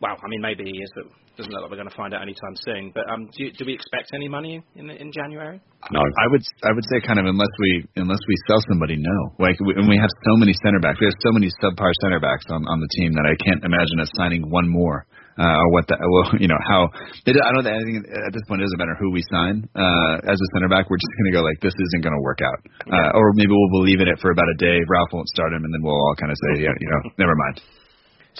Well, 0.00 0.16
I 0.22 0.28
mean 0.28 0.42
maybe 0.42 0.64
he 0.64 0.82
is, 0.82 0.90
but 0.94 1.06
doesn't 1.36 1.52
look 1.52 1.68
like 1.68 1.70
we're 1.70 1.76
going 1.76 1.92
to 1.92 1.96
find 1.96 2.16
out 2.16 2.24
anytime 2.24 2.56
soon. 2.64 2.90
But 2.96 3.04
um, 3.12 3.28
do, 3.28 3.44
you, 3.44 3.52
do 3.52 3.68
we 3.68 3.76
expect 3.76 4.16
any 4.16 4.28
money 4.28 4.64
in 4.74 4.88
in 4.88 5.12
January? 5.12 5.60
No. 5.92 6.00
I 6.00 6.26
would 6.32 6.42
I 6.64 6.72
would 6.72 6.86
say 6.90 7.04
kind 7.04 7.20
of 7.20 7.28
unless 7.28 7.52
we 7.60 7.84
unless 7.96 8.20
we 8.26 8.36
sell 8.48 8.60
somebody, 8.68 8.96
no. 8.96 9.18
Like 9.38 9.60
we, 9.60 9.76
and 9.76 9.88
we 9.88 10.00
have 10.00 10.10
so 10.24 10.36
many 10.40 10.56
center 10.64 10.80
backs. 10.80 10.98
We 10.98 11.06
have 11.06 11.20
so 11.20 11.32
many 11.32 11.52
subpar 11.60 11.92
center 12.02 12.20
backs 12.20 12.48
on 12.48 12.64
on 12.64 12.80
the 12.80 12.90
team 12.96 13.12
that 13.14 13.28
I 13.28 13.36
can't 13.44 13.62
imagine 13.62 14.00
us 14.00 14.10
signing 14.16 14.48
one 14.50 14.68
more. 14.68 15.06
Uh, 15.36 15.52
or 15.52 15.68
what 15.68 15.84
the 15.84 16.00
well, 16.00 16.32
you 16.40 16.48
know 16.48 16.56
how 16.64 16.88
it, 17.28 17.36
I 17.36 17.50
don't 17.52 17.60
think 17.60 18.08
at 18.08 18.32
this 18.32 18.40
point 18.48 18.64
it 18.64 18.72
doesn't 18.72 18.80
matter 18.80 18.96
who 18.96 19.12
we 19.12 19.20
sign 19.28 19.68
uh, 19.76 20.16
as 20.24 20.40
a 20.40 20.48
center 20.56 20.72
back. 20.72 20.88
We're 20.88 20.96
just 20.96 21.12
going 21.20 21.28
to 21.28 21.36
go 21.36 21.44
like 21.44 21.60
this 21.60 21.76
isn't 21.76 22.00
going 22.00 22.16
to 22.16 22.24
work 22.24 22.40
out, 22.40 22.56
uh, 22.88 23.12
or 23.12 23.36
maybe 23.36 23.52
we'll 23.52 23.84
believe 23.84 24.00
in 24.00 24.08
it 24.08 24.16
for 24.16 24.32
about 24.32 24.48
a 24.48 24.56
day. 24.56 24.80
Ralph 24.88 25.12
won't 25.12 25.28
start 25.36 25.52
him, 25.52 25.60
and 25.60 25.68
then 25.76 25.84
we'll 25.84 25.92
all 25.92 26.16
kind 26.16 26.32
of 26.32 26.40
say, 26.40 26.64
yeah, 26.64 26.72
you 26.72 26.88
know, 26.88 27.00
never 27.20 27.36
mind. 27.36 27.60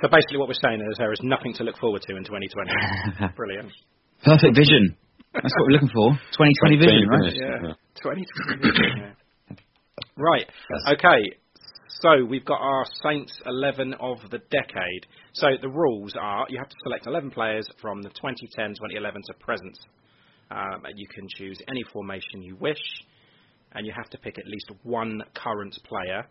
So 0.00 0.08
basically, 0.08 0.36
what 0.36 0.48
we're 0.48 0.60
saying 0.60 0.80
is 0.80 0.98
there 0.98 1.12
is 1.12 1.20
nothing 1.22 1.54
to 1.54 1.64
look 1.64 1.78
forward 1.78 2.02
to 2.02 2.16
in 2.16 2.24
2020. 2.24 3.32
Brilliant. 3.36 3.72
Perfect 4.22 4.56
vision. 4.56 4.96
That's 5.32 5.54
what 5.56 5.64
we're 5.66 5.72
looking 5.72 5.92
for. 5.92 6.12
2020 6.36 6.76
vision, 6.76 7.08
right? 7.08 7.32
Yeah. 7.32 7.72
2020. 8.00 8.24
yeah. 9.00 9.56
Right. 10.16 10.46
Okay. 10.92 11.36
So 12.00 12.24
we've 12.24 12.44
got 12.44 12.60
our 12.60 12.84
Saints 13.02 13.32
11 13.46 13.94
of 13.94 14.18
the 14.30 14.38
decade. 14.50 15.06
So 15.32 15.48
the 15.60 15.68
rules 15.68 16.14
are 16.20 16.46
you 16.50 16.58
have 16.58 16.68
to 16.68 16.76
select 16.84 17.06
11 17.06 17.30
players 17.30 17.66
from 17.80 18.02
the 18.02 18.10
2010, 18.10 18.74
2011 18.76 19.22
to 19.28 19.34
present. 19.40 19.78
Um, 20.50 20.84
and 20.84 20.94
you 20.96 21.06
can 21.08 21.26
choose 21.36 21.58
any 21.68 21.82
formation 21.92 22.42
you 22.42 22.56
wish, 22.56 22.82
and 23.72 23.86
you 23.86 23.92
have 23.96 24.10
to 24.10 24.18
pick 24.18 24.38
at 24.38 24.46
least 24.46 24.70
one 24.82 25.22
current 25.34 25.76
player, 25.84 26.26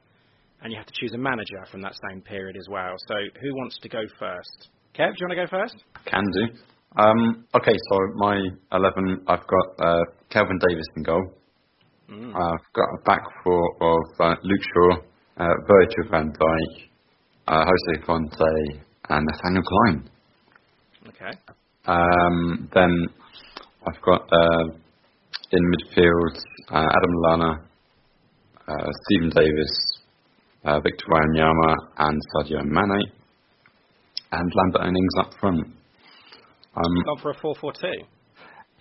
and 0.66 0.72
you 0.74 0.80
have 0.80 0.88
to 0.88 0.93
choose 0.99 1.13
a 1.13 1.18
manager 1.18 1.63
from 1.70 1.80
that 1.84 1.93
same 2.09 2.22
period 2.22 2.57
as 2.57 2.68
well. 2.68 2.95
So 3.07 3.13
who 3.39 3.53
wants 3.53 3.78
to 3.84 3.88
go 3.88 4.01
first? 4.18 4.70
Kev, 4.97 5.13
do 5.13 5.18
you 5.22 5.28
want 5.28 5.38
to 5.38 5.45
go 5.45 5.47
first? 5.47 5.76
Can 6.07 6.24
do. 6.34 6.57
Um, 6.97 7.45
okay, 7.53 7.76
so 7.91 7.99
my 8.16 8.36
11, 8.72 9.26
I've 9.28 9.45
got 9.45 9.86
uh, 9.86 10.01
Kelvin 10.32 10.57
Davis 10.68 10.86
in 10.97 11.03
goal. 11.03 11.22
Mm. 12.09 12.34
I've 12.34 12.74
got 12.74 12.89
a 12.97 13.01
back 13.05 13.22
four 13.43 13.76
of 13.80 14.20
uh, 14.20 14.36
Luke 14.41 14.61
Shaw, 14.74 14.97
uh, 15.38 15.53
Virgil 15.68 16.09
van 16.09 16.34
Dijk, 16.34 16.89
uh, 17.47 17.63
Jose 17.63 18.05
Fonte, 18.07 18.82
and 19.09 19.28
Nathaniel 19.28 19.63
Klein. 19.63 20.09
Okay. 21.09 21.38
Um, 21.86 22.70
then 22.74 23.05
I've 23.88 24.01
got 24.01 24.22
uh, 24.34 24.63
in 25.51 25.72
midfield 25.74 26.39
uh, 26.72 26.88
Adam 26.89 27.13
Lallana, 27.24 27.59
uh, 28.68 28.91
Stephen 29.05 29.30
Davis, 29.30 29.95
uh, 30.66 30.80
Victor 30.82 31.05
Wanyama, 31.11 31.76
and 31.97 32.20
Sadio 32.36 32.63
Mane, 32.66 33.11
and 34.32 34.51
Lambert 34.55 34.82
Innings 34.88 35.13
up 35.20 35.32
front. 35.39 35.61
Um, 36.76 36.93
Gone 37.05 37.20
for 37.22 37.32
a 37.32 37.36
4-4-2. 37.36 38.05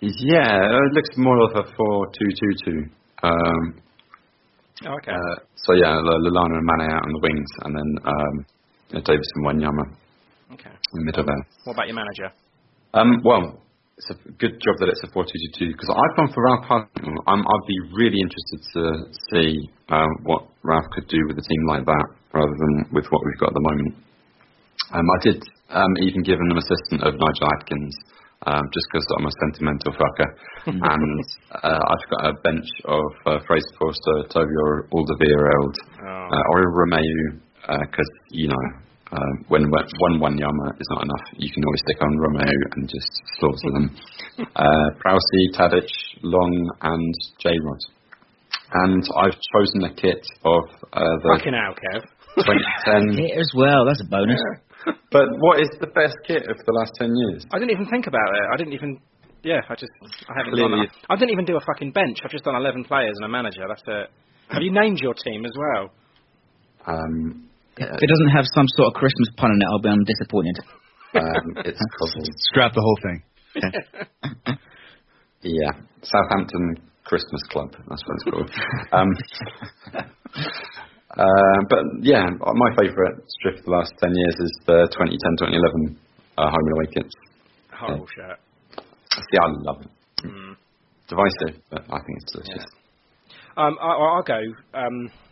yeah, 0.01 0.65
it 0.65 0.93
looks 0.93 1.09
more 1.17 1.39
of 1.49 1.55
a 1.55 1.63
4-2-2-2. 1.63 2.89
Um, 3.23 3.81
Oh, 4.85 4.91
okay. 4.97 5.13
uh, 5.13 5.35
so 5.55 5.71
yeah, 5.73 5.87
Lallana 5.95 6.57
and 6.59 6.65
Mane 6.67 6.91
out 6.91 7.03
on 7.05 7.11
the 7.13 7.19
wings, 7.23 7.47
and 7.63 7.75
then 7.75 7.89
um, 8.05 8.45
uh, 8.93 8.99
Davis 9.05 9.27
and 9.35 9.45
Wanyama 9.47 9.85
okay. 10.51 10.69
in 10.69 10.99
the 10.99 11.05
middle 11.05 11.23
there. 11.23 11.47
What 11.63 11.73
about 11.75 11.87
your 11.87 11.95
manager? 11.95 12.29
Um, 12.93 13.21
well, 13.23 13.61
it's 13.97 14.11
a 14.11 14.17
good 14.39 14.59
job 14.59 14.75
that 14.83 14.91
it's 14.91 15.03
a 15.03 15.11
4-2-2-2 15.15 15.71
because 15.71 15.87
I've 15.87 16.15
gone 16.19 16.27
for 16.35 16.43
Ralph. 16.43 16.67
I'm, 17.27 17.41
I'd 17.47 17.67
be 17.67 17.79
really 17.95 18.19
interested 18.19 18.59
to 18.75 18.83
see 19.31 19.69
um, 19.87 20.09
what 20.23 20.43
Ralph 20.63 20.91
could 20.91 21.07
do 21.07 21.19
with 21.27 21.37
a 21.39 21.45
team 21.47 21.63
like 21.67 21.85
that 21.85 22.07
rather 22.35 22.51
than 22.59 22.91
with 22.91 23.07
what 23.07 23.21
we've 23.23 23.39
got 23.39 23.55
at 23.55 23.57
the 23.57 23.63
moment. 23.71 23.95
Um, 24.91 25.07
I 25.07 25.17
did 25.23 25.39
um, 25.71 25.93
even 26.03 26.23
give 26.27 26.35
him 26.35 26.51
an 26.51 26.59
assistant 26.59 27.07
of 27.07 27.15
Nigel 27.15 27.47
Adkins 27.55 27.95
um, 28.45 28.63
just 28.75 28.85
because 28.91 29.07
I'm 29.15 29.25
a 29.31 29.35
sentimental 29.47 29.91
fucker. 29.95 30.29
and 30.75 31.19
uh, 31.63 31.79
I've 31.87 32.07
got 32.11 32.21
a 32.27 32.33
bench 32.43 32.67
of 32.91 33.05
uh, 33.25 33.39
Fraser 33.47 33.73
Forster, 33.79 34.27
Toby 34.27 34.51
Alderweireld, 34.91 35.75
Oh. 36.03 36.27
uh, 36.35 36.43
or 36.51 36.67
Romeu 36.67 37.39
because, 37.65 38.11
you 38.29 38.47
know, 38.49 38.63
uh, 39.11 39.17
when 39.47 39.69
when- 39.69 39.87
one 39.99 40.19
one 40.19 40.37
Yama 40.37 40.67
is 40.79 40.87
not 40.91 41.03
enough, 41.03 41.25
you 41.37 41.49
can 41.53 41.63
always 41.63 41.81
stick 41.85 42.01
on 42.01 42.17
Romeu 42.17 42.57
and 42.75 42.89
just 42.89 43.11
slaughter 43.39 43.71
them. 43.73 43.95
uh, 44.55 44.87
Prowsey, 45.03 45.43
Tadic, 45.53 45.87
Long, 46.23 46.53
and 46.81 47.13
J 47.39 47.51
Rod. 47.63 47.79
And 48.73 49.03
I've 49.17 49.37
chosen 49.53 49.83
a 49.83 49.93
kit 49.93 50.25
of 50.43 50.63
uh, 50.91 50.99
the 51.23 51.37
Fucking 51.37 51.53
hell, 51.53 51.75
Kev. 51.75 52.01
2010. 52.35 53.17
Hit 53.17 53.37
as 53.39 53.51
well. 53.55 53.85
That's 53.85 54.01
a 54.01 54.09
bonus. 54.09 54.41
but 55.11 55.27
what 55.39 55.59
is 55.61 55.69
the 55.79 55.87
best 55.87 56.17
kit 56.27 56.43
of 56.49 56.57
the 56.65 56.73
last 56.73 56.91
10 56.99 57.11
years? 57.15 57.45
I 57.53 57.59
didn't 57.59 57.71
even 57.71 57.87
think 57.89 58.07
about 58.07 58.27
it. 58.33 58.43
I 58.53 58.57
didn't 58.57 58.73
even. 58.73 58.99
Yeah, 59.43 59.61
I 59.69 59.75
just. 59.75 59.91
I 60.27 60.33
haven't 60.37 60.53
Clearly- 60.53 60.77
done 60.77 60.89
that. 60.89 61.13
I 61.13 61.15
didn't 61.15 61.31
even 61.31 61.45
do 61.45 61.55
a 61.57 61.61
fucking 61.61 61.91
bench. 61.91 62.19
I've 62.23 62.31
just 62.31 62.43
done 62.43 62.55
11 62.55 62.85
players 62.85 63.13
and 63.17 63.25
a 63.25 63.29
manager. 63.29 63.65
That's 63.67 63.83
it. 63.85 64.09
Have 64.49 64.63
you 64.63 64.71
named 64.71 64.99
your 64.99 65.13
team 65.13 65.45
as 65.45 65.53
well? 65.55 65.91
Um, 66.87 67.47
If 67.77 68.01
it 68.01 68.09
doesn't 68.09 68.31
have 68.35 68.45
some 68.55 68.65
sort 68.77 68.87
of 68.87 68.93
Christmas 68.93 69.29
pun 69.35 69.51
in 69.51 69.59
it, 69.59 69.67
I'll 69.69 69.81
be 69.83 69.89
I'm 69.89 70.03
disappointed. 70.03 70.57
um, 71.15 71.45
it's 71.65 71.79
called, 71.99 72.27
Scrap 72.51 72.73
the 72.73 72.81
whole 72.81 72.99
thing. 73.03 73.23
yeah, 75.41 75.71
Southampton 76.03 76.79
Christmas 77.03 77.41
Club. 77.51 77.71
That's 77.71 78.03
what 78.07 78.15
it's 78.15 78.23
called. 78.31 78.51
um, 78.93 79.09
uh, 81.19 81.59
but 81.69 81.79
yeah, 82.01 82.23
my 82.39 82.69
favourite 82.79 83.19
strip 83.27 83.59
of 83.59 83.65
the 83.65 83.71
last 83.71 83.91
10 84.01 84.11
years 84.15 84.35
is 84.39 84.51
the 84.65 84.87
2010-2011 85.43 85.95
uh, 86.37 86.49
home 86.49 86.53
and 86.55 86.73
away 86.77 86.87
kits. 86.93 87.13
Horrible 87.73 88.07
shirt. 88.15 88.39
See, 89.11 89.37
I 89.37 89.47
love 89.47 89.81
it. 89.81 90.25
Mm. 90.25 90.55
Divisive, 91.07 91.61
but 91.69 91.81
I 91.83 91.99
think 91.99 92.17
it's 92.21 92.31
delicious. 92.31 92.65
Um, 93.57 93.77
I, 93.81 93.87
I'll 93.87 94.23
go. 94.23 94.41
Um, 94.73 95.11
I, 95.11 95.24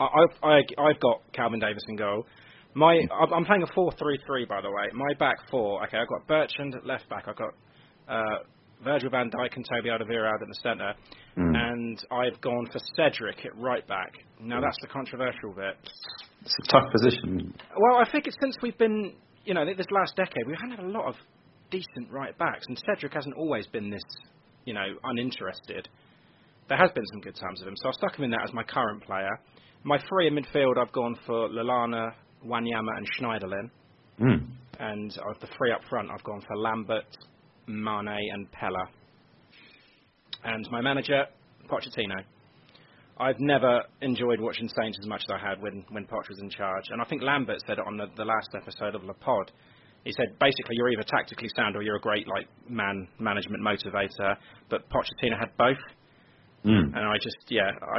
I've, 0.00 0.36
I, 0.42 0.56
I've 0.78 1.00
got 1.00 1.20
Kelvin 1.32 1.60
Davis 1.60 1.82
in 1.88 1.96
goal. 1.96 2.26
My, 2.74 3.00
I'm 3.10 3.32
I'm 3.32 3.44
playing 3.44 3.62
a 3.62 3.66
4-3-3, 3.78 4.48
by 4.48 4.60
the 4.60 4.68
way. 4.70 4.90
My 4.92 5.14
back 5.18 5.36
four. 5.50 5.82
Okay, 5.86 5.96
I've 5.96 6.08
got 6.08 6.26
Bertrand 6.26 6.74
at 6.74 6.84
left 6.86 7.08
back. 7.08 7.24
I've 7.26 7.36
got 7.36 7.54
uh, 8.08 8.38
Virgil 8.84 9.08
van 9.10 9.30
Dijk 9.30 9.56
and 9.56 9.64
Toby 9.68 9.88
Alderweireld 9.88 10.42
in 10.42 10.48
the 10.48 10.58
centre, 10.62 10.92
Mm. 11.38 11.54
and 11.54 11.98
I've 12.10 12.40
gone 12.40 12.66
for 12.72 12.78
Cedric 12.96 13.44
at 13.44 13.54
right 13.58 13.86
back. 13.86 14.10
Now 14.40 14.58
that's 14.62 14.76
the 14.80 14.86
controversial 14.88 15.52
bit. 15.54 15.76
It's 16.42 16.54
a 16.64 16.72
tough 16.72 16.84
position. 16.90 17.52
Well, 17.76 18.00
I 18.00 18.10
think 18.10 18.26
it's 18.26 18.36
since 18.42 18.56
we've 18.62 18.78
been, 18.78 19.12
you 19.44 19.52
know, 19.52 19.66
this 19.66 19.86
last 19.90 20.16
decade, 20.16 20.46
we 20.46 20.54
haven't 20.58 20.78
had 20.78 20.86
a 20.86 20.88
lot 20.88 21.06
of 21.08 21.14
decent 21.70 22.10
right 22.10 22.36
backs, 22.38 22.64
and 22.68 22.80
Cedric 22.86 23.12
hasn't 23.12 23.34
always 23.36 23.66
been 23.66 23.90
this, 23.90 24.02
you 24.64 24.72
know, 24.72 24.86
uninterested. 25.04 25.88
There 26.68 26.78
has 26.78 26.90
been 26.92 27.04
some 27.12 27.20
good 27.20 27.36
times 27.36 27.60
with 27.60 27.68
him, 27.68 27.76
so 27.76 27.88
I've 27.88 27.94
stuck 27.94 28.16
him 28.18 28.24
in 28.24 28.30
that 28.30 28.42
as 28.44 28.52
my 28.52 28.64
current 28.64 29.04
player. 29.04 29.30
My 29.84 29.98
three 30.08 30.26
in 30.26 30.34
midfield, 30.34 30.78
I've 30.78 30.92
gone 30.92 31.16
for 31.24 31.48
Lallana, 31.48 32.12
Wanyama, 32.44 32.96
and 32.96 33.06
Schneiderlin, 33.18 33.70
Mm. 34.20 34.46
and 34.80 35.10
of 35.28 35.38
the 35.40 35.46
three 35.58 35.70
up 35.70 35.84
front, 35.90 36.10
I've 36.10 36.24
gone 36.24 36.40
for 36.40 36.56
Lambert, 36.56 37.04
Mane, 37.66 38.30
and 38.32 38.50
Pellè. 38.50 38.88
And 40.44 40.66
my 40.70 40.80
manager, 40.80 41.26
Pochettino. 41.68 42.16
I've 43.18 43.40
never 43.40 43.82
enjoyed 44.02 44.40
watching 44.40 44.68
Saints 44.68 44.98
as 45.00 45.06
much 45.06 45.22
as 45.22 45.30
I 45.30 45.38
had 45.38 45.60
when 45.62 45.84
when 45.90 46.06
Poch 46.06 46.28
was 46.28 46.38
in 46.40 46.50
charge, 46.50 46.84
and 46.90 47.00
I 47.00 47.04
think 47.04 47.22
Lambert 47.22 47.60
said 47.66 47.78
it 47.78 47.86
on 47.86 47.96
the, 47.96 48.06
the 48.16 48.24
last 48.24 48.48
episode 48.54 48.94
of 48.94 49.04
Le 49.04 49.14
Pod. 49.14 49.50
He 50.04 50.12
said 50.12 50.38
basically 50.38 50.76
you're 50.76 50.90
either 50.90 51.02
tactically 51.02 51.48
sound 51.56 51.76
or 51.76 51.82
you're 51.82 51.96
a 51.96 52.00
great 52.00 52.28
like 52.28 52.46
man 52.68 53.08
management 53.18 53.62
motivator, 53.62 54.36
but 54.68 54.88
Pochettino 54.90 55.38
had 55.38 55.56
both, 55.56 55.80
Mm. 56.66 56.86
and 56.96 57.04
I 57.06 57.14
just 57.22 57.36
yeah 57.48 57.70
I 57.80 57.98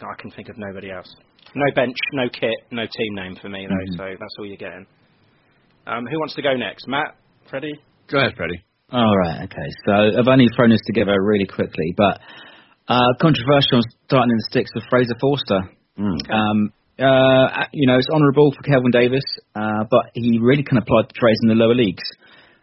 I 0.00 0.14
can 0.20 0.30
think 0.30 0.48
of 0.48 0.56
nobody 0.56 0.90
else. 0.90 1.10
No 1.54 1.64
bench, 1.74 1.96
no 2.12 2.28
kit, 2.28 2.54
no 2.70 2.84
team 2.86 3.14
name 3.14 3.34
for 3.40 3.48
me 3.48 3.66
though, 3.66 3.74
Mhm. 3.74 3.96
so 3.96 4.04
that's 4.20 4.34
all 4.38 4.46
you're 4.46 4.56
getting. 4.56 4.86
Um, 5.86 6.06
who 6.06 6.18
wants 6.20 6.34
to 6.34 6.42
go 6.42 6.54
next? 6.54 6.86
Matt, 6.86 7.16
Freddie. 7.50 7.74
Go 8.08 8.18
ahead, 8.18 8.36
Freddie. 8.36 8.62
All 8.92 9.16
right, 9.24 9.42
okay. 9.44 9.68
So 9.86 9.92
I've 10.18 10.28
only 10.28 10.46
thrown 10.54 10.70
this 10.70 10.80
together 10.86 11.14
really 11.20 11.46
quickly, 11.46 11.94
but 11.96 12.20
uh, 12.88 13.08
controversial 13.20 13.80
starting 14.06 14.30
in 14.30 14.36
the 14.36 14.46
sticks 14.50 14.70
with 14.74 14.84
Fraser 14.90 15.16
Forster. 15.20 15.60
Um, 16.30 16.72
uh, 16.98 17.66
you 17.72 17.86
know, 17.86 17.96
it's 17.96 18.08
honourable 18.12 18.52
for 18.52 18.62
Kelvin 18.62 18.90
Davis, 18.92 19.24
uh, 19.54 19.84
but 19.90 20.10
he 20.14 20.38
really 20.40 20.62
can 20.62 20.78
apply 20.78 21.02
the 21.02 21.14
phrase 21.18 21.38
in 21.42 21.48
the 21.48 21.54
lower 21.54 21.74
leagues. 21.74 22.02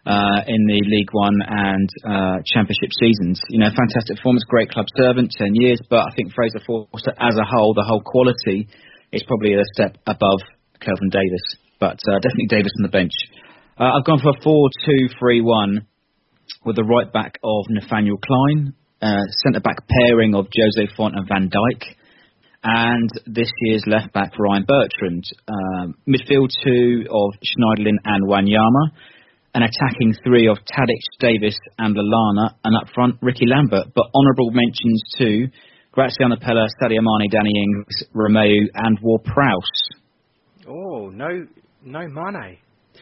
Uh, 0.06 0.38
in 0.46 0.62
the 0.70 0.82
League 0.86 1.10
One 1.14 1.42
and 1.42 1.90
uh, 2.06 2.38
Championship 2.46 2.94
seasons, 2.94 3.42
you 3.50 3.58
know, 3.58 3.74
fantastic 3.74 4.18
performance, 4.18 4.46
great 4.48 4.70
club 4.70 4.86
servant, 4.96 5.34
ten 5.36 5.50
years. 5.56 5.82
But 5.90 6.06
I 6.06 6.14
think 6.16 6.32
Fraser 6.32 6.62
Forster, 6.62 7.10
as 7.18 7.36
a 7.42 7.44
whole, 7.44 7.74
the 7.74 7.82
whole 7.90 8.06
quality 8.06 8.70
is 9.12 9.24
probably 9.26 9.56
a 9.56 9.66
step 9.74 9.98
above 10.06 10.46
Kelvin 10.80 11.10
Davis. 11.10 11.42
But 11.80 11.98
uh, 12.06 12.22
definitely 12.22 12.54
Davis 12.54 12.72
on 12.78 12.84
the 12.84 12.94
bench. 12.94 13.18
Uh, 13.80 13.98
I've 13.98 14.06
gone 14.06 14.20
for 14.22 14.30
a 14.30 14.42
four-two-three-one 14.44 15.88
with 16.66 16.76
the 16.76 16.84
right 16.84 17.12
back 17.12 17.40
of 17.44 17.66
Nathaniel 17.70 18.18
Klein, 18.22 18.76
uh, 19.02 19.26
centre 19.44 19.60
back 19.60 19.88
pairing 19.90 20.36
of 20.36 20.46
Jose 20.54 20.94
Fonte 20.96 21.18
and 21.18 21.28
Van 21.28 21.50
Dijk, 21.50 21.82
and 22.64 23.10
this 23.26 23.50
year's 23.62 23.84
left 23.88 24.14
back 24.14 24.38
Ryan 24.38 24.66
Bertrand. 24.68 25.26
Um, 25.48 25.96
midfield 26.08 26.50
two 26.64 27.06
of 27.10 27.34
Schneiderlin 27.42 27.98
and 28.06 28.30
Wanyama, 28.30 28.94
an 29.56 29.64
attacking 29.64 30.14
three 30.24 30.48
of 30.48 30.58
Tadic, 30.68 31.02
Davis 31.20 31.58
and 31.80 31.96
Lallana, 31.96 32.50
and 32.66 32.76
up 32.76 32.90
front 32.94 33.16
Ricky 33.22 33.46
Lambert. 33.48 33.88
But 33.96 34.06
honourable 34.14 34.52
mentions 34.52 35.02
to 35.18 35.48
Graziano 35.94 36.36
Pellè, 36.36 36.68
Sadio 36.82 37.00
Mane, 37.02 37.30
Danny 37.32 37.54
Ings, 37.56 38.04
Romeu, 38.14 38.60
and 38.76 39.00
Ward-Prowse. 39.02 39.82
Oh 40.68 41.10
no, 41.10 41.48
no 41.84 42.08
Mane. 42.08 42.58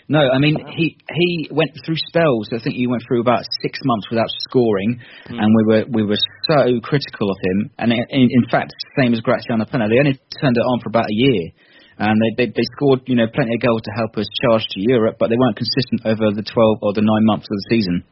No, 0.10 0.20
I 0.30 0.38
mean 0.38 0.58
he 0.76 0.98
he 1.10 1.50
went 1.52 1.72
through 1.86 1.96
spells. 2.08 2.50
I 2.52 2.60
think 2.62 2.76
he 2.76 2.88
went 2.88 3.04
through 3.08 3.22
about 3.22 3.44
six 3.62 3.80
months 3.86 4.08
without 4.10 4.30
scoring, 4.50 5.00
Hmm. 5.28 5.40
and 5.40 5.50
we 5.56 5.64
were 5.66 5.86
we 5.90 6.04
were 6.04 6.20
so 6.50 6.80
critical 6.82 7.32
of 7.32 7.38
him. 7.42 7.70
And 7.80 7.94
in, 7.94 8.04
in 8.10 8.46
fact, 8.52 8.74
same 9.00 9.14
as 9.14 9.22
Graziano 9.22 9.66
Pellè, 9.66 9.90
they 9.90 10.00
only 10.00 10.20
turned 10.42 10.58
it 10.58 10.62
on 10.62 10.80
for 10.82 10.90
about 10.90 11.06
a 11.06 11.14
year, 11.14 11.50
and 12.04 12.20
they, 12.20 12.46
they 12.46 12.48
they 12.52 12.68
scored 12.76 13.02
you 13.08 13.16
know 13.16 13.28
plenty 13.34 13.56
of 13.56 13.62
goals 13.62 13.82
to 13.84 13.92
help 13.96 14.18
us 14.18 14.28
charge 14.44 14.66
to 14.76 14.80
Europe, 14.80 15.16
but 15.20 15.30
they 15.30 15.38
weren't 15.38 15.56
consistent 15.56 16.04
over 16.06 16.32
the 16.36 16.44
twelve 16.44 16.80
or 16.82 16.94
the 16.94 17.02
nine 17.02 17.26
months 17.26 17.48
of 17.48 17.56
the 17.56 17.66
season. 17.70 18.04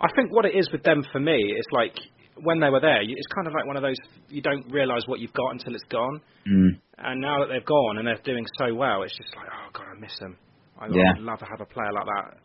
I 0.00 0.08
think 0.14 0.32
what 0.32 0.44
it 0.46 0.54
is 0.54 0.70
with 0.72 0.82
them 0.82 1.04
for 1.12 1.20
me 1.20 1.36
is 1.36 1.66
like 1.72 1.94
when 2.42 2.58
they 2.60 2.70
were 2.70 2.80
there, 2.80 3.02
it's 3.02 3.30
kind 3.34 3.46
of 3.46 3.52
like 3.54 3.66
one 3.66 3.76
of 3.76 3.82
those 3.82 3.96
you 4.28 4.42
don't 4.42 4.66
realise 4.70 5.04
what 5.06 5.20
you've 5.20 5.32
got 5.34 5.50
until 5.52 5.74
it's 5.74 5.84
gone. 5.90 6.20
Mm. 6.46 6.78
And 6.98 7.20
now 7.20 7.38
that 7.40 7.48
they've 7.52 7.64
gone 7.64 7.98
and 7.98 8.06
they're 8.06 8.20
doing 8.24 8.44
so 8.58 8.74
well, 8.74 9.02
it's 9.02 9.16
just 9.16 9.34
like, 9.36 9.46
oh 9.50 9.68
god, 9.72 9.86
I 9.94 10.00
miss 10.00 10.16
them. 10.18 10.36
I 10.78 10.86
Yeah. 10.90 11.14
would 11.16 11.22
love 11.26 11.38
to 11.40 11.46
have 11.46 11.60
a 11.60 11.66
player 11.66 11.92
like 11.92 12.06
that. 12.06 12.38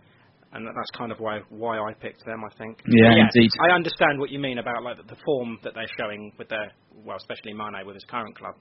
And 0.53 0.65
that's 0.65 0.89
kind 0.97 1.11
of 1.11 1.19
why 1.19 1.41
why 1.49 1.77
I 1.77 1.93
picked 1.93 2.25
them. 2.25 2.41
I 2.43 2.49
think. 2.57 2.81
Yeah, 2.89 3.13
But 3.13 3.37
indeed. 3.37 3.51
I 3.61 3.73
understand 3.75 4.19
what 4.19 4.29
you 4.31 4.39
mean 4.39 4.57
about 4.57 4.81
like 4.83 4.97
the, 4.97 5.03
the 5.03 5.19
form 5.23 5.59
that 5.63 5.73
they're 5.75 5.93
showing 5.97 6.33
with 6.37 6.49
their 6.49 6.73
well, 7.05 7.17
especially 7.17 7.53
Mane 7.53 7.85
with 7.85 7.95
his 7.95 8.05
current 8.09 8.35
club 8.37 8.55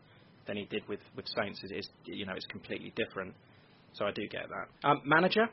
than 0.48 0.56
he 0.56 0.64
did 0.64 0.82
with 0.88 0.98
with 1.14 1.26
Saints. 1.28 1.62
Is, 1.62 1.70
is 1.70 1.88
you 2.04 2.26
know 2.26 2.32
it's 2.34 2.46
completely 2.46 2.92
different. 2.96 3.34
So 3.92 4.06
I 4.06 4.10
do 4.10 4.26
get 4.26 4.48
that. 4.48 4.88
Um, 4.88 5.02
manager. 5.04 5.46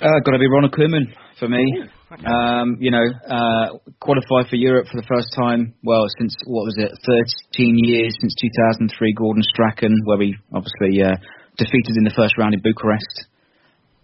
Uh, 0.00 0.16
got 0.24 0.32
to 0.32 0.38
be 0.38 0.48
Ronald 0.48 0.72
Koeman 0.72 1.12
for 1.38 1.48
me. 1.48 1.60
okay. 2.10 2.24
Um, 2.24 2.78
you 2.80 2.90
know, 2.90 3.04
uh, 3.28 3.76
qualified 4.00 4.48
for 4.48 4.56
Europe 4.56 4.86
for 4.90 4.96
the 4.96 5.06
first 5.06 5.28
time. 5.36 5.74
Well, 5.84 6.06
since 6.18 6.34
what 6.46 6.64
was 6.64 6.76
it, 6.78 6.90
13 7.52 7.76
years 7.84 8.16
since 8.18 8.34
2003, 8.40 9.12
Gordon 9.12 9.42
Strachan, 9.52 9.94
where 10.04 10.16
we 10.16 10.36
obviously 10.54 11.04
uh, 11.04 11.16
defeated 11.58 12.00
in 12.00 12.04
the 12.04 12.16
first 12.16 12.38
round 12.38 12.54
in 12.54 12.60
Bucharest. 12.64 13.28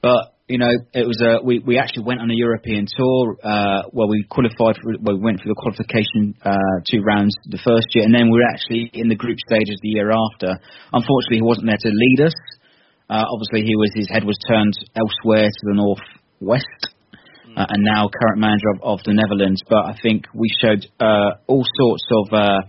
But 0.02 0.35
you 0.48 0.58
know, 0.58 0.70
it 0.94 1.02
was 1.02 1.18
a 1.18 1.42
we 1.42 1.58
we 1.58 1.78
actually 1.78 2.04
went 2.04 2.20
on 2.20 2.30
a 2.30 2.38
European 2.38 2.86
tour 2.86 3.36
uh, 3.42 3.90
where 3.90 4.06
we 4.06 4.22
qualified 4.30 4.78
for 4.78 4.94
well, 5.02 5.18
we 5.18 5.22
went 5.22 5.42
through 5.42 5.50
the 5.50 5.58
qualification 5.58 6.38
uh, 6.46 6.78
two 6.86 7.02
rounds 7.02 7.34
the 7.50 7.58
first 7.58 7.90
year, 7.98 8.06
and 8.06 8.14
then 8.14 8.30
we 8.30 8.38
were 8.38 8.46
actually 8.46 8.90
in 8.94 9.08
the 9.08 9.18
group 9.18 9.38
stages 9.42 9.74
the 9.82 9.90
year 9.98 10.14
after. 10.14 10.54
Unfortunately, 10.94 11.42
he 11.42 11.46
wasn't 11.46 11.66
there 11.66 11.82
to 11.82 11.90
lead 11.90 12.30
us. 12.30 12.36
Uh, 13.10 13.26
obviously, 13.26 13.66
he 13.66 13.74
was 13.74 13.90
his 13.98 14.06
head 14.06 14.22
was 14.22 14.38
turned 14.46 14.74
elsewhere 14.94 15.50
to 15.50 15.62
the 15.66 15.74
northwest, 15.74 16.94
uh, 17.58 17.66
and 17.66 17.82
now 17.82 18.06
current 18.06 18.38
manager 18.38 18.70
of, 18.78 18.98
of 18.98 18.98
the 19.02 19.18
Netherlands. 19.18 19.66
But 19.66 19.82
I 19.90 19.98
think 19.98 20.30
we 20.30 20.46
showed 20.62 20.86
uh, 21.02 21.42
all 21.50 21.66
sorts 21.74 22.06
of. 22.10 22.24
Uh, 22.32 22.60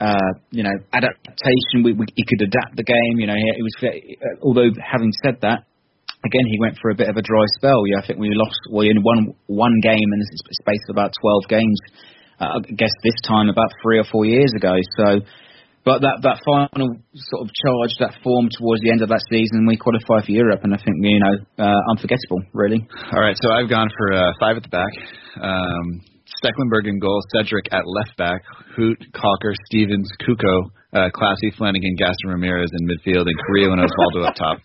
uh, 0.00 0.34
you 0.50 0.64
know, 0.64 0.74
adaptation. 0.92 1.84
We, 1.84 1.92
we, 1.92 2.04
he 2.16 2.24
could 2.26 2.42
adapt 2.42 2.76
the 2.76 2.82
game. 2.82 3.20
You 3.20 3.28
know, 3.28 3.36
he, 3.36 3.46
he 3.56 3.62
was. 3.62 3.74
Uh, 3.80 4.42
although 4.42 4.68
having 4.82 5.12
said 5.22 5.40
that, 5.42 5.64
again, 6.24 6.46
he 6.50 6.58
went 6.60 6.78
for 6.80 6.90
a 6.90 6.94
bit 6.94 7.08
of 7.08 7.16
a 7.16 7.22
dry 7.22 7.44
spell. 7.56 7.86
Yeah, 7.86 8.02
I 8.02 8.06
think 8.06 8.18
we 8.18 8.30
lost. 8.32 8.58
We 8.72 8.90
in 8.90 9.02
one 9.02 9.34
one 9.46 9.76
game 9.82 10.08
in 10.08 10.18
the 10.18 10.28
sp- 10.40 10.56
space 10.64 10.84
of 10.88 10.96
about 10.96 11.12
twelve 11.20 11.44
games. 11.48 11.78
Uh, 12.40 12.58
I 12.58 12.72
guess 12.74 12.90
this 13.04 13.14
time 13.26 13.48
about 13.48 13.70
three 13.82 13.98
or 13.98 14.04
four 14.10 14.24
years 14.24 14.50
ago. 14.56 14.74
So, 14.98 15.20
but 15.84 16.00
that 16.00 16.24
that 16.24 16.42
final 16.44 16.98
sort 17.14 17.42
of 17.46 17.48
charge, 17.54 17.92
that 18.00 18.18
form 18.24 18.48
towards 18.58 18.82
the 18.82 18.90
end 18.90 19.02
of 19.02 19.08
that 19.08 19.22
season, 19.30 19.66
we 19.68 19.76
qualified 19.76 20.24
for 20.26 20.32
Europe, 20.32 20.64
and 20.64 20.74
I 20.74 20.78
think 20.78 20.96
you 21.00 21.20
know 21.20 21.36
uh, 21.62 21.80
unforgettable, 21.92 22.42
really. 22.52 22.82
All 23.12 23.20
right, 23.20 23.36
so 23.40 23.52
I've 23.52 23.68
gone 23.68 23.88
for 23.96 24.12
uh, 24.12 24.32
five 24.40 24.56
at 24.56 24.64
the 24.64 24.72
back. 24.72 24.92
Um, 25.40 26.02
Stekelenburg 26.42 26.88
in 26.88 26.98
goal, 26.98 27.20
Cedric 27.36 27.68
at 27.72 27.86
left 27.86 28.16
back, 28.16 28.42
Hoedt, 28.76 29.00
Calker, 29.14 29.54
Stephens, 29.66 30.10
Cuco, 30.20 30.70
uh, 30.92 31.08
Clasie, 31.14 31.54
Flanagan, 31.56 31.94
Gaston 31.96 32.30
Ramirez 32.30 32.70
in 32.72 32.88
midfield, 32.88 33.26
and 33.26 33.36
Carrillo 33.46 33.72
and 33.72 33.80
Osvaldo 33.80 34.26
up 34.26 34.34
top. 34.34 34.58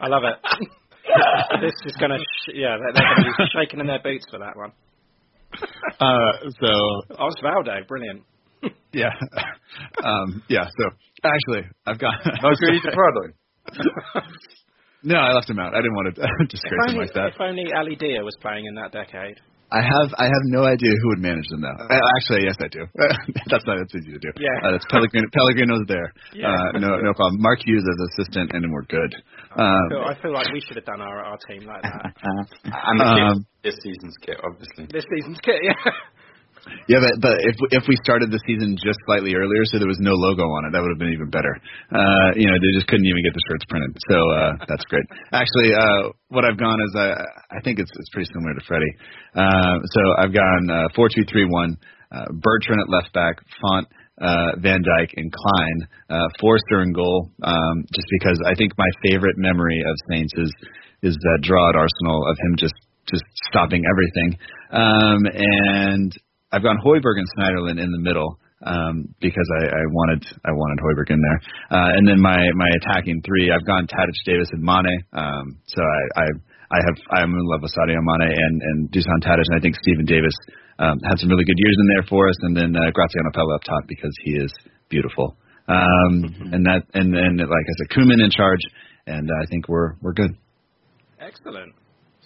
I 0.00 0.08
love 0.08 0.22
it. 0.24 0.36
this 1.60 1.74
is 1.84 1.96
going 2.00 2.10
to, 2.12 2.18
sh- 2.18 2.54
yeah, 2.54 2.76
they're, 2.78 2.92
they're 2.94 3.14
going 3.16 3.34
to 3.36 3.44
be 3.44 3.50
shaking 3.52 3.80
in 3.80 3.86
their 3.86 4.02
boots 4.02 4.24
for 4.30 4.38
that 4.38 4.56
one. 4.56 4.72
Uh, 6.00 6.32
so 6.60 6.70
Osvaldo, 7.16 7.86
brilliant. 7.86 8.22
yeah, 8.92 9.10
um, 10.04 10.42
yeah. 10.48 10.64
So 10.64 10.90
actually, 11.24 11.68
I've 11.86 11.98
got. 11.98 12.14
No, 12.42 12.50
Grito 12.50 12.90
Prado. 12.92 13.32
no, 15.02 15.16
I 15.16 15.32
left 15.32 15.50
him 15.50 15.58
out. 15.58 15.74
I 15.74 15.78
didn't 15.78 15.94
want 15.94 16.14
to 16.14 16.20
disgrace 16.48 16.72
him 16.86 16.94
only, 16.94 17.00
like 17.06 17.14
that. 17.14 17.28
if 17.34 17.40
only 17.40 17.64
Ali 17.74 17.96
Dia 17.96 18.22
was 18.22 18.36
playing 18.40 18.66
in 18.66 18.74
that 18.76 18.92
decade. 18.92 19.40
I 19.72 19.80
have 19.82 20.08
I 20.18 20.26
have 20.26 20.44
no 20.50 20.64
idea 20.66 20.90
who 21.02 21.08
would 21.14 21.22
manage 21.22 21.46
them 21.50 21.60
now. 21.62 21.74
Uh, 21.78 21.98
actually, 22.18 22.42
yes, 22.44 22.56
I 22.58 22.68
do. 22.68 22.82
that's 23.50 23.64
not 23.66 23.78
that's 23.78 23.94
easy 23.94 24.12
to 24.12 24.18
do. 24.18 24.30
Yeah. 24.38 24.50
uh, 24.66 24.70
that's 24.72 24.84
Pellegrino. 24.90 25.26
Pellegrino's 25.32 25.86
there. 25.86 26.12
Yeah. 26.34 26.50
Uh, 26.50 26.78
no, 26.78 26.96
no 26.98 27.14
problem. 27.14 27.40
Mark 27.40 27.60
Hughes 27.64 27.84
as 27.86 27.98
assistant, 28.10 28.50
and 28.52 28.66
we're 28.72 28.86
good. 28.90 29.14
I, 29.54 29.62
Um, 29.62 29.88
feel, 29.90 30.04
I 30.06 30.14
feel 30.22 30.32
like 30.34 30.52
we 30.52 30.60
should 30.66 30.76
have 30.76 30.86
done 30.86 31.00
our, 31.00 31.22
our 31.22 31.38
team 31.48 31.66
like 31.66 31.82
that. 31.82 32.02
Uh, 32.18 32.44
And 32.66 33.00
the 33.00 33.04
Um, 33.04 33.46
this 33.62 33.76
season's 33.82 34.16
kit, 34.22 34.38
obviously. 34.42 34.86
this 34.90 35.04
season's 35.14 35.38
kit, 35.42 35.60
yeah. 35.62 35.74
Yeah, 36.88 37.00
but 37.00 37.14
but 37.20 37.36
if 37.40 37.56
if 37.70 37.84
we 37.88 37.96
started 38.02 38.30
the 38.30 38.40
season 38.46 38.76
just 38.76 38.98
slightly 39.06 39.34
earlier, 39.34 39.64
so 39.64 39.78
there 39.78 39.88
was 39.90 40.00
no 40.00 40.12
logo 40.12 40.44
on 40.44 40.66
it, 40.66 40.70
that 40.72 40.80
would 40.82 40.92
have 40.92 40.98
been 41.00 41.14
even 41.14 41.30
better. 41.30 41.54
Uh, 41.90 42.34
you 42.36 42.46
know, 42.46 42.56
they 42.58 42.72
just 42.74 42.88
couldn't 42.88 43.06
even 43.06 43.22
get 43.22 43.32
the 43.32 43.44
shirts 43.48 43.64
printed. 43.68 43.92
So 44.10 44.16
uh, 44.16 44.52
that's 44.68 44.84
great. 44.90 45.06
Actually, 45.32 45.74
uh, 45.74 46.12
what 46.28 46.44
I've 46.44 46.58
gone 46.58 46.80
is 46.82 46.92
I 46.96 47.14
I 47.54 47.58
think 47.62 47.78
it's 47.78 47.90
it's 47.90 48.10
pretty 48.10 48.30
similar 48.32 48.54
to 48.54 48.62
Freddie. 48.66 48.94
Uh, 49.34 49.76
so 49.82 50.02
I've 50.18 50.34
gone 50.34 50.64
uh, 50.70 50.86
four 50.94 51.08
two 51.08 51.24
three 51.30 51.46
one. 51.48 51.76
Uh, 52.10 52.26
Bertrand 52.42 52.82
at 52.82 52.90
left 52.90 53.14
back, 53.14 53.38
Font, 53.62 53.86
uh, 54.18 54.58
Van 54.58 54.82
Dijk, 54.82 55.14
and 55.14 55.30
Klein. 55.30 55.78
Uh, 56.10 56.26
Forster 56.40 56.84
goal. 56.90 57.30
Um, 57.42 57.86
just 57.94 58.08
because 58.18 58.38
I 58.46 58.54
think 58.58 58.72
my 58.76 58.90
favorite 59.06 59.38
memory 59.38 59.78
of 59.86 59.94
Saints 60.10 60.34
is 60.36 60.52
is 61.02 61.14
that 61.14 61.38
draw 61.42 61.70
at 61.70 61.76
Arsenal 61.76 62.26
of 62.28 62.36
him 62.36 62.56
just 62.58 62.74
just 63.08 63.24
stopping 63.50 63.82
everything. 63.86 64.38
Um, 64.70 65.20
and 65.34 66.12
I've 66.52 66.62
gone 66.62 66.78
Højbjerg 66.84 67.18
and 67.18 67.28
Schneiderlin 67.36 67.82
in 67.82 67.90
the 67.92 67.98
middle 67.98 68.38
um, 68.66 69.14
because 69.20 69.48
I, 69.62 69.66
I 69.66 69.82
wanted 69.88 70.26
I 70.44 70.52
wanted 70.52 70.78
Højbjerg 70.82 71.10
in 71.10 71.20
there. 71.22 71.40
Uh, 71.70 71.96
and 71.96 72.06
then 72.06 72.20
my 72.20 72.50
my 72.54 72.68
attacking 72.82 73.22
three, 73.22 73.50
I've 73.50 73.66
gone 73.66 73.86
Tadic, 73.86 74.18
Davis, 74.26 74.48
and 74.52 74.62
Mane. 74.62 75.04
Um, 75.12 75.58
so 75.66 75.80
I, 75.82 76.22
I 76.22 76.26
I 76.70 76.78
have 76.84 76.96
I'm 77.10 77.32
in 77.32 77.46
love 77.46 77.62
with 77.62 77.72
Sadio 77.72 78.02
Mane 78.02 78.34
and 78.36 78.62
and 78.62 78.90
Dusan 78.90 79.22
Tadic, 79.22 79.46
and 79.48 79.56
I 79.56 79.60
think 79.60 79.76
Stephen 79.80 80.04
Davis 80.04 80.34
um, 80.78 80.98
had 81.08 81.18
some 81.18 81.28
really 81.30 81.44
good 81.44 81.58
years 81.58 81.76
in 81.78 81.86
there 81.94 82.06
for 82.08 82.28
us. 82.28 82.36
And 82.42 82.56
then 82.56 82.76
uh, 82.76 82.90
Graziano 82.90 83.30
Pellè 83.34 83.54
up 83.54 83.64
top 83.64 83.86
because 83.86 84.14
he 84.24 84.32
is 84.32 84.52
beautiful. 84.88 85.36
Um, 85.68 86.50
and 86.52 86.66
that 86.66 86.82
and 86.94 87.14
then 87.14 87.38
like 87.38 87.66
I 87.66 87.74
said, 87.78 87.96
Koeman 87.96 88.22
in 88.22 88.30
charge, 88.30 88.60
and 89.06 89.30
I 89.30 89.46
think 89.46 89.68
we're 89.68 89.94
we're 90.02 90.14
good. 90.14 90.36
Excellent. 91.20 91.74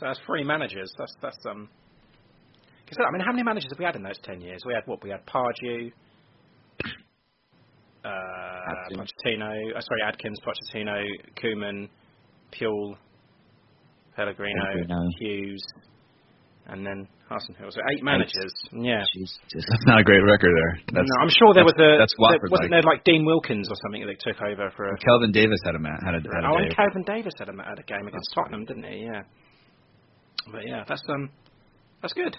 So 0.00 0.06
that's 0.06 0.20
three 0.26 0.44
managers. 0.44 0.92
That's 0.98 1.14
that's 1.20 1.38
um. 1.46 1.68
Cause, 2.96 3.06
I 3.08 3.12
mean, 3.12 3.22
how 3.24 3.32
many 3.32 3.42
managers 3.42 3.70
have 3.70 3.78
we 3.78 3.84
had 3.84 3.96
in 3.96 4.02
those 4.02 4.18
ten 4.22 4.40
years? 4.40 4.62
We 4.66 4.74
had 4.74 4.82
what? 4.86 5.02
We 5.02 5.10
had 5.10 5.26
Pardew. 5.26 5.90
uh, 8.04 8.08
Pochettino, 8.92 9.76
uh, 9.76 9.80
sorry, 9.80 10.02
Adkins, 10.06 10.38
Pochettino, 10.44 11.02
Koeman, 11.42 11.88
Puel, 12.52 12.96
Pellegrino, 14.16 14.60
Pellegrino. 14.60 15.08
Hughes, 15.18 15.64
and 16.66 16.84
then 16.86 17.08
Hasenhüttl. 17.30 17.72
So 17.72 17.80
eight 17.92 18.02
managers. 18.04 18.52
Yeah. 18.72 19.00
That's 19.54 19.86
not 19.86 20.00
a 20.00 20.04
great 20.04 20.20
record 20.22 20.52
there. 20.54 20.80
That's, 20.92 21.08
no, 21.08 21.22
I'm 21.22 21.30
sure 21.30 21.54
there 21.54 21.64
was 21.64 21.74
a. 21.80 21.96
That's 21.98 22.14
Watford. 22.18 22.42
there, 22.42 22.50
wasn't 22.50 22.70
like. 22.72 22.82
there 22.82 22.92
like 22.92 23.04
Dean 23.04 23.24
Wilkins 23.24 23.68
or 23.70 23.76
something 23.82 24.04
that 24.06 24.20
took 24.20 24.40
over 24.42 24.70
for 24.76 24.84
a. 24.92 24.98
Kelvin 24.98 25.32
Davis 25.32 25.58
had 25.64 25.74
a 25.74 25.78
had 26.04 26.14
a, 26.14 26.20
had 26.20 26.44
a 26.44 26.48
Oh, 26.52 26.58
day. 26.58 26.64
and 26.68 26.76
Kelvin 26.76 27.04
Davis 27.08 27.34
had 27.38 27.48
a, 27.48 27.52
had 27.56 27.78
a 27.78 27.82
game 27.88 28.06
against 28.06 28.30
Tottenham, 28.34 28.64
didn't 28.66 28.84
he? 28.84 29.04
Yeah. 29.08 29.22
But 30.52 30.68
yeah, 30.68 30.84
that's 30.86 31.02
um, 31.08 31.30
that's 32.02 32.12
good. 32.12 32.36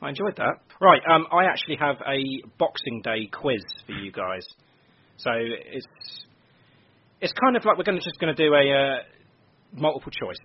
I 0.00 0.10
enjoyed 0.10 0.36
that. 0.36 0.60
Right, 0.80 1.02
um, 1.10 1.26
I 1.32 1.44
actually 1.44 1.76
have 1.76 1.96
a 2.06 2.42
Boxing 2.58 3.02
Day 3.02 3.28
quiz 3.32 3.64
for 3.86 3.92
you 3.92 4.12
guys. 4.12 4.46
So 5.16 5.30
it's 5.34 5.86
it's 7.20 7.32
kind 7.32 7.56
of 7.56 7.64
like 7.64 7.76
we're 7.76 7.84
going 7.84 7.98
to 7.98 8.04
just 8.04 8.20
going 8.20 8.34
to 8.34 8.42
do 8.42 8.54
a 8.54 8.70
uh, 8.70 8.98
multiple 9.72 10.12
choice. 10.12 10.38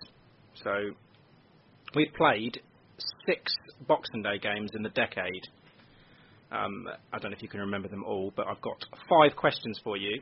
So 0.54 0.70
we've 1.94 2.12
played 2.16 2.60
six 3.26 3.54
Boxing 3.86 4.22
Day 4.22 4.38
games 4.38 4.70
in 4.74 4.82
the 4.82 4.88
decade. 4.90 5.42
Um, 6.50 6.88
I 7.12 7.18
don't 7.18 7.30
know 7.30 7.36
if 7.36 7.42
you 7.42 7.48
can 7.48 7.60
remember 7.60 7.88
them 7.88 8.04
all, 8.04 8.32
but 8.34 8.46
I've 8.48 8.60
got 8.60 8.76
five 9.08 9.36
questions 9.36 9.80
for 9.84 9.96
you 9.96 10.20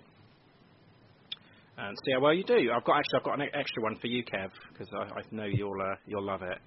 and 1.78 1.96
see 2.04 2.12
how 2.12 2.20
well 2.20 2.34
you 2.34 2.44
do. 2.44 2.70
I've 2.74 2.84
got 2.84 2.98
actually 2.98 3.18
I've 3.18 3.24
got 3.24 3.40
an 3.40 3.48
extra 3.54 3.82
one 3.82 3.96
for 3.96 4.06
you, 4.06 4.22
Kev, 4.24 4.50
because 4.72 4.88
I, 4.94 5.04
I 5.04 5.22
know 5.30 5.44
you'll 5.44 5.80
uh, 5.80 5.96
you'll 6.06 6.24
love 6.24 6.42
it. 6.42 6.58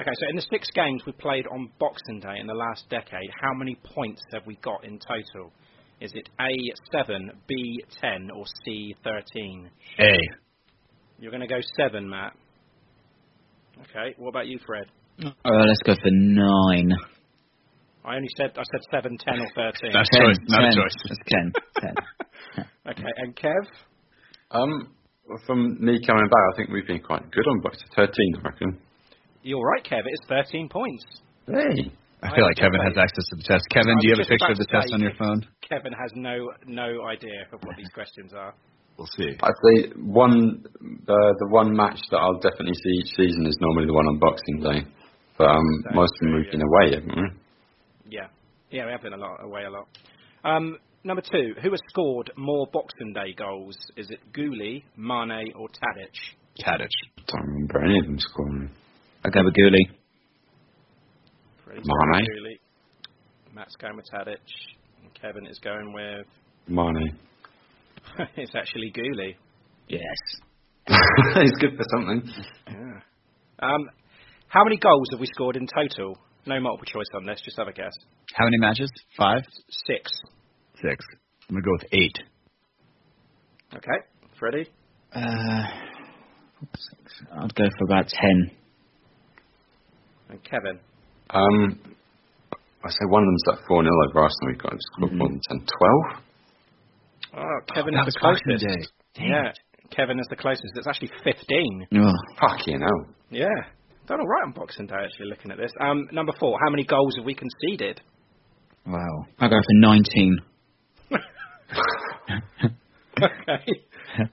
Okay, 0.00 0.10
so 0.20 0.28
in 0.30 0.36
the 0.36 0.46
six 0.50 0.68
games 0.74 1.02
we 1.06 1.12
played 1.12 1.46
on 1.46 1.70
Boxing 1.78 2.20
Day 2.20 2.38
in 2.40 2.46
the 2.46 2.54
last 2.54 2.84
decade, 2.88 3.30
how 3.40 3.52
many 3.54 3.76
points 3.94 4.22
have 4.32 4.42
we 4.46 4.56
got 4.56 4.84
in 4.84 4.98
total? 4.98 5.52
Is 6.00 6.10
it 6.14 6.28
A 6.40 6.50
seven, 6.90 7.30
B 7.46 7.84
ten, 8.00 8.30
or 8.34 8.44
C 8.64 8.94
thirteen? 9.04 9.70
A. 10.00 10.12
You're 11.18 11.30
going 11.30 11.42
to 11.42 11.46
go 11.46 11.60
seven, 11.78 12.08
Matt. 12.08 12.32
Okay, 13.82 14.14
what 14.18 14.30
about 14.30 14.46
you, 14.48 14.58
Fred? 14.66 14.86
Uh, 15.24 15.30
let's 15.44 15.82
go 15.84 15.94
for 15.94 16.10
nine. 16.10 16.90
I 18.04 18.16
only 18.16 18.28
said 18.36 18.50
I 18.56 18.62
said 18.64 18.80
seven, 18.90 19.16
ten, 19.18 19.38
or 19.40 19.46
thirteen. 19.54 19.92
That's 19.92 20.08
Ten, 20.10 20.26
choice, 20.26 20.36
not 20.48 20.64
a 20.64 20.66
ten. 20.66 20.72
choice. 20.74 20.94
That's 21.08 21.20
ten. 21.28 21.52
ten. 21.80 21.94
Okay, 22.84 23.04
and 23.18 23.36
Kev? 23.36 23.64
Um, 24.50 24.92
from 25.46 25.78
me 25.80 26.00
coming 26.04 26.24
back, 26.24 26.44
I 26.52 26.56
think 26.56 26.70
we've 26.70 26.86
been 26.86 27.00
quite 27.00 27.30
good 27.30 27.46
on 27.46 27.60
boxing. 27.60 27.86
Thirteen, 27.94 28.34
I 28.38 28.48
reckon. 28.48 28.78
You're 29.42 29.64
right, 29.64 29.84
Kev. 29.84 30.02
It's 30.06 30.26
thirteen 30.28 30.68
points. 30.68 31.04
Hey. 31.46 31.92
I 32.22 32.30
feel 32.36 32.44
like 32.44 32.54
Kevin 32.54 32.78
has 32.86 32.94
access 32.96 33.26
to 33.30 33.36
the 33.36 33.42
test. 33.42 33.64
Kevin, 33.74 33.98
do 33.98 34.06
you 34.06 34.14
have 34.14 34.24
a 34.24 34.28
picture 34.30 34.52
of 34.52 34.58
the 34.58 34.70
test 34.70 34.94
on 34.94 35.00
your 35.00 35.14
phone? 35.18 35.44
Kevin 35.68 35.92
has 35.92 36.12
no 36.14 36.52
no 36.66 37.04
idea 37.06 37.50
of 37.52 37.60
what 37.64 37.76
these 37.76 37.88
questions 37.92 38.32
are. 38.32 38.54
We'll 38.96 39.08
see. 39.18 39.34
I'd 39.42 39.60
say 39.66 39.90
one 39.98 40.62
the 41.06 41.34
the 41.38 41.48
one 41.50 41.74
match 41.74 41.98
that 42.10 42.18
I'll 42.18 42.38
definitely 42.38 42.74
see 42.74 42.90
each 43.02 43.16
season 43.16 43.46
is 43.46 43.58
normally 43.60 43.86
the 43.86 43.92
one 43.92 44.06
on 44.06 44.18
Boxing 44.20 44.60
Day. 44.62 44.86
But 45.36 45.50
um, 45.50 45.64
That's 45.84 45.96
most 45.96 46.12
of 46.14 46.26
them 46.28 46.34
we've 46.36 46.46
yeah. 46.46 46.50
been 46.52 46.62
away, 46.62 46.94
haven't 46.94 47.16
we? 47.16 48.14
Yeah, 48.14 48.28
yeah, 48.70 48.86
we 48.86 48.92
have 48.92 49.02
been 49.02 49.14
a 49.14 49.16
lot 49.16 49.42
away 49.42 49.64
a 49.64 49.70
lot. 49.70 49.88
Um, 50.44 50.78
number 51.02 51.22
two, 51.22 51.54
who 51.60 51.70
has 51.70 51.80
scored 51.88 52.30
more 52.36 52.68
Boxing 52.72 53.12
Day 53.14 53.34
goals? 53.36 53.76
Is 53.96 54.10
it 54.10 54.20
Guly, 54.32 54.84
Mane, 54.96 55.52
or 55.56 55.68
Tadic? 55.68 56.14
Tadic. 56.60 56.86
I 57.18 57.22
Don't 57.26 57.46
remember 57.46 57.84
any 57.84 57.98
of 57.98 58.04
them 58.04 58.18
scoring. 58.18 58.70
I'll 59.24 59.30
go 59.30 59.44
with 59.44 59.54
Guly. 59.54 59.86
Mane. 61.74 62.26
with 62.42 63.54
Matt's 63.54 63.76
going 63.76 63.96
with 63.96 64.06
Tadic. 64.12 64.36
And 65.02 65.14
Kevin 65.20 65.46
is 65.46 65.58
going 65.62 65.92
with. 65.92 66.26
Mane. 66.68 67.18
it's 68.36 68.52
actually 68.54 68.92
Guly. 68.92 69.36
Yes. 69.88 70.00
He's 71.40 71.52
good 71.60 71.76
for 71.76 71.84
something. 71.96 72.30
Yeah. 72.66 73.00
Um, 73.68 73.88
how 74.48 74.64
many 74.64 74.76
goals 74.76 75.06
have 75.12 75.20
we 75.20 75.26
scored 75.26 75.56
in 75.56 75.66
total? 75.66 76.18
No 76.46 76.58
multiple 76.60 76.84
choice 76.86 77.06
on 77.14 77.24
this. 77.24 77.40
Just 77.44 77.56
have 77.58 77.68
a 77.68 77.72
guess. 77.72 77.92
How 78.34 78.44
many 78.44 78.58
matches? 78.58 78.90
Five? 79.16 79.42
Six. 79.86 80.10
Six. 80.82 81.04
I'm 81.48 81.54
going 81.54 81.62
to 81.62 81.66
go 81.66 81.72
with 81.72 81.84
eight. 81.92 82.18
Okay. 83.76 84.06
Freddie. 84.38 84.68
Uh, 85.14 85.64
I'd 87.32 87.54
go 87.54 87.64
for 87.78 87.84
about 87.84 88.08
ten. 88.08 88.50
And 90.32 90.42
Kevin. 90.44 90.80
Um, 91.28 91.78
I 92.82 92.88
say 92.88 93.04
one 93.08 93.22
of 93.22 93.28
them's 93.28 93.42
that 93.52 93.58
4 93.68 93.84
0 93.84 93.92
over 94.08 94.20
Arsenal. 94.20 94.48
We've 94.48 94.58
got 94.58 94.70
to 94.70 94.78
score 94.80 95.10
more 95.10 95.28
than 95.28 95.40
10. 95.46 95.58
12? 95.60 96.22
Oh, 97.36 97.60
Kevin 97.74 97.94
that 97.94 98.08
is 98.08 98.14
the 98.14 98.20
closest. 98.20 98.64
Day. 98.64 99.26
Yeah. 99.28 99.52
Kevin 99.94 100.18
is 100.18 100.26
the 100.30 100.36
closest. 100.36 100.72
It's 100.74 100.86
actually 100.86 101.10
15. 101.22 101.86
Oh, 101.96 102.12
Fucking 102.40 102.80
hell. 102.80 103.14
Yeah. 103.30 103.46
Done 104.06 104.20
all 104.20 104.26
right 104.26 104.44
on 104.46 104.52
Boxing 104.52 104.86
Day, 104.86 104.94
actually, 105.04 105.26
looking 105.28 105.50
at 105.50 105.58
this. 105.58 105.70
Um, 105.80 106.08
number 106.12 106.32
four, 106.40 106.58
how 106.64 106.70
many 106.70 106.84
goals 106.84 107.14
have 107.16 107.26
we 107.26 107.34
conceded? 107.34 108.00
wow. 108.86 109.26
I'll 109.38 109.50
go 109.50 109.56
for 109.56 109.74
nineteen. 109.74 110.38
okay. 113.22 113.62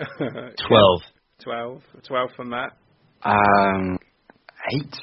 Twelve. 0.66 1.00
12. 1.44 1.82
12 2.06 2.30
for 2.36 2.44
Matt. 2.44 2.72
Um, 3.22 3.98
8? 4.74 4.96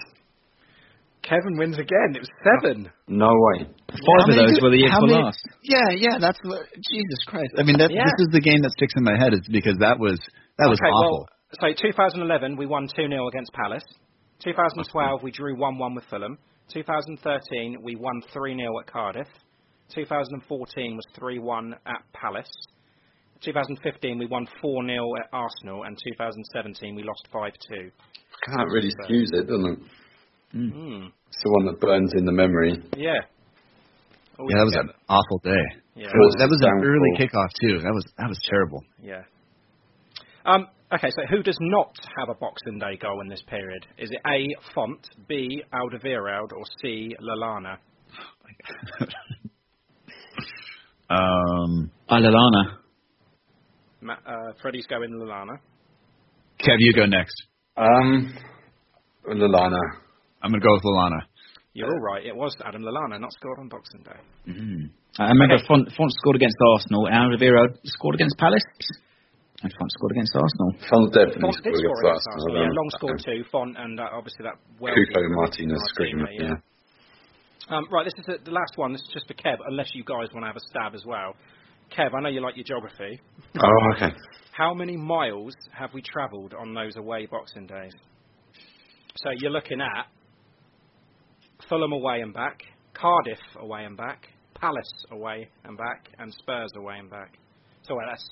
Kevin 1.28 1.58
wins 1.60 1.78
again. 1.78 2.16
It 2.16 2.24
was 2.24 2.32
seven. 2.40 2.90
No 3.08 3.28
way. 3.28 3.68
Five 3.68 4.30
of 4.32 4.36
those 4.36 4.60
were 4.64 4.72
the 4.72 4.80
year 4.80 4.90
how 4.90 5.02
before 5.04 5.20
many- 5.20 5.24
last. 5.28 5.44
Yeah, 5.62 5.90
yeah, 5.92 6.18
that's 6.20 6.40
what, 6.44 6.66
Jesus 6.72 7.20
Christ. 7.28 7.52
I 7.60 7.64
mean, 7.64 7.78
that, 7.78 7.92
Yeah. 7.92 8.06
this 8.08 8.28
is 8.28 8.32
the 8.32 8.40
game 8.42 8.62
that 8.64 8.72
sticks 8.72 8.94
in 8.96 9.04
my 9.04 9.18
head. 9.20 9.34
Is 9.34 9.42
because 9.52 9.76
that 9.80 10.00
was 10.00 10.18
that 10.58 10.70
was 10.70 10.80
okay, 10.80 10.88
awful. 10.90 11.28
well, 11.60 11.74
so 11.76 11.82
2011, 11.82 12.56
we 12.56 12.66
won 12.66 12.88
2 12.88 13.08
0 13.08 13.28
against 13.28 13.52
Palace. 13.54 13.84
2012, 14.40 15.24
we 15.24 15.32
drew 15.32 15.56
1 15.58 15.78
1 15.78 15.96
with 15.96 16.06
Fulham. 16.06 16.38
2013, 16.72 17.82
we 17.84 17.96
won 17.96 18.22
3 18.32 18.56
0 18.56 18.80
at 18.80 18.88
Cardiff. 18.88 19.28
2014 19.94 20.96
was 20.96 21.06
3 21.18 21.40
1 21.40 21.74
at 21.86 22.02
Palace. 22.14 22.52
2015, 23.42 24.18
we 24.18 24.26
won 24.28 24.48
4 24.62 24.86
0 24.86 25.16
at 25.20 25.28
Arsenal. 25.34 25.84
And 25.84 25.98
2017, 25.98 26.96
we 26.96 27.04
lost 27.04 27.28
5 27.32 27.52
2. 27.70 27.92
Can't 28.46 28.70
really 28.72 28.90
excuse 28.90 29.30
it, 29.34 29.48
doesn't 29.48 29.74
it? 29.74 29.80
Mm. 30.56 31.12
It's 31.28 31.44
the 31.44 31.52
one 31.52 31.66
that 31.66 31.80
burns 31.80 32.14
in 32.18 32.26
the 32.26 32.32
memory. 32.32 32.82
Yeah. 32.96 33.20
Always 34.40 34.54
yeah, 34.54 34.60
that 34.60 34.66
was 34.66 34.76
an 34.76 34.90
awful 35.10 35.40
day. 35.44 35.66
Yeah. 35.96 36.08
That 36.08 36.18
was, 36.18 36.36
that 36.40 36.50
was 36.50 36.62
an 36.62 36.86
early 36.86 37.12
kickoff 37.18 37.50
too. 37.62 37.80
That 37.80 37.94
was 37.94 38.06
that 38.18 38.30
was 38.30 38.40
terrible. 38.50 38.84
Yeah. 39.02 39.24
Um, 40.46 40.68
okay, 40.94 41.10
so 41.10 41.24
who 41.30 41.44
does 41.44 41.58
not 41.60 41.94
have 42.18 42.30
a 42.30 42.36
Boxing 42.36 42.80
Day 42.80 42.98
goal 43.02 43.20
in 43.22 43.28
this 43.28 43.42
period? 43.48 43.86
Is 43.98 44.12
it 44.12 44.22
A. 44.26 44.56
Font, 44.74 45.06
B. 45.28 45.62
Alderweireld, 45.74 46.54
or 46.54 46.64
C. 46.82 47.14
Lallana? 47.20 47.78
um, 51.10 51.92
Alalana. 52.10 52.78
Ma- 54.02 54.14
uh, 54.26 54.54
Freddie's 54.62 54.86
going 54.86 55.12
Lallana. 55.12 55.58
Kev, 56.60 56.78
you 56.80 56.94
go 56.94 57.06
next. 57.06 57.36
Um, 57.76 58.34
Lallana. 59.28 60.07
I'm 60.42 60.52
gonna 60.52 60.64
go 60.64 60.74
with 60.74 60.84
Lallana. 60.84 61.22
You're 61.74 61.94
all 61.94 62.02
right. 62.02 62.26
It 62.26 62.36
was 62.36 62.56
Adam 62.66 62.82
Lallana, 62.82 63.20
not 63.22 63.32
scored 63.34 63.60
on 63.60 63.70
Boxing 63.70 64.02
Day. 64.02 64.20
Mm. 64.50 64.90
I 65.20 65.30
remember 65.30 65.56
Okay. 65.56 65.68
Font, 65.68 65.86
Font 65.94 66.12
scored 66.14 66.36
against 66.36 66.58
Arsenal, 66.74 67.06
and 67.08 67.16
Alderweireld 67.16 67.78
scored 67.86 68.16
against 68.16 68.38
Palace, 68.38 68.66
and 69.62 69.74
Font 69.78 69.92
scored 69.94 70.12
against 70.14 70.36
Arsenal. 70.36 70.74
Font 70.90 71.14
definitely 71.14 71.42
Font 71.42 71.54
did 71.62 71.76
scored 71.78 71.78
score 71.78 72.00
against 72.02 72.02
against 72.02 72.28
Arsenal. 72.28 72.58
Arsenal. 72.58 72.64
Yeah, 72.66 72.78
Long 72.78 72.90
scored 72.98 73.22
two. 73.24 73.44
Font 73.52 73.78
and 73.78 74.00
uh, 74.00 74.10
obviously 74.14 74.44
that 74.46 74.58
well. 74.80 74.94
Cuco 74.94 75.22
Martinez 75.38 75.82
scream, 75.94 76.18
yeah. 76.34 76.50
yeah. 76.50 77.76
Um, 77.78 77.86
right, 77.92 78.06
this 78.06 78.14
is 78.18 78.26
the, 78.26 78.38
the 78.46 78.52
last 78.52 78.74
one. 78.78 78.94
This 78.94 79.02
is 79.02 79.10
just 79.14 79.28
for 79.28 79.34
Kev, 79.34 79.58
unless 79.68 79.94
you 79.94 80.04
guys 80.04 80.30
want 80.34 80.44
to 80.44 80.48
have 80.48 80.56
a 80.56 80.66
stab 80.70 80.96
as 80.96 81.04
well. 81.06 81.36
Kev, 81.96 82.14
I 82.16 82.22
know 82.22 82.30
you 82.30 82.42
like 82.42 82.56
your 82.56 82.64
geography. 82.66 83.20
Oh, 83.60 83.94
okay. 83.96 84.16
How 84.52 84.74
many 84.74 84.98
miles 84.98 85.54
have 85.78 85.94
we 85.94 86.02
travelled 86.02 86.54
on 86.54 86.74
those 86.74 86.96
away 86.96 87.28
Boxing 87.30 87.68
Days? 87.68 87.94
So 89.18 89.30
you're 89.38 89.52
looking 89.52 89.82
at 89.82 90.08
Fulham 91.70 91.92
away 91.94 92.22
and 92.22 92.34
back, 92.34 92.60
Cardiff 92.94 93.40
away 93.60 93.84
and 93.86 93.98
back, 93.98 94.28
Palace 94.60 95.06
away 95.12 95.48
and 95.66 95.78
back, 95.78 96.08
and 96.20 96.34
Spurs 96.34 96.72
away 96.76 96.98
and 97.00 97.10
back. 97.10 97.38
So 97.84 97.96
well, 97.96 98.06
that's 98.10 98.28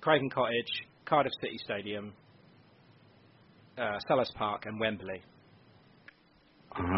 Craven 0.00 0.30
Cottage, 0.30 0.70
Cardiff 1.04 1.32
City 1.42 1.56
Stadium, 1.64 2.12
uh, 3.78 3.98
Selhurst 4.08 4.34
Park, 4.34 4.64
and 4.66 4.78
Wembley. 4.80 5.22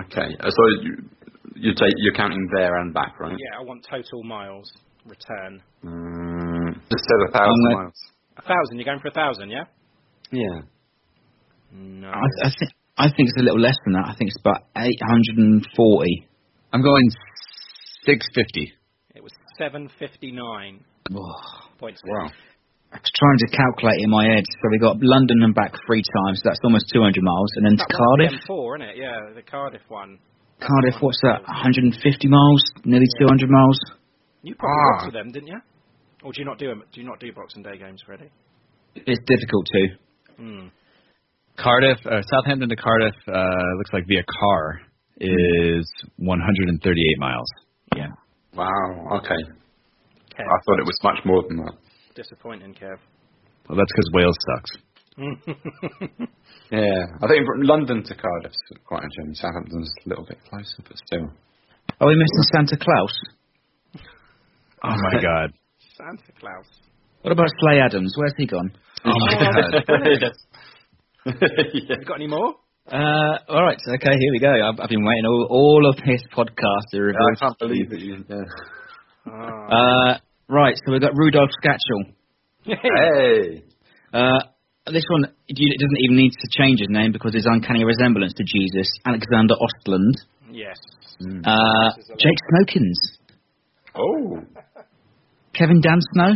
Okay. 0.06 0.36
Uh, 0.40 0.50
So 0.50 0.62
you 0.82 0.96
you 1.54 1.74
take 1.74 1.94
you're 1.98 2.14
counting 2.14 2.46
there 2.54 2.76
and 2.78 2.92
back, 2.94 3.18
right? 3.20 3.32
Yeah, 3.32 3.58
I 3.60 3.62
want 3.62 3.84
total 3.90 4.22
miles 4.24 4.70
return. 5.06 5.62
Um, 5.84 6.74
just 6.90 7.04
said 7.04 7.28
a 7.28 7.32
thousand 7.32 7.66
Um, 7.68 7.72
miles. 7.72 7.94
A 8.36 8.42
thousand. 8.42 8.76
You're 8.78 8.84
going 8.84 9.00
for 9.00 9.08
a 9.08 9.12
thousand, 9.12 9.50
yeah? 9.50 9.64
Yeah. 10.30 10.60
No. 11.72 12.08
I, 12.10 12.46
I 12.46 12.50
think 12.58 12.72
I 12.98 13.08
think 13.08 13.28
it's 13.32 13.38
a 13.40 13.42
little 13.42 13.60
less 13.60 13.76
than 13.84 13.94
that. 13.94 14.04
I 14.06 14.14
think 14.16 14.28
it's 14.28 14.40
about 14.40 14.68
840. 14.76 16.28
I'm 16.72 16.82
going 16.82 17.08
650. 18.04 18.72
It 19.14 19.22
was 19.22 19.32
759. 19.58 20.84
Points. 21.78 22.00
Wow. 22.04 22.28
I 22.92 22.96
was 23.00 23.12
trying 23.16 23.38
to 23.40 23.48
calculate 23.56 23.96
in 24.04 24.10
my 24.10 24.24
head. 24.28 24.44
So 24.44 24.68
we 24.70 24.78
got 24.78 24.96
London 25.00 25.40
and 25.42 25.54
back 25.54 25.72
three 25.86 26.02
times. 26.04 26.40
So 26.44 26.50
that's 26.52 26.60
almost 26.64 26.92
200 26.92 27.22
miles, 27.24 27.50
and 27.56 27.64
then 27.64 27.76
to 27.80 27.86
Cardiff. 27.88 28.32
one's 28.36 28.44
M4, 28.48 28.76
isn't 28.76 28.88
it? 28.92 28.96
Yeah, 29.00 29.32
the 29.34 29.42
Cardiff 29.42 29.82
one. 29.88 30.18
Cardiff, 30.60 31.00
what's 31.00 31.18
that? 31.24 31.42
150 31.48 31.96
miles, 32.28 32.62
nearly 32.84 33.08
200 33.18 33.48
miles. 33.48 33.78
You 34.42 34.54
probably 34.54 34.76
Ah. 34.76 34.92
worked 34.92 35.04
with 35.06 35.14
them, 35.14 35.32
didn't 35.32 35.48
you? 35.48 35.60
Or 36.22 36.32
do 36.32 36.40
you 36.40 36.44
not 36.44 36.58
do 36.58 36.70
'em- 36.70 36.84
Do 36.92 37.00
you 37.00 37.06
not 37.06 37.18
do 37.18 37.32
Boxing 37.32 37.62
Day 37.62 37.78
games, 37.78 38.02
Freddie? 38.02 38.30
It's 38.94 39.20
difficult 39.24 39.66
to. 39.66 39.88
Hmm. 40.36 40.68
Cardiff, 41.62 41.98
uh, 42.06 42.22
Southampton 42.22 42.68
to 42.68 42.76
Cardiff 42.76 43.14
uh, 43.28 43.76
looks 43.78 43.92
like 43.92 44.04
via 44.08 44.22
car 44.40 44.80
is 45.20 45.86
138 46.16 47.18
miles. 47.18 47.48
Yeah. 47.96 48.08
Wow. 48.54 49.18
Okay. 49.18 49.42
Kev. 50.34 50.40
I 50.40 50.58
thought 50.66 50.78
it 50.80 50.86
was 50.86 50.98
much 51.04 51.18
more 51.24 51.42
than 51.48 51.58
that. 51.58 51.74
Disappointing, 52.14 52.74
Kev. 52.74 52.96
Well, 53.68 53.78
that's 53.78 53.92
because 53.92 54.10
Wales 54.12 54.36
sucks. 54.48 54.70
Yeah. 56.72 57.04
I 57.20 57.26
think 57.28 57.44
from 57.44 57.62
London 57.68 58.02
to 58.02 58.14
Cardiff's 58.14 58.56
quite 58.86 59.02
a 59.04 59.08
journey. 59.20 59.34
Southampton's 59.34 59.92
a 60.06 60.08
little 60.08 60.24
bit 60.24 60.38
closer, 60.48 60.82
but 60.88 60.96
still. 61.06 61.28
Are 62.00 62.08
we 62.08 62.14
missing 62.14 62.42
Santa 62.54 62.76
Claus? 62.78 63.14
Oh 64.84 64.96
my 65.12 65.20
God. 65.22 65.52
Santa 65.96 66.32
Claus. 66.40 66.66
What 67.20 67.30
about 67.30 67.46
Slay 67.60 67.78
Adams? 67.78 68.14
Where's 68.16 68.32
he 68.36 68.46
gone? 68.46 68.72
Oh 69.04 69.12
my 69.14 69.34
God. 69.84 70.32
yeah. 71.26 71.96
You 71.98 72.04
got 72.04 72.16
any 72.16 72.26
more? 72.26 72.54
Uh, 72.90 73.38
all 73.48 73.62
right, 73.62 73.78
okay, 73.94 74.10
here 74.18 74.32
we 74.32 74.40
go. 74.40 74.50
I've, 74.50 74.80
I've 74.80 74.88
been 74.88 75.04
waiting 75.04 75.24
all, 75.26 75.46
all 75.50 75.88
of 75.88 75.96
this 76.04 76.22
podcast 76.36 76.90
to 76.90 77.00
reveal. 77.00 77.20
I 77.36 77.38
can't 77.38 77.58
believe 77.58 77.92
it. 77.92 78.00
You, 78.00 78.24
yeah. 78.28 79.32
Uh, 79.32 80.18
right, 80.48 80.74
so 80.84 80.92
we've 80.92 81.00
got 81.00 81.12
Rudolph 81.14 81.50
Skatchel. 81.62 82.12
Hey. 82.64 83.62
Uh, 84.12 84.40
this 84.90 85.04
one, 85.08 85.24
it 85.46 85.80
doesn't 85.80 86.00
even 86.00 86.16
need 86.16 86.32
to 86.32 86.48
change 86.58 86.80
his 86.80 86.88
name 86.90 87.12
because 87.12 87.34
his 87.34 87.46
uncanny 87.46 87.84
resemblance 87.84 88.32
to 88.34 88.42
Jesus, 88.44 88.90
Alexander 89.06 89.54
Ostland. 89.54 90.14
yes. 90.50 90.76
Uh, 91.44 91.90
Jake 92.18 92.38
Snowkins. 92.50 93.18
Oh. 93.94 94.40
Kevin 95.54 95.80
Dan 95.80 96.00
Snow. 96.14 96.32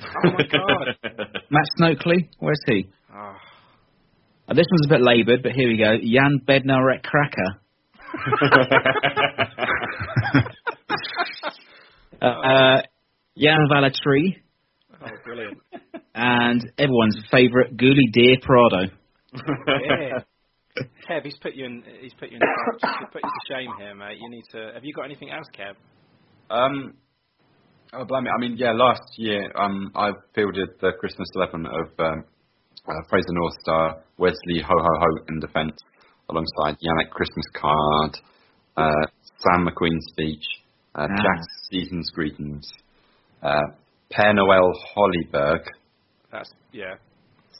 Oh 0.00 0.30
my 0.30 0.44
God. 0.44 0.96
Matt 1.50 1.64
Snokely. 1.80 2.28
Where's 2.38 2.60
he? 2.66 2.88
Oh. 3.14 3.32
Uh, 4.48 4.54
this 4.54 4.66
one's 4.70 4.86
a 4.86 4.88
bit 4.88 5.00
laboured, 5.02 5.42
but 5.42 5.52
here 5.52 5.68
we 5.68 5.76
go. 5.76 5.96
Jan 5.98 6.40
Bednarek 6.46 7.02
Cracker. 7.02 7.60
Uh, 12.22 12.26
uh, 12.26 12.82
Jan 13.36 13.68
Valatree. 13.70 14.36
oh, 15.02 15.06
brilliant. 15.24 15.58
And 16.14 16.62
everyone's 16.78 17.18
favourite, 17.30 17.76
Ghoulie 17.76 18.10
Deer 18.12 18.36
Prado. 18.40 18.90
Yeah. 19.34 20.20
Kev, 21.08 21.24
he's 21.24 21.36
put 21.40 21.54
you 21.54 21.66
in. 21.66 21.82
He's 22.00 22.14
put 22.14 22.30
you 22.30 22.36
in. 22.36 22.42
He's 22.42 23.08
put 23.12 23.22
you 23.22 23.28
to 23.28 23.54
shame 23.54 23.70
here, 23.78 23.94
mate. 23.94 24.18
You 24.20 24.30
need 24.30 24.44
to. 24.52 24.72
Have 24.74 24.84
you 24.84 24.92
got 24.92 25.04
anything 25.04 25.30
else, 25.30 25.46
Kev? 25.54 25.74
Um, 26.54 26.94
oh, 27.92 28.04
blame 28.04 28.24
blimey. 28.24 28.30
I 28.34 28.40
mean, 28.40 28.56
yeah, 28.56 28.72
last 28.72 29.02
year 29.16 29.52
um, 29.56 29.90
I 29.94 30.12
fielded 30.34 30.68
the 30.80 30.92
Christmas 30.98 31.28
11 31.34 31.66
of 31.66 31.88
um, 31.98 32.24
uh, 32.88 32.92
Fraser 33.08 33.32
North 33.32 33.54
Star, 33.60 33.96
Wesley 34.18 34.60
Ho 34.62 34.74
Ho 34.76 34.98
Ho 35.00 35.06
in 35.28 35.40
defence, 35.40 35.76
alongside 36.30 36.76
Yannick 36.82 37.10
Christmas 37.10 37.46
Card, 37.54 38.18
uh, 38.76 39.06
Sam 39.38 39.66
McQueen 39.66 39.98
speech, 40.12 40.44
uh, 40.94 41.06
Ah. 41.10 41.14
Jack 41.22 41.40
Season's 41.70 42.10
greetings, 42.10 42.66
uh, 43.42 43.60
Per 44.10 44.32
Noel 44.32 44.72
Hollyberg. 44.96 45.60
That's 46.32 46.52
yeah. 46.72 46.94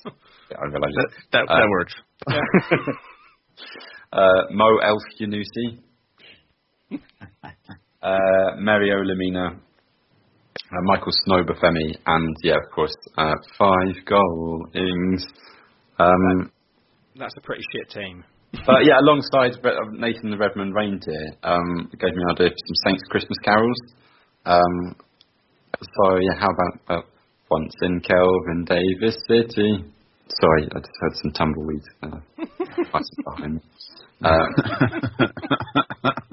Yeah, 0.51 0.59
I 0.63 0.65
realise 0.67 0.95
That, 0.95 1.09
it. 1.09 1.13
that, 1.33 1.45
Uh, 1.49 1.57
that 1.59 1.69
works. 1.69 1.95
uh, 4.13 4.43
Mo 4.53 4.79
Elf 4.79 5.03
Yanusi, 5.21 5.81
uh, 8.03 8.57
Mario 8.59 8.97
Lemina, 9.03 9.59
uh, 10.73 10.83
Michael 10.85 11.13
Snowbafemi, 11.27 11.97
and 12.07 12.37
yeah, 12.43 12.55
of 12.55 12.71
course, 12.75 12.95
uh, 13.17 13.35
five 13.59 13.95
goalings. 14.07 15.23
Um, 15.99 16.51
That's 17.19 17.35
a 17.37 17.41
pretty 17.43 17.63
shit 17.73 17.91
team. 17.91 18.25
but 18.67 18.85
yeah, 18.85 18.99
alongside 19.01 19.53
uh, 19.65 19.71
Nathan 19.93 20.31
the 20.31 20.39
Redmond 20.39 20.75
Reindeer, 20.75 21.37
um, 21.43 21.91
gave 21.99 22.15
me 22.15 22.23
an 22.23 22.31
idea 22.33 22.49
for 22.51 22.57
some 22.67 22.77
Saints 22.87 23.03
Christmas 23.11 23.39
carols. 23.45 23.81
Um, 24.45 24.97
so 25.81 26.17
yeah, 26.17 26.39
how 26.39 26.49
about 26.49 26.81
uh, 26.89 27.03
once 27.51 27.75
in 27.83 28.01
Kelvin 28.01 28.65
Davis 28.65 29.17
City? 29.29 29.85
Sorry, 30.41 30.69
I 30.75 30.79
just 30.79 30.91
heard 31.01 31.17
some 31.23 31.33
tumbleweed 31.33 31.83
uh, 32.03 32.21
behind 33.25 33.55
me. 33.55 33.61
Uh, 34.25 34.47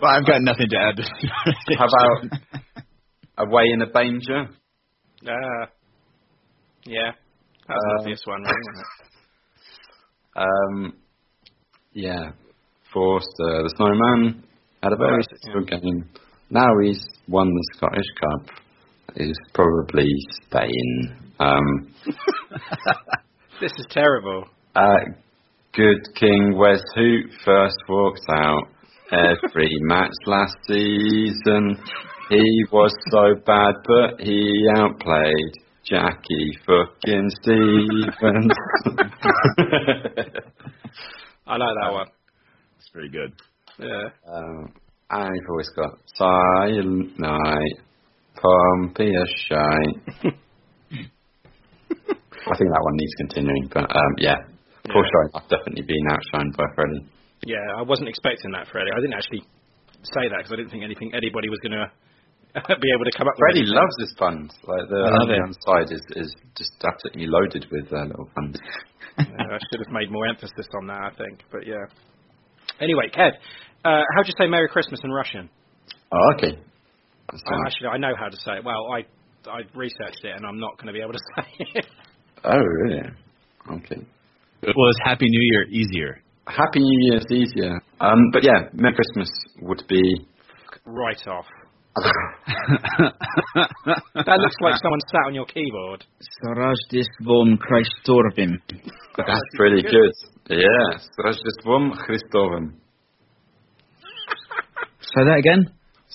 Well, 0.00 0.10
I've 0.10 0.26
got 0.26 0.40
nothing 0.42 0.68
to 0.70 0.76
add. 0.76 0.96
to 0.96 1.76
How 1.78 1.86
about 1.86 2.40
away 3.48 3.64
in 3.74 3.82
a 3.82 3.86
Banger? 3.86 4.48
Uh, 5.26 5.66
yeah. 6.86 7.12
That's 7.68 7.70
Um, 7.70 7.90
an 7.90 7.96
obvious 8.00 8.22
one, 8.26 8.42
really. 8.42 8.84
Um, 10.36 10.94
yeah, 11.92 12.30
Forster, 12.94 13.26
the 13.64 13.74
Snowman, 13.76 14.44
had 14.80 14.92
a 14.92 14.96
very 14.96 15.16
Right, 15.16 15.26
successful 15.28 15.64
game. 15.64 16.08
Now 16.50 16.68
he's 16.84 17.04
won 17.26 17.48
the 17.48 17.64
Scottish 17.76 18.06
Cup. 18.20 18.46
He's 19.16 19.36
probably 19.52 20.06
staying. 20.46 21.16
Um, 21.40 21.92
This 23.60 23.72
is 23.76 23.86
terrible. 23.90 24.44
uh, 24.76 24.82
good 25.74 25.98
King 26.14 26.56
Wes 26.56 26.80
Hoot 26.94 27.26
first 27.44 27.76
walked 27.88 28.20
out 28.30 28.62
every 29.12 29.70
match 29.82 30.12
last 30.26 30.56
season. 30.66 31.76
He 32.28 32.64
was 32.70 32.92
so 33.10 33.34
bad, 33.44 33.74
but 33.86 34.20
he 34.20 34.64
outplayed 34.76 35.54
Jackie 35.84 36.56
fucking 36.66 37.30
Stephens. 37.42 38.52
I 41.46 41.56
like 41.56 41.74
that 41.82 41.92
one. 41.92 42.06
It's 42.78 42.90
very 42.92 43.08
good. 43.10 43.32
Yeah. 43.78 44.08
Um, 44.32 44.72
I've 45.10 45.48
always 45.50 45.68
got 45.74 45.98
Silent 46.14 47.18
Night, 47.18 47.76
Pompey 48.40 49.10
a 49.14 49.26
Shite. 49.48 49.98
I 51.92 52.56
think 52.56 52.70
that 52.70 52.82
one 52.82 52.96
needs 52.96 53.14
continuing, 53.18 53.68
but 53.72 53.84
um, 53.94 54.14
yeah, 54.18 54.36
for 54.86 55.02
Yeah. 55.04 55.10
sure, 55.10 55.30
I've 55.34 55.48
definitely 55.48 55.82
been 55.82 56.06
outshined 56.10 56.56
by 56.56 56.64
Freddie. 56.74 57.06
Yeah, 57.46 57.62
I 57.78 57.82
wasn't 57.82 58.08
expecting 58.08 58.52
that, 58.52 58.68
Freddie. 58.68 58.90
I 58.92 59.00
didn't 59.00 59.14
actually 59.14 59.42
say 60.02 60.28
that 60.28 60.38
because 60.44 60.52
I 60.52 60.56
didn't 60.56 60.70
think 60.70 60.84
anything 60.84 61.12
anybody 61.14 61.48
was 61.48 61.58
going 61.60 61.72
to 61.78 61.88
be 62.80 62.90
able 62.92 63.04
to 63.04 63.14
come 63.16 63.28
up 63.28 63.34
with. 63.36 63.44
Freddie 63.48 63.64
anything. 63.64 63.76
loves 63.80 63.96
his 64.00 64.12
puns. 64.18 64.52
Like 64.68 64.88
the 64.88 65.00
I 65.00 65.10
love 65.24 65.30
it. 65.30 65.40
Albion 65.40 65.52
side 65.64 65.88
is, 65.92 66.02
is 66.16 66.30
just 66.56 66.72
absolutely 66.84 67.26
loaded 67.26 67.66
with 67.70 67.88
uh, 67.92 68.04
little 68.06 68.28
puns. 68.34 68.58
Yeah, 69.18 69.26
I 69.52 69.58
should 69.68 69.84
have 69.84 69.92
made 69.92 70.10
more 70.10 70.26
emphasis 70.26 70.64
on 70.80 70.86
that, 70.86 71.00
I 71.02 71.10
think. 71.18 71.42
But 71.52 71.66
yeah. 71.66 71.84
Anyway, 72.80 73.10
Kev, 73.12 73.32
uh, 73.84 74.00
how 74.16 74.22
do 74.22 74.28
you 74.28 74.34
say 74.38 74.46
Merry 74.46 74.68
Christmas 74.68 75.00
in 75.04 75.10
Russian? 75.10 75.50
Oh, 76.10 76.32
okay. 76.38 76.56
That's, 77.30 77.42
actually, 77.66 77.88
I 77.88 77.98
know 77.98 78.14
how 78.18 78.28
to 78.28 78.36
say 78.36 78.52
it. 78.58 78.64
Well, 78.64 78.88
I 78.92 79.04
I 79.50 79.60
researched 79.74 80.24
it, 80.24 80.32
and 80.34 80.46
I'm 80.46 80.58
not 80.58 80.78
going 80.78 80.86
to 80.86 80.92
be 80.94 81.02
able 81.02 81.12
to 81.12 81.18
say 81.36 81.66
it. 81.74 81.86
oh, 82.44 82.56
really? 82.56 83.02
Okay. 83.72 84.06
Well, 84.62 84.88
is 84.90 85.00
Happy 85.04 85.26
New 85.28 85.42
Year 85.52 85.64
easier? 85.68 86.22
Happy 86.50 86.80
New 86.80 87.10
Year, 87.10 87.20
Steve. 87.22 87.48
Yeah. 87.54 87.78
Um, 88.00 88.30
but 88.32 88.42
yeah, 88.42 88.68
Merry 88.72 88.94
Christmas 88.94 89.30
would 89.62 89.84
be 89.88 90.02
right 90.84 91.26
off. 91.28 91.46
that 92.00 93.10
looks 94.38 94.56
like 94.60 94.76
someone 94.80 95.00
sat 95.10 95.26
on 95.26 95.34
your 95.34 95.44
keyboard. 95.46 96.04
Sarajdisvom 96.44 97.58
Christovim. 97.58 98.60
That's 99.16 99.42
pretty 99.56 99.82
good. 99.82 100.12
Yeah, 100.48 100.98
Sarajdisvom 101.18 101.96
Christovim. 101.98 102.74
Say 105.00 105.24
that 105.24 105.38
again. 105.38 105.72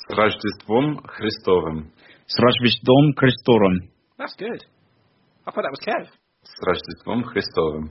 Sarajdisvom 0.09 1.01
Christovim. 1.03 1.91
Sarajdisvom 2.27 3.13
Christovim. 3.15 3.89
That's 4.17 4.35
good. 4.37 4.63
I 5.45 5.51
thought 5.51 5.63
that 5.63 5.71
was 5.71 5.81
Kev. 5.85 6.07
Sarajdisvom 6.45 7.23
Christovim. 7.25 7.89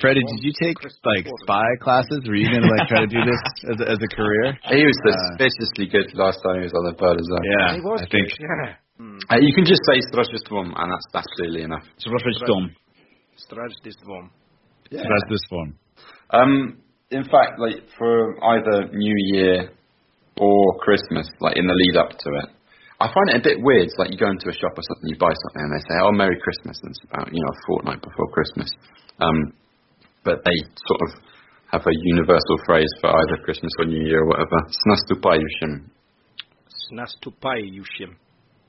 Freddie, 0.00 0.22
did 0.22 0.40
you 0.42 0.52
take 0.60 0.76
like 0.82 1.26
spy 1.42 1.66
classes? 1.80 2.20
Were 2.26 2.36
you 2.36 2.50
gonna 2.52 2.68
like 2.68 2.88
try 2.88 3.00
to 3.00 3.10
do 3.10 3.22
this 3.24 3.40
as 3.72 3.78
a, 3.80 3.86
as 3.96 3.98
a 4.02 4.10
career? 4.14 4.58
He 4.68 4.84
was 4.84 4.98
uh, 5.04 5.12
suspiciously 5.32 5.86
good 5.88 6.12
last 6.14 6.40
time 6.44 6.60
he 6.60 6.68
was 6.68 6.74
on 6.76 6.84
the 6.84 6.94
pod 6.94 7.16
as 7.16 7.26
well. 7.30 7.44
Yeah, 7.44 7.74
he 7.74 7.80
was 7.80 8.00
I 8.02 8.08
think. 8.10 8.28
Yeah. 8.38 8.74
Uh, 9.28 9.36
you 9.36 9.52
can 9.54 9.66
just 9.66 9.82
say 9.84 10.00
Strasdistvom, 10.08 10.72
and 10.72 10.90
that's 10.90 11.04
that's 11.12 11.26
clearly 11.36 11.62
enough. 11.62 11.84
Strasdistvom. 12.00 12.72
Strasdistvom. 13.36 14.30
Yeah. 14.90 15.02
Um, 16.30 16.78
in 17.10 17.24
fact, 17.24 17.58
like 17.58 17.84
for 17.98 18.42
either 18.42 18.88
New 18.92 19.14
Year 19.34 19.70
or 20.38 20.78
Christmas, 20.80 21.28
like 21.40 21.58
in 21.58 21.66
the 21.66 21.74
lead 21.74 21.96
up 22.00 22.10
to 22.10 22.30
it, 22.42 22.55
I 22.96 23.12
find 23.12 23.28
it 23.28 23.36
a 23.36 23.44
bit 23.44 23.60
weird. 23.60 23.92
It's 23.92 23.98
like 24.00 24.08
you 24.08 24.16
go 24.16 24.32
into 24.32 24.48
a 24.48 24.56
shop 24.56 24.72
or 24.72 24.84
something, 24.84 25.12
you 25.12 25.20
buy 25.20 25.32
something, 25.32 25.62
and 25.68 25.72
they 25.76 25.84
say, 25.84 25.96
"Oh, 26.00 26.12
Merry 26.12 26.40
Christmas," 26.40 26.80
and 26.80 26.90
it's 26.96 27.04
about 27.04 27.28
you 27.28 27.40
know 27.44 27.52
a 27.52 27.58
fortnight 27.68 28.00
before 28.00 28.28
Christmas. 28.32 28.68
Um, 29.20 29.52
but 30.24 30.40
they 30.44 30.56
sort 30.88 31.00
of 31.04 31.10
have 31.72 31.84
a 31.84 31.92
universal 31.92 32.56
phrase 32.64 32.88
for 33.00 33.12
either 33.12 33.42
Christmas 33.44 33.72
or 33.78 33.84
New 33.84 34.00
Year 34.00 34.24
or 34.24 34.28
whatever. 34.28 34.56
Snastupayushim. 34.72 35.92
Snastupayushim. 36.88 38.16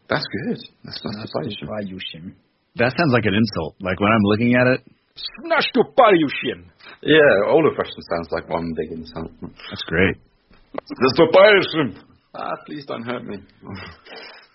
That's 0.10 0.26
good. 0.28 0.60
That's 0.84 0.99
Snastupayushim. 0.99 2.36
That 2.76 2.94
sounds 2.95 3.14
like 3.14 3.26
an 3.26 3.36
insult. 3.36 3.76
Like 3.80 3.99
when 3.99 4.12
I'm 4.12 4.24
looking 4.24 4.56
at 4.56 4.68
it. 4.68 4.82
Snastupayushim. 5.40 6.68
Yeah, 7.02 7.49
all 7.49 7.66
of 7.68 7.78
Russian 7.78 8.02
sounds 8.12 8.30
like 8.32 8.49
one 8.49 8.74
big 8.76 8.91
insult. 8.91 9.32
That's 9.41 9.84
great. 9.88 10.18
Snastupayushim. 10.76 12.07
Ah, 12.38 12.54
please 12.66 12.86
don't 12.86 13.04
hurt 13.04 13.26
me. 13.26 13.38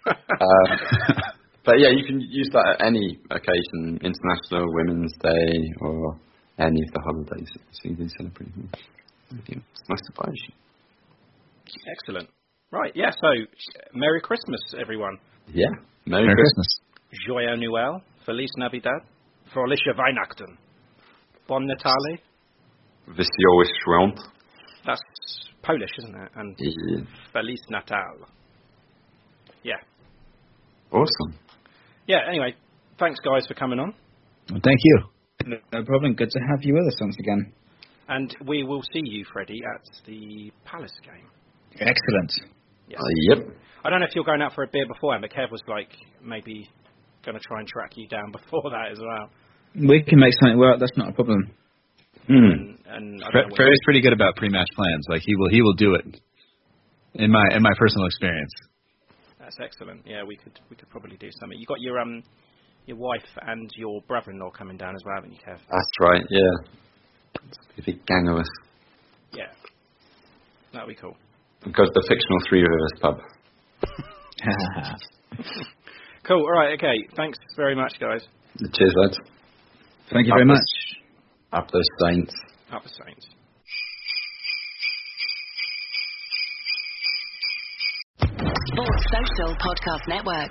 uh, 0.07 0.15
but 1.65 1.81
yeah, 1.81 1.91
you 1.91 2.05
can 2.07 2.21
use 2.21 2.49
that 2.53 2.77
at 2.79 2.87
any 2.87 3.19
occasion, 3.31 3.99
International 4.03 4.67
Women's 4.73 5.13
Day 5.21 5.53
or 5.81 6.17
any 6.59 6.81
of 6.81 6.93
the 6.95 7.01
holidays 7.05 7.51
that 7.55 7.63
you 7.63 7.97
see 7.97 8.03
these 8.03 8.15
celebrating. 8.17 8.71
It's 9.33 9.89
nice 9.89 10.01
to 10.07 10.13
buy 10.17 10.31
Excellent. 11.91 12.29
Right, 12.71 12.93
yeah, 12.95 13.11
so 13.11 13.29
Merry 13.95 14.21
Christmas, 14.21 14.61
everyone. 14.81 15.19
Yeah, 15.49 15.67
Merry, 16.07 16.27
Merry 16.27 16.37
Christmas. 16.37 16.67
Christmas. 17.11 17.27
Joyeux 17.27 17.57
Noël, 17.57 18.01
Feliz 18.25 18.51
Navidad, 18.59 19.03
Fröhliche 19.53 19.97
Weihnachten, 19.97 20.57
Bon 21.49 21.67
Natale. 21.67 22.19
Wesoły 23.09 23.67
Świąt. 23.67 24.21
That's 25.62 25.66
Polish, 25.66 25.90
isn't 25.98 26.14
it? 26.14 26.30
And 26.36 26.56
Yeah. 26.59 27.05
Feliz 27.32 27.60
Natal. 27.70 28.28
Yeah. 29.62 29.76
Awesome. 30.90 31.39
Yeah, 32.06 32.20
anyway, 32.28 32.55
thanks 32.98 33.18
guys 33.20 33.47
for 33.47 33.55
coming 33.55 33.78
on. 33.78 33.94
Well, 34.51 34.60
thank 34.62 34.78
you. 34.82 34.98
No, 35.47 35.56
no 35.72 35.84
problem. 35.84 36.14
Good 36.14 36.30
to 36.30 36.40
have 36.51 36.62
you 36.62 36.74
with 36.74 36.86
us 36.86 37.01
once 37.01 37.16
again. 37.18 37.52
And 38.09 38.36
we 38.47 38.64
will 38.64 38.82
see 38.82 39.01
you, 39.05 39.24
Freddie, 39.32 39.60
at 39.74 40.06
the 40.06 40.52
Palace 40.64 40.93
game. 41.05 41.26
Excellent. 41.74 42.32
Yes. 42.89 43.01
Uh, 43.01 43.34
yep. 43.34 43.56
I 43.84 43.90
don't 43.90 44.01
know 44.01 44.06
if 44.06 44.14
you're 44.14 44.24
going 44.24 44.43
out 44.43 44.55
for 44.55 44.64
a 44.64 44.68
beer 44.68 44.86
beforehand, 44.86 45.24
but 45.28 45.30
Kev 45.36 45.51
was 45.51 45.62
like 45.66 45.89
maybe 46.22 46.68
going 47.24 47.36
to 47.36 47.40
try 47.40 47.60
and 47.60 47.68
track 47.68 47.93
you 47.97 48.09
down 48.09 48.30
before 48.32 48.70
that 48.70 48.93
as 48.93 48.98
well. 48.98 49.30
We 49.74 50.02
can 50.02 50.18
make 50.18 50.34
something 50.40 50.59
work. 50.59 50.78
That's 50.80 50.97
not 50.97 51.09
a 51.10 51.12
problem. 51.12 51.51
Hmm. 52.27 52.35
And, 52.35 52.78
and 52.86 53.24
I 53.24 53.27
Fre- 53.31 53.32
don't 53.39 53.43
know 53.43 53.49
what- 53.51 53.57
Freddie's 53.57 53.81
pretty 53.85 54.01
good 54.01 54.12
about 54.12 54.36
pre-match 54.36 54.69
plans. 54.77 55.07
Like 55.09 55.23
he 55.24 55.35
will, 55.36 55.49
he 55.51 55.62
will 55.62 55.74
do 55.74 55.94
it. 55.94 56.20
In 57.15 57.31
my 57.31 57.44
in 57.53 57.62
my 57.62 57.73
personal 57.78 58.07
experience. 58.07 58.53
that's 59.39 59.57
excellent. 59.62 60.01
Yeah, 60.07 60.23
we 60.24 60.36
could 60.36 60.59
we 60.70 60.77
could 60.77 60.89
probably 60.89 61.19
do 61.19 61.28
something. 61.40 61.59
You 61.59 61.66
got 61.66 61.81
your 61.81 61.99
um 61.99 62.23
your 62.86 62.97
wife 62.97 63.27
and 63.43 63.70
your 63.77 64.01
brother-in-law 64.09 64.51
coming 64.53 64.78
down 64.78 64.94
as 64.94 65.03
well, 65.05 65.16
haven't 65.16 65.32
you, 65.32 65.39
Kev? 65.39 65.59
That's 65.70 65.90
right, 66.01 66.23
yeah. 66.31 67.43
It's 67.51 67.59
a 67.78 67.82
big 67.85 68.07
gang 68.07 68.28
of 68.28 68.39
us. 68.39 68.49
Yeah, 69.35 69.53
that'd 70.73 70.89
be 70.89 70.94
cool. 70.94 71.16
We've 71.66 71.74
the 71.74 72.05
fictional 72.09 72.40
Three 72.49 72.62
Rivers 72.62 72.93
pub. 73.01 73.20
Cool. 76.24 76.43
All 76.43 76.53
right. 76.53 76.74
Okay. 76.78 77.09
Thanks 77.16 77.39
very 77.57 77.74
much, 77.74 77.99
guys. 77.99 78.23
Cheers, 78.74 78.94
lads. 78.97 79.19
Thank 80.12 80.27
you 80.27 80.32
very 80.35 80.44
much. 80.44 80.59
The- 81.53 81.57
Up 81.59 81.70
the 81.70 81.85
Saints. 82.01 82.35
Up 82.73 82.83
the 82.83 82.89
Saints. 82.89 83.27
Sports 88.20 89.05
Social 89.12 89.55
Podcast 89.57 90.09
Network. 90.09 90.51